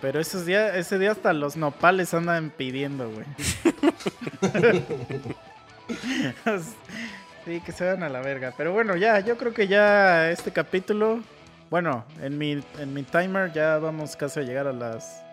Pero 0.00 0.20
esos 0.20 0.46
días, 0.46 0.76
ese 0.76 0.98
día 0.98 1.12
hasta 1.12 1.32
los 1.32 1.56
nopales 1.56 2.12
andan 2.14 2.50
pidiendo, 2.50 3.10
güey. 3.10 3.26
sí, 7.44 7.60
que 7.60 7.72
se 7.72 7.84
van 7.84 8.02
a 8.02 8.08
la 8.08 8.20
verga. 8.20 8.52
Pero 8.56 8.72
bueno, 8.72 8.96
ya, 8.96 9.20
yo 9.20 9.36
creo 9.36 9.52
que 9.52 9.68
ya 9.68 10.30
este 10.30 10.52
capítulo. 10.52 11.20
Bueno, 11.70 12.04
en 12.20 12.38
mi, 12.38 12.62
en 12.78 12.94
mi 12.94 13.02
timer 13.02 13.52
ya 13.52 13.78
vamos 13.78 14.14
casi 14.14 14.38
a 14.40 14.42
llegar 14.44 14.68
a 14.68 14.72
las 14.72 15.24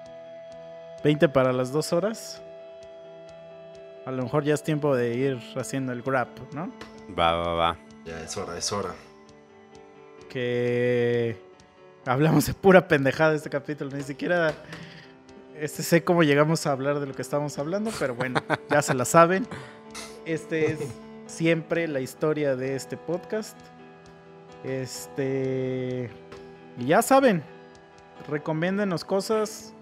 20 1.04 1.30
para 1.30 1.54
las 1.54 1.72
2 1.72 1.94
horas. 1.94 2.42
A 4.06 4.12
lo 4.12 4.24
mejor 4.24 4.44
ya 4.44 4.54
es 4.54 4.64
tiempo 4.64 4.96
de 4.96 5.16
ir 5.16 5.40
haciendo 5.56 5.94
el 5.94 6.02
grab, 6.02 6.28
¿no? 6.54 6.72
Va, 7.18 7.34
va, 7.34 7.54
va. 7.54 7.78
Ya 8.06 8.20
es 8.22 8.36
hora, 8.36 8.58
es 8.58 8.72
hora. 8.72 8.94
que 10.30 11.38
hablamos 12.06 12.46
de 12.48 12.54
pura 12.54 12.88
pendejada 12.88 13.34
este 13.34 13.50
capítulo. 13.50 13.96
Ni 13.96 14.04
siquiera 14.04 14.54
este 15.56 15.84
sé 15.84 16.04
cómo 16.04 16.24
llegamos 16.24 16.66
a 16.66 16.72
hablar 16.72 17.00
de 17.00 17.06
lo 17.06 17.14
que 17.14 17.22
estábamos 17.22 17.58
hablando, 17.60 17.92
pero 18.00 18.16
bueno, 18.16 18.42
ya 18.70 18.82
se 18.82 18.94
la 18.94 19.06
saben. 19.06 19.48
Este 20.26 20.74
es 20.74 20.80
siempre 21.28 21.88
la 21.88 22.00
historia 22.00 22.56
de 22.56 22.76
este 22.76 22.98
podcast. 22.98 23.58
Este. 24.64 26.10
Y 26.78 26.88
ya 26.88 27.02
saben, 27.02 27.44
recomiéndenos 28.28 29.06
cosas. 29.06 29.74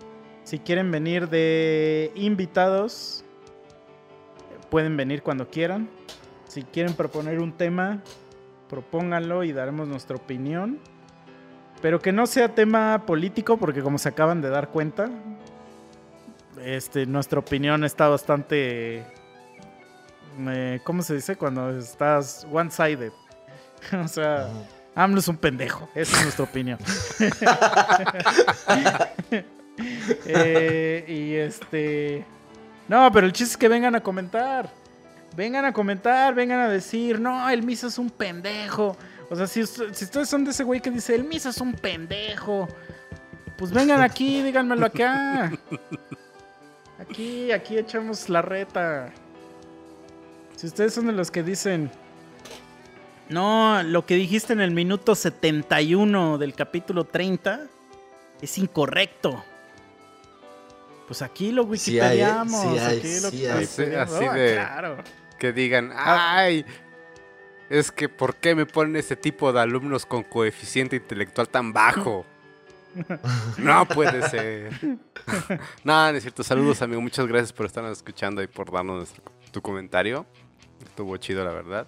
Si 0.43 0.59
quieren 0.59 0.91
venir 0.91 1.29
de 1.29 2.11
invitados, 2.15 3.23
pueden 4.71 4.97
venir 4.97 5.21
cuando 5.21 5.51
quieran. 5.51 5.87
Si 6.47 6.63
quieren 6.63 6.95
proponer 6.95 7.39
un 7.39 7.51
tema, 7.51 8.01
propónganlo 8.69 9.43
y 9.43 9.51
daremos 9.51 9.87
nuestra 9.87 10.15
opinión. 10.15 10.79
Pero 11.81 11.99
que 11.99 12.11
no 12.11 12.25
sea 12.25 12.55
tema 12.55 13.05
político, 13.05 13.57
porque 13.57 13.81
como 13.81 13.97
se 13.99 14.09
acaban 14.09 14.41
de 14.41 14.49
dar 14.49 14.69
cuenta, 14.69 15.09
este, 16.63 17.05
nuestra 17.05 17.39
opinión 17.39 17.83
está 17.83 18.07
bastante. 18.07 19.03
eh, 20.39 20.79
¿Cómo 20.83 21.03
se 21.03 21.15
dice? 21.15 21.35
Cuando 21.35 21.77
estás 21.77 22.47
one-sided. 22.51 23.11
o 24.03 24.07
sea, 24.07 24.47
AMLO 24.95 25.19
es 25.19 25.27
un 25.27 25.37
pendejo. 25.37 25.89
Esa 25.95 26.17
es 26.17 26.23
nuestra 26.23 26.45
opinión. 26.45 26.79
Eh, 30.25 31.05
y 31.07 31.35
este. 31.35 32.25
No, 32.91 33.09
pero 33.09 33.25
el 33.25 33.31
chiste 33.31 33.53
es 33.53 33.57
que 33.57 33.69
vengan 33.69 33.95
a 33.95 34.01
comentar. 34.01 34.69
Vengan 35.33 35.63
a 35.63 35.71
comentar, 35.71 36.35
vengan 36.35 36.59
a 36.59 36.67
decir, 36.67 37.21
no, 37.21 37.49
el 37.49 37.63
Misa 37.63 37.87
es 37.87 37.97
un 37.97 38.09
pendejo. 38.09 38.97
O 39.29 39.35
sea, 39.37 39.47
si, 39.47 39.65
si 39.65 40.03
ustedes 40.03 40.27
son 40.27 40.43
de 40.43 40.51
ese 40.51 40.65
güey 40.65 40.81
que 40.81 40.91
dice, 40.91 41.15
el 41.15 41.23
Misa 41.23 41.51
es 41.51 41.61
un 41.61 41.71
pendejo, 41.71 42.67
pues 43.57 43.71
vengan 43.71 44.01
aquí, 44.01 44.41
díganmelo 44.43 44.87
acá. 44.87 45.53
Aquí, 46.99 47.53
aquí 47.53 47.77
echamos 47.77 48.27
la 48.27 48.41
reta. 48.41 49.13
Si 50.57 50.67
ustedes 50.67 50.93
son 50.93 51.07
de 51.07 51.13
los 51.13 51.31
que 51.31 51.43
dicen, 51.43 51.89
no, 53.29 53.81
lo 53.83 54.05
que 54.05 54.15
dijiste 54.15 54.51
en 54.51 54.59
el 54.59 54.71
minuto 54.71 55.15
71 55.15 56.37
del 56.37 56.55
capítulo 56.55 57.05
30 57.05 57.67
es 58.41 58.57
incorrecto. 58.57 59.45
Pues 61.11 61.21
aquí 61.23 61.51
lo 61.51 61.63
Sí 61.75 61.99
hay, 61.99 62.19
wikipediamos. 62.21 62.61
Sí 62.61 62.67
hay, 62.79 62.97
aquí 62.99 63.19
lo 63.19 63.29
sí 63.31 63.45
hay. 63.45 63.59
wikipediamos. 63.59 64.13
Así 64.13 64.25
de- 64.29 64.53
claro. 64.53 64.97
Que 65.37 65.51
digan, 65.51 65.91
Ah. 65.93 66.35
ay, 66.37 66.65
es 67.69 67.91
que 67.91 68.07
¿por 68.07 68.35
qué 68.37 68.55
me 68.55 68.65
ponen 68.65 68.95
ese 68.95 69.17
tipo 69.17 69.51
de 69.51 69.59
alumnos 69.59 70.05
con 70.05 70.23
coeficiente 70.23 70.95
intelectual 70.95 71.49
tan 71.49 71.73
bajo? 71.73 72.25
No 73.57 73.85
puede 73.89 74.25
ser. 74.29 74.71
Nada, 75.83 76.11
no 76.13 76.17
es 76.17 76.23
cierto. 76.23 76.43
Saludos, 76.43 76.81
amigo. 76.81 77.01
Muchas 77.01 77.27
gracias 77.27 77.51
por 77.51 77.65
estarnos 77.65 77.97
escuchando 77.97 78.41
y 78.41 78.47
por 78.47 78.71
darnos 78.71 78.95
nuestro- 78.95 79.23
tu 79.51 79.61
comentario. 79.61 80.25
Estuvo 80.81 81.17
chido, 81.17 81.43
la 81.43 81.51
verdad. 81.51 81.87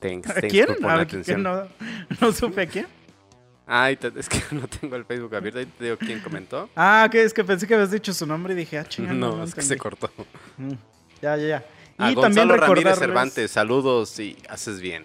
Thanks, 0.00 0.30
¿A 0.30 0.34
thanks 0.34 0.50
quién? 0.52 0.66
por 0.68 0.78
poner 0.78 1.00
A 1.00 1.06
¿quién? 1.06 1.20
atención. 1.20 1.42
No, 1.42 1.64
no 2.18 2.32
supe 2.32 2.62
a 2.62 2.66
quién. 2.66 2.86
Ay, 3.70 3.96
te- 3.96 4.12
es 4.16 4.28
que 4.28 4.40
no 4.52 4.66
tengo 4.66 4.96
el 4.96 5.04
Facebook 5.04 5.34
abierto. 5.34 5.58
Ahí 5.60 5.66
te 5.66 5.84
digo 5.84 5.96
quién 5.98 6.20
comentó. 6.20 6.70
Ah, 6.74 7.06
que 7.10 7.22
es 7.22 7.34
que 7.34 7.44
pensé 7.44 7.66
que 7.66 7.74
habías 7.74 7.90
dicho 7.90 8.12
su 8.14 8.26
nombre 8.26 8.54
y 8.54 8.56
dije, 8.56 8.78
ah, 8.78 8.84
chingada. 8.88 9.14
No, 9.18 9.44
es 9.44 9.54
que 9.54 9.62
se 9.62 9.76
cortó. 9.76 10.10
Mm, 10.56 10.72
Ya, 11.20 11.36
ya, 11.36 11.46
ya. 11.48 11.64
A 11.98 12.10
Y 12.10 12.14
Gonzalo 12.14 12.22
también 12.22 12.48
Ramírez 12.48 12.60
recordarles... 12.84 12.98
Cervantes, 12.98 13.50
saludos 13.50 14.18
y 14.20 14.36
haces 14.48 14.80
bien. 14.80 15.04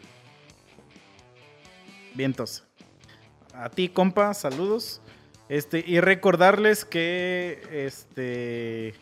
Vientos. 2.14 2.64
A 3.54 3.70
ti, 3.70 3.90
compa, 3.90 4.34
saludos. 4.34 5.02
Este, 5.50 5.84
y 5.86 6.00
recordarles 6.00 6.86
que 6.86 7.62
este. 7.72 8.94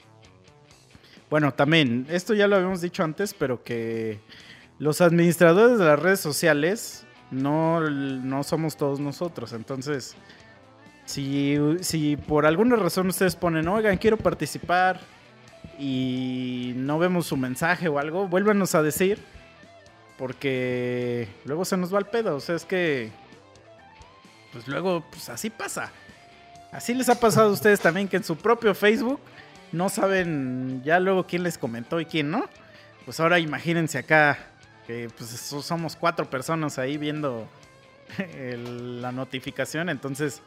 Bueno, 1.29 1.53
también, 1.53 2.07
esto 2.09 2.33
ya 2.33 2.47
lo 2.47 2.55
habíamos 2.57 2.81
dicho 2.81 3.03
antes, 3.03 3.33
pero 3.33 3.63
que 3.63 4.19
los 4.79 4.99
administradores 5.01 5.77
de 5.79 5.85
las 5.85 5.99
redes 5.99 6.19
sociales 6.19 7.05
no, 7.32 7.80
no 7.80 8.44
somos 8.44 8.76
todos 8.78 8.99
nosotros. 8.99 9.53
Entonces, 9.53 10.16
si, 11.06 11.58
si 11.82 12.18
por 12.18 12.45
alguna 12.45 12.76
razón 12.76 13.08
ustedes 13.08 13.36
ponen, 13.36 13.68
oigan, 13.68 13.98
quiero 13.98 14.18
participar 14.18 14.99
y 15.80 16.74
no 16.76 16.99
vemos 16.99 17.26
su 17.26 17.38
mensaje 17.38 17.88
o 17.88 17.98
algo, 17.98 18.28
vuélvanos 18.28 18.76
a 18.76 18.84
decir. 18.84 19.20
Porque 20.18 21.28
luego 21.45 21.66
se 21.66 21.78
nos 21.78 21.94
va 21.94 21.98
el 21.98 22.06
pedo. 22.06 22.36
O 22.36 22.40
sea, 22.40 22.56
es 22.56 22.66
que. 22.66 23.10
Pues 24.52 24.68
luego, 24.68 25.03
pues 25.10 25.30
así 25.30 25.49
pasa. 25.49 25.91
Así 26.72 26.94
les 26.94 27.10
ha 27.10 27.20
pasado 27.20 27.49
a 27.49 27.53
ustedes 27.53 27.80
también 27.80 28.08
que 28.08 28.18
en 28.18 28.24
su 28.24 28.36
propio 28.36 28.76
Facebook 28.76 29.20
no 29.72 29.90
saben 29.90 30.82
ya 30.84 30.99
luego 30.99 31.26
quién 31.26 31.44
les 31.44 31.58
comentó 31.58 31.99
y 31.99 32.06
quién 32.06 32.30
no. 32.30 32.45
Pues 33.06 33.20
ahora 33.20 33.40
imagínense 33.40 33.98
acá 33.98 34.51
pues 35.18 35.30
so- 35.30 35.61
somos 35.61 35.95
cuatro 35.95 36.30
personas 36.30 36.77
ahí 36.80 36.97
viendo 36.97 37.47
la 38.38 39.11
notificación. 39.11 39.89
Entonces, 39.89 40.41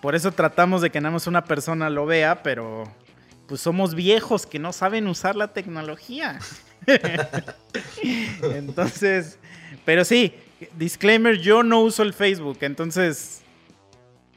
por 0.00 0.14
eso 0.14 0.32
tratamos 0.32 0.82
de 0.82 0.90
que 0.90 1.00
nada 1.00 1.12
más 1.12 1.26
una 1.26 1.44
persona 1.44 1.90
lo 1.90 2.06
vea, 2.06 2.42
pero 2.42 2.84
pues 3.46 3.60
somos 3.60 3.94
viejos 3.94 4.46
que 4.46 4.58
no 4.58 4.72
saben 4.72 5.06
usar 5.06 5.36
la 5.36 5.48
tecnología. 5.52 6.38
Entonces, 8.42 9.38
pero 9.84 10.04
sí, 10.04 10.34
disclaimer, 10.76 11.38
yo 11.38 11.62
no 11.62 11.80
uso 11.80 12.02
el 12.02 12.12
Facebook, 12.12 12.58
entonces 12.62 13.42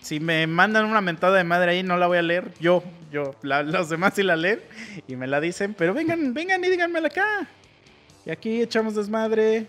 si 0.02 0.20
me 0.20 0.46
mandan 0.48 0.86
una 0.86 1.00
mentada 1.00 1.38
de 1.38 1.44
madre 1.46 1.72
ahí 1.72 1.84
no 1.84 1.96
la 1.96 2.08
voy 2.08 2.18
a 2.18 2.22
leer, 2.22 2.52
yo, 2.60 2.84
yo, 3.12 3.36
los 3.42 3.90
demás 3.90 4.14
sí 4.16 4.24
la 4.24 4.36
leen 4.36 4.60
y 5.08 5.16
me 5.16 5.28
la 5.28 5.40
dicen, 5.40 5.74
pero 5.74 5.94
vengan, 5.94 6.34
vengan 6.34 6.64
y 6.64 6.70
díganmela 6.70 7.08
acá. 7.08 7.48
Y 8.26 8.32
aquí 8.32 8.62
echamos 8.62 8.96
desmadre, 8.96 9.68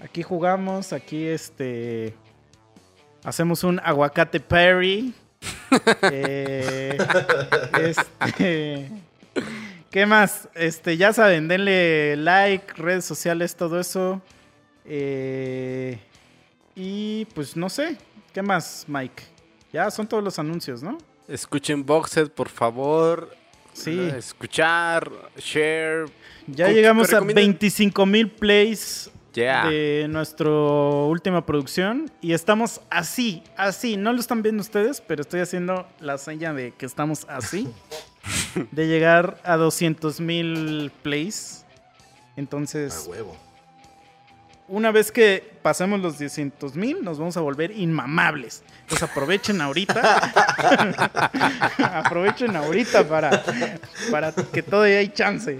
aquí 0.00 0.22
jugamos, 0.22 0.92
aquí 0.92 1.26
este 1.26 2.14
hacemos 3.24 3.64
un 3.64 3.80
aguacate 3.80 4.40
parry. 4.40 5.14
Eh, 6.02 6.98
este, 7.80 8.90
¿Qué 9.90 10.04
más? 10.04 10.48
Este, 10.54 10.98
ya 10.98 11.14
saben, 11.14 11.48
denle 11.48 12.14
like, 12.16 12.74
redes 12.74 13.06
sociales, 13.06 13.56
todo 13.56 13.80
eso. 13.80 14.20
Eh, 14.84 15.98
y 16.74 17.24
pues 17.34 17.56
no 17.56 17.70
sé, 17.70 17.96
¿qué 18.34 18.42
más, 18.42 18.84
Mike? 18.86 19.22
Ya 19.72 19.90
son 19.90 20.06
todos 20.06 20.22
los 20.22 20.38
anuncios, 20.38 20.82
¿no? 20.82 20.98
Escuchen 21.26 21.86
Boxed, 21.86 22.30
por 22.30 22.50
favor. 22.50 23.34
Sí. 23.72 23.98
Escuchar, 24.16 25.10
share. 25.36 26.06
Ya 26.46 26.66
¿Con- 26.66 26.74
llegamos 26.74 27.08
a 27.08 27.12
recomiendan? 27.20 27.44
25 27.44 28.06
mil 28.06 28.30
plays 28.30 29.10
de 29.34 30.06
nuestra 30.10 30.50
última 30.50 31.46
producción. 31.46 32.10
Y 32.20 32.32
estamos 32.32 32.80
así, 32.90 33.42
así. 33.56 33.96
No 33.96 34.12
lo 34.12 34.20
están 34.20 34.42
viendo 34.42 34.60
ustedes, 34.60 35.00
pero 35.00 35.22
estoy 35.22 35.40
haciendo 35.40 35.86
la 36.00 36.18
seña 36.18 36.52
de 36.52 36.72
que 36.72 36.84
estamos 36.86 37.24
así. 37.28 37.68
de 38.70 38.86
llegar 38.86 39.40
a 39.44 39.56
200 39.56 40.20
mil 40.20 40.92
plays. 41.02 41.64
Entonces, 42.36 43.04
A 43.06 43.10
huevo. 43.10 43.36
Una 44.68 44.90
vez 44.90 45.12
que 45.12 45.52
pasemos 45.62 46.00
los 46.00 46.18
200 46.18 46.74
mil, 46.76 47.02
nos 47.04 47.18
vamos 47.18 47.36
a 47.36 47.40
volver 47.40 47.70
inmamables. 47.72 48.62
Entonces 48.82 49.08
aprovechen 49.10 49.60
ahorita. 49.60 50.32
aprovechen 51.78 52.56
ahorita 52.56 53.06
para, 53.08 53.42
para 54.10 54.32
que 54.32 54.62
todavía 54.62 54.98
hay 54.98 55.08
chance. 55.08 55.58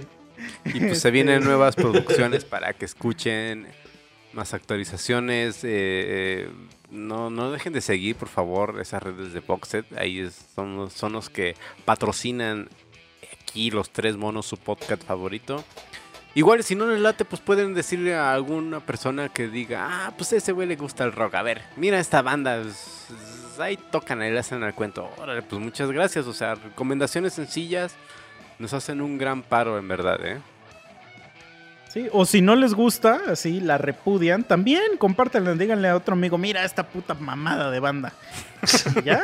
Y 0.65 0.79
pues 0.79 0.99
se 0.99 1.11
vienen 1.11 1.43
nuevas 1.43 1.75
producciones 1.75 2.43
para 2.45 2.73
que 2.73 2.85
escuchen 2.85 3.67
más 4.33 4.53
actualizaciones. 4.53 5.63
eh, 5.63 5.67
eh, 6.47 6.49
no, 6.91 7.29
no 7.31 7.51
dejen 7.51 7.73
de 7.73 7.81
seguir, 7.81 8.15
por 8.15 8.29
favor, 8.29 8.79
esas 8.79 9.01
redes 9.01 9.33
de 9.33 9.39
Boxed. 9.39 9.85
Ahí 9.97 10.19
es- 10.19 10.45
son, 10.55 10.75
los- 10.77 10.93
son 10.93 11.13
los 11.13 11.29
que 11.29 11.55
patrocinan 11.85 12.69
aquí 13.41 13.71
Los 13.71 13.89
Tres 13.91 14.15
Monos, 14.17 14.45
su 14.45 14.57
podcast 14.57 15.03
favorito. 15.03 15.63
Igual 16.35 16.63
si 16.63 16.75
no 16.75 16.87
les 16.87 16.99
late, 16.99 17.25
pues 17.25 17.41
pueden 17.41 17.75
decirle 17.75 18.15
a 18.15 18.33
alguna 18.33 18.79
persona 18.79 19.29
que 19.29 19.47
diga, 19.47 19.87
ah, 19.89 20.13
pues 20.17 20.33
ese 20.33 20.51
güey 20.51 20.67
le 20.67 20.75
gusta 20.75 21.03
el 21.03 21.11
rock. 21.11 21.35
A 21.35 21.43
ver, 21.43 21.61
mira 21.75 21.99
esta 21.99 22.23
banda, 22.23 22.59
ahí 23.59 23.77
tocan, 23.91 24.21
ahí 24.21 24.31
le 24.31 24.39
hacen 24.39 24.63
el 24.63 24.73
cuento. 24.73 25.07
Órale, 25.19 25.43
pues 25.43 25.61
muchas 25.61 25.91
gracias. 25.91 26.25
O 26.25 26.33
sea, 26.33 26.55
recomendaciones 26.55 27.33
sencillas 27.33 27.95
nos 28.57 28.73
hacen 28.73 29.01
un 29.01 29.19
gran 29.19 29.43
paro, 29.43 29.77
en 29.77 29.87
verdad, 29.87 30.25
¿eh? 30.25 30.39
Sí, 31.89 32.07
o 32.11 32.25
si 32.25 32.41
no 32.41 32.55
les 32.55 32.73
gusta, 32.73 33.21
así 33.27 33.59
la 33.59 33.77
repudian, 33.77 34.43
también 34.43 34.97
compártanla, 34.97 35.53
díganle 35.53 35.89
a 35.89 35.95
otro 35.95 36.13
amigo, 36.13 36.39
mira 36.39 36.65
esta 36.65 36.87
puta 36.87 37.13
mamada 37.13 37.69
de 37.69 37.79
banda. 37.79 38.13
Ya, 39.03 39.21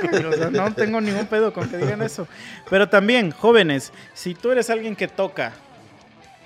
no 0.51 0.73
tengo 0.73 0.99
ningún 0.99 1.25
pedo 1.25 1.53
con 1.53 1.67
que 1.69 1.77
digan 1.77 2.01
eso. 2.01 2.27
Pero 2.69 2.89
también, 2.89 3.31
jóvenes, 3.31 3.93
si 4.13 4.35
tú 4.35 4.51
eres 4.51 4.69
alguien 4.69 4.97
que 4.97 5.07
toca 5.07 5.53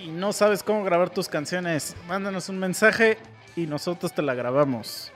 y 0.03 0.09
no 0.09 0.33
sabes 0.33 0.63
cómo 0.63 0.83
grabar 0.83 1.09
tus 1.09 1.29
canciones, 1.29 1.95
mándanos 2.07 2.49
un 2.49 2.59
mensaje 2.59 3.17
y 3.55 3.67
nosotros 3.67 4.13
te 4.13 4.21
la 4.21 4.33
grabamos. 4.33 5.11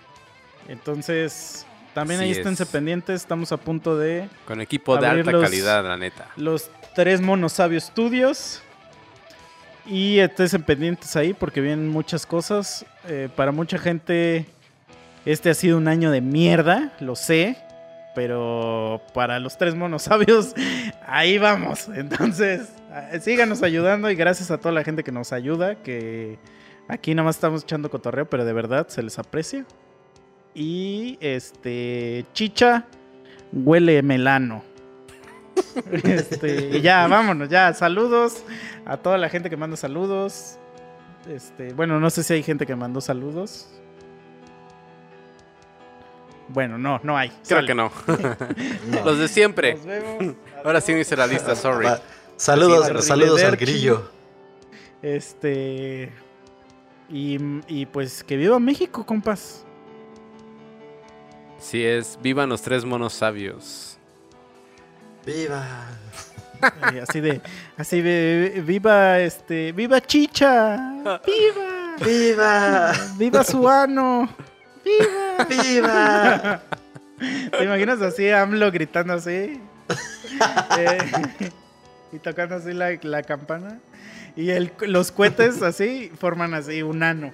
Entonces, 0.69 1.65
también 1.93 2.21
ahí 2.21 2.31
esténse 2.31 2.63
es. 2.63 2.69
pendientes, 2.69 3.21
estamos 3.21 3.51
a 3.51 3.57
punto 3.57 3.97
de 3.97 4.29
Con 4.45 4.61
equipo 4.61 4.97
de 4.97 5.07
alta 5.07 5.31
calidad, 5.31 5.83
la 5.83 5.97
neta. 5.97 6.27
los 6.37 6.69
tres 6.95 7.21
monos 7.21 7.53
sabios 7.53 7.83
studios. 7.85 8.61
Y 9.85 10.19
estén 10.19 10.63
pendientes 10.63 11.15
ahí 11.15 11.33
porque 11.33 11.61
vienen 11.61 11.87
muchas 11.87 12.25
cosas. 12.25 12.85
Eh, 13.07 13.29
para 13.33 13.53
mucha 13.53 13.77
gente, 13.77 14.45
este 15.25 15.49
ha 15.49 15.53
sido 15.53 15.77
un 15.77 15.87
año 15.87 16.11
de 16.11 16.19
mierda, 16.19 16.91
lo 16.99 17.15
sé. 17.15 17.57
Pero 18.13 19.01
para 19.13 19.39
los 19.39 19.57
tres 19.57 19.75
monos 19.75 20.03
sabios, 20.03 20.53
ahí 21.07 21.37
vamos. 21.37 21.87
Entonces, 21.87 22.67
síganos 23.21 23.63
ayudando 23.63 24.09
y 24.09 24.15
gracias 24.15 24.51
a 24.51 24.57
toda 24.57 24.73
la 24.73 24.83
gente 24.83 25.03
que 25.03 25.11
nos 25.11 25.33
ayuda. 25.33 25.75
Que 25.83 26.37
aquí 26.87 27.13
nada 27.13 27.25
más 27.25 27.35
estamos 27.35 27.63
echando 27.63 27.89
cotorreo, 27.89 28.29
pero 28.29 28.45
de 28.45 28.53
verdad 28.53 28.87
se 28.87 29.03
les 29.03 29.17
aprecia. 29.19 29.65
Y 30.53 31.17
este, 31.21 32.25
chicha, 32.33 32.85
huele 33.51 34.01
melano. 34.01 34.63
Este, 36.03 36.77
y 36.77 36.81
ya, 36.81 37.07
vámonos, 37.07 37.49
ya. 37.49 37.73
Saludos 37.73 38.43
a 38.85 38.97
toda 38.97 39.17
la 39.17 39.27
gente 39.29 39.49
que 39.49 39.57
manda 39.57 39.75
saludos. 39.75 40.57
Este, 41.27 41.73
bueno, 41.73 41.99
no 41.99 42.09
sé 42.09 42.23
si 42.23 42.33
hay 42.33 42.43
gente 42.43 42.65
que 42.65 42.75
mandó 42.75 43.01
saludos. 43.01 43.67
Bueno, 46.49 46.77
no, 46.77 46.99
no 47.03 47.17
hay. 47.17 47.29
Creo 47.29 47.59
Sale. 47.59 47.67
que 47.67 47.75
no. 47.75 47.91
No. 48.87 49.01
Los 49.05 49.19
de 49.19 49.27
siempre. 49.27 49.75
Nos 49.75 49.85
vemos. 49.85 50.35
Ahora 50.63 50.79
sí 50.79 50.93
me 50.93 51.01
hice 51.01 51.15
la 51.15 51.27
lista, 51.27 51.55
sorry. 51.55 51.87
Saludos, 52.37 52.87
Sí, 52.87 53.07
saludos 53.07 53.43
al 53.43 53.57
grillo. 53.57 54.09
Este. 55.01 56.11
Y, 57.09 57.37
y 57.67 57.85
pues 57.85 58.23
que 58.23 58.37
viva 58.37 58.59
México, 58.59 59.05
compas. 59.05 59.65
Sí 61.59 61.83
es, 61.83 62.17
vivan 62.21 62.49
los 62.49 62.61
tres 62.61 62.85
monos 62.85 63.13
sabios. 63.13 63.97
¡Viva! 65.25 65.65
Así 67.01 67.19
de, 67.19 67.41
así 67.77 68.01
de, 68.01 68.63
viva 68.65 69.19
este, 69.19 69.71
viva 69.73 70.01
Chicha, 70.01 70.77
viva, 71.25 71.95
¡Viva! 72.03 72.93
viva 73.17 73.43
Suano, 73.43 74.29
viva. 74.83 75.45
¡Viva! 75.47 76.61
¿Te 77.51 77.63
imaginas 77.63 78.01
así 78.01 78.29
AMLO 78.29 78.71
gritando 78.71 79.13
así? 79.13 79.61
Eh, 80.77 81.51
y 82.11 82.19
tocando 82.19 82.55
así 82.55 82.73
la, 82.73 82.97
la 83.01 83.23
campana. 83.23 83.79
Y 84.35 84.51
el, 84.51 84.71
los 84.81 85.11
cohetes 85.11 85.61
así 85.63 86.11
forman 86.19 86.53
así 86.53 86.83
un 86.83 87.03
ano. 87.03 87.31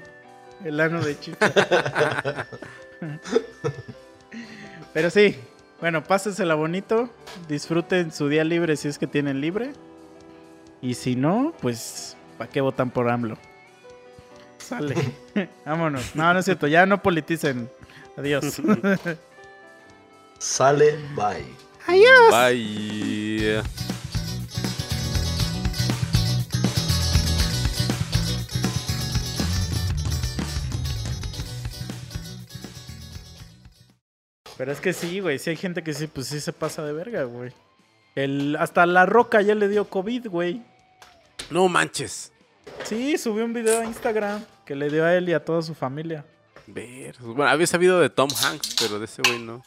El 0.64 0.80
ano 0.80 1.02
de 1.02 1.20
Chicha. 1.20 1.52
Pero 4.94 5.10
sí, 5.10 5.36
bueno, 5.82 6.04
pásensela 6.04 6.56
bonito. 6.56 7.10
Disfruten 7.50 8.12
su 8.12 8.30
día 8.30 8.44
libre 8.44 8.78
si 8.78 8.88
es 8.88 8.98
que 8.98 9.08
tienen 9.08 9.42
libre. 9.42 9.74
Y 10.82 10.94
si 10.94 11.16
no, 11.16 11.54
pues, 11.62 12.16
¿para 12.38 12.50
qué 12.50 12.62
votan 12.62 12.90
por 12.90 13.10
AMLO? 13.10 13.38
Sale. 14.58 14.96
Vámonos. 15.66 16.16
No, 16.16 16.34
no 16.34 16.40
es 16.40 16.46
cierto. 16.46 16.68
Ya 16.68 16.86
no 16.86 17.02
politicen. 17.02 17.70
Adiós. 18.18 18.62
Sale, 20.40 20.98
bye. 21.16 21.46
Bye. 22.32 23.93
Pero 34.64 34.72
es 34.72 34.80
que 34.80 34.94
sí, 34.94 35.20
güey. 35.20 35.40
Sí 35.40 35.50
hay 35.50 35.58
gente 35.58 35.84
que 35.84 35.94
sí, 35.94 36.08
pues 36.08 36.28
sí 36.28 36.40
se 36.40 36.54
pasa 36.54 36.86
de 36.86 36.94
verga, 36.94 37.24
güey. 37.24 37.52
El, 38.16 38.56
hasta 38.58 38.86
La 38.86 39.06
Roca 39.06 39.42
ya 39.42 39.56
le 39.56 39.68
dio 39.68 39.90
COVID, 39.90 40.30
güey. 40.30 40.62
No 41.50 41.68
manches. 41.68 42.32
Sí, 42.86 43.18
subió 43.18 43.44
un 43.44 43.52
video 43.52 43.82
a 43.82 43.84
Instagram 43.84 44.42
que 44.66 44.74
le 44.76 44.90
dio 44.90 45.04
a 45.04 45.14
él 45.16 45.28
y 45.28 45.34
a 45.34 45.44
toda 45.44 45.62
su 45.64 45.74
familia. 45.74 46.26
Ver. 46.66 47.18
Bueno, 47.20 47.50
había 47.52 47.68
sabido 47.68 48.00
de 48.00 48.10
Tom 48.10 48.30
Hanks, 48.42 48.78
pero 48.80 49.00
de 49.00 49.06
ese 49.06 49.22
güey 49.28 49.40
no. 49.40 49.64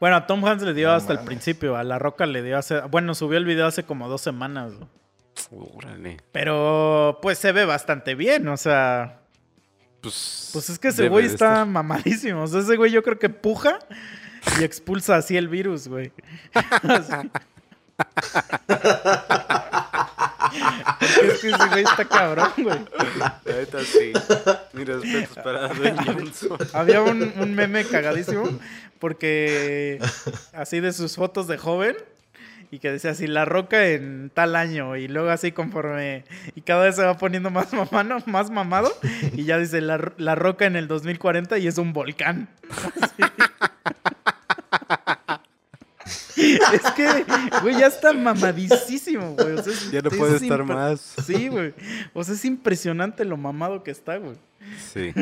Bueno, 0.00 0.16
a 0.16 0.26
Tom 0.26 0.44
Hanks 0.44 0.64
le 0.64 0.74
dio 0.74 0.88
No 0.88 0.94
hasta 0.94 1.12
el 1.12 1.20
principio. 1.20 1.76
A 1.76 1.84
La 1.84 2.00
Roca 2.00 2.26
le 2.26 2.42
dio 2.42 2.58
hace... 2.58 2.80
Bueno, 2.80 3.14
subió 3.14 3.38
el 3.38 3.44
video 3.44 3.68
hace 3.68 3.84
como 3.84 4.08
dos 4.08 4.22
semanas, 4.22 4.72
güey. 4.74 5.70
Órale. 5.72 6.16
Pero, 6.32 7.20
pues 7.22 7.38
se 7.38 7.52
ve 7.52 7.64
bastante 7.64 8.16
bien, 8.16 8.48
o 8.48 8.56
sea... 8.56 9.20
Pues, 10.00 10.50
Pues 10.52 10.70
es 10.70 10.78
que 10.78 10.88
ese 10.88 11.08
güey 11.08 11.26
está 11.26 11.34
estar. 11.52 11.66
mamadísimo. 11.66 12.42
O 12.42 12.46
sea, 12.46 12.60
ese 12.60 12.76
güey 12.76 12.90
yo 12.92 13.02
creo 13.02 13.18
que 13.18 13.28
puja 13.28 13.78
y 14.60 14.64
expulsa 14.64 15.16
así 15.16 15.36
el 15.36 15.48
virus, 15.48 15.88
güey. 15.88 16.12
Es 21.22 21.40
que 21.40 21.48
ese 21.50 21.66
güey 21.70 21.84
está 21.84 22.04
cabrón, 22.04 22.52
güey. 22.58 22.78
Neta 23.44 23.80
sí. 23.84 24.12
Mis 24.72 24.86
respetos 24.86 25.36
para 25.42 25.68
Johnson. 25.74 26.58
Había 26.72 27.02
un, 27.02 27.32
un 27.38 27.54
meme 27.54 27.84
cagadísimo 27.84 28.48
porque 28.98 30.00
así 30.52 30.80
de 30.80 30.92
sus 30.92 31.16
fotos 31.16 31.46
de 31.46 31.58
joven 31.58 31.96
y 32.70 32.78
que 32.78 32.90
decía 32.90 33.12
así 33.12 33.26
la 33.26 33.44
roca 33.44 33.86
en 33.88 34.30
tal 34.34 34.56
año 34.56 34.96
y 34.96 35.08
luego 35.08 35.30
así 35.30 35.52
conforme 35.52 36.24
y 36.54 36.60
cada 36.62 36.84
vez 36.84 36.96
se 36.96 37.04
va 37.04 37.16
poniendo 37.16 37.50
más 37.50 37.72
mamano, 37.72 38.18
más 38.26 38.50
mamado 38.50 38.92
y 39.32 39.44
ya 39.44 39.58
dice 39.58 39.80
la, 39.80 40.12
la 40.18 40.34
roca 40.34 40.66
en 40.66 40.76
el 40.76 40.88
2040 40.88 41.58
y 41.58 41.66
es 41.66 41.78
un 41.78 41.92
volcán. 41.92 42.48
Es 46.36 46.90
que, 46.94 47.24
güey, 47.62 47.78
ya 47.78 47.86
está 47.86 48.12
mamadísimo, 48.12 49.32
güey. 49.34 49.52
O 49.54 49.62
sea, 49.62 49.72
es- 49.72 49.90
Ya 49.90 50.02
no 50.02 50.10
es 50.10 50.16
puede 50.16 50.36
estar 50.36 50.62
más. 50.64 51.14
Sí, 51.24 51.48
güey. 51.48 51.72
O 52.12 52.22
sea, 52.22 52.34
es 52.34 52.44
impresionante 52.44 53.24
lo 53.24 53.36
mamado 53.36 53.82
que 53.82 53.90
está, 53.90 54.16
güey. 54.18 54.36
Sí, 54.92 55.12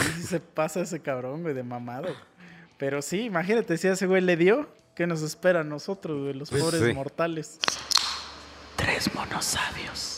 sí 0.00 0.22
se 0.22 0.40
pasa 0.40 0.80
ese 0.80 1.00
cabrón, 1.00 1.42
güey, 1.42 1.54
de 1.54 1.62
mamado. 1.62 2.08
Pero 2.78 3.02
sí, 3.02 3.20
imagínate, 3.22 3.76
si 3.76 3.88
a 3.88 3.92
ese 3.92 4.06
güey 4.06 4.22
le 4.22 4.36
dio, 4.38 4.68
¿qué 5.02 5.06
nos 5.08 5.22
espera 5.22 5.62
a 5.62 5.64
nosotros, 5.64 6.16
güey, 6.20 6.32
los 6.32 6.48
Pues 6.48 6.62
pobres 6.62 6.80
sí. 6.80 6.92
mortales? 6.92 7.58
Tres 8.76 9.12
monos 9.16 9.44
sabios. 9.44 10.11